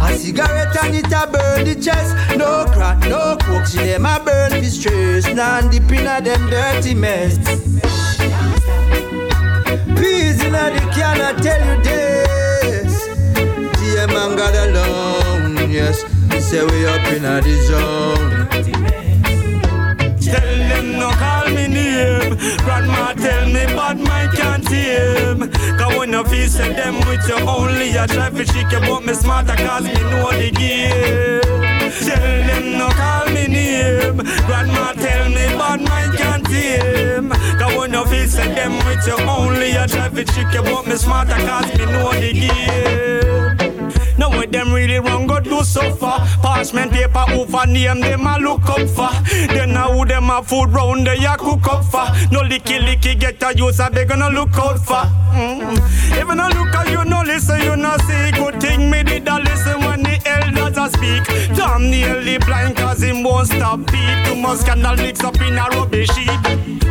A 0.00 0.16
cigarette 0.16 0.76
and 0.84 0.94
it 0.94 1.12
a 1.12 1.26
burn 1.26 1.64
the 1.64 1.74
chest. 1.74 2.14
No 2.36 2.64
crack, 2.72 2.98
no 3.08 3.36
coke, 3.40 3.66
see 3.66 3.86
them 3.86 4.06
a 4.06 4.20
burn 4.24 4.50
the 4.50 4.64
stress. 4.64 5.26
Nan 5.34 5.70
deep 5.70 5.90
in 5.92 6.06
a 6.06 6.20
them 6.20 6.48
dirty 6.50 6.94
mess. 6.94 7.38
Peace 9.98 10.42
in 10.42 10.52
the 10.52 10.90
can 10.94 11.20
I 11.20 11.32
tell 11.40 11.76
you 11.76 11.82
this. 11.82 12.31
Man 14.12 14.36
got 14.36 14.54
alone, 14.54 15.70
yes. 15.70 16.04
Me 16.28 16.38
say 16.38 16.62
we 16.64 16.84
up 16.84 17.06
in 17.12 17.24
a 17.24 17.40
zone. 17.64 18.46
Tell 20.20 20.52
them 20.70 20.92
no 20.98 21.10
call 21.12 21.48
me 21.48 21.66
name. 21.66 22.36
Grandma 22.58 23.14
tell 23.14 23.46
me 23.46 23.64
bad 23.72 23.98
my 24.00 24.28
can't 24.34 24.68
him. 24.68 25.50
Cause 25.78 25.96
when 25.96 26.12
you 26.12 26.24
feel 26.24 26.48
say 26.48 26.74
them 26.74 26.96
with 27.08 27.26
you 27.26 27.36
only, 27.48 27.98
I 27.98 28.06
try 28.06 28.28
to 28.28 28.44
you, 28.44 28.80
but 28.80 29.00
me 29.06 29.14
smarter 29.14 29.56
cause 29.56 29.84
me 29.84 29.94
know 29.94 30.30
the 30.30 30.50
game. 30.50 31.90
Tell 32.06 32.32
them 32.48 32.78
no 32.78 32.88
call 32.90 33.26
me 33.28 33.46
name. 33.46 34.18
Grandma 34.46 34.92
tell 34.92 35.28
me 35.30 35.46
bad 35.56 35.80
man 35.80 36.16
can't 36.18 36.46
him. 36.48 37.30
Cause 37.30 37.74
when 37.78 37.92
you 37.94 38.04
feel 38.04 38.28
say 38.28 38.54
them 38.54 38.74
with 38.84 39.06
you 39.06 39.16
only, 39.24 39.72
try 39.88 40.08
to 40.10 40.32
shake 40.32 40.52
you, 40.52 40.62
but 40.62 40.86
me 40.86 40.96
smarter 40.96 41.40
cause 41.46 41.78
me 41.78 41.86
know 41.86 42.12
the 42.12 42.32
game. 42.34 43.61
Now 44.18 44.28
what 44.30 44.52
them 44.52 44.72
really 44.72 44.98
wrong 44.98 45.26
go 45.26 45.40
do 45.40 45.62
so 45.64 45.94
far? 45.94 46.20
Parchment 46.42 46.92
paper 46.92 47.24
over 47.30 47.66
name 47.66 48.00
them 48.00 48.26
a 48.26 48.38
look 48.38 48.68
up 48.68 48.88
for? 48.88 49.10
Then 49.48 49.72
now 49.72 49.92
who 49.92 50.04
them 50.04 50.30
a 50.30 50.42
food 50.42 50.70
round 50.70 51.06
there 51.06 51.16
ya 51.16 51.36
cook 51.36 51.66
up 51.68 51.84
for? 51.84 52.06
No 52.32 52.40
licky 52.40 52.78
licky 52.78 53.18
get 53.18 53.42
a 53.42 53.56
use 53.56 53.80
a 53.80 53.90
they 53.90 54.04
gonna 54.04 54.30
look 54.30 54.56
out 54.56 54.78
for. 54.78 55.04
Mm. 55.32 56.18
You 56.18 56.34
no 56.34 56.48
look 56.48 56.74
at 56.74 56.90
you 56.90 57.04
no 57.04 57.22
listen 57.22 57.60
you 57.62 57.76
no 57.76 57.96
see 57.98 58.32
Good 58.32 58.60
thing 58.60 58.90
me 58.90 59.02
did 59.02 59.28
a 59.28 59.38
listen 59.38 59.81
when 60.02 60.20
the 60.20 60.28
elders 60.28 60.76
a 60.78 60.90
speak. 60.90 61.56
Damn 61.56 61.90
nearly 61.90 62.38
blind 62.38 62.76
cause 62.76 63.02
him 63.02 63.22
won't 63.22 63.48
stop 63.48 63.80
beat. 63.90 64.26
Too 64.26 64.36
much 64.36 64.58
scandal 64.58 64.96
mix 64.96 65.22
up 65.22 65.40
in 65.40 65.58
a 65.58 65.66
rubbish 65.70 66.10
heap. 66.10 66.42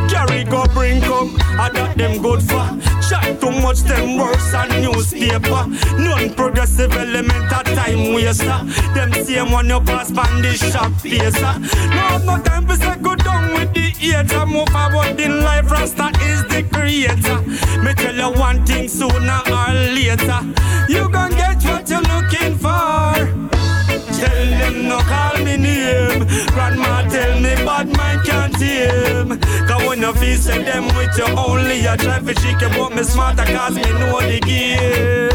Carry 0.09 0.43
go 0.43 0.65
bring 0.73 1.01
come, 1.01 1.35
I 1.59 1.69
got 1.71 1.97
them 1.97 2.21
good 2.21 2.41
for. 2.41 2.67
Chat 3.07 3.39
too 3.39 3.51
much 3.51 3.79
them 3.81 4.17
worse 4.17 4.51
than 4.51 4.81
newspaper. 4.81 5.67
Non-progressive 6.01 6.93
element 6.93 7.51
at 7.51 7.65
time 7.65 8.13
waster. 8.13 8.61
Them 8.93 9.13
same 9.25 9.51
one 9.51 9.69
you 9.69 9.79
pass 9.81 10.11
pan 10.11 10.41
the 10.41 10.53
shop 10.53 10.91
facer. 10.93 11.59
No 11.95 12.17
no 12.25 12.43
time 12.43 12.67
for 12.67 12.75
say 12.75 12.97
go 13.01 13.15
down 13.15 13.53
with 13.53 13.73
the 13.73 13.91
hater. 13.99 14.45
Move 14.45 14.69
forward 14.69 15.19
in 15.19 15.43
life, 15.43 15.71
Rasta 15.71 16.11
is 16.23 16.43
the 16.45 16.63
creator. 16.71 17.41
Me 17.83 17.93
tell 17.93 18.15
you 18.15 18.39
one 18.39 18.63
thing 18.65 18.87
sooner 18.87 19.41
or 19.47 19.73
later 19.73 20.41
You 20.87 21.09
gon' 21.09 21.31
get 21.31 21.63
what 21.63 21.89
you're 21.89 22.01
looking 22.01 22.55
for 22.57 23.00
Tell 23.25 24.45
them 24.59 24.87
no 24.87 24.99
call 24.99 25.37
me 25.43 25.57
name. 25.57 26.25
Grandma 26.53 27.01
tell 27.09 27.39
me 27.39 27.55
bad 27.65 27.87
man 27.97 28.23
can't 28.23 28.55
him. 28.57 29.39
Cause 29.67 29.83
when 29.87 30.01
you 30.01 30.13
feel 30.13 30.37
say 30.37 30.63
them 30.63 30.85
with 30.95 31.17
you 31.17 31.25
only, 31.25 31.81
try 31.81 32.19
to 32.19 32.33
shake 32.39 32.61
you, 32.61 32.69
but 32.69 32.95
me 32.95 33.03
smarter 33.03 33.45
cause 33.45 33.75
me 33.75 33.89
know 33.99 34.19
the 34.21 34.39
game. 34.39 35.29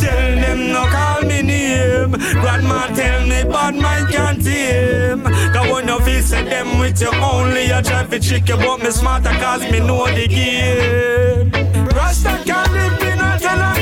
Tell 0.00 0.34
them 0.42 0.72
no 0.72 0.86
call 0.86 1.22
me 1.22 1.42
name. 1.42 2.12
Grandma 2.12 2.86
tell 2.94 3.26
me 3.26 3.44
bad 3.44 3.74
man 3.74 4.06
can't 4.12 4.42
him. 4.42 5.22
Cause 5.52 5.70
when 5.70 5.88
you 5.88 6.00
feel 6.00 6.22
say 6.22 6.44
them 6.44 6.78
with 6.78 7.00
you 7.00 7.12
only, 7.14 7.68
try 7.82 8.04
to 8.04 8.22
shake 8.22 8.48
you, 8.48 8.56
but 8.56 8.78
me 8.82 8.90
smarter 8.90 9.30
cause 9.42 9.62
me 9.70 9.80
know 9.80 10.06
the 10.06 10.26
game. 10.26 11.50
Rasta 11.94 12.42
can't 12.44 12.72
live 12.72 13.02
in 13.02 13.20
a. 13.20 13.75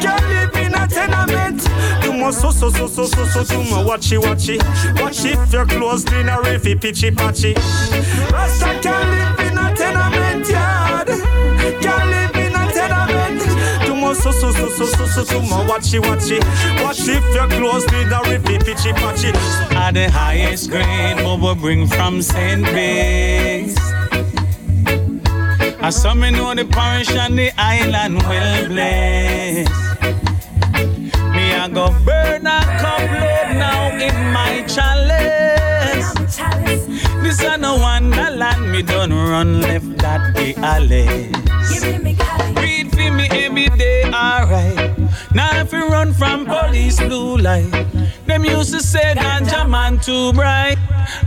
Can't 0.00 0.24
live 0.28 0.56
in 0.56 0.74
a 0.74 0.86
tenement. 0.86 1.62
You 2.04 2.12
must 2.12 2.40
so 2.40 2.50
so 2.50 2.70
so 2.70 2.86
so 2.86 3.04
so 3.06 3.24
so 3.24 3.44
do 3.44 3.58
my 3.70 3.82
watchy 3.82 4.18
watchy. 4.18 4.58
Watch 5.00 5.24
if 5.24 5.52
you're 5.52 5.66
close 5.66 6.04
in 6.12 6.28
a 6.28 6.36
riffy 6.38 6.80
pitchy 6.80 7.10
patchy. 7.10 7.54
Rasta 8.32 8.78
can't 8.82 9.08
live 9.10 9.40
in 9.46 9.58
a 9.58 9.74
tenement 9.74 10.48
yard. 10.48 11.08
Can't 11.80 12.10
live 12.10 12.36
in 12.36 12.54
a 12.54 12.72
tenement. 12.72 13.86
You 13.86 13.94
must 13.94 14.22
so 14.22 14.30
so 14.30 14.52
so 14.52 14.68
so 14.68 14.86
so 14.86 15.06
so 15.06 15.24
do 15.24 15.40
my 15.42 15.64
watchy 15.66 16.00
watchy. 16.00 16.38
Watch 16.82 17.00
if 17.00 17.24
you're 17.34 17.48
close 17.48 17.84
in 17.92 18.12
a 18.12 18.20
riffy 18.28 18.64
pitchy 18.64 18.92
patchy. 18.92 19.32
Are 19.76 19.92
the 19.92 20.10
highest 20.10 20.70
grade 20.70 21.16
what 21.24 21.40
we 21.40 21.60
bring 21.60 21.86
from 21.86 22.22
St. 22.22 22.64
Biggs. 22.64 23.74
I 25.84 25.90
saw 25.90 26.14
me 26.14 26.30
know 26.30 26.54
the 26.54 26.64
parish 26.64 27.10
and 27.10 27.38
the 27.38 27.52
island 27.58 28.16
well 28.22 28.68
blessed. 28.68 29.70
Me 31.34 31.52
I 31.52 31.68
go 31.68 31.92
burn 32.06 32.46
a 32.46 32.58
cup 32.80 33.00
load 33.20 33.50
now 33.60 33.92
in 33.92 34.16
my 34.32 34.64
chalice. 34.66 36.08
This 37.22 37.42
a 37.42 37.58
no 37.58 37.76
wonderland, 37.76 38.72
me 38.72 38.80
don't 38.80 39.12
run 39.12 39.60
left 39.60 39.98
that 39.98 40.34
the 40.34 40.54
alley. 40.64 41.28
Read 42.62 42.90
for 42.90 43.10
me 43.12 43.28
every 43.30 43.68
day, 43.76 44.04
alright. 44.04 44.93
Now 45.34 45.50
if 45.60 45.72
you 45.72 45.88
run 45.88 46.12
from 46.12 46.46
police 46.46 46.98
blue 47.00 47.36
light, 47.38 47.70
them 48.26 48.44
used 48.44 48.72
to 48.72 48.80
say 48.80 49.14
ganja 49.16 49.68
man 49.68 49.98
too 49.98 50.32
bright. 50.32 50.78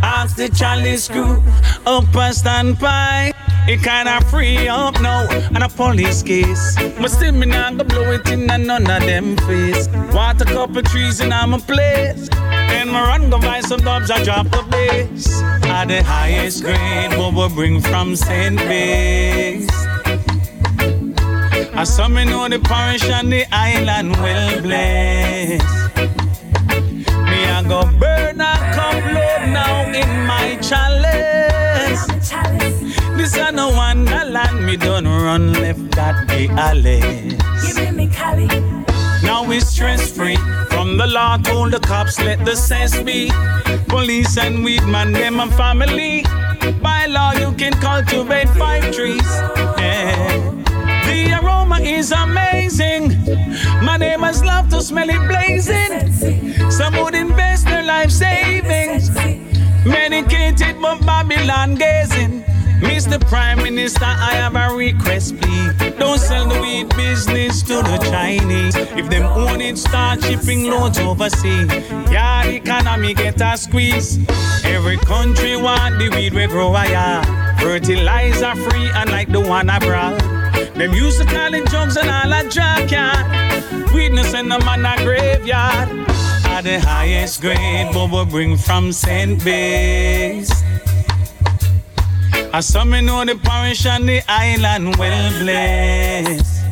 Ask 0.02 0.38
the 0.38 0.48
chalice 0.50 1.10
crew 1.10 1.44
up 1.86 2.16
a 2.16 2.34
standby. 2.34 3.34
It 3.68 3.84
kinda 3.84 4.24
free 4.32 4.70
up 4.70 5.02
now 5.02 5.28
and 5.30 5.62
a 5.62 5.68
police 5.68 6.24
case. 6.24 6.78
But 7.00 7.12
still 7.12 7.34
me 7.34 7.48
not 7.48 7.78
go 7.78 7.84
blow 7.84 8.12
it 8.14 8.30
in 8.30 8.50
a 8.50 8.58
none 8.58 8.90
of 8.90 9.02
them 9.04 9.36
face. 9.46 9.88
A 10.40 10.46
couple 10.46 10.82
trees 10.84 11.20
in 11.20 11.30
my 11.30 11.60
place. 11.60 12.30
And 12.78 12.92
my 12.92 13.02
run 13.02 13.30
go 13.30 13.40
buy 13.40 13.60
some 13.62 13.82
dubs, 13.82 14.10
I 14.10 14.24
drop 14.24 14.50
the 14.50 14.64
bass. 14.72 15.42
At 15.64 15.90
the 15.90 16.04
highest 16.04 16.64
grade, 16.64 17.18
what 17.18 17.34
we 17.34 17.56
bring 17.56 17.82
from 17.82 18.16
St. 18.16 18.58
Biggs. 18.58 19.97
I 21.78 21.84
saw 21.84 22.08
me 22.08 22.26
know 22.26 22.50
the 22.50 22.58
parish 22.58 23.04
and 23.04 23.32
the 23.32 23.46
island 23.52 24.12
well 24.14 24.62
blessed. 24.64 25.64
Me 27.30 27.40
I 27.46 27.64
go 27.68 27.86
burn 28.00 28.42
a 28.42 28.54
cup 28.74 28.96
load 29.16 29.44
now 29.54 29.86
in 29.86 30.26
my 30.26 30.58
chalice. 30.60 32.02
This 33.16 33.38
a 33.38 33.52
no 33.52 33.70
wonderland, 33.70 34.66
me 34.66 34.76
don't 34.76 35.06
run 35.06 35.54
left 35.54 35.92
that 35.92 36.28
the 36.28 36.50
alley. 36.58 37.38
Now 39.22 39.44
we 39.48 39.60
stress 39.60 40.12
free. 40.12 40.38
From 40.72 40.98
the 40.98 41.06
law 41.06 41.38
told 41.38 41.74
the 41.74 41.80
cops, 41.80 42.20
let 42.20 42.44
the 42.44 42.56
sense 42.56 43.00
be. 43.04 43.30
Police 43.88 44.36
and 44.40 44.66
weed 44.66 44.84
man, 44.84 45.12
them 45.12 45.40
a 45.40 45.48
family. 45.52 46.24
By 46.82 47.06
law, 47.06 47.34
you 47.34 47.52
can 47.52 47.74
cultivate 47.74 48.50
cultivate 48.50 48.50
five 48.58 48.92
trees. 48.92 49.30
Yeah. 49.78 50.57
The 51.08 51.40
aroma 51.42 51.80
is 51.80 52.12
amazing. 52.12 53.04
My 53.82 53.98
neighbors 53.98 54.44
love 54.44 54.70
to 54.70 54.82
smell 54.82 55.10
it 55.10 55.24
blazing. 55.28 56.70
Some 56.70 56.96
would 57.02 57.16
invest 57.16 57.66
their 57.66 57.84
life 57.84 58.12
savings. 58.12 59.10
Many 59.86 60.24
can't 60.24 60.60
Medicated 60.60 60.82
but 60.82 61.00
Babylon 61.06 61.76
gazing. 61.76 62.44
Mr. 62.82 63.20
Prime 63.28 63.58
Minister, 63.64 64.06
I 64.06 64.34
have 64.36 64.56
a 64.56 64.76
request, 64.76 65.40
please. 65.40 65.74
Don't 65.98 66.20
sell 66.20 66.48
the 66.48 66.60
weed 66.62 66.90
business 66.96 67.62
to 67.64 67.76
the 67.76 67.98
Chinese. 68.12 68.76
If 68.76 69.10
them 69.10 69.24
own 69.24 69.62
it, 69.62 69.78
start 69.78 70.24
shipping 70.24 70.70
loads 70.70 71.00
overseas. 71.00 71.72
Yeah, 72.12 72.44
economy 72.46 73.14
get 73.14 73.42
a 73.42 73.58
squeeze. 73.58 74.20
Every 74.64 74.98
country 74.98 75.56
want 75.58 75.98
the 76.00 76.10
weed 76.10 76.34
we 76.34 76.48
grow 76.48 76.74
higher. 76.74 77.24
Fertilizer 77.60 78.56
free, 78.56 78.90
unlike 78.94 79.32
the 79.32 79.42
one 79.42 79.70
abroad. 79.70 80.22
Them 80.78 80.94
used 80.94 81.20
to 81.20 81.26
call 81.26 81.54
it 81.56 81.66
drugs 81.66 81.98
and 81.98 82.08
all 82.08 82.32
a 82.32 82.48
junkyard. 82.48 83.26
Weedness 83.94 84.36
in 84.36 84.48
the 84.48 84.60
man 84.60 84.86
a 84.86 84.96
graveyard. 85.04 85.90
Are 86.54 86.62
the 86.62 86.80
highest 86.80 87.42
grade, 87.42 87.92
Bobo 87.92 88.26
bring 88.26 88.58
from 88.58 88.92
St. 88.92 89.44
Base. 89.44 90.52
I 92.54 92.60
saw 92.60 92.84
me 92.86 93.02
know 93.02 93.26
the 93.26 93.36
parish 93.36 93.88
and 93.88 94.08
the 94.08 94.22
island 94.28 94.96
well 94.98 95.32
blessed. 95.42 96.64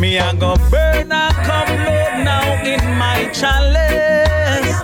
Me 0.00 0.18
I 0.18 0.34
go 0.34 0.56
burn 0.70 1.12
a 1.12 1.28
cup 1.44 1.68
load 1.68 2.24
now 2.24 2.64
in 2.64 2.82
my 2.98 3.30
chalice. 3.32 4.80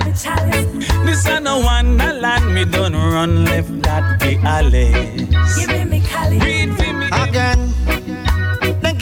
This 1.07 1.27
I 1.27 1.39
no 1.41 1.61
wonderland, 1.61 2.55
me 2.55 2.67
don't 2.67 2.95
run 2.95 3.47
left 3.47 3.83
that 3.83 4.21
be 4.21 4.37
Alice. 4.45 5.67
Read 6.45 6.77
for 6.77 6.93
me 6.93 7.07
again. 7.13 7.68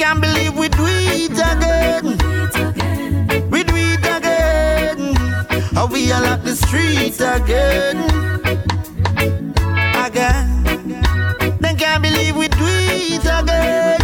Can't 0.08 0.20
believe 0.20 0.56
we 0.56 0.68
do 0.68 0.84
it 0.86 1.32
again. 1.32 2.04
We 3.50 3.64
do 3.64 3.74
it 3.74 4.06
again. 4.06 5.16
How 5.74 5.86
we 5.88 6.12
all 6.12 6.24
up 6.24 6.44
the 6.44 6.54
street 6.54 7.20
again. 7.20 7.96
Again. 10.06 10.62
They 11.58 11.74
can't 11.74 12.04
believe 12.04 12.36
we 12.36 12.46
do 12.46 12.66
it 12.68 13.24
again. 13.24 13.98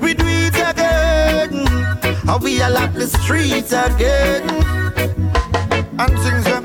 We 0.00 0.14
do 0.14 0.24
it 0.28 0.54
again. 0.54 1.66
How 2.24 2.38
we 2.38 2.62
all 2.62 2.76
up 2.76 2.94
the 2.94 3.08
street 3.08 3.72
again. 3.72 4.48
And 5.98 6.18
things. 6.20 6.57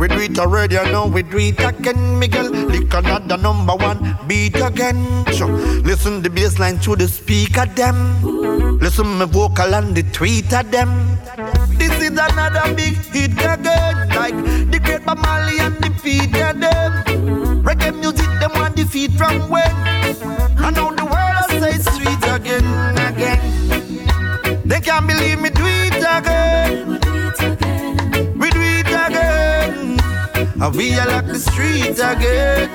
We 0.00 0.08
do 0.08 0.18
it 0.18 0.38
already, 0.38 0.78
I 0.78 0.90
know 0.90 1.08
we 1.08 1.22
do 1.22 1.36
it 1.36 1.60
again. 1.60 2.18
Miguel, 2.18 2.48
lick 2.50 2.94
another 2.94 3.36
number 3.36 3.76
one 3.76 4.16
beat 4.26 4.56
again. 4.56 5.26
So, 5.34 5.46
listen 5.46 6.22
the 6.22 6.30
bass 6.30 6.58
line 6.58 6.78
to 6.80 6.96
the 6.96 7.06
speaker 7.06 7.66
them. 7.66 8.78
Listen 8.78 9.18
my 9.18 9.26
vocal 9.26 9.74
and 9.74 9.94
the 9.94 10.02
tweet 10.04 10.54
of 10.54 10.70
them. 10.70 11.18
This 11.76 11.92
is 12.00 12.12
another 12.12 12.74
big 12.74 12.96
hit 13.12 13.32
again. 13.32 14.08
Like 14.08 14.34
the 14.70 14.80
great 14.82 15.04
Marley 15.04 15.58
and 15.60 15.76
the 15.76 15.90
feet 16.02 16.32
them. 16.32 17.04
Reggae 17.62 17.94
music, 17.94 18.30
them 18.40 18.52
want 18.54 18.76
defeat 18.76 19.12
from 19.12 19.50
when. 19.50 19.70
I 20.64 20.70
know 20.70 20.94
the 20.94 21.04
world 21.04 21.36
I 21.44 21.60
say 21.60 21.76
sweet 21.92 22.24
again, 22.24 22.64
again. 22.96 24.62
They 24.64 24.80
can't 24.80 25.06
believe 25.06 25.42
me 25.42 25.50
do 25.50 25.66
it 25.66 25.96
again. 25.96 27.09
And 30.62 30.76
we 30.76 30.92
are 30.98 31.06
like 31.06 31.26
the 31.26 31.38
street 31.38 31.98
again. 31.98 32.68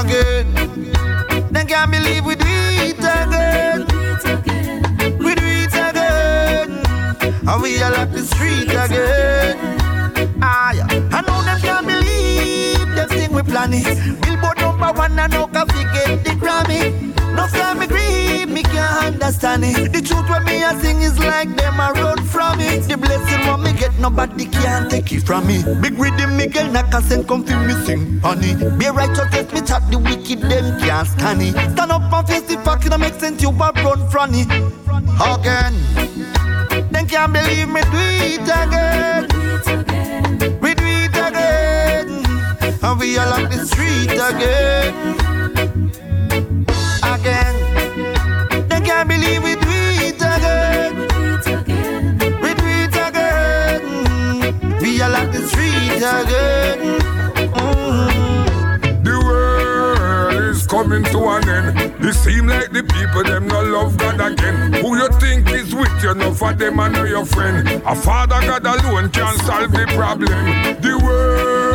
Again. 0.00 0.46
They 1.50 1.64
can't 1.64 1.90
believe 1.90 2.24
we 2.24 2.36
do 2.36 2.44
it 2.46 2.98
again. 2.98 3.80
We 5.18 5.34
do 5.34 5.42
it 5.44 5.74
again. 5.74 6.70
And 7.48 7.62
we 7.62 7.82
are 7.82 7.90
like 7.90 8.12
the 8.12 8.22
street 8.22 8.70
again. 8.70 9.58
Ah, 10.40 10.72
yeah. 10.72 10.86
I 11.10 11.20
know 11.22 11.42
them 11.42 11.60
can't 11.60 11.84
believe 11.84 12.94
them 12.94 13.08
thing 13.08 13.32
we 13.32 13.42
planning. 13.42 13.82
Billboard 14.20 14.58
number 14.58 14.92
one 14.92 15.18
and 15.18 15.32
no 15.32 15.48
coffee 15.48 15.82
get 15.94 16.22
the 16.22 16.30
Grammy. 16.38 17.12
No 17.34 17.48
time 17.48 17.85
understand 19.16 19.64
it. 19.64 19.92
The 19.92 20.00
truth 20.02 20.28
when 20.28 20.44
me 20.44 20.62
a 20.62 20.70
sing 20.80 21.00
is 21.00 21.18
like 21.18 21.54
them 21.56 21.80
a 21.80 21.92
run 21.92 22.22
from 22.26 22.60
it. 22.60 22.82
The 22.88 22.96
blessing 22.96 23.40
when 23.48 23.62
me 23.62 23.72
get 23.72 23.98
nobody 23.98 24.44
can't 24.44 24.90
take 24.90 25.10
it 25.12 25.22
from 25.22 25.46
me. 25.46 25.62
Big 25.80 25.98
rhythm 25.98 26.36
me 26.36 26.46
get 26.46 26.70
knock 26.70 26.92
and 26.92 27.04
send 27.04 27.26
come 27.26 27.44
feel 27.44 27.60
me 27.64 27.74
sing 27.84 28.20
honey. 28.20 28.54
Be 28.78 28.86
righteous 28.88 29.52
me 29.52 29.60
chat 29.62 29.82
the 29.90 29.98
wicked 29.98 30.40
them 30.40 30.78
can't 30.80 31.08
stand 31.08 31.42
it. 31.42 31.52
Stand 31.52 31.92
up 31.92 32.12
and 32.12 32.28
face 32.28 32.42
the 32.42 32.58
fact 32.62 32.86
it 32.86 32.98
make 32.98 33.14
sense 33.14 33.42
you 33.42 33.50
a 33.50 33.72
run 33.84 34.00
from 34.10 34.30
it. 34.34 34.48
Again, 35.32 35.74
then 36.92 37.06
can't 37.08 37.32
believe 37.32 37.68
me 37.68 37.80
do 37.94 38.04
it 38.32 38.48
again. 38.60 39.24
We 40.60 40.74
do 40.74 40.84
it 40.84 41.16
again, 41.16 42.08
and 42.82 43.00
we 43.00 43.16
all 43.18 43.32
up 43.32 43.50
the 43.50 43.64
street 43.64 44.12
again. 44.12 45.25
Can't 48.96 49.08
believe 49.10 49.42
we 49.42 49.54
do 49.56 49.68
it 50.08 50.16
again. 50.16 50.94
We 52.40 52.50
do 52.54 52.66
it 52.84 52.96
again, 53.08 53.82
we 54.80 55.02
all 55.02 55.14
up 55.14 55.30
the 55.32 55.46
street 55.48 55.96
again. 55.96 56.78
Mm-hmm. 57.52 59.02
The 59.04 59.16
world 59.22 60.42
is 60.44 60.66
coming 60.66 61.04
to 61.04 61.18
an 61.28 61.48
end. 61.48 62.04
It 62.04 62.14
seem 62.14 62.46
like 62.46 62.70
the 62.72 62.84
people 62.84 63.24
them 63.24 63.48
no 63.48 63.60
love 63.62 63.98
God 63.98 64.32
again. 64.32 64.72
Who 64.72 64.96
you 64.96 65.08
think 65.20 65.50
is 65.50 65.74
with 65.74 66.02
you, 66.02 66.14
no 66.14 66.32
for 66.32 66.54
them 66.54 66.80
and 66.80 66.94
know 66.94 67.04
your 67.04 67.26
friend. 67.26 67.68
A 67.84 67.94
father 67.94 68.40
God 68.40 68.64
alone 68.64 69.10
can 69.10 69.36
solve 69.40 69.72
the 69.72 69.84
problem. 69.94 70.80
The 70.80 70.98
world 71.04 71.65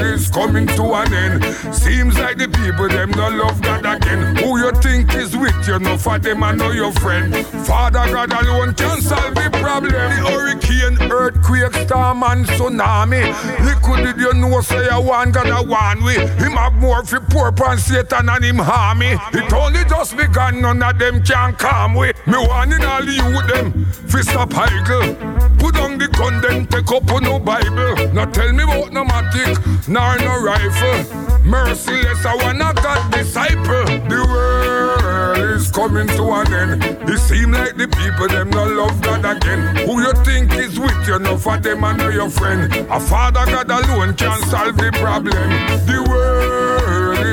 is 0.00 0.30
coming 0.30 0.66
to 0.66 0.84
an 0.94 1.12
end. 1.12 1.44
Seems 1.74 2.18
like 2.18 2.38
the 2.38 2.48
people 2.48 2.88
them 2.88 3.10
no 3.12 3.28
love 3.28 3.60
God 3.62 3.84
again. 3.84 4.36
Who 4.36 4.58
you 4.58 4.72
think 4.82 5.14
is 5.14 5.36
with 5.36 5.66
you, 5.66 5.78
no 5.78 5.96
for 5.96 6.18
them 6.18 6.42
and 6.42 6.58
know 6.58 6.70
your 6.70 6.92
friend. 6.92 7.34
Father 7.66 8.06
God 8.12 8.32
alone 8.32 8.74
can 8.74 9.00
solve 9.00 9.34
the 9.34 9.50
problem. 9.60 9.92
The 9.92 10.30
hurricane, 10.30 11.10
earthquake, 11.10 11.74
storm 11.86 12.22
and 12.22 12.46
tsunami. 12.46 13.24
Little 13.64 13.96
did 13.96 14.18
you 14.18 14.32
know 14.34 14.60
say 14.60 14.88
I 14.88 14.98
want 14.98 15.34
God 15.34 15.48
a 15.48 15.66
one 15.68 16.04
way. 16.04 16.26
Him 16.36 16.52
have 16.52 16.74
more 16.74 17.04
for 17.04 17.20
poor 17.20 17.52
pan 17.52 17.78
Satan 17.78 18.28
and 18.28 18.44
him 18.44 18.58
harm 18.58 18.98
me. 18.98 19.16
It 19.32 19.52
only 19.52 19.84
just 19.84 20.16
begun, 20.16 20.60
none 20.60 20.82
of 20.82 20.98
them 20.98 21.22
can 21.22 21.54
calm 21.54 21.94
we. 21.94 22.12
Me 22.26 22.38
warning 22.38 22.84
all 22.84 23.04
youth 23.04 23.46
them, 23.48 23.84
fi 24.08 24.20
stop 24.22 24.54
idle. 24.54 25.39
Put 25.60 25.74
down 25.74 25.98
the 25.98 26.08
gun, 26.08 26.40
then 26.40 26.66
take 26.66 26.90
up 26.90 27.10
on 27.12 27.22
no 27.22 27.38
Bible. 27.38 27.94
Now 28.12 28.24
tell 28.24 28.52
me 28.52 28.64
about 28.64 28.92
no 28.92 29.04
matic, 29.04 29.54
nor 29.86 30.18
no 30.18 30.42
rifle. 30.42 31.04
Merciless, 31.44 32.24
I 32.24 32.34
wanna 32.36 32.72
God 32.74 33.12
disciple. 33.12 33.84
The 34.08 34.26
world 34.28 35.38
is 35.56 35.70
coming 35.70 36.08
to 36.08 36.24
an 36.32 36.52
end. 36.52 36.82
It 37.08 37.18
seem 37.18 37.52
like 37.52 37.76
the 37.76 37.88
people 37.88 38.28
them 38.28 38.50
no 38.50 38.64
love 38.64 39.00
God 39.02 39.24
again. 39.24 39.76
Who 39.86 40.00
you 40.00 40.12
think 40.24 40.52
is 40.54 40.78
with 40.80 41.06
you, 41.06 41.18
no 41.18 41.36
for 41.36 41.58
them 41.58 41.84
and 41.84 41.98
know 41.98 42.08
your 42.08 42.30
friend. 42.30 42.72
A 42.90 42.98
father 42.98 43.44
God 43.46 43.70
alone 43.70 44.14
can 44.14 44.40
solve 44.48 44.76
the 44.76 44.90
problem. 44.92 45.50
The 45.86 46.04
world 46.08 46.89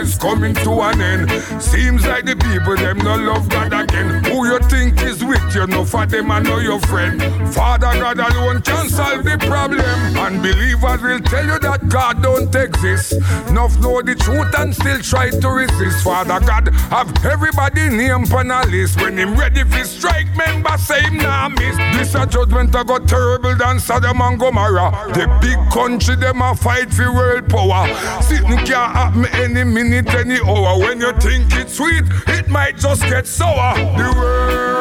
is 0.07 0.17
coming 0.17 0.53
to 0.53 0.71
an 0.81 1.01
end. 1.01 1.29
Seems 1.61 2.05
like 2.05 2.25
the 2.25 2.35
people 2.35 2.75
them 2.75 2.97
no 2.99 3.15
love 3.15 3.49
God 3.49 3.73
again. 3.73 4.23
Who 4.25 4.47
you 4.47 4.59
think 4.59 5.01
is 5.01 5.23
with 5.23 5.43
you, 5.53 5.67
no 5.67 5.83
for 5.85 6.05
them 6.05 6.31
and 6.31 6.45
know 6.45 6.59
your 6.59 6.79
friend. 6.81 7.21
Father 7.53 7.91
God 7.99 8.19
alone 8.19 8.61
can 8.61 8.89
solve 8.89 9.23
the 9.23 9.37
problem. 9.39 9.81
And 10.17 10.41
believers 10.41 11.01
will 11.01 11.19
tell 11.19 11.45
you 11.45 11.59
that 11.59 11.89
God 11.89 12.23
don't 12.23 12.53
exist. 12.55 13.13
Enough 13.49 13.79
know 13.79 14.01
the 14.01 14.15
truth 14.15 14.53
and 14.57 14.73
still 14.73 14.99
try 15.01 15.29
to 15.29 15.49
resist. 15.49 16.03
Father 16.03 16.39
God 16.39 16.73
have 16.89 17.09
everybody 17.25 17.89
name 17.89 18.25
on 18.33 18.51
a 18.51 18.65
list. 18.67 19.01
When 19.01 19.17
him 19.17 19.35
ready 19.35 19.63
for 19.63 19.83
strike, 19.83 20.29
member 20.35 20.77
say 20.77 21.01
him 21.01 21.17
nah 21.17 21.49
miss. 21.49 21.75
This 21.95 22.15
a 22.15 22.25
judgment 22.25 22.75
I 22.75 22.83
got 22.83 23.07
terrible 23.07 23.55
than 23.55 23.79
Sodom 23.79 24.21
and 24.21 24.39
Gomorrah. 24.39 24.91
The 25.13 25.27
big 25.41 25.59
country 25.71 26.15
them 26.15 26.41
a 26.41 26.55
fight 26.55 26.93
for 26.93 27.11
world 27.13 27.49
power. 27.49 27.87
Sitting 28.21 28.57
can't 28.65 28.93
happen 28.93 29.25
any 29.33 29.63
minute, 29.63 29.96
any 30.05 30.39
hour. 30.39 30.79
When 30.79 31.01
you 31.01 31.11
think 31.13 31.53
it's 31.55 31.73
sweet, 31.73 32.03
it 32.27 32.47
might 32.47 32.77
just 32.77 33.01
get 33.03 33.25
sour. 33.25 33.75
The 33.97 34.13
world 34.15 34.76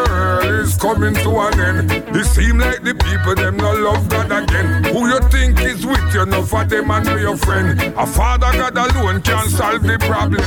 is 0.67 0.77
coming 0.77 1.15
to 1.15 1.31
an 1.39 1.61
end. 1.61 1.93
It 2.17 2.25
seem 2.25 2.59
like 2.59 2.83
the 2.83 2.95
people 2.95 3.35
them 3.35 3.57
no 3.57 3.73
love 3.73 4.09
God 4.09 4.33
again. 4.33 4.85
Who 4.85 5.09
you 5.09 5.21
think 5.29 5.61
is 5.61 5.87
with 5.87 6.15
you, 6.15 6.27
no 6.27 6.43
for 6.43 6.65
them 6.65 6.91
and 6.91 7.07
know 7.07 7.17
your 7.17 7.37
friend. 7.37 7.81
A 7.97 8.07
father 8.07 8.53
God 8.53 8.77
alone 8.77 9.23
can 9.23 9.49
solve 9.49 9.83
the 9.83 9.99
problem. 10.01 10.43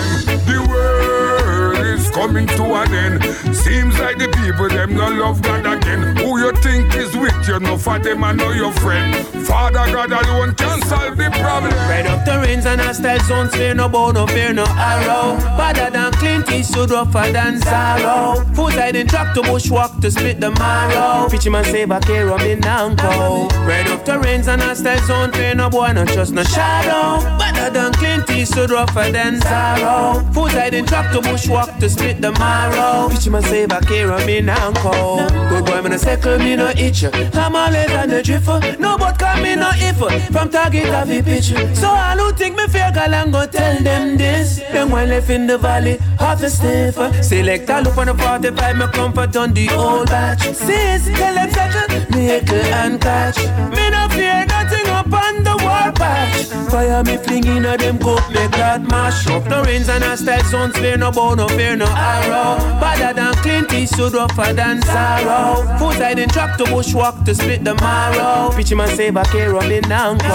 The 0.49 0.60
world 0.69 1.86
is 1.86 2.10
coming 2.11 2.48
to 2.48 2.64
an 2.64 2.94
end. 2.94 3.23
Seems 3.56 3.99
like 3.99 4.18
the 4.18 4.27
people 4.44 4.69
them 4.69 4.95
no 4.95 5.10
love 5.10 5.41
God 5.41 5.65
again. 5.65 6.18
Who 6.18 6.40
you 6.40 6.52
think 6.57 6.95
is 6.95 7.15
with 7.15 7.48
you? 7.48 7.60
No 7.60 7.77
for 7.77 7.99
them 7.99 8.23
I 8.23 8.34
know 8.34 8.52
your 8.52 8.72
friend. 8.73 9.15
Father 9.45 9.86
God 9.91 10.11
alone 10.11 10.53
can 10.56 10.81
solve 10.84 11.18
the 11.18 11.30
problem. 11.40 11.73
Red 11.90 12.07
up 12.07 12.26
the 12.26 12.40
rains 12.40 12.65
and 12.65 12.81
I 12.81 12.91
style 12.91 13.19
zones, 13.19 13.56
fear 13.56 13.73
no 13.73 13.90
bow, 13.90 14.11
no 14.11 14.27
fear 14.27 14.53
no 14.53 14.65
arrow. 14.68 15.38
Better 15.57 15.90
than 15.90 16.11
Clint 16.14 16.52
Eastwood, 16.52 16.91
rougher 16.91 17.31
than 17.31 17.61
sorrow. 17.61 18.44
Foot 18.53 18.76
I 18.76 18.91
didn't 18.91 19.10
to 19.10 19.48
bushwalk 19.49 19.99
to 20.01 20.11
split 20.11 20.39
the 20.39 20.51
marrow. 20.51 21.27
And 21.30 21.65
save 21.65 21.91
a 21.91 21.99
care 21.99 22.30
of 22.30 22.41
me 22.41 22.55
nanko. 22.55 23.49
Red 23.65 23.88
up 23.88 24.05
the 24.05 24.19
rains 24.19 24.47
and 24.47 24.61
I 24.61 24.73
style 24.76 24.99
zone, 25.07 25.31
fear 25.31 25.55
no 25.55 25.69
boy, 25.69 25.91
no 25.93 26.05
trust 26.05 26.31
no 26.31 26.43
shadow. 26.43 27.26
Better 27.39 27.69
than 27.71 27.91
Clint 27.93 28.30
Eastwood, 28.30 28.69
rougher 28.69 29.11
than 29.11 29.41
sorrow. 29.41 30.23
Foot 30.31 30.53
I 30.53 30.69
didn't 30.69 30.89
drop 30.89 31.11
to 31.11 31.21
bushwalk 31.21 31.80
to 31.80 31.89
split 31.89 32.21
the 32.21 32.31
marrow. 32.34 33.09
And 33.09 33.45
save 33.45 33.71
a 33.71 33.81
care 33.81 34.11
of 34.11 34.26
me 34.26 34.41
nanko. 34.41 35.27
Good 35.49 35.65
boy, 35.65 35.81
me 35.81 35.89
no 35.89 35.97
circle, 35.97 36.38
me 36.38 36.55
no 36.55 36.69
itch. 36.69 37.03
I'm 37.03 37.55
all 37.55 37.71
than 37.71 38.09
the 38.09 38.21
drifter. 38.21 38.77
No 38.80 38.97
but 38.97 39.17
come 39.17 39.41
me 39.41 39.55
no 39.55 39.71
if. 39.73 39.97
From 40.31 40.49
target 40.49 40.89
of 40.89 41.07
the 41.07 41.21
pitch. 41.23 41.53
So 41.77 41.88
all 41.88 42.17
who 42.17 42.31
think 42.34 42.55
me 42.55 42.63
I'm 42.71 43.31
go 43.31 43.45
tell 43.47 43.81
them 43.81 44.17
this. 44.17 44.59
Them 44.71 44.91
one 44.91 45.09
left 45.09 45.30
in 45.30 45.47
the 45.47 45.57
valley, 45.57 45.97
half 46.19 46.39
the 46.39 46.49
stiff. 46.49 46.95
Select 47.23 47.69
a 47.69 47.81
look 47.81 47.97
on 47.97 48.07
the 48.07 48.13
45, 48.13 48.77
me 48.77 48.88
comfort 48.88 49.35
on 49.39 49.53
the 49.53 49.69
old 49.69 50.07
batch. 50.07 50.43
Them 50.43 51.49
settle, 51.51 51.99
make 52.11 52.51
and 52.51 52.99
catch. 52.99 53.37
Me 53.75 53.89
no 53.89 54.07
fear 54.09 54.45
nothing 54.45 54.87
upon 54.87 55.43
the 55.43 55.59
war 55.69 55.91
patch. 55.93 56.45
Fire 56.71 57.03
me 57.03 57.17
flinging 57.17 57.65
at 57.65 57.79
them 57.79 57.97
coke, 57.99 58.27
make 58.33 58.51
that 58.51 58.81
mash 58.81 59.27
up. 59.27 59.45
No 59.47 59.63
rains 59.63 59.89
and 59.89 60.03
a 60.03 60.17
style 60.17 60.43
zones, 60.49 60.77
fear 60.77 60.97
no 60.97 61.11
bow, 61.11 61.33
no 61.33 61.47
fear 61.47 61.75
no 61.75 61.85
arrow. 61.85 62.57
Better 62.79 63.13
than 63.13 63.33
Clint 63.43 63.73
Eastwood, 63.73 64.13
rougher 64.13 64.53
than 64.53 64.81
sorrow. 64.83 65.65
Foot 65.77 66.01
I 66.01 66.13
didn't 66.13 66.33
track 66.33 66.57
to 66.57 66.65
bushwalk 66.65 67.25
to 67.25 67.35
split 67.35 67.63
the 67.63 67.75
marrow. 67.75 68.51
Pitch 68.55 68.71
and 68.71 68.91
save 68.91 69.15
a 69.15 69.23
care 69.23 69.55
of 69.55 69.67
me 69.67 69.81
nanko. 69.81 70.33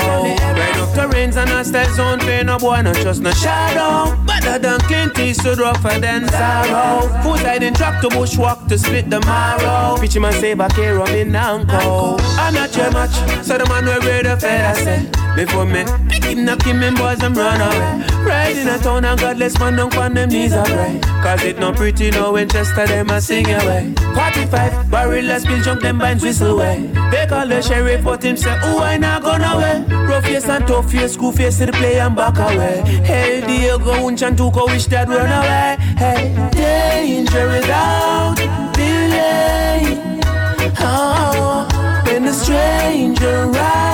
Right 0.59 0.77
up 0.79 0.95
the 0.95 1.09
rains 1.09 1.37
and 1.37 1.51
a 1.51 1.65
style 1.65 1.95
zone, 1.95 2.21
fear 2.21 2.45
no 2.45 2.59
boy, 2.59 2.83
no 2.83 2.93
trust 2.95 3.23
no 3.23 3.31
shadow. 3.31 4.17
Better 4.25 4.59
than 4.59 4.81
Clint 4.81 5.19
Eastwood, 5.19 5.59
rougher 5.59 5.99
than 6.01 6.29
sorrow. 6.29 7.09
Foot 7.23 7.45
I 7.45 7.59
didn't 7.59 7.77
track 7.77 8.01
to 8.03 8.09
bushwalk 8.09 8.69
to 8.69 8.79
split 8.79 9.11
the 9.11 9.21
marrow. 9.21 9.97
Pitch 10.01 10.17
and 10.17 10.35
save 10.35 10.61
a 10.61 10.69
care 10.69 10.99
of 10.99 11.09
me 11.13 11.25
nanko. 11.25 12.19
I'm 12.39 12.55
not 12.55 12.77
your 12.77 12.91
match, 12.91 13.15
so 13.45 13.59
the 13.59 13.67
man 13.67 13.85
will 13.85 14.01
read 14.01 14.27
the 14.27 14.37
fair, 14.37 14.67
I 14.67 14.75
say. 14.75 15.24
Before 15.35 15.67
me, 15.67 15.85
pick 16.09 16.25
him, 16.25 16.83
in, 16.83 16.95
boys, 16.95 17.19
them 17.19 17.35
run 17.35 17.61
away. 17.61 18.07
Ride 18.25 18.57
in 18.57 18.69
a 18.69 18.79
town 18.79 19.05
and 19.05 19.19
godless 19.19 19.59
man 19.59 19.75
don't 19.75 19.97
on 19.97 20.15
them 20.15 20.29
knees 20.29 20.53
are 20.53 20.65
pray. 20.65 21.01
Cause 21.23 21.43
it 21.43 21.59
no 21.59 21.73
pretty, 21.73 22.11
no 22.13 22.33
Winchester, 22.33 22.87
them 22.87 23.11
a 23.11 23.21
sing 23.21 23.47
away. 23.47 23.93
45, 24.15 24.91
barrel 24.91 25.41
spill 25.41 25.61
jump, 25.63 25.83
them 25.83 25.99
binds 25.99 26.23
whistle 26.23 26.53
away. 26.53 26.89
They 27.11 27.27
call 27.27 27.49
the 27.49 27.61
sheriff, 27.63 28.05
but 28.05 28.23
him 28.23 28.37
say, 28.37 28.57
oh, 28.63 28.79
I 28.79 28.97
not 28.97 29.23
gonna 29.23 29.55
away. 29.55 30.07
Rough 30.07 30.25
face 30.25 30.49
and 30.49 30.67
tough 30.69 30.91
face, 30.93 31.15
school 31.15 31.33
face 31.33 31.59
to 31.59 31.67
the 31.67 31.73
play 31.73 31.99
and 31.99 32.15
back 32.15 32.39
away. 32.39 32.83
Hey, 33.05 33.41
Diego, 33.45 33.93
Unch 34.09 34.27
and 34.27 34.39
Tuco, 34.39 34.67
wish 34.67 34.87
that 34.87 35.09
run 35.09 35.33
away. 35.33 35.77
Hey, 35.99 36.33
danger 36.53 37.49
without 37.49 38.37
delay. 38.73 40.21
Oh, 40.79 41.67
when 42.07 42.25
the 42.25 42.33
stranger 42.33 43.47
rides 43.49 43.94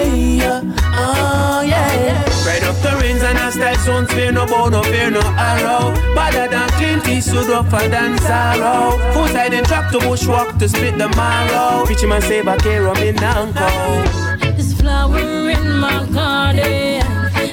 way, 0.00 0.40
oh 0.42 1.62
yeah. 1.66 2.24
Right 2.46 2.62
up 2.64 2.76
the 2.82 2.98
rains 3.00 3.22
and 3.22 3.38
a 3.38 3.52
style 3.52 4.06
fear 4.06 4.32
no 4.32 4.46
bow, 4.46 4.68
no 4.68 4.82
fear 4.82 5.10
no 5.10 5.20
arrow. 5.20 5.94
Better 6.14 6.48
than 6.48 6.68
Clint 6.70 7.08
Eastwood, 7.08 7.48
rougher 7.48 7.88
than 7.88 8.18
sorrow. 8.18 8.98
Foot 9.12 9.36
I 9.36 9.48
didn't 9.48 9.66
track 9.66 9.90
to 9.92 9.98
bushwalk 9.98 10.58
to 10.58 10.68
split 10.68 10.96
the 10.98 11.08
marrow. 11.10 11.84
Him 11.86 12.12
and 12.12 12.24
save 12.24 12.46
a 12.46 12.56
care 12.56 12.86
of 12.86 12.98
me 13.00 13.12
nanko. 13.12 14.56
This 14.56 14.72
flower 14.74 15.50
in 15.50 15.78
my 15.78 16.06
garden, 16.06 17.02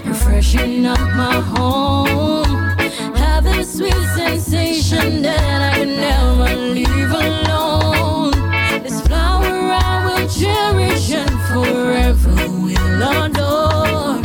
refreshing 0.06 0.86
up 0.86 0.99
my 0.99 1.40
home. 1.56 2.45
Have 3.15 3.45
a 3.45 3.64
sweet 3.64 3.94
sensation 4.15 5.22
that 5.22 5.74
I 5.74 5.80
can 5.80 5.95
never 5.95 6.56
leave 6.56 7.07
And 10.40 11.40
forever 11.52 12.30
will 12.62 13.02
adore. 13.24 14.22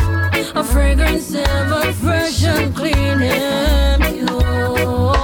A 0.54 0.62
fragrance 0.62 1.34
ever 1.34 1.90
fresh 1.94 2.44
and 2.44 2.76
clean 2.76 3.22
and 3.22 4.02
pure. 4.02 5.14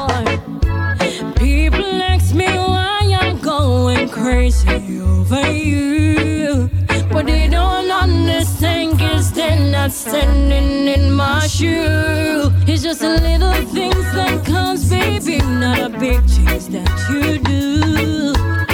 People 1.34 1.84
ask 1.84 2.34
me 2.34 2.46
why 2.46 3.18
I'm 3.20 3.38
going 3.40 4.08
crazy 4.08 5.00
over 5.00 5.50
you. 5.50 6.70
But 7.10 7.26
they 7.26 7.48
don't 7.48 7.90
understand 7.90 8.98
cause 8.98 9.30
they're 9.32 9.70
not 9.70 9.90
standing 9.92 10.88
in 10.88 11.12
my 11.12 11.46
shoe. 11.48 12.50
It's 12.66 12.82
just 12.82 13.02
a 13.02 13.16
little 13.16 13.52
things 13.74 14.12
that 14.14 14.42
comes, 14.46 14.88
baby, 14.88 15.38
not 15.38 15.80
a 15.80 15.90
big 15.90 16.26
change 16.26 16.68
that 16.68 16.88
you 17.10 17.38
do. 17.40 18.67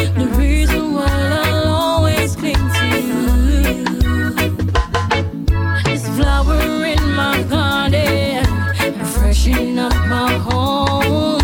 Garden, 7.48 8.44
refreshing 8.98 9.78
up 9.78 9.94
my 10.08 10.32
home. 10.34 11.40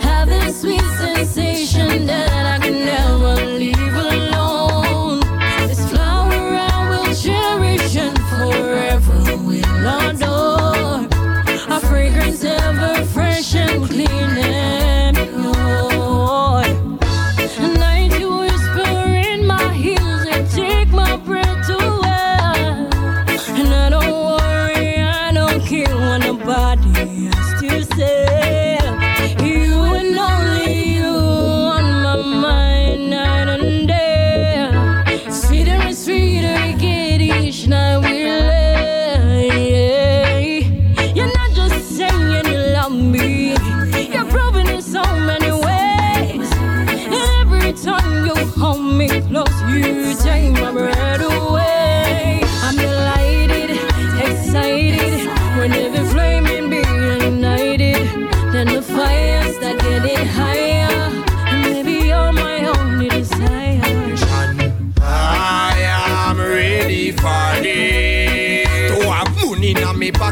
Having 0.00 0.52
sweet 0.52 0.82
sensation 0.98 2.06
that 2.06 2.46
I 2.54 2.55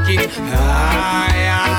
pocket. 0.05 0.31
I 0.39 1.33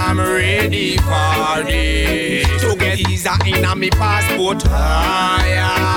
am 0.10 0.20
ready 0.20 0.98
for 0.98 1.64
this. 1.64 2.62
To 2.62 2.76
get 2.76 2.98
visa 2.98 3.38
in 3.46 3.62
my 3.62 3.90
passport. 3.92 4.66
I 4.68 5.46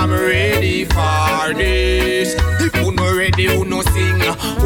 am 0.01 0.11
ready 0.11 0.85
for 0.85 1.55
this. 1.55 2.35
If 2.61 2.75
you 2.77 2.93
no 2.93 3.17
ready, 3.17 3.43
you 3.45 3.65
no 3.65 3.83
sing. 3.83 4.21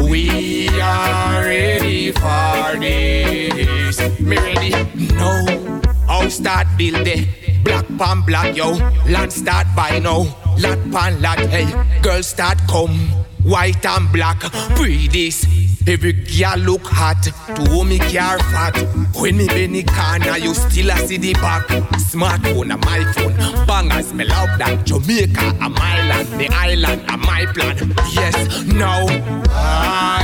We 0.09 0.69
are 0.79 1.43
ready 1.43 2.11
for 2.11 2.79
this. 2.79 3.99
Me 4.19 4.37
ready? 4.37 4.71
No. 5.13 5.83
House 6.07 6.35
start 6.35 6.67
build 6.77 7.07
it. 7.07 7.63
Black 7.63 7.87
pan 7.97 8.21
black, 8.25 8.55
yo. 8.55 8.71
Land 9.07 9.31
start 9.31 9.67
by 9.75 9.99
now. 9.99 10.25
Lot 10.59 10.79
pan 10.91 11.21
lot, 11.21 11.39
hey. 11.39 11.67
Girl 12.01 12.23
start 12.23 12.57
come. 12.67 12.97
White 13.43 13.85
and 13.85 14.11
black. 14.11 14.39
Breathe 14.75 15.11
this. 15.11 15.62
Every 15.85 16.13
girl 16.13 16.57
look 16.59 16.85
hot. 16.85 17.23
To 17.23 17.69
hold 17.69 17.87
me 17.87 17.99
car 17.99 18.39
fat. 18.39 18.75
When 19.15 19.37
me 19.37 19.47
bend 19.47 19.87
corner, 19.87 20.37
you 20.37 20.53
still 20.53 20.89
a 20.89 20.97
see 20.97 21.17
the 21.17 21.33
back. 21.33 21.67
Smartphone 21.97 22.73
a 22.73 22.77
my 22.77 23.03
phone. 23.13 23.35
Bangers, 23.67 24.13
me 24.13 24.23
love 24.23 24.57
that. 24.59 24.85
Jamaica 24.85 25.57
a 25.61 25.69
my 25.69 26.07
land. 26.07 26.27
The 26.39 26.47
island 26.53 27.03
a 27.09 27.17
my 27.17 27.45
plan. 27.53 27.93
Yes, 28.13 28.63
now. 28.65 29.05
I 29.49 30.23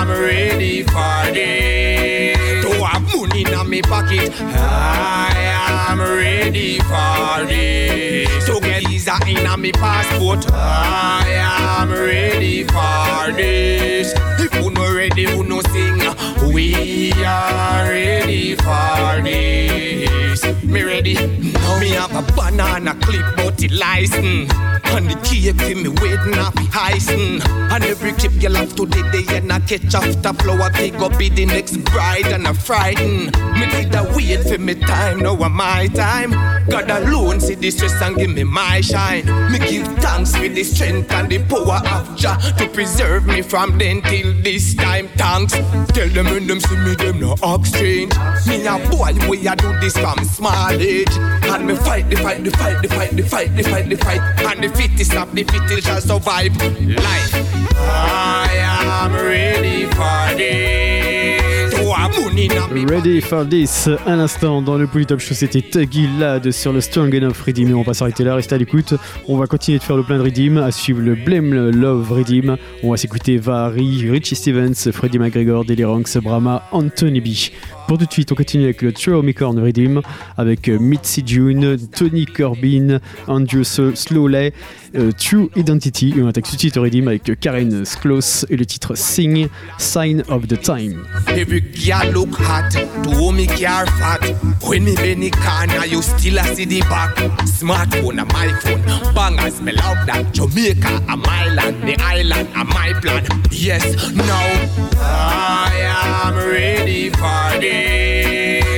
am 0.00 0.08
ready 0.08 0.82
for 0.82 1.32
this. 1.32 2.64
To 2.64 2.84
have 2.84 3.02
money 3.02 3.42
in 3.42 3.70
me 3.70 3.82
pocket. 3.82 4.32
I 4.40 5.32
am 5.90 6.00
ready 6.00 6.78
for 6.78 7.46
this. 7.46 8.46
To 8.46 8.60
get 8.60 8.73
visa 9.04 9.18
in 9.26 9.60
me 9.60 9.72
passport. 9.72 10.50
I 10.52 11.24
am 11.80 11.90
ready 11.90 12.64
for 12.64 13.32
this. 13.32 14.14
If 14.40 14.54
you 14.54 14.70
no 14.70 14.94
ready, 14.94 15.22
you 15.22 15.44
no 15.44 15.60
sing. 15.60 15.98
We 16.52 17.12
are 17.12 17.88
ready 17.88 18.54
for 18.56 19.22
this. 19.22 20.23
Me 20.64 20.82
ready? 20.82 21.14
Me 21.14 21.90
have 21.90 22.14
a 22.16 22.22
banana 22.32 22.94
clip, 23.00 23.24
but 23.36 23.62
it 23.62 23.70
license. 23.70 24.50
Mm. 24.52 24.84
And 24.96 25.10
the 25.10 25.14
cake 25.26 25.56
for 25.56 25.74
me 25.74 25.88
waiting 25.88 26.38
off 26.38 26.54
the 26.54 26.68
icing. 26.74 27.38
Mm. 27.40 27.72
And 27.72 27.84
every 27.84 28.12
clip 28.12 28.32
you 28.42 28.48
love 28.48 28.74
today, 28.74 29.02
they 29.12 29.36
and 29.36 29.52
I 29.52 29.60
catch 29.60 29.94
after 29.94 30.32
flower. 30.32 30.70
Big 30.72 30.96
up 30.96 31.16
be 31.18 31.28
the 31.28 31.46
next 31.46 31.76
bride 31.84 32.26
and 32.26 32.46
a 32.46 32.54
frighten. 32.54 33.30
Mm. 33.30 33.60
Me 33.60 33.66
need 33.66 33.94
a 33.94 34.02
wait 34.16 34.42
for 34.42 34.58
me 34.58 34.74
time, 34.74 35.20
now 35.20 35.36
I'm 35.36 35.52
my 35.52 35.86
time. 35.88 36.32
God 36.68 36.90
alone 36.90 37.40
see 37.40 37.54
the 37.54 37.70
stress 37.70 38.00
and 38.02 38.16
give 38.16 38.30
me 38.30 38.42
my 38.42 38.80
shine. 38.80 39.26
Me 39.52 39.58
give 39.58 39.86
thanks 39.98 40.34
for 40.34 40.48
the 40.48 40.64
strength 40.64 41.12
and 41.12 41.28
the 41.28 41.38
power 41.44 41.80
of 41.94 42.16
Jah 42.16 42.38
to 42.58 42.68
preserve 42.70 43.26
me 43.26 43.42
from 43.42 43.78
then 43.78 44.02
till 44.02 44.32
this 44.42 44.74
time. 44.74 45.08
Thanks. 45.16 45.52
Tell 45.92 46.08
them 46.08 46.26
when 46.26 46.46
them 46.46 46.60
see 46.60 46.76
me, 46.78 46.94
them 46.94 47.20
no 47.20 47.36
act 47.44 47.66
strange. 47.66 48.12
Me 48.46 48.66
a 48.66 48.78
boy, 48.90 49.12
way 49.28 49.46
I 49.46 49.54
do 49.54 49.78
this 49.80 49.96
from 49.96 50.23
small 50.24 50.72
age. 50.72 51.16
And 51.44 51.66
me 51.66 51.74
fight 51.76 52.08
the 52.10 52.16
fight, 52.16 52.42
the 52.44 52.50
fight, 52.50 52.82
the 52.82 52.88
fight, 52.88 53.16
the 53.16 53.22
fight, 53.22 53.56
the 53.56 53.62
fight, 53.62 53.88
the 53.88 53.96
fight. 53.96 54.20
And 54.44 54.62
the 54.62 54.68
fittest 54.76 55.14
of 55.14 55.34
the 55.34 55.44
fittest 55.44 55.86
shall 55.86 56.00
survive 56.00 56.56
life. 56.86 57.34
I 57.76 58.48
am 59.02 59.12
ready 59.14 59.86
for 59.86 60.36
this. 60.36 61.24
Ready 62.88 63.20
for 63.20 63.46
this, 63.48 63.88
à 64.06 64.16
l'instant 64.16 64.62
dans 64.62 64.76
le 64.76 64.86
Polytop 64.86 65.20
Show, 65.20 65.34
c'était 65.34 65.62
Tuggy 65.62 66.08
Lad 66.18 66.50
sur 66.50 66.72
le 66.72 66.80
Strong 66.80 67.14
Enough 67.14 67.42
Redeem. 67.46 67.70
Et 67.70 67.74
on 67.74 67.82
va 67.82 67.94
s'arrêter 67.94 68.24
là, 68.24 68.34
restez 68.34 68.54
à 68.54 68.58
l'écoute. 68.58 68.94
On 69.28 69.36
va 69.36 69.46
continuer 69.46 69.78
de 69.78 69.82
faire 69.82 69.96
le 69.96 70.02
plein 70.02 70.18
de 70.18 70.22
Redeem, 70.22 70.58
à 70.58 70.70
suivre 70.70 71.00
le 71.00 71.14
Blame 71.14 71.52
Love 71.70 72.10
Redeem. 72.12 72.56
On 72.82 72.90
va 72.90 72.96
s'écouter 72.96 73.36
Vary, 73.36 74.10
Richie 74.10 74.34
Stevens, 74.34 74.90
Freddie 74.92 75.18
McGregor, 75.18 75.64
Deli 75.64 75.84
Ranks, 75.84 76.18
Brahma, 76.18 76.66
Anthony 76.72 77.20
B. 77.20 77.28
Pour 77.86 77.98
tout 77.98 78.06
de 78.06 78.12
suite, 78.12 78.32
on 78.32 78.34
continue 78.34 78.64
avec 78.64 78.80
le 78.80 78.92
True 78.92 79.34
Corn 79.34 79.58
Redeem 79.58 80.00
avec 80.38 80.68
euh, 80.68 80.78
Mitzi 80.78 81.22
June, 81.24 81.76
Tony 81.94 82.24
Corbin, 82.24 82.98
Andrew 83.28 83.62
Slowley, 83.62 84.54
euh, 84.96 85.12
True 85.12 85.50
Identity. 85.54 86.14
Et 86.16 86.22
on 86.22 86.28
attaque 86.28 86.48
tout 86.48 86.56
de 86.56 86.60
avec 87.08 87.28
euh, 87.28 87.34
Karen 87.38 87.84
Sklos 87.84 88.46
et 88.48 88.56
le 88.56 88.64
titre 88.64 88.94
Sing, 88.94 89.48
Sign 89.78 90.22
of 90.28 90.48
the 90.48 90.58
Time. 90.60 91.02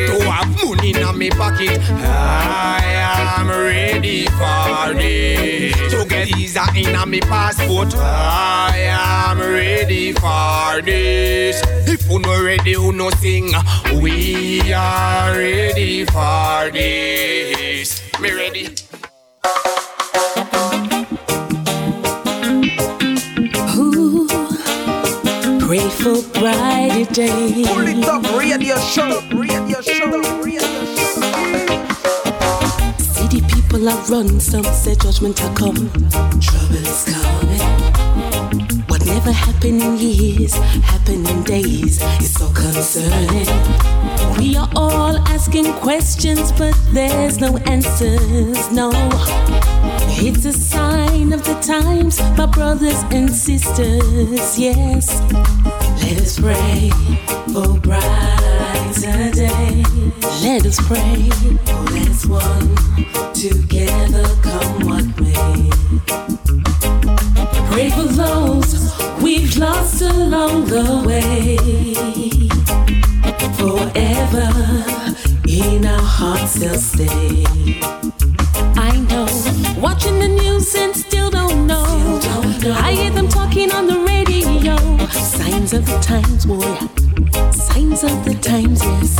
To 0.08 0.30
have 0.30 0.48
money 0.64 0.90
in 0.90 1.18
my 1.18 1.28
pocket, 1.30 1.80
I 1.90 2.80
am 3.38 3.48
ready 3.48 4.26
for 4.26 4.94
this. 4.94 5.74
To 5.92 6.06
get 6.08 6.28
visa 6.34 6.64
in 6.74 6.92
my 6.92 7.20
passport, 7.20 7.94
I 7.96 8.74
am 8.88 9.38
ready 9.38 10.12
for 10.12 10.82
this. 10.82 11.62
If 11.86 12.10
you 12.10 12.18
no 12.18 12.42
ready, 12.42 12.70
you 12.70 12.92
no 12.92 13.10
sing. 13.10 13.52
We 14.00 14.72
are 14.72 15.32
ready 15.36 16.04
for 16.04 16.70
this. 16.72 18.02
Me 18.20 18.32
ready. 18.32 18.76
For 25.78 26.22
brighter 26.38 27.12
days. 27.12 27.68
Pull 27.68 27.86
it 27.88 28.04
up, 28.04 28.22
radio 28.38 28.76
show, 28.78 29.20
radio 29.32 29.80
show, 29.80 30.20
radio 30.42 30.60
See 32.98 33.26
the 33.28 33.44
people 33.52 33.88
are 33.88 34.02
run, 34.10 34.40
some 34.40 34.64
say 34.64 34.94
judgment 34.94 35.40
will 35.42 35.54
come. 35.54 35.90
Trouble 36.40 36.76
is 36.76 37.04
coming. 37.04 37.95
Never 39.06 39.30
happened 39.30 39.82
in 39.82 39.96
years, 39.98 40.54
happened 40.82 41.28
in 41.28 41.42
days. 41.44 41.98
It's 42.18 42.32
so 42.32 42.48
concerning. 42.52 43.46
We 44.36 44.56
are 44.56 44.68
all 44.74 45.16
asking 45.28 45.72
questions, 45.74 46.50
but 46.52 46.74
there's 46.92 47.38
no 47.38 47.56
answers, 47.66 48.70
no. 48.72 48.90
It's 50.18 50.44
a 50.44 50.52
sign 50.52 51.32
of 51.32 51.44
the 51.44 51.54
times, 51.60 52.18
my 52.36 52.46
brothers 52.46 53.02
and 53.12 53.30
sisters, 53.30 54.58
yes. 54.58 55.20
Let 56.02 56.20
us 56.20 56.38
pray 56.40 56.90
for 57.52 57.78
brighter 57.78 59.30
days. 59.30 60.42
Let 60.42 60.66
us 60.66 60.80
pray 60.80 61.30
for 61.64 61.86
as 62.10 62.26
one 62.26 62.74
together, 63.34 64.26
come 64.42 64.86
what 64.86 65.06
may. 65.20 65.70
Pray 67.70 67.90
lost 69.58 70.02
along 70.02 70.66
the 70.66 71.02
way. 71.06 71.56
Forever 73.56 74.48
in 75.48 75.86
our 75.86 76.00
hearts 76.00 76.54
they'll 76.54 76.74
stay. 76.74 77.44
I 78.76 78.98
know, 79.08 79.26
watching 79.80 80.18
the 80.18 80.28
news 80.28 80.74
and 80.74 80.94
still 80.94 81.30
don't 81.30 81.66
know. 81.66 81.84
I 82.86 82.92
hear 82.92 83.10
them 83.10 83.28
talking 83.28 83.70
on 83.72 83.86
the 83.86 83.98
radio. 84.00 84.76
Signs 85.08 85.72
of 85.72 85.86
the 85.86 85.98
times, 86.00 86.44
oh 86.48 86.58
boy. 86.58 86.76
Signs 87.52 88.04
of 88.04 88.24
the 88.24 88.34
times, 88.34 88.82
yes. 88.82 89.16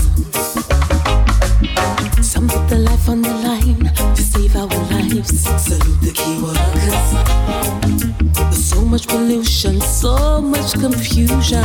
Some 2.26 2.48
put 2.48 2.68
their 2.68 2.80
life 2.80 3.08
on 3.08 3.22
the 3.22 3.30
line 3.30 3.90
to 4.14 4.22
save 4.22 4.56
our 4.56 4.66
lives. 4.66 5.40
Salute 5.62 6.00
the 6.02 6.12
key 6.12 6.40
workers. 6.42 7.12
There's 8.36 8.64
so 8.64 8.80
much 8.82 9.06
pollution, 9.06 9.80
so 9.80 10.26
much 10.66 10.80
confusion. 10.80 11.64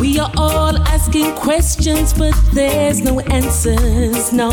We 0.00 0.18
are 0.18 0.30
all 0.36 0.76
asking 0.88 1.34
questions, 1.34 2.12
but 2.12 2.34
there's 2.52 3.00
no 3.00 3.20
answers, 3.20 4.32
no. 4.32 4.50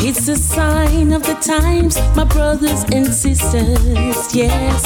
It's 0.00 0.28
a 0.28 0.36
sign 0.36 1.12
of 1.12 1.22
the 1.24 1.34
times, 1.34 1.98
my 2.14 2.24
brothers 2.24 2.84
and 2.92 3.06
sisters, 3.12 4.34
yes. 4.34 4.84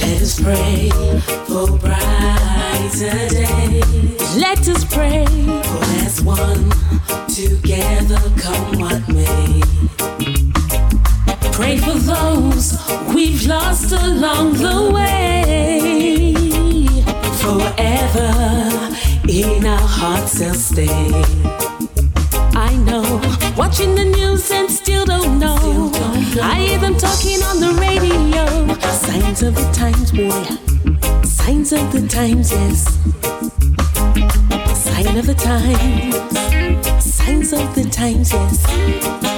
Let 0.00 0.22
us 0.22 0.40
pray 0.40 0.88
for 1.46 1.78
brighter 1.78 3.28
days. 3.28 4.36
Let 4.36 4.66
us 4.68 4.84
pray 4.84 5.26
for 5.26 5.84
as 6.04 6.22
one 6.22 6.70
together, 7.28 8.20
come 8.38 8.78
what 8.78 9.08
may. 9.08 9.93
Pray 11.54 11.78
for 11.78 11.94
those 11.94 12.76
we've 13.14 13.46
lost 13.46 13.92
along 13.92 14.54
the 14.54 14.90
way. 14.92 16.34
Forever 17.42 18.94
in 19.28 19.64
our 19.64 19.78
hearts 19.78 20.38
they'll 20.40 20.52
stay. 20.52 21.12
I 22.56 22.74
know, 22.88 23.04
watching 23.56 23.94
the 23.94 24.04
news 24.04 24.50
and 24.50 24.68
still 24.68 25.06
don't 25.06 25.38
know. 25.38 25.92
I 26.42 26.56
hear 26.66 26.78
them 26.80 26.96
talking 26.96 27.40
on 27.44 27.60
the 27.60 27.72
radio. 27.80 28.44
Signs 28.90 29.42
of 29.44 29.54
the 29.54 29.70
times, 29.72 30.10
boy. 30.10 30.44
Signs 31.22 31.72
of 31.72 31.92
the 31.92 32.04
times, 32.08 32.50
yes. 32.50 32.98
Sign 34.76 35.16
of 35.16 35.26
the 35.26 35.34
times. 35.34 37.04
Signs 37.04 37.52
of 37.52 37.74
the 37.76 37.88
times, 37.90 38.32
yes. 38.32 39.33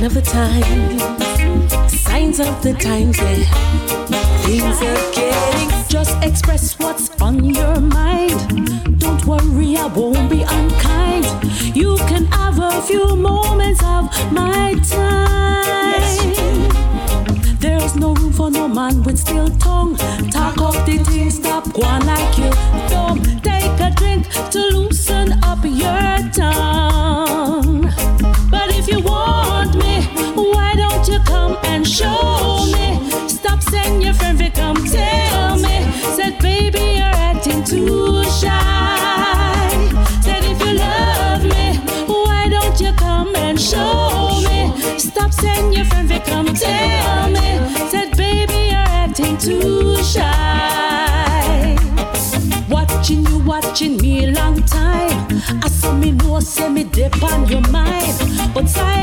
Sign 0.00 0.06
of 0.06 0.14
the 0.14 0.22
times. 0.22 1.92
Signs 1.92 2.40
of 2.40 2.62
the 2.62 2.72
times, 2.72 3.18
yeah. 3.18 3.44
Things 4.46 4.80
are 4.80 5.12
getting. 5.12 5.88
Just 5.90 6.16
express 6.22 6.78
what's 6.78 7.10
on 7.20 7.44
your 7.44 7.78
mind. 7.80 8.98
Don't 8.98 9.22
worry, 9.26 9.76
I 9.76 9.88
won't 9.88 10.30
be 10.30 10.40
unkind. 10.40 11.26
You 11.76 11.98
can 12.08 12.24
have 12.32 12.58
a 12.58 12.80
few 12.80 13.14
moments 13.14 13.82
of 13.84 14.08
my 14.32 14.72
time. 14.88 16.00
There's 17.58 17.94
no 17.94 18.14
room 18.14 18.32
for 18.32 18.50
no 18.50 18.68
man 18.68 19.02
with 19.02 19.18
still 19.18 19.50
tongue. 19.58 19.96
Talk 20.30 20.58
of 20.62 20.86
the 20.86 20.96
things, 21.10 21.34
stop 21.34 21.70
going 21.74 22.06
like 22.06 22.38
you. 22.38 22.50
Don't 22.88 23.22
take 23.44 23.78
a 23.78 23.90
drink 23.94 24.30
to 24.52 24.60
loosen 24.60 25.44
up 25.44 25.62
your 25.62 26.09
show 31.90 32.66
me. 32.66 33.10
Stop 33.28 33.60
saying 33.62 34.00
your 34.00 34.14
friend 34.14 34.38
will 34.38 34.50
come 34.50 34.84
tell 34.84 35.56
me. 35.56 35.82
Said, 36.16 36.38
baby, 36.38 36.78
you're 36.98 37.16
acting 37.28 37.64
too 37.64 38.22
shy. 38.40 39.68
Said, 40.22 40.44
if 40.44 40.60
you 40.64 40.74
love 40.74 41.42
me, 41.42 41.76
why 42.06 42.48
don't 42.48 42.80
you 42.80 42.92
come 42.92 43.34
and 43.34 43.60
show 43.60 44.40
me? 44.48 44.72
Stop 44.98 45.32
saying 45.32 45.72
your 45.72 45.84
friend 45.86 46.08
will 46.08 46.20
come 46.20 46.46
tell 46.54 47.28
me. 47.28 47.48
Said, 47.90 48.16
baby, 48.16 48.70
you're 48.70 48.90
acting 49.02 49.36
too 49.36 49.96
shy. 50.04 51.76
Watching 52.68 53.26
you, 53.26 53.38
watching 53.40 53.96
me 53.96 54.24
a 54.26 54.30
long 54.30 54.62
time. 54.62 55.26
I 55.64 55.68
saw 55.68 55.92
me 55.92 56.12
know, 56.12 56.38
say 56.38 56.68
me 56.68 56.84
deep 56.84 57.20
on 57.22 57.48
your 57.48 57.62
mind. 57.68 58.16
But 58.54 58.76
I. 58.78 58.99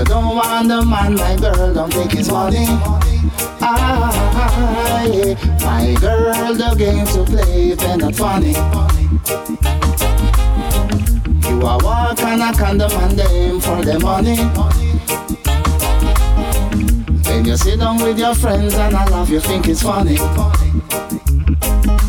you 0.00 0.06
don't 0.06 0.34
want 0.34 0.68
the 0.68 0.82
man, 0.82 1.14
my 1.14 1.36
girl, 1.36 1.74
don't 1.74 1.92
take 1.92 2.12
his 2.12 2.30
money. 2.30 2.64
Ah, 3.60 5.04
yeah. 5.04 5.34
My 5.62 5.94
girl, 6.00 6.54
the 6.54 6.74
game 6.78 7.06
to 7.08 7.24
play, 7.24 7.72
if 7.72 7.98
not 7.98 8.14
funny. 8.14 8.52
You 11.48 11.66
are 11.66 11.78
walk 11.84 12.22
and 12.22 12.42
I 12.42 12.52
can 12.52 12.78
demand 12.78 13.18
them 13.18 13.60
for 13.60 13.84
the 13.84 13.98
money. 14.00 14.36
Then 17.24 17.44
you 17.44 17.56
sit 17.58 17.80
down 17.80 17.98
with 18.02 18.18
your 18.18 18.34
friends 18.34 18.74
and 18.74 18.96
I 18.96 19.06
laugh, 19.06 19.28
you 19.28 19.40
think 19.40 19.68
it's 19.68 19.82
funny. 19.82 20.16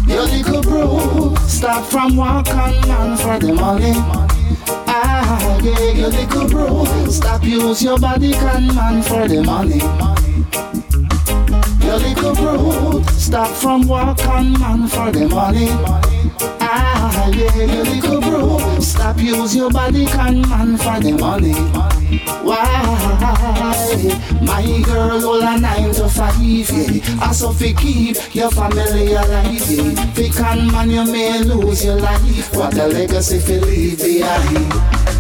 You 0.08 0.22
little 0.22 0.62
bro, 0.62 1.36
stop 1.48 1.86
from 1.86 2.16
walking 2.16 2.88
man 2.88 3.18
for 3.18 3.38
the 3.38 3.54
money. 3.54 4.21
Ah, 5.62 5.64
yeah, 5.64 5.92
you 5.92 6.08
little 6.08 6.48
bro, 6.50 6.86
stop 7.12 7.44
use 7.44 7.84
your 7.84 8.00
body 8.00 8.32
can 8.32 8.74
man 8.74 9.04
for 9.04 9.28
the 9.28 9.44
money. 9.44 9.78
You 11.86 11.94
little 11.98 12.34
bro, 12.34 13.04
stop 13.12 13.48
from 13.58 13.88
walk 13.88 14.26
on 14.26 14.54
man 14.60 14.88
for 14.88 15.12
the 15.12 15.28
money. 15.28 15.68
Ah, 16.60 17.28
yeah, 17.30 17.56
you 17.58 17.84
little 17.84 18.22
bro, 18.22 18.80
stop 18.80 19.20
use 19.20 19.56
your 19.56 19.70
body 19.70 20.08
can 20.08 20.42
man 20.50 20.78
for 20.78 21.00
the 21.00 21.12
money. 21.12 21.54
Why? 22.42 22.66
My 24.42 24.82
girl 24.84 25.22
hold 25.22 25.44
a 25.44 25.60
nine 25.60 25.94
to 25.94 26.10
five, 26.10 26.40
yeah. 26.42 27.22
I 27.22 27.32
so 27.34 27.52
fi 27.52 27.74
keep 27.74 28.18
your 28.34 28.50
family 28.50 29.14
alive, 29.14 29.70
yeah. 29.70 30.06
Fi 30.16 30.30
can 30.30 30.72
man 30.72 30.90
you 30.90 31.06
may 31.06 31.44
lose 31.44 31.86
your 31.86 31.98
life, 31.98 32.56
what 32.56 32.76
a 32.80 32.88
legacy 32.88 33.38
fi 33.38 33.60
leave 33.60 34.00
behind. 34.00 35.11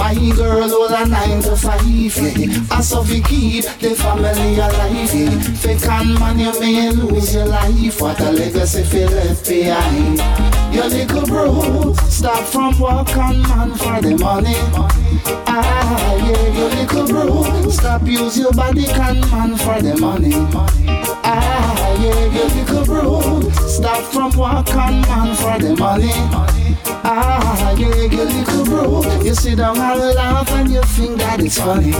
My 0.00 0.14
girl 0.36 0.68
hold 0.68 0.92
a 0.92 1.06
nine 1.06 1.42
to 1.42 1.56
five, 1.56 1.82
yeah. 1.84 2.62
I 2.70 2.80
fi 2.80 3.20
keep 3.20 3.64
the 3.80 3.94
family 3.94 4.54
alive, 4.54 5.14
yeah. 5.14 5.40
Fi 5.60 5.76
can 5.76 6.14
man 6.14 6.38
you 6.38 6.58
may 6.60 6.90
lose 6.90 7.34
your 7.34 7.46
life, 7.46 8.00
what 8.00 8.20
a 8.20 8.30
legacy 8.30 8.82
fi 8.84 9.06
left 9.06 9.48
behind. 9.48 10.18
Your 10.74 10.86
little 10.86 11.26
bro, 11.26 11.94
stop 12.08 12.44
from 12.44 12.78
walk 12.78 13.16
on 13.16 13.42
man 13.42 13.74
for 13.74 14.00
the 14.00 14.16
money. 14.16 14.54
Ah, 15.46 16.14
yeah, 16.16 16.48
your 16.56 16.70
little 16.70 17.06
bro, 17.06 17.70
stop 17.70 18.02
use 18.06 18.38
your 18.38 18.52
body 18.52 18.86
can 18.86 19.20
man 19.30 19.56
for 19.56 19.82
the 19.82 19.96
money. 19.98 20.99
Ah, 21.32 21.94
yeah, 22.00 22.24
your 22.34 22.48
little 22.48 22.84
bro, 22.84 23.40
stop 23.68 24.02
from 24.12 24.36
walk 24.36 24.74
on 24.74 25.00
man 25.02 25.36
for 25.36 25.58
the 25.62 25.76
money. 25.78 26.10
Ah, 27.04 27.70
yeah, 27.78 27.94
your 27.94 28.24
little 28.24 28.64
bro, 28.64 29.02
you 29.22 29.34
sit 29.34 29.58
down 29.58 29.78
and 29.78 30.14
laugh 30.16 30.50
and 30.50 30.72
you 30.72 30.82
think 30.82 31.18
that 31.18 31.40
it's 31.40 31.58
funny. 31.58 31.92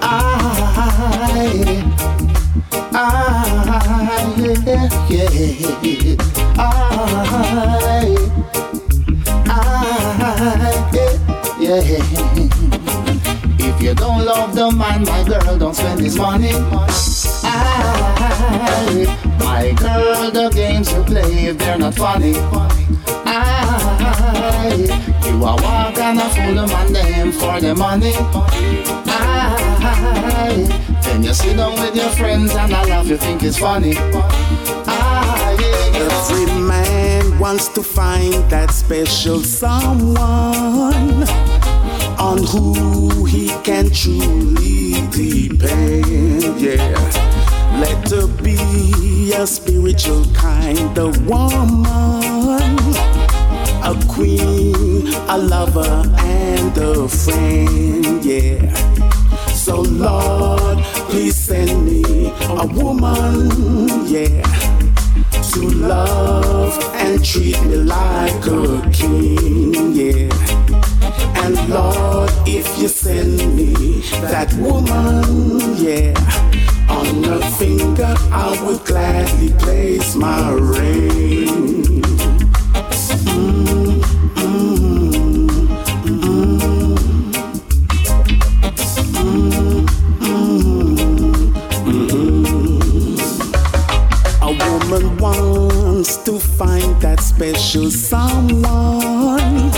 Ah, 0.00 1.36
yeah. 1.44 1.82
Ah, 2.94 4.24
yeah, 4.38 4.56
yeah. 4.64 4.88
Ah, 6.56 7.28
ah, 9.50 10.08
yeah, 11.60 11.82
yeah. 11.82 12.00
If 13.60 13.82
you 13.82 13.94
don't 13.94 14.24
love 14.24 14.54
the 14.54 14.70
man, 14.72 15.04
my 15.04 15.22
girl, 15.24 15.58
don't 15.58 15.74
spend 15.74 16.00
his 16.00 16.16
money. 16.16 16.52
Ah, 17.44 18.90
my 19.40 19.72
girl, 19.72 20.30
the 20.30 20.50
games 20.50 20.92
you 20.92 21.02
play, 21.04 21.46
if 21.46 21.58
they're 21.58 21.78
not 21.78 21.94
funny. 21.94 22.34
Ah, 23.26 24.68
you 25.26 25.44
are 25.44 25.56
walking 25.62 26.18
a 26.18 26.28
fool, 26.30 26.54
the 26.54 26.66
man, 26.66 26.92
them 26.92 27.32
for 27.32 27.60
the 27.60 27.74
money. 27.74 28.12
Ah, 29.06 29.56
then 31.02 31.22
you 31.22 31.34
sit 31.34 31.56
down 31.56 31.72
with 31.80 31.94
your 31.94 32.10
friends 32.10 32.54
and 32.54 32.72
I 32.74 32.84
laugh, 32.84 33.06
you 33.06 33.16
think 33.16 33.42
it's 33.42 33.58
funny. 33.58 33.94
Yeah. 33.94 34.28
Every 35.94 36.46
man 36.60 37.38
wants 37.38 37.68
to 37.68 37.82
find 37.82 38.34
that 38.50 38.70
special 38.70 39.40
someone 39.42 41.26
on 42.18 42.38
who 42.44 43.24
he 43.24 43.48
can 43.62 43.90
truly 43.90 44.92
depend. 45.10 46.60
Yeah, 46.60 46.92
let 47.80 48.10
her 48.10 48.26
be 48.42 49.32
a 49.34 49.46
spiritual 49.46 50.24
kind 50.34 50.98
of 50.98 51.26
woman, 51.26 52.76
a 53.84 53.94
queen, 54.08 55.06
a 55.28 55.38
lover, 55.38 56.02
and 56.18 56.76
a 56.76 57.08
friend. 57.08 58.24
Yeah. 58.24 58.74
So 59.52 59.82
Lord, 59.82 60.78
please 61.10 61.36
send 61.36 61.84
me 61.84 62.32
a 62.40 62.66
woman, 62.66 64.06
yeah, 64.06 64.42
to 65.52 65.60
love 65.60 66.78
and 66.96 67.24
treat 67.24 67.60
me 67.62 67.76
like 67.76 68.46
a 68.46 68.90
king, 68.92 69.92
yeah. 69.92 70.28
And 71.42 71.68
Lord, 71.68 72.30
if 72.46 72.78
you 72.78 72.88
send 72.88 73.56
me 73.56 73.72
that 74.20 74.52
woman, 74.54 75.76
yeah, 75.76 76.12
on 76.88 77.24
her 77.24 77.40
finger 77.56 78.14
I 78.30 78.62
would 78.64 78.84
gladly 78.84 79.50
place 79.58 80.14
my 80.14 80.50
ring. 80.50 82.17
Special 97.38 97.88
someone 97.88 99.70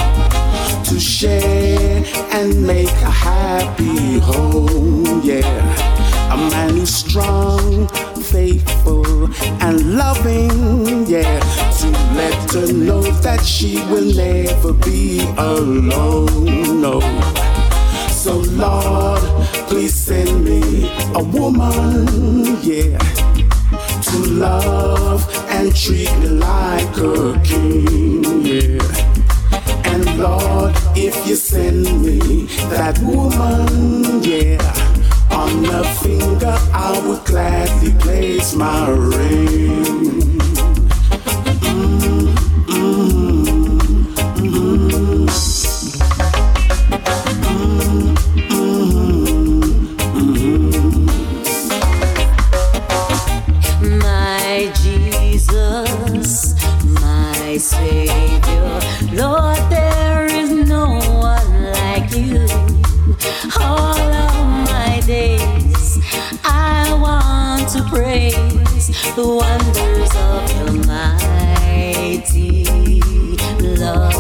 to 0.83 0.99
share 0.99 2.03
and 2.33 2.67
make 2.67 2.89
a 3.03 3.11
happy 3.11 4.19
home. 4.19 5.21
Yeah, 5.23 6.33
a 6.33 6.39
man 6.39 6.71
who's 6.71 6.95
strong, 6.95 7.87
faithful, 8.33 9.29
and 9.61 9.95
loving. 9.95 11.05
Yeah, 11.07 11.39
to 11.81 11.87
let 12.17 12.51
her 12.53 12.73
know 12.73 13.03
that 13.03 13.45
she 13.45 13.77
will 13.91 14.11
never 14.15 14.73
be 14.73 15.21
alone. 15.37 16.81
No. 16.81 17.01
So 18.09 18.39
Lord, 18.39 19.21
please 19.69 19.93
send 19.93 20.45
me 20.45 20.91
a 21.15 21.23
woman, 21.23 22.57
yeah, 22.63 22.97
to 24.11 24.19
love 24.19 25.23
and 25.51 25.75
treat 25.75 26.11
me 26.19 26.29
like 26.29 26.97
a 26.97 27.41
king, 27.45 28.45
yeah. 28.45 28.83
And 29.85 30.19
Lord, 30.19 30.75
if 30.97 31.15
you 31.27 31.37
send 31.37 31.85
me 32.03 32.47
that 32.71 32.99
woman, 33.01 34.23
yeah, 34.23 34.59
on 35.31 35.65
her 35.65 35.85
finger 36.03 36.57
I 36.73 37.01
would 37.07 37.25
gladly 37.25 37.93
place 38.01 38.55
my 38.55 38.89
ring. 38.89 40.30
The 69.17 69.27
wonders 69.27 70.15
of 70.15 70.51
your 70.57 70.73
mighty 70.87 72.65
love. 73.79 74.20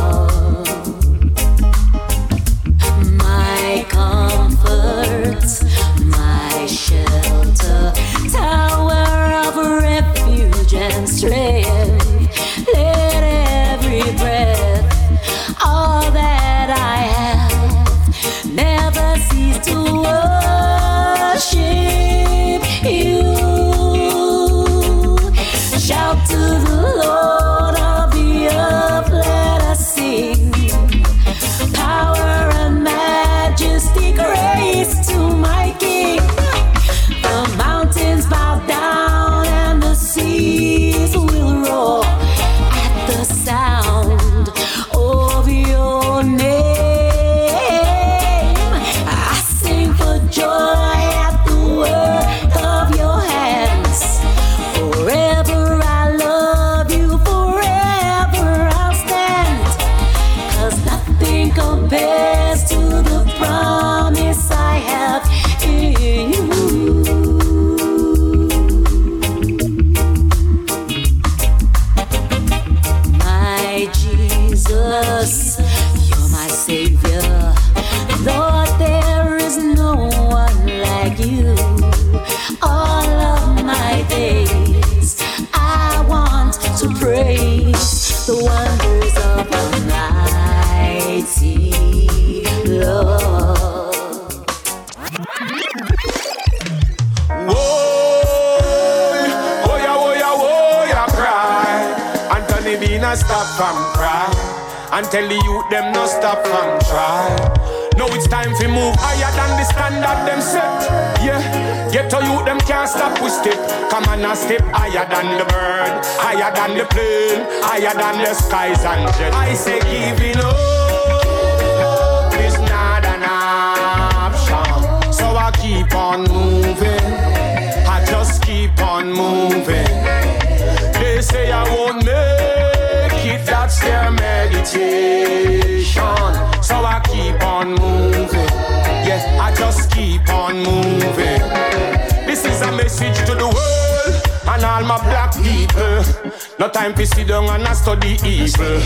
Time 146.80 146.94
to 146.94 147.06
sit 147.06 147.28
down 147.28 147.44
and 147.44 147.68
a 147.68 147.74
study 147.74 148.16
evil. 148.24 148.80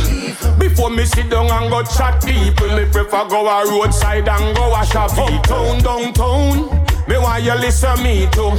Before 0.58 0.90
me 0.90 1.04
sit 1.04 1.30
down 1.30 1.48
and 1.48 1.70
go 1.70 1.82
chat 1.84 2.24
people, 2.24 2.68
me 2.76 2.84
prefer 2.90 3.28
go 3.28 3.46
a 3.46 3.64
roadside 3.70 4.28
and 4.28 4.56
go 4.56 4.68
wash 4.70 4.94
a 4.94 5.02
Uptown, 5.02 5.78
downtown. 5.78 6.86
Me 7.06 7.16
want 7.18 7.44
you 7.44 7.54
listen 7.54 8.02
me 8.02 8.26
too. 8.32 8.50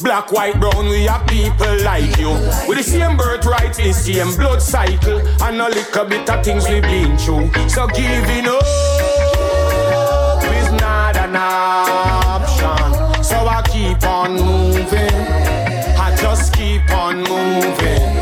Black, 0.00 0.32
white, 0.32 0.58
brown, 0.58 0.88
we 0.88 1.06
are 1.06 1.22
people 1.26 1.76
like 1.84 2.16
you. 2.16 2.30
With 2.66 2.78
the 2.78 2.82
same 2.82 3.16
birthright, 3.18 3.74
the 3.74 3.92
same 3.92 4.34
blood 4.36 4.62
cycle, 4.62 5.18
and 5.42 5.60
a 5.60 5.68
little 5.68 6.04
bit 6.06 6.30
of 6.30 6.42
things 6.42 6.66
we've 6.66 6.82
been 6.82 7.18
through. 7.18 7.50
So 7.68 7.88
giving 7.88 8.46
up 8.48 8.64
is 10.60 10.70
not 10.80 11.14
an 11.16 11.36
option. 11.36 13.22
So 13.22 13.36
I 13.36 13.60
keep 13.70 14.02
on 14.04 14.32
moving. 14.32 15.14
I 16.04 16.16
just 16.18 16.54
keep 16.54 16.88
on 16.90 17.18
moving. 17.24 18.17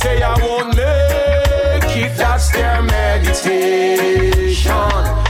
Say 0.00 0.22
I 0.22 0.32
won't 0.44 0.76
make 0.76 1.96
it, 1.96 2.16
that's 2.16 2.52
their 2.52 2.80
meditation. 2.82 4.62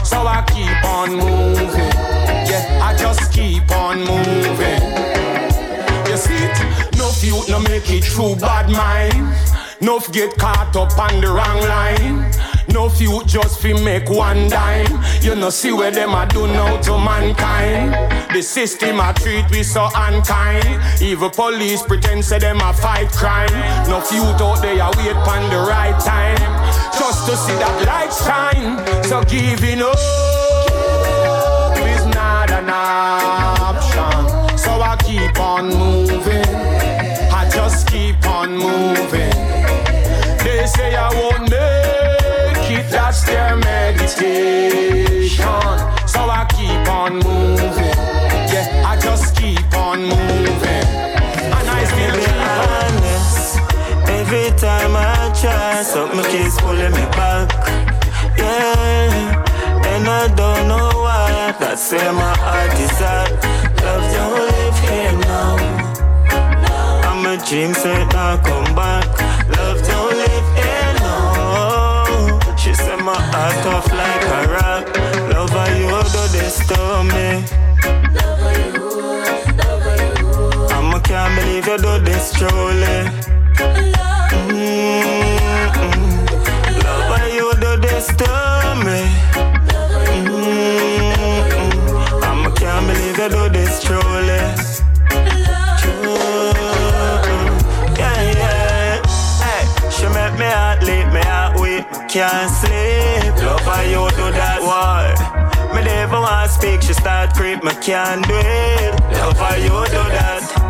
So 0.05 0.27
I 0.27 0.43
keep 0.53 0.83
on 0.85 1.09
moving. 1.15 1.93
Yeah, 2.45 2.79
I 2.79 2.95
just 2.95 3.33
keep 3.33 3.71
on 3.71 3.97
moving. 4.01 4.81
You 6.07 6.17
see? 6.17 6.45
No 6.99 7.09
youth 7.19 7.49
no 7.49 7.59
make 7.61 7.89
it 7.89 8.03
through 8.03 8.35
bad 8.35 8.69
mind. 8.69 9.35
No 9.81 9.99
get 10.11 10.37
caught 10.37 10.75
up 10.75 10.95
on 10.99 11.19
the 11.19 11.29
wrong 11.29 11.61
line. 11.61 12.38
No 12.79 12.87
few 12.87 13.21
just 13.25 13.59
fi 13.59 13.73
make 13.73 14.09
one 14.09 14.47
dime. 14.47 15.03
You 15.21 15.35
know 15.35 15.49
see 15.49 15.73
where 15.73 15.91
them 15.91 16.13
a 16.13 16.25
do 16.25 16.47
now 16.47 16.79
to 16.83 16.97
mankind. 16.97 17.91
The 18.33 18.41
system 18.41 19.01
a 19.01 19.13
treat 19.13 19.51
we 19.51 19.63
so 19.63 19.89
unkind. 19.93 20.79
Even 21.01 21.29
police 21.29 21.81
pretend 21.81 22.23
say 22.23 22.39
them 22.39 22.61
a 22.61 22.71
fight 22.71 23.11
crime. 23.11 23.51
No 23.89 23.99
few 23.99 24.23
out 24.23 24.61
there 24.61 24.79
a 24.79 24.87
wait 24.95 25.17
pon 25.27 25.49
the 25.49 25.59
right 25.67 25.99
time. 25.99 26.39
Just 26.97 27.27
to 27.27 27.35
see 27.35 27.57
that 27.59 27.77
light 27.85 28.13
shine. 28.23 29.03
So 29.03 29.23
giving 29.25 29.81
up 29.81 29.99
is 31.83 32.05
not 32.15 32.49
an 32.49 32.69
option. 32.69 34.57
So 34.57 34.71
I 34.79 34.95
keep 35.03 35.37
on 35.37 35.67
moving. 35.67 36.47
I 37.39 37.49
just 37.53 37.87
keep 37.89 38.25
on 38.25 38.55
moving. 38.55 39.35
They 40.45 40.65
say 40.65 40.95
I 40.95 41.09
won't 41.19 41.48
meditation. 44.17 45.37
So 46.07 46.19
I 46.29 46.45
keep 46.49 46.89
on 46.89 47.13
moving. 47.15 47.95
Yeah, 48.51 48.83
I 48.85 48.99
just 49.01 49.35
keep 49.35 49.73
on 49.75 50.01
moving. 50.01 50.85
And 51.53 51.69
I 51.69 51.83
still 51.85 52.15
keep 52.15 52.35
on. 52.35 52.69
honest. 52.69 53.59
Every 54.09 54.49
time 54.57 54.95
I 54.95 55.31
try, 55.39 55.83
something 55.83 56.23
keeps 56.31 56.59
pulling 56.61 56.91
me 56.91 57.05
back. 57.17 57.49
Yeah, 58.37 59.85
and 59.85 60.07
I 60.07 60.27
don't 60.35 60.67
know 60.67 60.89
why. 60.95 61.55
That's 61.59 61.91
where 61.91 62.13
my 62.13 62.35
heart 62.37 62.73
is 62.79 63.01
at. 63.01 63.29
Love 63.83 64.05
don't 64.13 64.39
live 64.49 64.79
here 64.85 65.13
now. 65.27 65.55
I'm 67.07 67.25
a 67.25 67.37
dream 67.45 67.73
set 67.73 68.11
now 68.13 68.37
come 68.37 68.75
back. 68.75 69.07
Love 69.57 69.81
don't 69.87 70.08
can't 81.61 81.81
you 81.83 81.99
do 81.99 81.99
this 82.05 82.31
truly. 82.31 83.09
Mm-mm. 84.39 84.79
Love 86.83 87.11
how 87.11 87.25
you 87.25 87.53
do 87.55 87.75
this 87.81 88.07
to 88.07 88.25
me. 88.85 88.99
Mm-mm. 90.15 90.61
I 92.23 92.51
can't 92.55 92.87
believe 92.87 93.17
you 93.17 93.29
do 93.29 93.49
this. 93.49 94.81
Yeah, 97.97 98.21
yeah. 98.37 99.01
Hey, 99.43 99.63
she 99.91 100.07
make 100.07 100.35
me 100.39 100.45
heart 100.45 100.79
me 101.13 101.21
heart 101.21 101.57
can't 102.07 102.49
sleep. 102.49 103.35
Love 103.43 103.61
how 103.61 103.81
you 103.81 104.09
do 104.11 104.31
that, 104.31 104.61
why? 104.61 105.13
Me 105.75 105.81
never 105.83 106.21
want 106.21 106.49
to 106.49 106.55
speak, 106.57 106.81
she 106.81 106.93
start 106.93 107.33
creep, 107.35 107.63
me 107.63 107.71
can't 107.81 108.25
do 108.25 108.33
it. 108.33 108.93
Love 109.11 109.37
how 109.37 109.55
you 109.55 109.85
do 109.87 110.03
that. 110.15 110.68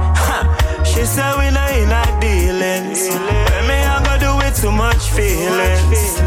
She 0.99 1.05
said 1.05 1.31
we 1.37 1.49
not 1.49 1.71
in 1.71 1.89
our 1.89 2.19
dealings. 2.19 3.07
When 3.07 3.67
me 3.71 3.79
I 3.87 4.03
go 4.03 4.19
do 4.19 4.35
it 4.45 4.53
too 4.53 4.69
much 4.69 5.07
feelings. 5.15 6.19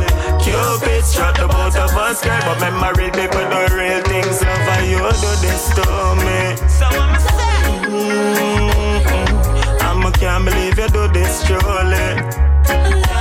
Cupid 0.43 1.05
shot 1.05 1.37
the 1.37 1.47
both 1.47 1.77
of 1.77 1.93
us, 1.93 2.25
girl, 2.25 2.41
but 2.41 2.59
memory 2.59 3.11
people 3.13 3.45
do 3.53 3.69
real 3.77 4.01
things. 4.01 4.41
Lover, 4.41 4.81
you 4.89 4.97
do 4.97 5.33
this 5.45 5.69
to 5.77 5.85
me. 6.25 6.57
So 6.73 6.89
I'm 6.89 7.13
mm-hmm. 8.81 10.07
I 10.07 10.11
can't 10.13 10.43
believe 10.47 10.79
you 10.79 10.89
do 10.89 11.07
this, 11.13 11.45
surely. 11.47 13.12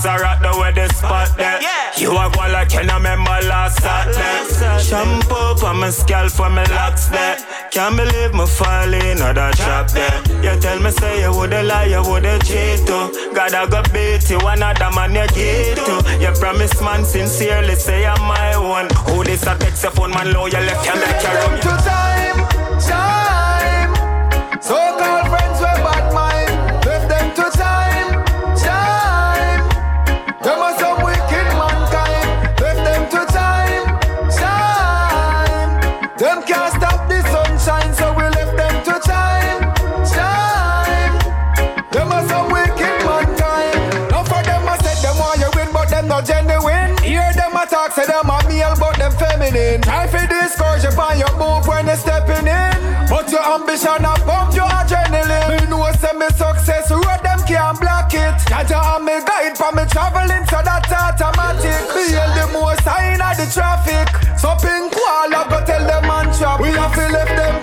Is 0.00 0.06
a 0.06 0.16
rock 0.16 0.40
the 0.40 0.50
way 0.60 0.72
the 0.72 0.88
spot 0.94 1.36
there. 1.36 1.60
You 1.96 2.12
are 2.12 2.30
one 2.30 2.52
like 2.52 2.72
you 2.72 2.80
remember 2.80 3.36
last 3.48 3.82
Saturday. 3.82 4.80
Shampoo 4.80 5.56
for 5.60 5.74
my 5.74 5.90
scalp 5.90 6.32
for 6.32 6.48
my 6.48 6.64
locks 6.64 7.06
there. 7.08 7.36
Can't 7.70 7.96
believe 7.96 8.32
me 8.32 8.46
fall 8.46 8.92
in 8.92 9.20
other 9.20 9.52
trap 9.54 9.90
there. 9.90 10.22
You 10.42 10.58
tell 10.60 10.80
me 10.80 10.90
say 10.90 11.22
you 11.22 11.32
woulda 11.32 11.62
lie, 11.62 11.86
you 11.86 12.02
woulda 12.02 12.38
cheat 12.40 12.86
too. 12.86 13.12
God 13.34 13.54
I 13.54 13.66
go 13.68 13.82
beat 13.92 14.28
you, 14.30 14.40
another 14.40 14.90
man 14.94 15.14
you 15.14 15.26
get 15.34 15.76
to. 15.76 15.94
You 16.20 16.32
promise 16.38 16.80
man 16.80 17.04
sincerely 17.04 17.74
say 17.74 18.06
I'm 18.06 18.20
my 18.22 18.56
one. 18.56 18.88
Who 19.06 19.24
this 19.24 19.42
a 19.46 19.56
text 19.58 19.82
your 19.82 19.92
phone 19.92 20.10
man 20.10 20.32
low 20.32 20.46
you 20.46 20.60
left 20.60 20.86
you 20.86 20.94
make 20.96 21.22
you 21.22 21.32
run. 21.36 21.60
To 21.60 21.72
time, 21.84 22.38
time. 22.80 24.62
So-called 24.62 25.19
friends 25.19 25.19
ambition 53.60 54.04
a 54.04 54.14
pump 54.24 54.54
your 54.54 54.66
adrenaline. 54.66 55.48
Me 55.50 55.66
know 55.68 55.84
say 56.00 56.16
me 56.16 56.28
success 56.32 56.90
road 56.90 57.20
them 57.22 57.40
can't 57.46 57.78
block 57.80 58.12
it. 58.14 58.34
Jah 58.48 58.64
Jah 58.64 58.96
and 58.96 59.04
me 59.04 59.20
guide 59.24 59.56
for 59.56 59.72
me 59.72 59.84
traveling, 59.86 60.44
so 60.48 60.60
that 60.64 60.88
automatic. 60.88 61.84
Feel 61.92 62.28
the 62.36 62.46
most 62.52 62.82
sign 62.84 63.20
of 63.20 63.36
the 63.36 63.46
traffic. 63.52 64.08
So 64.38 64.56
pink 64.56 64.92
wall 64.96 65.34
I 65.34 65.46
go 65.48 65.58
tell 65.64 65.84
them 65.86 66.06
man 66.08 66.32
trap. 66.36 66.60
We 66.60 66.68
have 66.68 66.94
to 66.94 67.04
left 67.12 67.36
them 67.36 67.59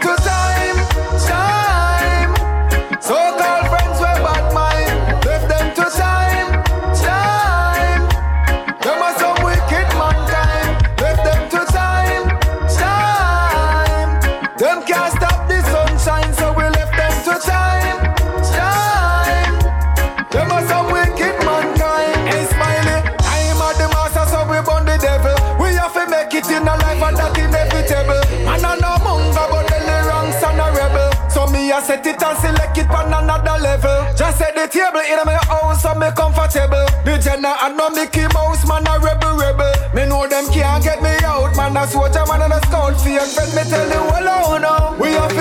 table 34.68 35.00
in 35.00 35.20
my 35.26 35.40
house, 35.48 35.82
so 35.82 35.94
me 35.96 36.08
comfortable. 36.16 36.86
The 37.06 37.18
Jenna 37.18 37.56
and 37.64 37.78
no 37.78 37.90
Mickey 37.90 38.28
Mouse, 38.34 38.68
man, 38.68 38.88
a 38.88 39.00
rebel, 39.00 39.38
rebel. 39.38 39.72
Me 39.94 40.06
know 40.06 40.28
them 40.28 40.46
can't 40.52 40.84
get 40.84 41.02
me 41.02 41.16
out, 41.24 41.56
man. 41.56 41.78
A 41.78 41.88
soldier, 41.88 42.26
man, 42.28 42.42
and 42.42 42.54
a 42.54 42.60
scout 42.68 43.00
fear. 43.02 43.22
Friend, 43.22 43.52
me 43.56 43.64
tell 43.70 43.88
you, 43.88 44.04
well, 44.12 44.28
oh 44.28 44.58
no. 44.58 44.98
We 45.00 45.12
have 45.16 45.37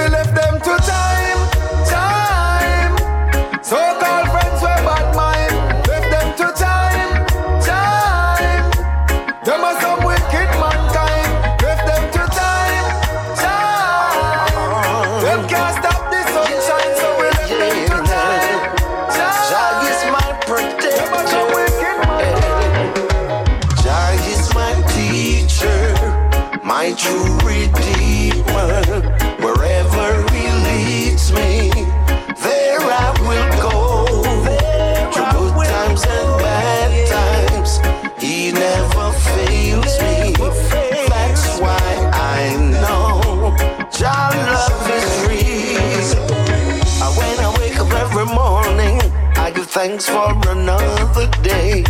thanks 49.77 50.09
for 50.09 50.33
another 50.49 51.29
day. 51.43 51.85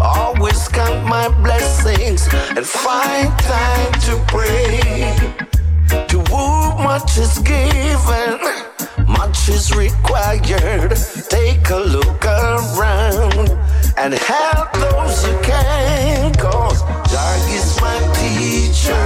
Always 0.00 0.66
count 0.68 1.04
my 1.04 1.28
blessings 1.44 2.26
and 2.56 2.64
find 2.64 3.28
time 3.40 3.92
to 4.08 4.14
pray. 4.32 4.80
To 6.08 6.18
whom 6.30 6.82
much 6.82 7.18
is 7.18 7.36
given, 7.40 8.40
much 9.06 9.46
is 9.50 9.76
required. 9.76 10.96
Take 11.28 11.68
a 11.68 11.80
look 11.96 12.24
around 12.24 13.50
and 13.98 14.14
help 14.14 14.72
those 14.72 15.16
you 15.28 15.36
can. 15.42 16.32
Cause 16.36 16.80
Jah 17.10 17.36
is 17.58 17.78
my 17.78 17.98
teacher, 18.20 19.04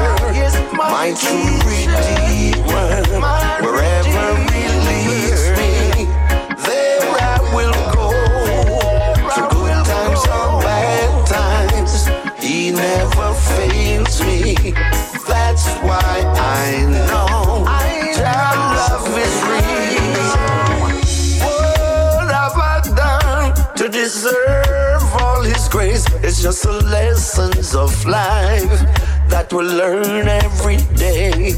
my 0.76 1.08
true 1.22 1.58
redeemer. 1.66 3.02
Wherever 3.64 4.52
He 4.52 4.69
why 15.90 16.16
I 16.62 16.86
know 17.06 17.66
Jah 18.18 18.54
love 18.78 19.10
is 19.26 19.36
real. 19.50 20.30
What 21.42 22.28
have 22.38 22.58
I 22.72 22.78
done 23.04 23.50
to 23.78 23.88
deserve 23.88 25.02
all 25.20 25.42
His 25.42 25.66
grace? 25.68 26.04
It's 26.22 26.40
just 26.42 26.62
the 26.62 26.78
lessons 26.96 27.74
of 27.74 27.90
life 28.06 28.78
that 29.32 29.52
we 29.52 29.62
learn 29.64 30.28
every 30.28 30.78
day. 30.94 31.52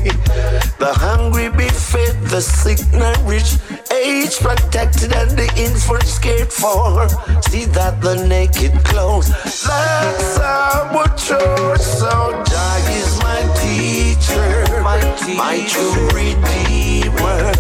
The 0.83 0.93
hungry 1.05 1.49
be 1.51 1.69
fed, 1.69 2.15
the 2.33 2.41
sick 2.41 2.81
nourished, 2.93 3.59
age 4.03 4.39
protected, 4.39 5.12
and 5.12 5.31
the 5.31 5.49
infants 5.57 6.19
cared 6.19 6.53
for. 6.53 7.09
See 7.43 7.65
that 7.77 8.01
the 8.01 8.27
naked 8.27 8.73
clothes. 8.85 9.29
That's 9.29 10.39
our 10.39 11.07
choice. 11.16 11.87
So 12.01 12.11
Jah 12.51 12.79
is 12.99 13.12
my 13.23 13.41
teacher, 13.62 14.83
my, 14.83 15.57
true 15.70 16.09
redeemer. 16.11 17.53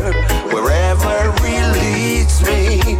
Wherever 0.52 1.32
He 1.44 1.56
leads 1.78 2.42
me, 2.42 2.98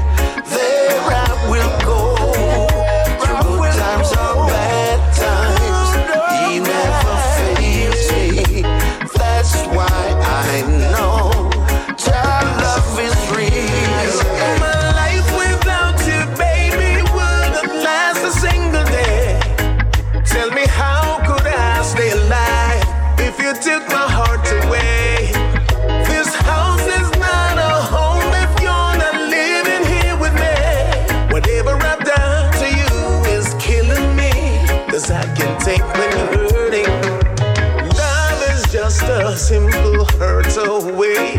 a 39.33 39.37
simple 39.37 40.05
hurt 40.19 40.55
away 40.59 41.37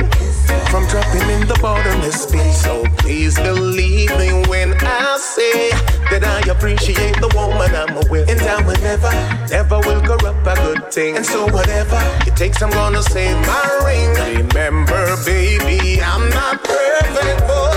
from 0.71 0.83
dropping 0.87 1.29
in 1.29 1.47
the 1.47 1.57
bottomless 1.61 2.25
pit. 2.25 2.51
So 2.55 2.83
please 2.97 3.35
believe 3.37 4.09
me 4.17 4.31
when 4.49 4.73
I 4.81 5.17
say 5.19 5.69
that 6.09 6.23
I 6.23 6.39
appreciate 6.49 7.21
the 7.21 7.29
woman 7.35 7.69
I'm 7.75 7.93
with. 8.09 8.29
And 8.31 8.41
I 8.41 8.65
will 8.65 8.81
never, 8.81 9.13
never 9.47 9.77
will 9.85 10.01
corrupt 10.01 10.47
a 10.47 10.55
good 10.65 10.91
thing. 10.91 11.17
And 11.17 11.25
so 11.25 11.45
whatever 11.51 12.01
it 12.25 12.35
takes, 12.35 12.63
I'm 12.63 12.71
gonna 12.71 13.03
save 13.03 13.37
my 13.45 13.65
ring. 13.85 14.09
Remember, 14.41 15.15
baby, 15.23 16.01
I'm 16.01 16.27
not 16.31 16.63
perfect, 16.63 17.41
but 17.45 17.72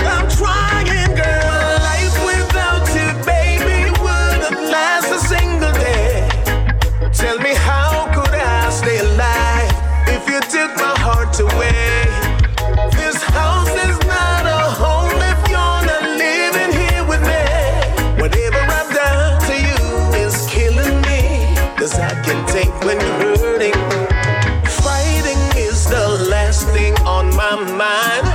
took 10.49 10.73
my 10.77 10.95
heart 11.03 11.37
away? 11.39 12.07
This 12.95 13.21
house 13.35 13.67
is 13.67 13.99
not 14.07 14.45
a 14.47 14.63
home 14.79 15.19
if 15.31 15.39
you're 15.51 15.81
not 15.91 16.03
living 16.23 16.71
here 16.71 17.03
with 17.03 17.21
me. 17.21 17.43
Whatever 18.21 18.61
I've 18.79 18.91
done 18.93 19.41
to 19.47 19.55
you 19.67 19.81
is 20.23 20.47
killing 20.47 21.01
me. 21.01 21.53
Cause 21.75 21.99
I 21.99 22.13
can 22.23 22.39
take 22.47 22.71
when 22.85 22.97
you're 23.01 23.37
hurting. 23.43 23.79
Fighting 24.85 25.41
is 25.57 25.85
the 25.89 26.25
last 26.29 26.67
thing 26.69 26.93
on 27.01 27.25
my 27.35 27.55
mind. 27.83 28.25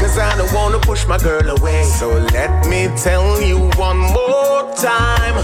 Cause 0.00 0.18
I 0.18 0.36
don't 0.36 0.52
wanna 0.52 0.80
push 0.80 1.06
my 1.06 1.18
girl 1.18 1.48
away. 1.48 1.84
So 1.84 2.08
let 2.36 2.66
me 2.66 2.88
tell 2.96 3.40
you 3.40 3.70
one 3.76 3.96
more 3.96 4.70
time. 4.76 5.36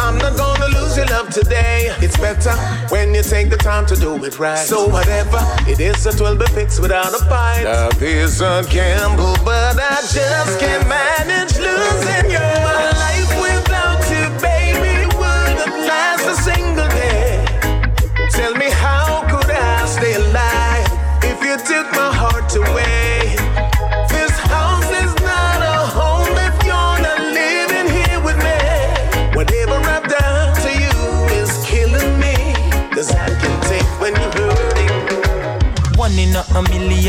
I'm 0.00 0.16
not 0.16 0.36
gonna 0.38 0.59
lose 0.90 0.96
your 0.96 1.06
love 1.06 1.30
today. 1.30 1.94
It's 2.00 2.16
better 2.16 2.52
when 2.88 3.14
you 3.14 3.22
take 3.22 3.50
the 3.50 3.56
time 3.56 3.86
to 3.86 3.96
do 3.96 4.22
it 4.24 4.38
right. 4.38 4.58
So 4.58 4.88
whatever 4.88 5.38
it 5.68 5.80
is, 5.80 6.06
it 6.06 6.20
will 6.20 6.36
be 6.36 6.46
fixed 6.46 6.80
without 6.80 7.12
a 7.14 7.24
fight. 7.26 7.64
Love 7.64 8.02
is 8.02 8.40
a 8.40 8.64
gamble, 8.70 9.36
but 9.44 9.78
I 9.78 10.00
just 10.02 10.58
can't 10.58 10.88
manage 10.88 11.56
losing 11.58 12.30
you. 12.30 12.38
My 12.38 12.90
life 13.04 13.40
without 13.40 13.59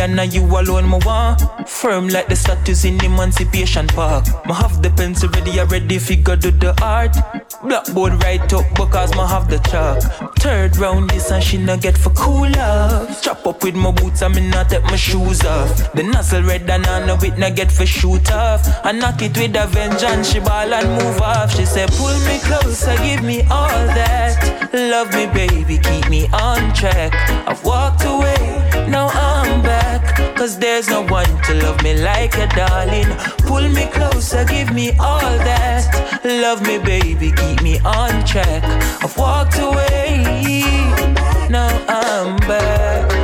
and 0.01 0.33
you 0.33 0.43
alone, 0.43 0.89
me 0.89 0.99
want. 1.05 1.41
Firm 1.69 2.07
like 2.09 2.27
the 2.27 2.35
statues 2.35 2.85
in 2.85 3.03
Emancipation 3.03 3.87
Park. 3.87 4.25
Me 4.45 4.53
have 4.53 4.81
the 4.81 4.89
pencil 4.89 5.29
ready, 5.29 5.59
I 5.59 5.63
ready 5.63 5.99
figure 5.99 6.35
do 6.35 6.51
the 6.51 6.73
art. 6.83 7.15
Blackboard 7.63 8.23
right 8.23 8.53
up 8.53 8.65
because 8.75 9.11
me 9.11 9.21
have 9.21 9.49
the 9.49 9.59
chalk. 9.69 10.01
Third 10.39 10.77
round 10.77 11.11
this 11.11 11.31
and 11.31 11.43
she 11.43 11.57
not 11.57 11.81
get 11.81 11.97
for 11.97 12.09
cool 12.11 12.49
love. 12.49 13.13
Strap 13.15 13.45
up 13.45 13.63
with 13.63 13.75
my 13.75 13.91
boots 13.91 14.21
and 14.23 14.35
me 14.35 14.49
not 14.49 14.69
take 14.69 14.83
my 14.85 14.95
shoes 14.95 15.43
off. 15.45 15.93
The 15.93 16.03
nozzle 16.03 16.43
red 16.43 16.69
and 16.69 16.85
I 16.87 17.05
know 17.05 17.17
it 17.21 17.37
not 17.37 17.55
get 17.55 17.71
for 17.71 17.85
shoot 17.85 18.31
off. 18.31 18.67
I 18.83 18.91
knock 18.91 19.21
it 19.21 19.37
with 19.37 19.55
a 19.55 19.67
vengeance, 19.67 20.31
she 20.31 20.39
ball 20.39 20.73
and 20.73 20.89
move 20.89 21.21
off. 21.21 21.55
She 21.55 21.65
said 21.65 21.91
pull 21.91 22.17
me 22.21 22.39
closer, 22.39 22.95
give 22.97 23.23
me 23.23 23.41
all 23.43 23.85
that. 23.93 24.71
Love 24.73 25.13
me 25.13 25.27
baby, 25.27 25.77
keep 25.77 26.09
me 26.09 26.27
on 26.33 26.73
track. 26.73 27.13
I've 27.47 27.63
walked 27.63 28.03
away, 28.05 28.80
now 28.91 29.07
I'm 29.07 29.61
back. 29.61 30.35
Cause 30.35 30.59
there's 30.59 30.89
no 30.89 31.01
one 31.03 31.31
to 31.43 31.53
love 31.55 31.81
me 31.83 31.93
like 31.95 32.35
a 32.37 32.47
darling. 32.47 33.07
Pull 33.47 33.67
me 33.69 33.85
closer, 33.87 34.43
give 34.45 34.73
me 34.73 34.91
all 34.99 35.33
that. 35.47 36.21
Love 36.23 36.61
me, 36.67 36.77
baby, 36.77 37.31
keep 37.31 37.61
me 37.61 37.79
on 37.79 38.25
track. 38.25 38.63
I've 39.03 39.17
walked 39.17 39.57
away, 39.57 40.63
now 41.49 41.69
I'm 41.87 42.37
back. 42.47 43.20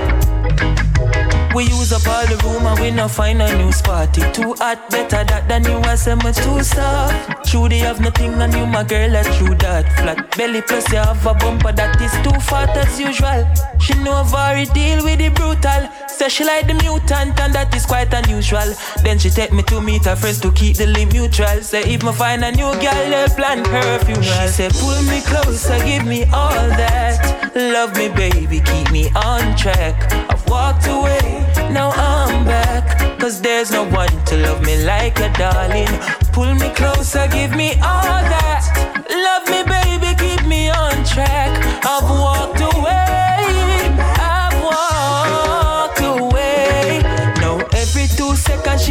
We 1.58 1.64
use 1.64 1.92
up 1.92 2.08
all 2.08 2.28
the 2.28 2.38
room 2.46 2.68
and 2.68 2.80
we 2.80 2.92
not 2.92 3.10
find 3.10 3.42
a 3.42 3.58
new 3.58 3.72
spot. 3.72 4.16
It 4.16 4.32
too 4.32 4.54
hot, 4.60 4.92
better 4.92 5.24
that 5.24 5.48
than 5.48 5.64
you 5.66 5.80
was 5.80 6.06
much 6.22 6.38
too 6.38 6.62
soft. 6.62 7.50
True, 7.50 7.68
they 7.68 7.80
have 7.80 8.00
nothing 8.00 8.36
on 8.36 8.52
you, 8.52 8.68
my 8.68 8.84
girl, 8.84 9.10
that's 9.10 9.36
true 9.40 9.56
that. 9.56 9.92
Flat 9.98 10.38
belly 10.38 10.62
plus 10.62 10.88
you 10.92 11.00
have 11.00 11.26
a 11.26 11.34
bumper 11.34 11.72
that 11.72 12.00
is 12.00 12.14
too 12.22 12.40
fat 12.42 12.78
as 12.78 13.00
usual. 13.00 13.42
She 13.80 13.96
know 14.04 14.22
very 14.26 14.66
deal 14.66 15.04
with 15.04 15.18
the 15.18 15.30
brutal. 15.30 15.90
Say 16.08 16.30
she 16.30 16.44
like 16.44 16.68
the 16.68 16.76
mutant 16.76 17.40
and 17.40 17.56
that 17.56 17.74
is 17.76 17.88
quite 17.88 18.14
unusual. 18.14 18.76
Then 19.02 19.18
she 19.18 19.32
take 19.32 19.52
me 19.52 19.64
to 19.64 19.82
meet 19.82 20.06
her 20.06 20.16
friends 20.16 20.40
to 20.42 20.52
keep 20.52 20.78
the 20.78 20.86
link 20.86 21.14
neutral. 21.14 21.62
Say 21.62 21.82
if 21.92 22.04
me 22.04 22.12
find 22.14 22.44
a 22.44 22.52
new 22.52 22.70
girl, 22.78 23.10
they'll 23.10 23.30
plan 23.30 23.66
her 23.66 24.00
funeral. 24.06 24.46
She 24.46 24.48
say 24.48 24.70
pull 24.70 25.02
me 25.10 25.22
closer, 25.22 25.80
give 25.86 26.06
me 26.06 26.26
all 26.26 26.70
that. 26.78 27.54
Love 27.56 27.96
me, 27.98 28.10
baby, 28.10 28.62
keep 28.62 28.92
me 28.92 29.10
on 29.16 29.58
track. 29.58 30.14
I've 30.30 30.48
walked 30.50 30.86
away, 30.88 31.47
now 31.72 31.92
I'm 31.92 32.46
back. 32.46 33.20
Cause 33.20 33.42
there's 33.42 33.72
no 33.72 33.84
one 33.84 34.14
to 34.26 34.38
love 34.38 34.62
me 34.62 34.84
like 34.84 35.20
a 35.20 35.32
darling. 35.34 35.94
Pull 36.32 36.54
me 36.56 36.70
closer, 36.76 37.28
give 37.28 37.56
me 37.56 37.74
all 37.82 38.22
that. 38.34 38.64
Love 39.10 39.44
me, 39.52 39.64
baby, 39.64 40.16
keep 40.18 40.46
me 40.48 40.70
on 40.70 41.04
track. 41.04 41.52
I've 41.86 42.10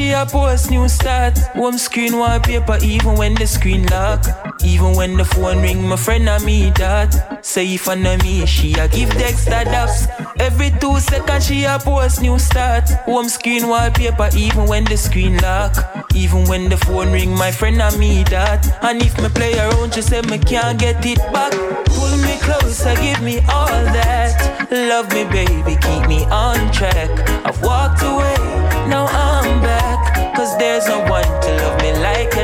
she 0.07 0.13
a 0.13 0.25
post 0.25 0.71
new 0.71 0.89
start. 0.89 1.37
Home 1.55 1.79
screen 1.79 2.17
wallpaper, 2.17 2.79
even 2.83 3.15
when 3.17 3.35
the 3.35 3.47
screen 3.47 3.87
lock. 3.87 4.23
Even 4.65 4.95
when 4.95 5.17
the 5.17 5.25
phone 5.25 5.61
ring, 5.63 5.83
my 5.83 5.97
friend 5.97 6.29
and 6.29 6.45
me 6.45 6.71
that. 6.77 7.45
Say 7.45 7.75
if 7.75 7.89
I 7.89 7.95
know 7.95 8.17
me, 8.19 8.47
she 8.47 8.73
a 8.75 8.89
give 8.89 9.11
Dexter 9.11 9.65
daps. 9.73 10.07
Every 10.39 10.71
two 10.81 11.01
seconds 11.01 11.47
she 11.47 11.65
a 11.65 11.79
post 11.79 12.23
new 12.23 12.39
start. 12.39 12.89
Home 13.07 13.29
screen 13.29 13.67
wallpaper, 13.69 14.29
even 14.37 14.67
when 14.67 14.85
the 14.85 14.97
screen 14.97 15.39
lock. 15.39 15.75
Even 16.15 16.45
when 16.45 16.69
the 16.69 16.77
phone 16.77 17.11
ring, 17.13 17.35
my 17.35 17.51
friend 17.51 17.83
and 17.83 17.99
me 17.99 18.23
that. 18.25 18.63
And 18.83 19.03
if 19.03 19.21
me 19.21 19.29
play 19.29 19.59
around, 19.59 19.95
she 19.95 20.03
say 20.03 20.21
me 20.23 20.39
can't 20.39 20.79
get 20.79 21.05
it 21.05 21.19
back. 21.33 21.53
Pull 21.87 22.17
me 22.19 22.39
closer, 22.47 22.95
give 22.97 23.23
me 23.23 23.39
all 23.49 23.83
that. 23.97 24.71
Love 24.71 25.11
me, 25.13 25.25
baby, 25.25 25.75
keep 25.83 26.07
me 26.07 26.25
on 26.27 26.71
track. 26.73 27.11
I've 27.45 27.61
walked 27.63 28.03
away, 28.03 28.37
now 28.89 29.07
I'm 29.07 29.61
back. 29.63 29.96
Cause 30.47 30.59
there's 30.59 30.87
no 30.87 31.01
one 31.01 31.25
to 31.25 31.51
love 31.57 31.83
me 31.83 31.91
like 31.95 32.36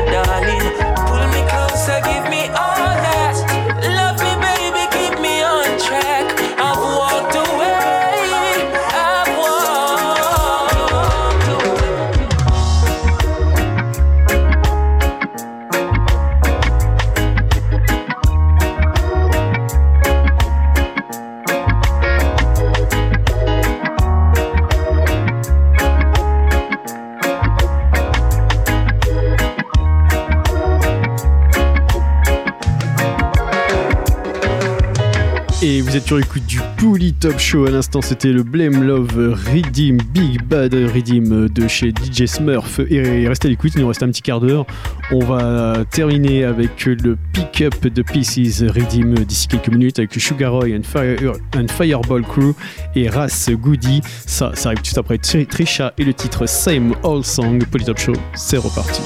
Et 35.65 35.79
vous 35.79 35.95
êtes 35.95 36.05
sur 36.05 36.17
l'écoute 36.17 36.45
du 36.45 36.59
Pouli 36.75 37.13
Top 37.13 37.39
Show. 37.39 37.65
À 37.65 37.71
l'instant, 37.71 38.01
c'était 38.01 38.33
le 38.33 38.43
Blame 38.43 38.83
Love 38.83 39.33
Redeem, 39.53 39.97
Big 40.13 40.43
Bad 40.43 40.73
Redeem 40.73 41.47
de 41.47 41.67
chez 41.69 41.91
DJ 41.91 42.25
Smurf. 42.25 42.81
Et 42.89 43.25
restez 43.29 43.47
à 43.47 43.51
l'écoute, 43.51 43.71
il 43.75 43.79
nous 43.81 43.87
reste 43.87 44.03
un 44.03 44.09
petit 44.09 44.21
quart 44.21 44.41
d'heure. 44.41 44.65
On 45.13 45.19
va 45.19 45.85
terminer 45.89 46.43
avec 46.43 46.85
le 46.85 47.17
Pick 47.31 47.61
Up 47.61 47.87
de 47.87 48.01
Pieces 48.01 48.61
Redeem 48.61 49.13
d'ici 49.23 49.47
quelques 49.47 49.69
minutes 49.69 49.99
avec 49.99 50.13
Sugar 50.19 50.51
Roy 50.51 50.75
and, 50.75 50.83
Fire- 50.83 51.33
and 51.55 51.67
Fireball 51.69 52.23
Crew 52.23 52.53
et 52.95 53.07
Ras 53.07 53.49
Goody. 53.53 54.01
Ça, 54.25 54.51
ça 54.55 54.69
arrive 54.69 54.81
tout 54.81 54.99
après 54.99 55.17
Tri- 55.17 55.45
Trisha 55.45 55.93
et 55.97 56.03
le 56.03 56.13
titre 56.13 56.45
Same 56.45 56.93
Old 57.03 57.23
Song. 57.23 57.63
Pouli 57.71 57.85
Top 57.85 57.99
Show, 57.99 58.13
c'est 58.35 58.57
reparti. 58.57 59.01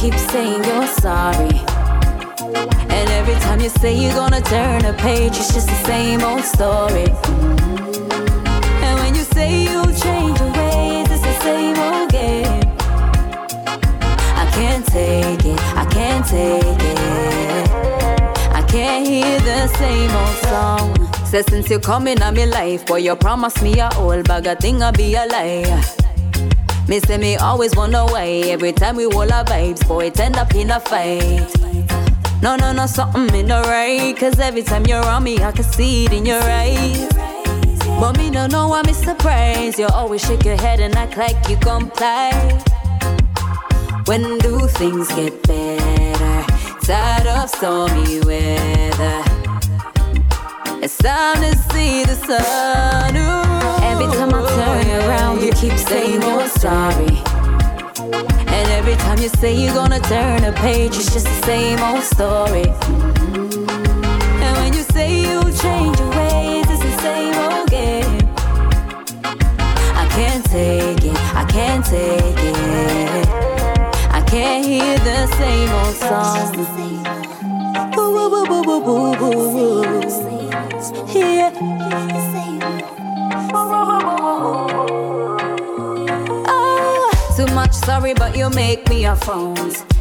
Keep 0.00 0.14
saying 0.14 0.64
you're 0.64 0.86
sorry. 0.86 1.60
And 2.90 3.08
every 3.10 3.34
time 3.44 3.60
you 3.60 3.68
say 3.68 3.94
you're 3.94 4.14
gonna 4.14 4.40
turn 4.40 4.84
a 4.84 4.92
page, 4.92 5.36
it's 5.36 5.52
just 5.54 5.68
the 5.68 5.80
same 5.84 6.20
old 6.22 6.42
story. 6.42 7.06
And 8.84 8.94
when 9.00 9.14
you 9.14 9.22
say 9.22 9.62
you'll 9.62 9.94
change 9.94 10.40
your 10.40 10.52
ways, 10.52 11.08
it's 11.10 11.22
the 11.22 11.36
same 11.40 11.78
old 11.78 12.10
game. 12.10 12.62
I 14.42 14.46
can't 14.52 14.84
take 14.86 15.44
it, 15.44 15.60
I 15.76 15.84
can't 15.90 16.26
take 16.26 16.82
it. 16.94 17.70
I 18.60 18.62
can't 18.62 19.06
hear 19.06 19.38
the 19.40 19.68
same 19.78 20.10
old 20.22 20.36
song. 20.48 21.24
Say 21.24 21.42
since 21.42 21.70
you 21.70 21.78
come 21.78 22.08
in 22.08 22.18
my 22.18 22.44
life, 22.46 22.84
boy, 22.86 22.98
you 22.98 23.14
promised 23.14 23.62
me 23.62 23.78
a 23.78 23.88
whole 23.94 24.22
bag 24.22 24.46
of 24.46 24.58
thing, 24.58 24.82
I'll 24.82 24.92
be 24.92 25.14
a 25.14 25.26
lie. 25.26 25.97
Me 26.88 27.00
say 27.00 27.18
me 27.18 27.36
always 27.36 27.76
wonder 27.76 28.02
why 28.06 28.26
every 28.46 28.72
time 28.72 28.96
we 28.96 29.04
hold 29.04 29.30
our 29.30 29.44
vibes, 29.44 29.86
boy, 29.86 30.06
it 30.06 30.18
end 30.18 30.36
up 30.36 30.54
in 30.54 30.70
a 30.70 30.80
fight. 30.80 31.46
No, 32.40 32.56
no, 32.56 32.72
no, 32.72 32.86
something 32.86 33.28
in 33.34 33.48
the 33.48 33.60
right. 33.66 34.16
Cause 34.16 34.38
every 34.40 34.62
time 34.62 34.86
you're 34.86 35.04
on 35.04 35.22
me, 35.22 35.38
I 35.38 35.52
can 35.52 35.64
see 35.64 36.06
it 36.06 36.14
in 36.14 36.24
your 36.24 36.40
eyes. 36.40 37.06
But 38.00 38.16
me 38.16 38.30
don't 38.30 38.50
know 38.50 38.68
why 38.68 38.80
me 38.86 38.94
surprised. 38.94 39.78
You 39.78 39.88
always 39.88 40.24
shake 40.24 40.46
your 40.46 40.56
head 40.56 40.80
and 40.80 40.94
act 40.96 41.18
like 41.18 41.36
you 41.50 41.58
comply. 41.58 42.32
When 44.06 44.38
do 44.38 44.66
things 44.68 45.08
get 45.08 45.42
better? 45.46 46.46
Tired 46.86 47.26
of 47.26 47.50
stormy 47.50 48.20
weather. 48.20 49.22
It's 50.82 50.96
time 50.96 51.42
to 51.42 51.54
see 51.70 52.04
the 52.04 52.14
sun. 52.14 53.16
Ooh. 53.16 53.47
Around, 55.18 55.42
you 55.42 55.52
keep 55.52 55.76
saying 55.78 56.20
oh, 56.22 56.38
you're 56.40 56.48
sorry. 56.48 57.16
And 58.54 58.68
every 58.78 58.96
time 58.96 59.18
you 59.18 59.28
say 59.28 59.54
you're 59.54 59.74
gonna 59.74 60.00
turn 60.00 60.44
a 60.44 60.52
page, 60.52 60.96
it's 60.96 61.12
just 61.12 61.26
the 61.26 61.40
same 61.46 61.78
old 61.80 62.02
story. 62.02 62.68
And 64.44 64.54
when 64.60 64.72
you 64.72 64.82
say 64.94 65.20
you'll 65.22 65.52
change 65.64 65.98
your 65.98 66.10
ways, 66.10 66.66
it's 66.68 66.82
the 66.82 66.96
same 67.06 67.34
old 67.34 67.68
game. 67.70 68.18
I 70.02 70.06
can't 70.16 70.44
take 70.44 71.04
it, 71.04 71.18
I 71.34 71.44
can't 71.44 71.84
take 71.84 72.42
it. 72.52 73.28
I 74.10 74.20
can't 74.22 74.64
hear 74.64 74.98
the 74.98 75.26
same 75.40 75.70
old 75.80 75.96
song. 75.96 77.37
Ah, 86.46 87.34
too 87.36 87.46
much 87.54 87.72
sorry, 87.72 88.14
but 88.14 88.36
you 88.36 88.50
make 88.50 88.88
me 88.88 89.04
a. 89.04 89.14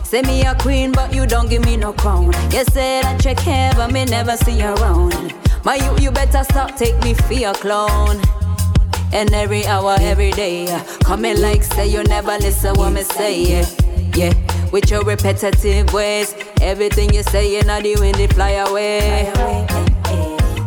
Say 0.03 0.21
me 0.21 0.43
a 0.43 0.55
queen, 0.55 0.91
but 0.91 1.13
you 1.13 1.27
don't 1.27 1.49
give 1.49 1.63
me 1.65 1.77
no 1.77 1.93
crown. 1.93 2.27
You 2.51 2.63
that 3.03 3.23
you 3.25 3.35
care, 3.35 3.73
but 3.75 3.91
me 3.91 4.05
never 4.05 4.37
see 4.37 4.61
around. 4.63 5.33
My 5.65 5.75
you, 5.75 5.97
you 6.05 6.11
better 6.11 6.43
stop, 6.45 6.75
take 6.77 6.97
me 7.03 7.13
for 7.13 7.33
your 7.33 7.53
clone. 7.53 8.21
And 9.13 9.33
every 9.33 9.65
hour, 9.65 9.97
every 9.99 10.31
day, 10.31 10.67
coming 11.03 11.41
like 11.41 11.63
say 11.63 11.87
you 11.87 12.03
never 12.03 12.37
listen 12.39 12.73
what 12.75 12.91
me 12.93 13.03
say. 13.03 13.43
Yeah, 13.43 13.65
yeah. 14.15 14.46
With 14.71 14.91
your 14.91 15.01
repetitive 15.03 15.93
ways, 15.93 16.35
everything 16.61 17.13
you 17.13 17.23
say, 17.23 17.51
you're 17.51 17.65
not 17.65 17.83
doing 17.83 18.13
the 18.13 18.27
fly 18.27 18.51
away. 18.51 19.31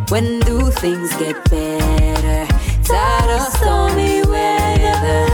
When 0.09 0.41
do 0.41 0.71
things 0.71 1.15
get 1.17 1.37
better? 1.51 2.47
Tired 2.83 3.31
of 3.31 3.43
stormy 3.55 4.23
weather. 4.23 5.27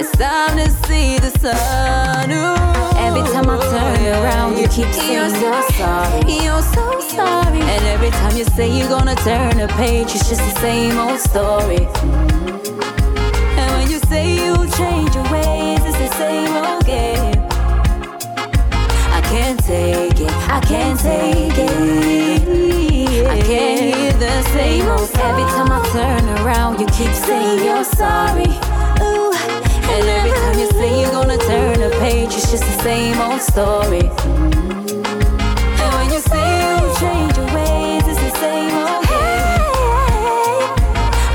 It's 0.00 0.10
time 0.12 0.56
to 0.56 0.70
see 0.86 1.18
the 1.18 1.30
sun. 1.38 2.30
Ooh. 2.32 2.72
Every 2.98 3.22
time 3.32 3.48
I 3.48 3.58
turn 3.70 4.06
around, 4.06 4.58
you 4.58 4.66
keep 4.68 4.92
saying 4.92 5.40
you're 5.40 5.62
sorry. 5.72 6.42
You're 6.42 6.62
so 6.62 7.00
sorry. 7.00 7.60
And 7.60 7.84
every 7.86 8.10
time 8.10 8.36
you 8.36 8.44
say 8.44 8.68
you're 8.76 8.88
gonna 8.88 9.14
turn 9.16 9.60
a 9.60 9.68
page, 9.68 10.14
it's 10.14 10.28
just 10.28 10.40
the 10.40 10.60
same 10.60 10.98
old 10.98 11.20
story. 11.20 11.86
You 14.12 14.18
say 14.18 14.46
you'll 14.46 14.68
change 14.68 15.14
your 15.14 15.24
ways, 15.30 15.80
it's 15.84 15.98
the 15.98 16.08
same 16.16 16.52
old 16.54 16.84
game. 16.84 17.48
I 19.10 19.20
can't 19.24 19.58
take 19.64 20.20
it, 20.20 20.32
I 20.48 20.60
can't 20.60 20.98
take 21.00 21.58
it. 21.58 23.26
I 23.26 23.40
can't 23.40 23.94
hear 23.94 24.12
the 24.12 24.42
same 24.54 24.86
old 24.88 25.10
Every 25.14 25.44
time 25.54 25.70
I 25.70 25.80
turn 25.92 26.28
around, 26.44 26.80
you 26.80 26.86
keep 26.86 27.12
saying 27.12 27.64
you're 27.64 27.84
sorry. 27.84 28.50
Ooh. 29.00 29.32
And 29.92 30.04
every 30.16 30.32
time 30.40 30.58
you 30.58 30.68
say 30.72 31.00
you're 31.00 31.12
gonna 31.12 31.38
turn 31.38 31.82
a 31.82 31.90
page, 32.00 32.34
it's 32.34 32.50
just 32.50 32.64
the 32.64 32.82
same 32.82 33.18
old 33.20 33.40
story. 33.40 34.10
And 35.80 35.90
when 35.96 36.08
you 36.12 36.20
say 36.20 36.46
you'll 36.60 36.94
change 36.96 37.36
your 37.36 37.50
ways, 37.56 38.04
it's 38.06 38.20
the 38.20 38.32
same 38.44 38.74
old 38.74 39.04
game. 39.08 40.68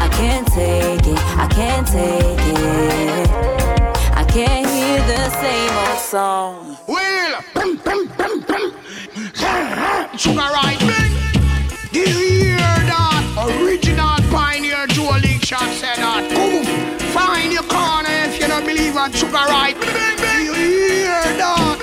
I 0.06 0.08
can't 0.12 0.48
take 0.48 1.08
it, 1.08 1.20
I 1.38 1.48
can't 1.48 1.88
take 1.88 2.22
it. 2.22 2.27
Song. 6.08 6.78
Well, 6.88 7.42
pum, 7.54 7.78
pum, 7.80 8.08
pum, 8.08 8.42
pum. 8.44 8.72
Sugar 10.18 10.40
right, 10.40 10.80
bing. 10.80 11.14
Did 11.92 12.08
you 12.08 12.48
hear 12.48 12.78
that? 12.88 13.60
Original 13.60 14.16
pioneer 14.32 14.88
Joe 14.88 15.20
Shot 15.44 15.68
said 15.76 15.98
that. 15.98 16.32
Ooh, 16.32 16.64
find 17.12 17.52
your 17.52 17.64
corner 17.64 18.08
if 18.24 18.40
you 18.40 18.48
don't 18.48 18.66
believe 18.66 18.96
on 18.96 19.12
sugar 19.12 19.34
right. 19.52 19.76
Did 19.82 20.46
you 20.48 20.54
hear 20.54 21.24
that? 21.44 21.78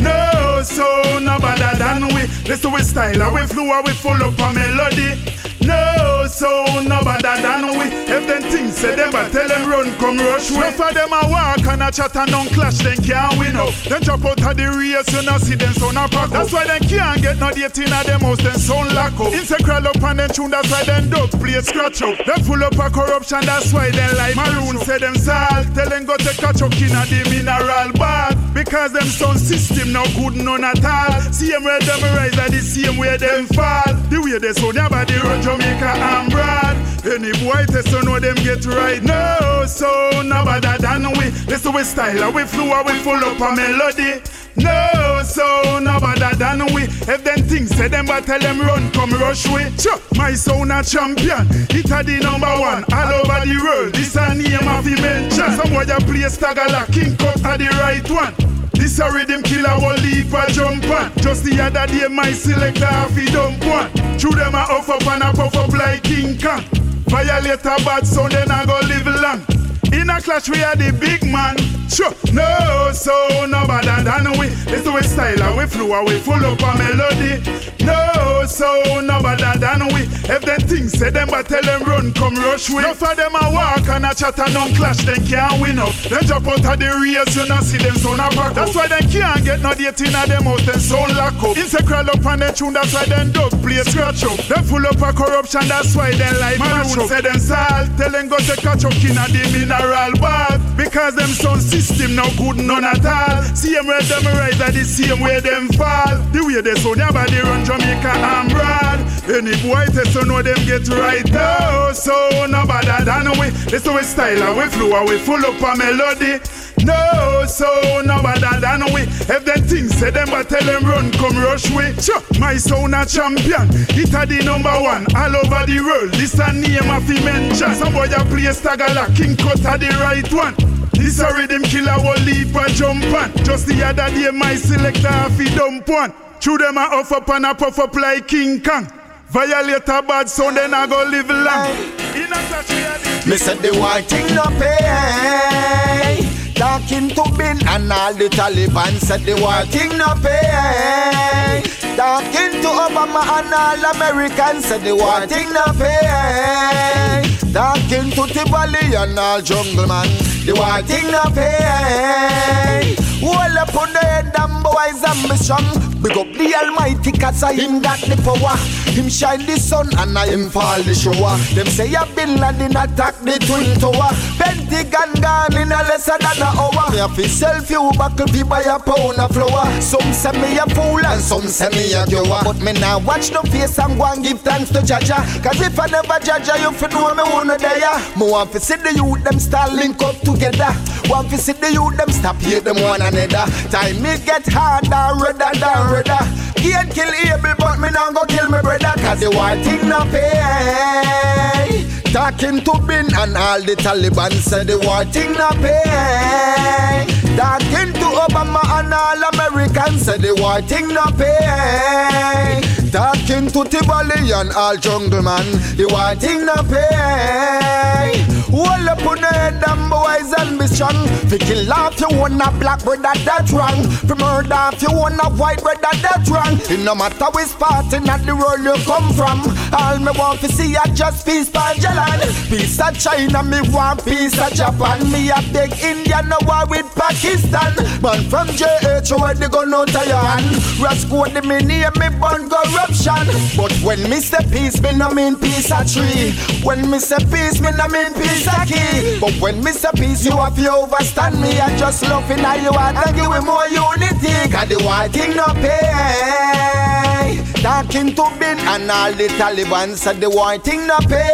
No, 0.00 0.62
so 0.62 1.18
no 1.18 1.38
better 1.38 1.76
than 1.76 2.08
we. 2.14 2.22
Listen 2.48 2.72
we 2.72 2.80
style, 2.80 3.20
and 3.20 3.34
we 3.34 3.42
flow, 3.46 3.76
and 3.76 3.84
we 3.84 3.92
full 3.92 4.22
up 4.24 4.38
a 4.38 4.52
melody. 4.54 5.20
No, 5.66 6.26
so 6.28 6.64
no 6.82 7.02
better 7.02 7.42
than 7.42 7.78
we. 7.78 7.86
If 8.06 8.26
them 8.26 8.42
things 8.50 8.76
say 8.76 8.94
them, 8.94 9.10
but 9.10 9.32
tell 9.32 9.48
them 9.48 9.68
run, 9.68 9.92
come 9.98 10.18
rush. 10.18 10.50
Enough 10.50 10.80
of 10.80 10.94
them 10.94 11.12
a 11.12 11.28
walk 11.28 11.66
and 11.66 11.82
a 11.82 11.90
chat 11.90 12.16
and 12.16 12.30
don't 12.30 12.48
clash, 12.50 12.78
then 12.78 12.96
can't 12.98 13.38
win 13.38 13.56
up. 13.56 13.74
Then 13.88 14.02
drop 14.02 14.24
out 14.24 14.42
of 14.42 14.56
the 14.56 14.66
race, 14.70 15.10
you 15.12 15.22
not 15.22 15.40
see 15.40 15.56
them 15.56 15.72
sound 15.74 15.98
a 15.98 16.08
pack. 16.08 16.30
That's 16.30 16.52
why 16.52 16.66
they 16.66 16.86
can't 16.86 17.20
get 17.20 17.38
no 17.38 17.50
dating 17.50 17.92
at 17.92 18.06
them 18.06 18.20
house, 18.20 18.38
then 18.42 18.58
sound 18.58 18.94
lock 18.94 19.18
up. 19.18 19.32
Insect 19.32 19.64
crawl 19.64 19.86
up 19.86 20.02
and 20.02 20.18
then 20.18 20.30
tune, 20.30 20.50
that's 20.50 20.70
why 20.70 20.84
them 20.84 21.10
dog 21.10 21.30
play 21.30 21.60
scratch 21.60 22.02
up. 22.02 22.16
They 22.24 22.42
full 22.42 22.62
up 22.62 22.78
of 22.78 22.92
corruption, 22.92 23.40
that's 23.42 23.72
why 23.72 23.90
they 23.90 24.12
like 24.14 24.36
maroon. 24.36 24.78
Say 24.86 24.98
them 24.98 25.16
salt, 25.16 25.66
tell 25.74 25.88
them 25.88 26.04
go 26.04 26.16
take 26.16 26.38
a 26.38 26.52
chuck 26.54 26.78
in 26.78 26.94
a 26.94 27.02
the 27.10 27.26
mineral 27.30 27.92
bath. 27.98 28.38
Because 28.54 28.92
them 28.92 29.06
sound 29.06 29.40
system 29.40 29.92
no 29.92 30.04
good 30.14 30.36
none 30.36 30.64
at 30.64 30.84
all. 30.84 31.20
Same 31.32 31.64
way 31.64 31.78
them 31.80 32.02
rise 32.14 32.38
are 32.38 32.50
the 32.50 32.60
same 32.60 32.96
way 32.96 33.16
them 33.16 33.46
fall. 33.46 34.05
The 34.16 34.22
way 34.22 34.38
they 34.38 34.54
sound 34.54 34.76
never 34.76 35.04
the 35.04 35.20
road 35.20 35.42
Jamaica 35.44 35.92
and 35.92 36.32
broad. 36.32 36.76
Any 37.04 37.36
boy 37.44 37.68
test 37.68 37.92
to 37.92 38.00
know 38.00 38.18
them 38.18 38.36
get 38.36 38.64
right. 38.64 39.02
No, 39.04 39.66
so 39.68 39.92
no 40.24 40.42
better 40.42 40.80
than 40.80 41.12
we. 41.20 41.28
Listen 41.44 41.74
we 41.74 41.84
style, 41.84 42.32
we 42.32 42.44
flow, 42.44 42.82
we 42.84 42.96
full 43.04 43.20
up 43.20 43.36
a 43.36 43.52
melody. 43.52 44.24
No, 44.56 45.20
so 45.22 45.44
no 45.84 46.00
better 46.00 46.34
than 46.34 46.64
we. 46.72 46.84
If 47.04 47.24
them 47.24 47.44
things 47.44 47.76
say 47.76 47.88
them, 47.88 48.06
but 48.06 48.24
tell 48.24 48.40
them 48.40 48.58
run, 48.62 48.90
come 48.92 49.12
rush 49.20 49.46
we. 49.52 49.68
Sure, 49.76 50.00
my 50.16 50.32
sound 50.32 50.72
a 50.72 50.82
champion. 50.82 51.44
It 51.76 51.92
a 51.92 52.00
the 52.00 52.16
number 52.24 52.56
one 52.56 52.88
all 52.88 53.20
over 53.20 53.44
the 53.44 53.60
world. 53.60 53.92
This 53.92 54.16
a 54.16 54.32
name 54.32 54.64
of 54.64 54.80
the 54.82 54.96
mention. 54.96 55.52
Some 55.60 55.68
boy 55.68 55.84
a 55.84 56.00
play 56.00 56.24
stagger 56.32 56.72
King 56.90 57.18
Cup 57.18 57.36
a 57.44 57.58
the 57.60 57.68
right 57.84 58.08
one. 58.08 58.55
This 58.78 58.98
a 58.98 59.10
rhythm 59.10 59.42
killer 59.42 59.76
will 59.80 59.96
leave 60.02 60.32
a 60.32 60.50
jump 60.52 60.84
on. 60.90 61.12
Just 61.16 61.44
the 61.44 61.60
other 61.60 61.86
day 61.86 62.08
my 62.08 62.32
selector 62.32 62.86
half 62.86 63.16
he 63.16 63.26
dump 63.26 63.64
one. 63.64 63.90
Through 64.18 64.36
them 64.36 64.54
a 64.54 64.58
off 64.58 64.88
up 64.88 65.06
and 65.06 65.22
a 65.22 65.32
puff 65.32 65.56
up 65.56 65.72
like 65.72 66.02
King 66.02 66.38
Kong. 66.38 66.62
Violate 67.08 67.64
a 67.64 67.76
bad 67.84 68.06
sound 68.06 68.32
then 68.32 68.50
I 68.50 68.66
go 68.66 68.78
live 68.86 69.06
long. 69.06 69.55
In 69.92 70.10
a 70.10 70.20
clash 70.20 70.48
we 70.48 70.62
are 70.62 70.76
the 70.76 70.92
big 70.98 71.22
man. 71.30 71.56
Sure, 71.88 72.12
no, 72.34 72.90
so 72.92 73.14
no 73.46 73.66
better 73.66 74.02
than 74.02 74.38
we. 74.38 74.48
It's 74.66 74.82
the 74.82 74.92
way 74.92 75.02
style 75.02 75.40
and 75.40 75.56
we 75.56 75.66
flow 75.66 75.94
and 75.98 76.08
we 76.08 76.18
full 76.18 76.44
up 76.44 76.58
a 76.58 76.70
melody. 76.76 77.38
No, 77.84 78.44
so 78.46 79.00
no 79.00 79.22
better 79.22 79.58
than 79.58 79.86
we. 79.94 80.02
If 80.26 80.42
them 80.42 80.60
things 80.66 80.92
say 80.98 81.10
them 81.10 81.28
but 81.30 81.46
tell 81.46 81.62
them 81.62 81.84
run, 81.84 82.12
come 82.12 82.34
rush 82.34 82.68
we. 82.68 82.78
Enough 82.78 83.02
of 83.02 83.16
them 83.16 83.34
a 83.36 83.50
walk 83.54 83.86
and 83.88 84.04
a 84.04 84.14
chat 84.14 84.38
and 84.40 84.52
don't 84.52 84.74
clash, 84.74 85.04
then 85.06 85.24
can't 85.24 85.60
win 85.62 85.78
up. 85.78 85.94
Then 86.10 86.22
jump 86.26 86.48
out 86.48 86.66
of 86.66 86.78
the 86.78 86.90
race, 86.98 87.36
you 87.36 87.46
not 87.46 87.62
see 87.62 87.78
them 87.78 87.94
so 87.94 88.14
a 88.14 88.16
back 88.34 88.54
That's 88.54 88.74
why 88.74 88.88
they 88.88 89.06
can't 89.06 89.44
get 89.44 89.60
no 89.62 89.72
dating 89.72 90.14
at 90.14 90.26
them 90.26 90.44
house, 90.44 90.66
then 90.66 90.80
so 90.80 90.98
lock 91.14 91.38
up. 91.38 91.56
Insect 91.56 91.86
crawl 91.86 92.10
up 92.10 92.26
and 92.26 92.42
they 92.42 92.50
tune, 92.50 92.72
that's 92.74 92.92
why 92.92 93.04
them 93.06 93.30
dog 93.30 93.52
play 93.62 93.78
scratch 93.86 94.24
up. 94.24 94.36
They 94.50 94.60
full 94.66 94.84
up 94.86 95.00
of 95.00 95.14
corruption, 95.14 95.68
that's 95.68 95.94
why 95.94 96.10
they 96.10 96.32
like 96.42 96.58
maroon. 96.58 97.06
Say 97.06 97.20
them 97.20 97.38
salt, 97.38 97.86
tell 97.96 98.10
them 98.10 98.26
go 98.28 98.36
take 98.38 98.66
a 98.66 98.74
chuck 98.74 98.98
in 99.06 99.14
a 99.14 99.24
the 99.30 99.75
bath. 99.80 100.76
Because 100.76 101.14
them 101.14 101.28
sound 101.28 101.62
system 101.62 102.14
no 102.14 102.24
good 102.36 102.58
none 102.58 102.84
at 102.84 103.04
all. 103.04 103.42
Same 103.54 103.86
way 103.86 104.00
them 104.02 104.24
rise 104.36 104.60
are 104.60 104.70
the 104.70 104.84
same 104.84 105.20
way 105.20 105.40
them 105.40 105.68
fall. 105.68 106.16
The 106.32 106.44
way 106.44 106.60
they 106.60 106.74
sound 106.74 106.98
your 106.98 107.12
body 107.12 107.40
run 107.40 107.64
Jamaica 107.64 108.12
and 108.12 108.50
broad. 108.50 109.00
Any 109.28 109.56
boy 109.62 109.86
test 109.86 110.12
to 110.12 110.24
know 110.24 110.42
them 110.42 110.58
get 110.66 110.88
right 110.88 111.26
though. 111.26 111.92
So 111.94 112.46
no 112.46 112.66
better 112.66 113.04
than 113.04 113.38
we. 113.40 113.50
This 113.70 113.86
we 113.86 114.02
style 114.02 114.42
and 114.42 114.56
we 114.56 114.66
flow 114.66 114.96
and 115.00 115.08
we 115.08 115.18
full 115.18 115.44
up 115.44 115.60
a 115.60 115.76
melody. 115.76 116.40
No, 116.84 117.44
so 117.48 117.66
no 118.04 118.22
better 118.22 118.60
than 118.60 118.84
we. 118.92 119.02
If 119.02 119.44
them 119.44 119.62
things 119.62 119.94
say 119.94 120.10
them, 120.10 120.28
but 120.28 120.48
tell 120.48 120.62
them 120.62 120.84
run, 120.84 121.10
come 121.12 121.36
rush 121.36 121.70
we. 121.70 121.90
Sure, 122.00 122.22
my 122.38 122.56
sound 122.56 122.94
a 122.94 123.06
champion. 123.06 123.66
It 123.96 124.12
a 124.12 124.26
the 124.26 124.44
number 124.44 124.70
one 124.70 125.06
all 125.16 125.36
over 125.36 125.64
the 125.66 125.80
world. 125.80 126.12
This 126.14 126.38
a 126.38 126.52
name 126.52 126.90
of 126.90 127.06
the 127.08 127.18
mention. 127.24 127.74
Some 127.74 127.92
boy 127.92 128.06
a 128.12 128.22
play 128.28 128.52
Stagala, 128.52 129.08
King 129.16 129.36
Cut 129.62 129.82
a 129.82 129.86
the 129.86 129.98
right 130.00 130.32
one. 130.32 130.54
This 130.92 131.18
a 131.18 131.32
rhythm 131.34 131.62
killer 131.62 131.96
will 131.98 132.20
leap 132.24 132.54
a 132.54 132.68
jump 132.70 133.04
on. 133.06 133.32
Just 133.44 133.66
the 133.66 133.82
other 133.82 134.08
day 134.14 134.30
my 134.30 134.54
selector 134.54 135.08
a 135.08 135.30
fi 135.30 135.44
dump 135.54 135.88
one. 135.88 136.12
Chew 136.40 136.58
them 136.58 136.76
a 136.76 136.80
off 136.80 137.12
up 137.12 137.28
and 137.30 137.46
a 137.46 137.54
puff 137.54 137.78
up 137.78 137.94
like 137.94 138.28
King 138.28 138.62
Kong. 138.62 138.86
Violate 139.28 139.88
a 139.88 140.02
bad 140.02 140.28
sound, 140.28 140.56
then 140.56 140.72
I 140.72 140.86
go 140.86 141.02
live 141.04 141.28
long. 141.28 141.70
In 142.14 142.32
a 142.32 142.40
touch. 142.48 143.26
Me 143.26 143.36
said 143.36 143.58
the 143.58 143.76
white 143.78 144.04
thing 144.04 144.34
no 144.34 144.44
pay. 144.58 146.22
Talking 146.54 147.08
to 147.10 147.24
Bin 147.36 147.58
and 147.66 147.92
all 147.92 148.14
the 148.14 148.28
Taliban 148.28 148.98
said 149.00 149.22
the 149.22 149.34
white 149.40 149.68
thing 149.68 149.98
no 149.98 150.14
pay. 150.22 151.62
Talking 151.96 152.62
to 152.62 152.68
Obama 152.68 153.22
and 153.38 153.52
all 153.52 153.94
Americans 153.94 154.64
said 154.64 154.82
the 154.82 154.94
white 154.94 155.28
thing 155.28 155.52
no 155.52 155.64
pay. 155.76 157.35
Talking 157.56 158.10
to 158.10 158.26
Tibali 158.34 158.94
and 159.02 159.18
all 159.18 159.40
jungle 159.40 159.86
man, 159.86 160.06
the 160.44 160.52
white 160.54 160.84
thing 160.84 161.10
no 161.10 161.22
pay. 161.34 162.94
Hold 163.24 163.56
up 163.56 163.74
on 163.74 163.94
the 163.94 163.98
head 163.98 164.30
and 164.38 164.62
boys 164.62 165.02
and 165.02 165.22
me 165.30 165.36
strong. 165.38 165.85
Big 166.02 166.16
up 166.16 166.28
the 166.36 166.54
Almighty 166.54 167.12
cause 167.12 167.42
I 167.42 167.54
him 167.54 167.80
got 167.80 168.00
the 168.00 168.16
power. 168.22 168.56
Him 168.92 169.08
shine 169.08 169.44
the 169.46 169.58
sun 169.58 169.88
and 169.98 170.16
I 170.16 170.26
him 170.28 170.50
fall 170.50 170.82
the 170.82 170.94
shower. 170.94 171.36
Them 171.54 171.66
say 171.66 171.92
a 171.94 172.06
Bin 172.14 172.40
Laden 172.40 172.76
attack 172.76 173.16
the 173.20 173.38
twin 173.40 173.76
tower. 173.80 174.12
Pentagon 174.36 175.12
gone 175.20 175.56
in 175.56 175.72
a 175.72 175.80
lesser 175.88 176.18
than 176.20 176.36
an 176.36 176.56
hour. 176.56 176.90
Me 176.90 176.98
have 176.98 177.16
to 177.16 177.28
sell 177.28 177.60
few 177.60 177.90
buckle 177.96 178.26
fi 178.28 178.42
buy 178.42 178.62
a 178.62 178.78
pound 178.78 179.18
of 179.18 179.30
flour. 179.32 179.64
Some 179.80 180.12
say 180.12 180.32
me 180.32 180.58
a 180.58 180.66
fool 180.74 181.04
and 181.04 181.20
some 181.20 181.48
say 181.48 181.70
me 181.70 181.92
a 181.94 182.06
cure. 182.06 182.24
But 182.44 182.60
me 182.60 182.72
now 182.72 182.98
watch 183.00 183.32
no 183.32 183.42
face 183.42 183.78
and 183.78 183.96
go 183.98 184.04
and 184.04 184.22
give 184.22 184.40
thanks 184.40 184.70
to 184.70 184.82
Jah 184.82 185.00
Jah. 185.00 185.24
Cause 185.42 185.60
if 185.60 185.78
I 185.78 185.86
never 185.86 186.18
Jah 186.20 186.40
Jah, 186.40 186.60
you 186.60 186.72
fi 186.72 186.86
know 186.88 187.14
me 187.14 187.22
wanna 187.24 187.58
die. 187.58 187.80
Me 188.16 188.30
want 188.30 188.52
to 188.52 188.60
see 188.60 188.76
the 188.76 188.92
youth 188.94 189.24
them 189.24 189.38
start 189.38 189.72
link 189.72 190.00
up 190.02 190.20
together. 190.20 190.72
Want 191.08 191.30
to 191.30 191.38
see 191.38 191.52
the 191.52 191.72
youth 191.72 191.96
them 191.96 192.10
stop 192.10 192.36
hate 192.36 192.64
them 192.64 192.80
one 192.82 193.00
another. 193.00 193.46
Time 193.70 194.02
me 194.02 194.18
get 194.24 194.46
harder, 194.46 195.22
redder 195.22 195.54
redder. 195.92 196.24
Can't 196.56 196.90
kill 196.92 197.12
Abel, 197.12 197.54
but 197.58 197.78
me 197.78 197.90
now 197.90 198.10
go 198.10 198.24
kill 198.26 198.48
me 198.50 198.60
brother. 198.60 198.92
Cause 199.02 199.20
the 199.20 199.30
white 199.30 199.62
thing 199.64 199.88
no 199.88 200.00
pay. 200.10 201.86
Talking 202.12 202.60
to 202.64 202.78
Bin 202.86 203.06
and 203.14 203.36
all 203.36 203.60
the 203.60 203.76
Taliban 203.76 204.32
said 204.32 204.66
the 204.68 204.78
white 204.80 205.12
thing 205.12 205.32
no 205.32 205.50
pay. 205.62 207.06
Talking 207.36 207.92
to 207.92 208.06
Obama 208.24 208.62
and 208.78 208.92
all 208.94 209.22
Americans 209.34 210.02
said 210.02 210.22
the 210.22 210.34
white 210.34 210.64
thing 210.64 210.88
no 210.88 211.04
pay. 211.16 212.85
Talking 212.96 213.48
to 213.48 213.60
Tibali 213.68 214.32
and 214.32 214.50
all 214.52 214.74
jungle 214.78 215.20
man, 215.20 215.44
the 215.76 215.86
white 215.92 216.18
thing 216.18 216.46
no 216.46 216.54
pay. 216.64 218.24
Hold 218.48 218.88
up 218.88 219.04
on 219.04 219.20
the 219.20 219.26
head 219.26 219.62
and 219.68 219.90
boys 219.90 220.32
and 220.32 220.58
be 220.58 220.66
strong. 220.66 221.06
Fi 221.28 221.36
kill 221.36 221.70
off 221.70 222.00
you 222.00 222.08
wanna 222.16 222.50
black 222.58 222.82
brother 222.82 223.12
that's 223.20 223.52
wrong. 223.52 223.84
Fi 224.08 224.14
murder 224.14 224.70
if 224.72 224.80
you 224.80 224.96
wanna 224.96 225.28
white 225.36 225.60
brother 225.60 225.92
that's 226.00 226.30
wrong. 226.30 226.56
It 226.72 226.80
no 226.80 226.94
matter 226.94 227.28
which 227.36 227.52
part 227.60 227.92
in 227.92 228.04
the 228.04 228.32
world 228.32 228.64
you 228.64 228.72
come 228.88 229.12
from. 229.12 229.44
All 229.76 229.98
me 229.98 230.12
want 230.16 230.40
to 230.40 230.48
see 230.48 230.74
are 230.76 230.88
just 230.94 231.26
peace 231.26 231.50
by 231.50 231.74
Jalan. 231.74 232.24
Peace 232.48 232.80
of 232.80 232.98
China, 232.98 233.42
me 233.42 233.60
want 233.76 234.06
peace 234.06 234.40
of 234.40 234.54
Japan. 234.54 235.04
Me 235.12 235.28
a 235.28 235.42
big 235.52 235.76
India, 235.84 236.22
no 236.24 236.38
war 236.48 236.64
with 236.66 236.88
Pakistan. 236.94 237.76
Man 238.00 238.24
from 238.30 238.48
JH, 238.56 239.12
where 239.20 239.34
they 239.34 239.48
go 239.48 239.64
no 239.64 239.84
hand. 239.84 240.46
Rasco 240.80 241.28
the 241.28 241.42
me 241.42 241.60
name 241.60 241.92
me 242.00 242.08
born 242.20 242.48
corruption. 242.86 243.26
But 243.56 243.72
when 243.82 244.02
me 244.08 244.20
say 244.20 244.38
peace, 244.50 244.80
me 244.80 244.96
no 244.96 245.10
mean 245.10 245.36
peace 245.36 245.70
a 245.70 245.84
tree. 245.84 246.32
When 246.62 246.90
me 246.90 246.98
say 246.98 247.18
peace, 247.30 247.60
me 247.60 247.70
no 247.76 247.88
mean 247.88 248.12
peace 248.14 248.46
a 248.46 248.64
key. 248.66 249.18
But 249.20 249.34
when 249.40 249.62
me 249.62 249.72
say 249.72 249.90
peace, 249.94 250.24
you 250.24 250.36
have 250.36 250.56
to 250.56 250.72
overstand 250.72 251.40
me. 251.40 251.60
I 251.60 251.76
just 251.76 252.02
loving 252.02 252.38
how 252.38 252.54
you 252.54 252.70
are 252.70 252.94
and 252.94 253.16
give 253.16 253.30
me 253.30 253.40
more 253.40 253.68
unity. 253.68 254.50
Cause 254.52 254.68
the 254.68 254.82
white 254.84 255.12
thing 255.12 255.36
no 255.36 255.46
pay. 255.54 257.42
Talking 257.62 258.14
to 258.14 258.30
Bin 258.38 258.58
and 258.58 258.90
all 258.90 259.12
the 259.12 259.28
Taliban 259.38 259.96
said 259.96 260.20
the 260.20 260.30
white 260.30 260.62
thing 260.62 260.86
no 260.86 260.98
pay. 260.98 261.32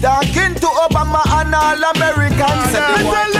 Talking 0.00 0.54
to 0.54 0.66
Obama 0.66 1.22
and 1.40 1.54
all 1.54 1.90
Americans 1.94 2.70
said 2.70 2.98
the 2.98 3.04
white 3.04 3.39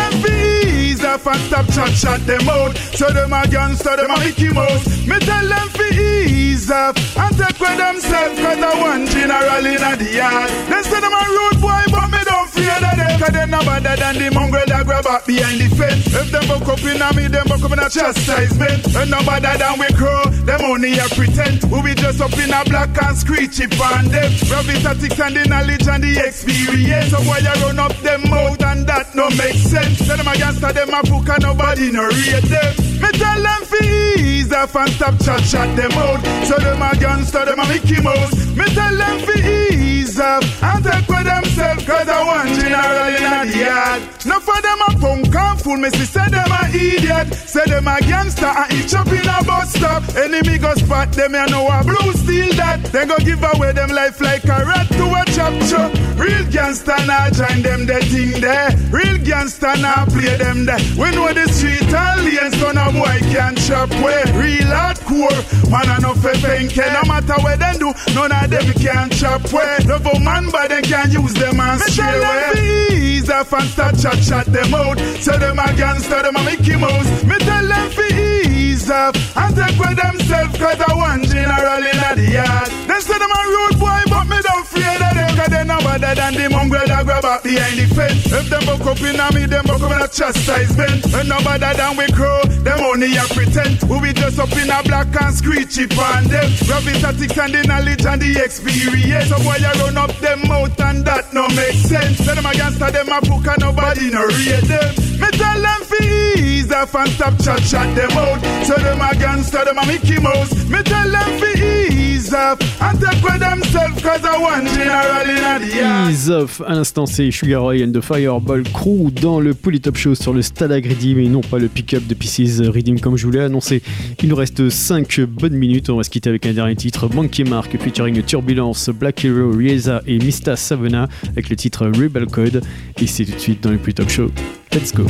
Off 1.20 1.26
and 1.26 1.40
stop 1.42 1.66
chat 1.66 1.92
chat 1.96 2.26
them 2.26 2.48
out. 2.48 2.74
So 2.96 3.10
them 3.10 3.32
a 3.32 3.46
gangster, 3.46 3.96
them 3.96 4.10
a 4.10 4.18
Mickey 4.20 4.48
Mouse. 4.52 5.06
Me 5.06 5.18
tell 5.18 5.46
them 5.46 5.68
fi 5.68 5.88
ease 5.92 6.70
off 6.70 6.96
and 7.18 7.36
take 7.36 7.60
with 7.60 7.76
themselves 7.76 8.40
cause 8.40 8.58
I 8.58 8.80
one 8.80 9.06
general 9.06 9.66
in 9.66 9.82
a 9.82 9.96
the 9.96 10.10
yard. 10.16 10.50
They 10.70 10.82
say 10.82 11.00
them 11.00 11.12
a 11.12 11.24
rude 11.28 11.60
boy 11.60 11.84
but 11.92 12.08
me 12.08 12.19
fear 12.60 12.78
that 12.80 12.96
them 13.00 13.14
cause 13.16 13.32
them 13.32 13.50
no 13.50 13.60
better 13.64 13.96
than 13.96 14.14
the 14.20 14.28
mongrel 14.30 14.66
that 14.68 14.84
grab 14.84 15.06
up 15.08 15.24
behind 15.24 15.60
the 15.60 15.68
fence. 15.72 16.04
If 16.12 16.28
them 16.28 16.44
buck 16.44 16.68
up 16.68 16.84
in 16.84 17.00
a 17.00 17.08
me, 17.16 17.24
them 17.32 17.46
buck 17.48 17.64
up 17.64 17.72
in 17.72 17.80
a 17.80 17.88
chastisement. 17.88 18.84
And 18.92 19.10
no 19.10 19.20
better 19.24 19.56
than 19.56 19.74
we 19.80 19.88
crow, 19.96 20.28
them 20.44 20.60
only 20.68 21.00
a 21.00 21.06
pretend. 21.16 21.64
We 21.72 21.80
be 21.80 21.92
just 21.96 22.20
up 22.20 22.36
in 22.36 22.52
a 22.52 22.60
black 22.68 22.92
and 23.00 23.16
screechy 23.16 23.64
on 23.80 24.12
them. 24.12 24.30
Gravitatics 24.44 25.20
and 25.24 25.34
the 25.36 25.44
knowledge 25.48 25.88
and 25.88 26.04
the 26.04 26.12
experience. 26.20 27.10
So 27.10 27.20
why 27.24 27.40
you 27.40 27.54
run 27.64 27.78
up 27.80 27.96
them 28.04 28.28
mouth 28.28 28.62
and 28.62 28.86
that 28.86 29.14
no 29.16 29.30
make 29.40 29.56
sense. 29.56 30.04
Tell 30.06 30.16
them 30.16 30.28
a 30.28 30.36
gangster, 30.36 30.72
them 30.72 30.92
a 30.92 31.00
book 31.08 31.28
and 31.28 31.42
nobody 31.42 31.90
no 31.90 32.04
rate 32.04 32.44
them. 32.44 32.72
Me 33.00 33.10
tell 33.16 33.40
them 33.40 33.62
fi 33.64 33.80
ease 34.20 34.52
off 34.52 34.76
and 34.76 34.90
stop 34.92 35.16
chat 35.24 35.40
chat 35.48 35.70
them 35.76 35.92
out. 35.96 36.20
So 36.44 36.58
them 36.60 36.82
a 36.82 36.92
gangster, 36.96 37.44
them 37.44 37.58
a 37.58 37.66
Mickey 37.66 38.00
Mouse. 38.02 38.36
Me 38.52 38.66
tell 38.76 38.94
them 38.94 39.16
fi 39.24 39.40
ease 39.72 40.20
off 40.20 40.44
and 40.62 40.84
take 40.84 41.08
with 41.08 41.24
themselves 41.60 41.84
cause 41.86 42.08
I 42.08 42.24
want 42.24 42.48
general 42.58 43.08
in 43.20 43.50
the 43.50 43.58
yard. 43.58 44.02
No 44.26 44.40
for 44.40 44.60
them 44.60 44.80
a 44.88 44.90
punk 44.98 45.34
and 45.34 45.60
fool 45.60 45.76
me 45.76 45.90
see 45.90 46.04
say 46.04 46.28
them 46.28 46.50
a 46.50 46.62
idiot. 46.72 47.34
Say 47.34 47.64
them 47.66 47.88
a 47.88 48.00
gangster 48.00 48.46
and 48.46 48.72
each 48.72 48.94
up 48.94 49.06
in 49.08 49.28
a 49.28 49.44
bus 49.44 49.72
stop. 49.74 50.02
Enemy 50.16 50.58
go 50.58 50.74
spot 50.74 51.12
them 51.12 51.34
you 51.34 51.46
know 51.46 51.68
a 51.68 51.82
blue 51.84 52.12
steel 52.12 52.52
that. 52.56 52.84
Then 52.92 53.08
go 53.08 53.16
give 53.18 53.42
away 53.42 53.72
them 53.72 53.90
life 53.90 54.20
like 54.20 54.44
a 54.44 54.64
rat 54.64 54.88
to 54.88 55.04
a 55.04 55.22
chop 55.34 55.54
chop. 55.68 55.90
Real 56.18 56.44
gangster 56.50 56.96
nah 57.06 57.30
join 57.30 57.62
them 57.62 57.86
the 57.86 58.00
thing 58.08 58.40
there. 58.40 58.70
Real 58.90 59.18
gangster 59.18 59.74
nah 59.78 60.04
play 60.06 60.36
them 60.36 60.64
there. 60.64 60.80
We 60.96 61.10
know 61.12 61.32
the 61.32 61.48
street 61.52 61.92
and 61.92 62.24
lanes 62.24 62.58
so 62.58 62.72
no 62.72 62.92
boy 62.92 63.18
can 63.32 63.56
chop 63.56 63.90
way. 64.02 64.22
Real 64.36 64.70
hardcore 64.72 65.40
man 65.70 65.88
I 65.88 65.98
no 65.98 66.14
penke. 66.14 66.84
No 66.92 67.02
matter 67.08 67.36
what 67.42 67.58
them 67.58 67.76
do, 67.78 67.92
none 68.14 68.32
of 68.32 68.50
them 68.50 68.72
can 68.74 69.10
chop 69.10 69.52
way. 69.52 69.78
Love 69.86 70.06
a 70.06 70.20
man 70.20 70.50
but 70.50 70.68
they 70.68 70.82
can 70.82 71.10
use 71.10 71.34
them 71.34 71.49
and 71.58 71.80
stray 71.80 72.18
away. 72.18 72.52
Ease 72.92 73.30
off 73.30 73.52
and 73.52 73.64
start 73.64 73.98
chat 73.98 74.22
chat 74.22 74.46
them 74.46 74.74
out. 74.74 74.98
So 75.18 75.32
them 75.38 75.58
a 75.58 75.72
gangster, 75.74 76.22
them 76.22 76.36
a 76.36 76.42
Mickey 76.44 76.76
Mouse. 76.76 77.24
Me 77.24 77.38
tell 77.38 77.66
them 77.66 77.90
fi 77.90 78.06
ease 78.06 78.49
off 78.88 79.16
and 79.36 79.56
take 79.56 79.76
with 79.76 79.96
themselves 79.98 80.56
cause 80.56 80.80
I 80.80 80.94
want 80.94 81.28
general 81.28 81.84
in 81.84 82.00
the 82.16 82.26
yard. 82.32 82.70
They 82.88 83.00
say 83.00 83.18
them 83.18 83.28
a 83.28 83.42
rude 83.52 83.78
boy 83.78 84.00
but 84.08 84.24
me 84.24 84.38
don't 84.40 84.66
fear 84.66 84.94
that 84.96 85.14
them 85.18 85.36
cause 85.36 85.50
they 85.50 85.64
no 85.64 85.78
better 85.82 86.14
than 86.14 86.34
the 86.34 86.48
mongrel 86.48 86.86
that 86.86 87.04
grab 87.04 87.24
up 87.24 87.42
behind 87.42 87.78
the 87.78 87.86
fence. 87.94 88.30
If 88.32 88.48
them 88.48 88.64
buck 88.64 88.86
up 88.86 89.02
in 89.02 89.18
me, 89.34 89.46
them 89.46 89.64
buck 89.66 89.82
up 89.82 89.92
in 89.92 90.00
a 90.00 90.08
chastisement. 90.08 91.12
And 91.12 91.28
no 91.28 91.38
better 91.42 91.74
than 91.76 91.96
we 91.96 92.06
crow, 92.12 92.42
them 92.64 92.80
only 92.80 93.16
a 93.16 93.24
pretend. 93.34 93.82
We 93.90 94.00
be 94.00 94.12
just 94.12 94.38
up 94.38 94.52
in 94.56 94.70
a 94.70 94.82
black 94.82 95.10
and 95.20 95.34
screechy 95.34 95.84
on 95.98 96.24
them. 96.30 96.48
Gravitatics 96.64 97.36
and 97.36 97.54
the 97.54 97.62
knowledge 97.66 98.06
and 98.06 98.20
the 98.22 98.42
experience. 98.42 99.28
So 99.28 99.38
why 99.42 99.58
you 99.58 99.72
run 99.82 99.98
up 99.98 100.14
them 100.18 100.46
mouth 100.48 100.78
and 100.80 101.04
that 101.04 101.32
no 101.32 101.48
make 101.54 101.76
sense. 101.76 102.24
Tell 102.24 102.34
them 102.34 102.46
a 102.46 102.52
gangster, 102.54 102.90
them 102.90 103.08
a 103.10 103.20
book 103.20 103.46
and 103.46 103.60
nobody 103.60 104.10
no 104.10 104.26
rate 104.26 104.66
them. 104.66 104.94
Me 105.20 105.28
tell 105.36 105.60
them 105.60 105.80
fi 105.84 106.00
ease 106.38 106.72
off 106.72 106.94
and 106.94 107.10
stop 107.10 107.34
chat 107.42 107.60
chat 107.68 107.88
them 107.94 108.10
out. 108.16 108.40
So 108.70 108.76
them 108.76 109.00
a 109.00 109.12
gangster, 109.16 109.64
them 109.64 109.78
a 109.78 109.84
Mickey 109.84 110.20
Mouse. 110.20 110.54
Me 110.68 110.80
tell 110.84 111.10
them 111.10 111.40
fi 111.40 111.60
ease 111.60 112.32
off 112.32 112.60
and 112.80 113.00
take 113.00 113.20
with 113.20 113.40
themselves 113.40 114.00
cause 114.00 114.24
I 114.24 114.38
want 114.38 114.68
general 114.68 115.28
in 115.28 115.66
the 115.66 115.74
yard. 115.74 116.08
Ease 116.08 116.30
off, 116.30 116.62
à 116.64 116.74
l'instant 116.74 117.04
c'est 117.04 117.32
Sugar 117.32 117.66
Ray 117.66 117.82
and 117.82 117.90
the 117.90 118.00
Fireball 118.00 118.62
Crew 118.72 119.10
dans 119.10 119.40
le 119.40 119.54
Polytop 119.54 119.96
Show 119.96 120.14
sur 120.14 120.32
le 120.32 120.42
Stade 120.42 120.70
Redeem 120.70 121.18
et 121.18 121.28
non 121.28 121.40
pas 121.40 121.58
le 121.58 121.66
pick-up 121.66 122.06
de 122.06 122.14
Pieces 122.14 122.60
Redeem 122.60 123.00
comme 123.00 123.16
je 123.16 123.26
vous 123.26 123.32
l'ai 123.32 123.40
annoncé. 123.40 123.82
Il 124.22 124.28
nous 124.28 124.36
reste 124.36 124.70
5 124.70 125.18
bonnes 125.22 125.56
minutes, 125.56 125.90
on 125.90 125.96
va 125.96 126.04
se 126.04 126.10
quitter 126.10 126.30
avec 126.30 126.46
un 126.46 126.52
dernier 126.52 126.76
titre, 126.76 127.12
Monkey 127.12 127.42
Mark 127.42 127.76
featuring 127.76 128.22
Turbulence, 128.22 128.88
Black 128.90 129.24
Hero, 129.24 129.50
Rieza 129.50 130.00
et 130.06 130.18
Mista 130.18 130.54
Savona 130.54 131.08
avec 131.26 131.48
le 131.48 131.56
titre 131.56 131.86
Rebel 131.86 132.26
Code 132.26 132.62
et 133.02 133.06
c'est 133.08 133.24
tout 133.24 133.32
de 133.32 133.40
suite 133.40 133.64
dans 133.64 133.70
le 133.72 133.78
Polytop 133.78 134.08
Show. 134.08 134.30
Let's 134.72 134.94
go. 134.94 135.02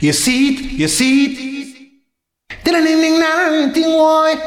You 0.00 0.14
see 0.14 0.54
it, 0.54 0.60
you 0.80 0.88
see 0.88 1.24
it. 1.26 2.64
Ding 2.64 2.72
ding 2.72 2.84
ding 2.84 3.20
ding 3.20 3.72
ding. 3.74 4.40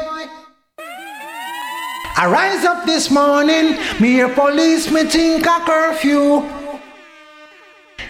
I 2.16 2.26
rise 2.28 2.64
up 2.64 2.86
this 2.86 3.08
morning, 3.08 3.76
me 4.00 4.14
hear 4.14 4.28
police, 4.28 4.90
me 4.90 5.04
think 5.04 5.46
a 5.46 5.60
curfew. 5.64 6.42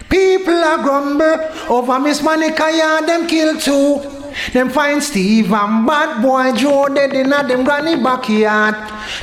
People 0.09 0.55
are 0.55 0.81
grumble 0.81 1.37
over 1.69 1.99
Miss 1.99 2.23
Monica, 2.23 2.71
yeah, 2.73 3.01
them 3.05 3.27
kill 3.27 3.59
too. 3.59 4.14
Them 4.51 4.69
find 4.69 5.01
Steve 5.01 5.51
and 5.51 5.85
bad 5.85 6.21
boy 6.21 6.53
Joe 6.53 6.87
dead 6.87 7.13
in 7.13 7.33
a 7.33 7.47
them 7.47 7.63
granny 7.63 8.01
backyard. 8.01 8.75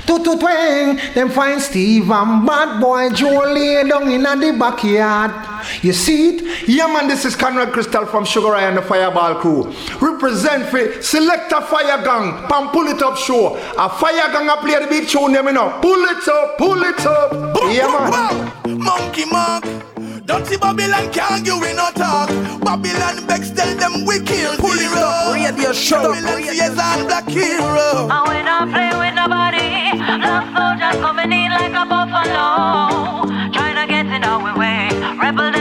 Two 0.07 0.23
to 0.25 0.39
twang, 0.39 0.97
them 1.15 1.31
find 1.31 1.61
Steve 1.61 2.11
and 2.11 2.47
bad 2.47 2.81
boy 2.81 3.11
Joe 3.11 3.53
lay 3.53 3.87
down 3.89 4.11
in 4.11 4.27
a 4.27 4.37
the 4.37 4.57
backyard. 4.59 5.53
You 5.83 5.93
see 5.93 6.31
it? 6.37 6.69
Yeah, 6.69 6.87
man, 6.87 7.09
this 7.09 7.25
is 7.25 7.37
Conrad 7.37 7.73
Crystal 7.73 8.07
from 8.07 8.25
Sugar 8.25 8.55
Eye 8.55 8.65
and 8.69 8.77
the 8.77 8.83
Fireball 8.83 9.37
Crew. 9.37 9.73
Represent 10.01 10.67
for 10.67 11.01
Selector 11.03 11.61
Fire 11.63 12.03
Gang, 12.03 12.49
Pam 12.49 12.69
Pull 12.71 12.89
It 12.89 13.03
Up 13.03 13.17
Show. 13.17 13.57
A 13.79 13.89
Fire 13.89 14.33
Gang 14.33 14.49
a 14.49 14.57
play 14.57 14.79
the 14.79 14.87
beat 14.89 15.09
tune, 15.09 15.33
them 15.33 15.47
you 15.47 15.53
know. 15.53 15.79
Pull 15.81 16.05
it 16.05 16.29
up, 16.29 16.59
pull 16.59 16.83
it 16.83 17.07
up. 17.07 17.57
Yeah, 17.73 17.87
man. 17.87 18.79
Monkey 18.79 19.25
Marc. 19.27 19.91
Dirty 20.24 20.57
Babylon 20.57 21.11
can't 21.12 21.44
give 21.44 21.59
we 21.61 21.73
no 21.74 21.90
talk. 21.94 22.28
Babylon 22.62 23.27
begs 23.27 23.51
tell 23.51 23.74
them 23.77 24.05
we 24.07 24.20
kill 24.23 24.57
Pull 24.57 24.70
it 24.70 24.93
up, 24.97 25.35
radio 25.35 25.73
show. 25.73 26.15
Babylon 26.15 26.43
yes 26.43 26.78
and 26.78 27.07
black 27.09 27.27
hero. 27.28 28.09
And 28.09 28.28
we 28.28 28.39
don't 28.44 28.70
play 28.70 28.93
with 28.94 29.15
nobody. 29.15 29.99
Black 30.23 30.47
soldiers 30.55 31.01
coming 31.03 31.32
in 31.32 31.51
like 31.51 31.73
a 31.74 31.85
buffalo. 31.86 33.27
Trying 33.53 33.77
to 33.81 33.86
get 33.93 34.07
in 34.07 34.23
our 34.24 34.57
way. 34.57 34.89
Rebel 35.19 35.55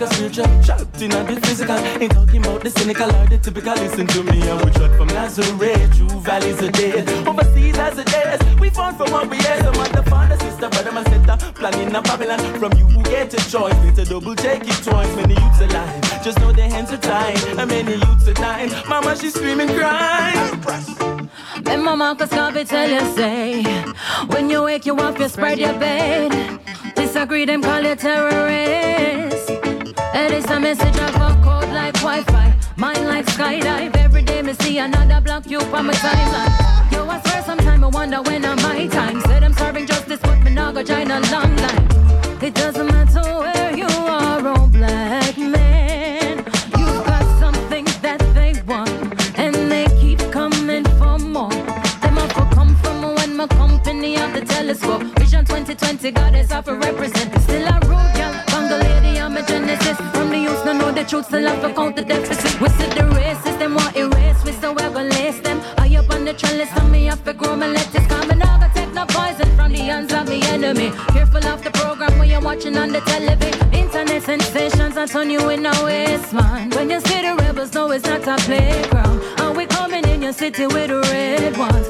lyric 0.00 0.12
America 0.12 0.14
spiritual, 0.14 0.64
trapped 0.64 1.02
in 1.02 1.12
a 1.12 1.24
the 1.24 1.40
physical. 1.46 1.76
Ain't 1.76 2.12
talking 2.12 2.44
about 2.44 2.62
the 2.62 2.70
cynical 2.70 3.14
or 3.14 3.26
the 3.26 3.38
typical. 3.38 3.74
Listen 3.74 4.06
to 4.06 4.22
me, 4.22 4.42
I 4.48 4.62
would 4.62 4.74
shot 4.74 4.96
from 4.96 5.08
Nazareth, 5.08 5.96
true 5.96 6.20
valleys 6.20 6.62
of 6.62 6.72
dead. 6.72 7.08
Overseas 7.26 7.78
as 7.78 7.98
a 7.98 8.04
dead, 8.04 8.60
we 8.60 8.70
found 8.70 8.96
from 8.96 9.10
what 9.12 9.28
we 9.28 9.36
had. 9.38 9.66
Other 9.66 10.02
father, 10.02 10.36
sister, 10.38 10.68
brother, 10.68 10.92
my 10.92 11.04
sister, 11.04 11.36
planning 11.54 11.94
a 11.94 12.02
Babylon. 12.02 12.38
From 12.58 12.72
you 12.78 12.86
who 12.86 13.02
get 13.04 13.32
a 13.34 13.50
choice, 13.50 13.74
need 13.84 13.96
to 13.96 14.04
double 14.04 14.34
check 14.36 14.62
it 14.62 14.84
twice. 14.84 15.14
Many 15.16 15.34
youths 15.34 15.60
alive, 15.60 16.24
just 16.24 16.38
know 16.40 16.52
their 16.52 16.68
hands 16.68 16.92
are 16.92 16.98
tied. 16.98 17.42
And 17.58 17.68
many 17.68 17.94
youths 17.94 18.28
are 18.28 18.34
dying. 18.34 18.70
Mama, 18.88 19.16
she's 19.16 19.34
screaming, 19.34 19.68
crying. 19.68 21.30
Then 21.62 21.84
mama 21.84 22.16
Garvey 22.16 22.64
tell 22.64 22.88
you 22.88 23.00
say 23.14 23.62
When 24.28 24.48
you 24.48 24.62
wake 24.62 24.86
you 24.86 24.96
up 24.96 25.18
you 25.18 25.28
spread 25.28 25.58
your 25.58 25.74
bed 25.74 26.60
Disagree 26.94 27.44
them 27.44 27.62
call 27.62 27.82
you 27.82 27.94
terrorist 27.94 29.39
And 30.12 30.34
it's 30.34 30.50
a 30.50 30.58
message 30.58 30.98
of 30.98 31.14
a 31.14 31.40
code 31.42 31.68
like 31.72 31.94
Wi-Fi. 31.94 32.54
Mine 32.76 33.06
like 33.06 33.26
skydive. 33.26 33.96
Every 33.96 34.22
day 34.22 34.42
me 34.42 34.54
see 34.54 34.78
another 34.78 35.20
block 35.20 35.48
you 35.48 35.60
on 35.60 35.86
my 35.86 35.94
timeline. 35.94 36.92
Yo 36.92 37.06
I 37.08 37.20
swear 37.22 37.42
sometime 37.42 37.84
I 37.84 37.88
wonder 37.88 38.20
when 38.22 38.44
I'm 38.44 38.56
my 38.62 38.86
time? 38.88 39.20
Said 39.22 39.44
I'm 39.44 39.52
serving 39.52 39.86
justice 39.86 40.18
but 40.22 40.38
me 40.40 40.52
not 40.52 40.76
a 40.76 40.82
long 41.32 41.56
line. 41.56 41.88
It 42.42 42.54
doesn't 42.54 42.86
matter 42.86 43.22
where 43.22 43.76
you 43.76 43.86
are 43.86 44.40
oh 44.44 44.66
black 44.66 45.38
man. 45.38 46.38
You've 46.78 47.04
got 47.06 47.24
something 47.38 47.84
that 48.02 48.20
they 48.34 48.60
want 48.66 48.90
And 49.38 49.54
they 49.70 49.86
keep 50.00 50.18
coming 50.32 50.84
for 50.98 51.18
more. 51.18 51.50
Them 52.02 52.18
off 52.18 52.36
will 52.36 52.46
come 52.46 52.74
from 52.76 53.14
when 53.14 53.36
my 53.36 53.46
company 53.46 54.16
of 54.16 54.32
the 54.32 54.40
telescope. 54.40 55.02
Vision 55.18 55.44
2020 55.44 56.10
goddess 56.10 56.50
of 56.50 56.66
a 56.68 56.74
represent 56.74 57.39
the 61.00 61.08
truth 61.08 61.26
still 61.26 61.46
have 61.46 61.62
to 61.62 61.72
count 61.72 61.96
the 61.96 62.04
deficit. 62.04 62.60
We 62.60 62.68
see 62.68 62.88
the 62.88 63.04
racists 63.16 63.58
them 63.58 63.74
want 63.74 63.96
erase 63.96 64.44
We 64.44 64.52
so 64.52 64.72
we're 64.72 64.92
gonna 64.92 65.08
lace 65.08 65.40
them 65.40 65.60
High 65.78 65.96
up 65.96 66.10
on 66.10 66.24
the 66.24 66.34
trellis 66.34 66.70
on 66.76 66.90
me 66.90 67.04
have 67.06 67.24
to 67.24 67.32
grow 67.32 67.56
my 67.56 67.68
lettuce. 67.68 68.06
Come 68.06 68.30
and 68.30 68.42
I 68.42 68.70
take 68.74 68.92
no 68.92 69.06
poison 69.08 69.48
from 69.56 69.72
the 69.72 69.78
hands 69.78 70.12
of 70.12 70.26
the 70.26 70.40
enemy. 70.54 70.90
Careful 71.14 71.44
of 71.46 71.64
the 71.64 71.70
program 71.70 72.18
when 72.18 72.28
you're 72.28 72.42
watching 72.42 72.76
on 72.76 72.92
the 72.92 73.00
television. 73.00 73.72
Internet 73.72 74.22
sensations 74.22 74.96
I 74.96 75.06
turn 75.06 75.30
you 75.30 75.48
in 75.48 75.64
a 75.64 75.72
waste 75.84 76.32
man 76.34 76.70
When 76.70 76.90
you 76.90 77.00
see 77.00 77.22
the 77.22 77.34
rebels 77.34 77.72
know 77.72 77.90
it's 77.92 78.04
not 78.04 78.26
a 78.28 78.36
playground. 78.44 79.22
And 79.40 79.56
we 79.56 79.64
coming 79.66 80.04
in 80.06 80.20
your 80.22 80.34
city 80.34 80.66
with 80.66 80.88
the 80.88 81.00
red 81.00 81.56
ones 81.56 81.86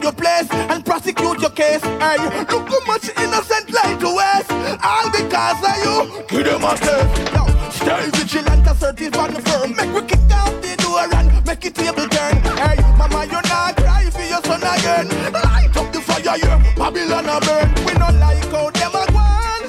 run 0.00 0.14
up 0.14 0.22
in 0.22 0.24
your 0.24 0.34
place 0.48 0.50
and 0.70 0.84
prosecute 0.84 1.40
your 1.40 1.50
case. 1.50 1.82
Hey, 1.82 2.18
look 2.50 2.68
how 2.68 2.84
much 2.86 3.08
innocent 3.18 3.70
lie 3.72 3.96
to 4.00 4.14
waste. 4.16 4.52
All 4.82 5.10
because 5.10 5.60
of 5.64 5.76
you, 5.84 6.22
give 6.28 6.44
them 6.44 6.64
a 6.64 6.76
test. 6.76 7.34
Yo, 7.34 7.46
stay 7.70 8.10
vigilant, 8.10 8.66
assertive 8.66 9.14
and 9.14 9.48
firm. 9.48 9.76
Make 9.76 9.94
we 9.94 10.02
kick 10.02 10.20
out 10.32 10.62
the 10.62 10.76
door 10.78 11.06
and 11.14 11.46
make 11.46 11.64
it 11.64 11.74
table 11.74 12.08
turn. 12.08 12.36
Hey, 12.56 12.76
mama, 12.96 13.26
you're 13.26 13.42
not 13.48 13.76
cry 13.76 14.10
for 14.10 14.22
your 14.22 14.42
son 14.42 14.62
again. 14.62 15.08
Light 15.32 15.76
up 15.76 15.92
the 15.92 16.00
fire, 16.00 16.38
yeah, 16.38 16.74
Babylon 16.76 17.28
a 17.28 17.40
burn. 17.40 17.74
We 17.86 17.92
not 17.94 18.14
like 18.14 18.44
how 18.50 18.70
them 18.70 18.94
a 18.94 19.04
gone. 19.12 19.64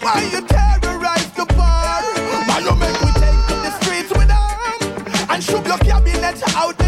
Why 0.00 0.28
you 0.32 0.40
terrorize 0.46 1.32
the 1.32 1.46
bar? 1.56 2.02
Why 2.48 2.58
you 2.60 2.74
make 2.76 3.00
we 3.00 3.10
take 3.20 3.40
to 3.48 3.54
the 3.64 3.70
streets 3.80 4.10
with 4.10 4.30
arms 4.30 5.30
and 5.30 5.42
shoot 5.42 5.66
your 5.66 5.78
cabinet 5.78 6.56
out 6.56 6.76
the 6.78 6.85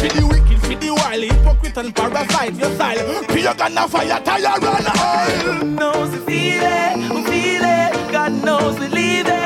For 0.00 0.08
the 0.08 0.26
wicked, 0.26 0.60
for 0.60 0.74
the 0.74 0.90
wild, 0.94 1.22
hypocrite 1.22 1.76
and 1.76 1.94
parasite. 1.94 2.54
Your 2.54 2.70
style, 2.74 3.24
pagan 3.24 3.78
a 3.78 3.86
fire, 3.86 4.20
tire 4.24 4.46
and 4.46 4.88
oil. 4.96 5.64
knows 5.64 6.10
we 6.12 6.18
feel 6.18 6.62
it, 6.62 6.96
we 7.14 7.22
feel 7.24 7.64
it. 7.64 8.12
God 8.12 8.32
knows 8.42 8.78
we 8.80 8.88
leave 8.88 9.26
it. 9.26 9.39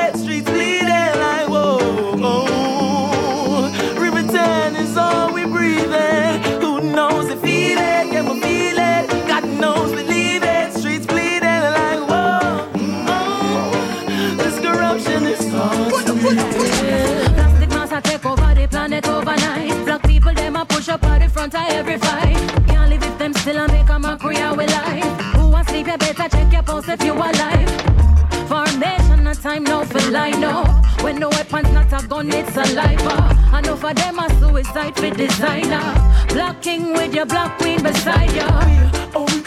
Check 26.97 27.05
your 27.05 27.15
pulse 27.15 27.31
if 27.35 27.39
you 27.41 27.41
alive. 27.41 28.47
Formation, 28.47 29.23
no 29.23 29.33
time 29.33 29.63
now 29.63 29.83
for 29.83 30.11
line 30.11 30.43
up. 30.43 31.03
When 31.03 31.19
the 31.19 31.29
weapon's 31.29 31.71
not 31.71 32.03
a 32.03 32.07
gun, 32.07 32.31
it's 32.31 32.55
a 32.57 32.73
lifer. 32.73 33.35
I 33.53 33.61
know 33.61 33.75
for 33.75 33.93
them 33.93 34.19
a 34.19 34.29
suicide 34.39 34.95
for 34.95 35.09
designer. 35.09 36.25
Black 36.29 36.61
king 36.61 36.93
with 36.93 37.13
your 37.13 37.25
black 37.25 37.57
queen 37.57 37.81
beside 37.81 38.31
ya. 38.33 39.44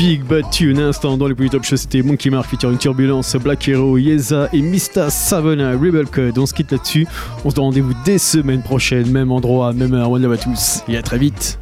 Big, 0.00 0.24
bad 0.24 0.46
un 0.62 0.78
instant 0.78 1.18
dans 1.18 1.26
les 1.26 1.34
plus 1.34 1.50
top 1.50 1.62
shows, 1.62 1.76
c'était 1.76 2.00
Monkey 2.00 2.30
Mark 2.30 2.48
featuring 2.48 2.78
Turbulence, 2.78 3.36
Black 3.36 3.68
Hero, 3.68 3.98
Yeza 3.98 4.48
et 4.50 4.62
Mista 4.62 5.10
Savona, 5.10 5.72
Rebel 5.72 6.06
Code. 6.06 6.38
On 6.38 6.46
se 6.46 6.54
quitte 6.54 6.72
là-dessus. 6.72 7.06
On 7.44 7.50
se 7.50 7.56
donne 7.56 7.66
rendez-vous 7.66 7.92
dès 8.02 8.16
semaine 8.16 8.62
prochaine, 8.62 9.10
même 9.10 9.30
endroit, 9.30 9.74
même 9.74 9.92
heure. 9.92 10.10
One 10.10 10.22
love 10.22 10.32
à 10.32 10.38
tous 10.38 10.82
et 10.88 10.96
à 10.96 11.02
très 11.02 11.18
vite. 11.18 11.59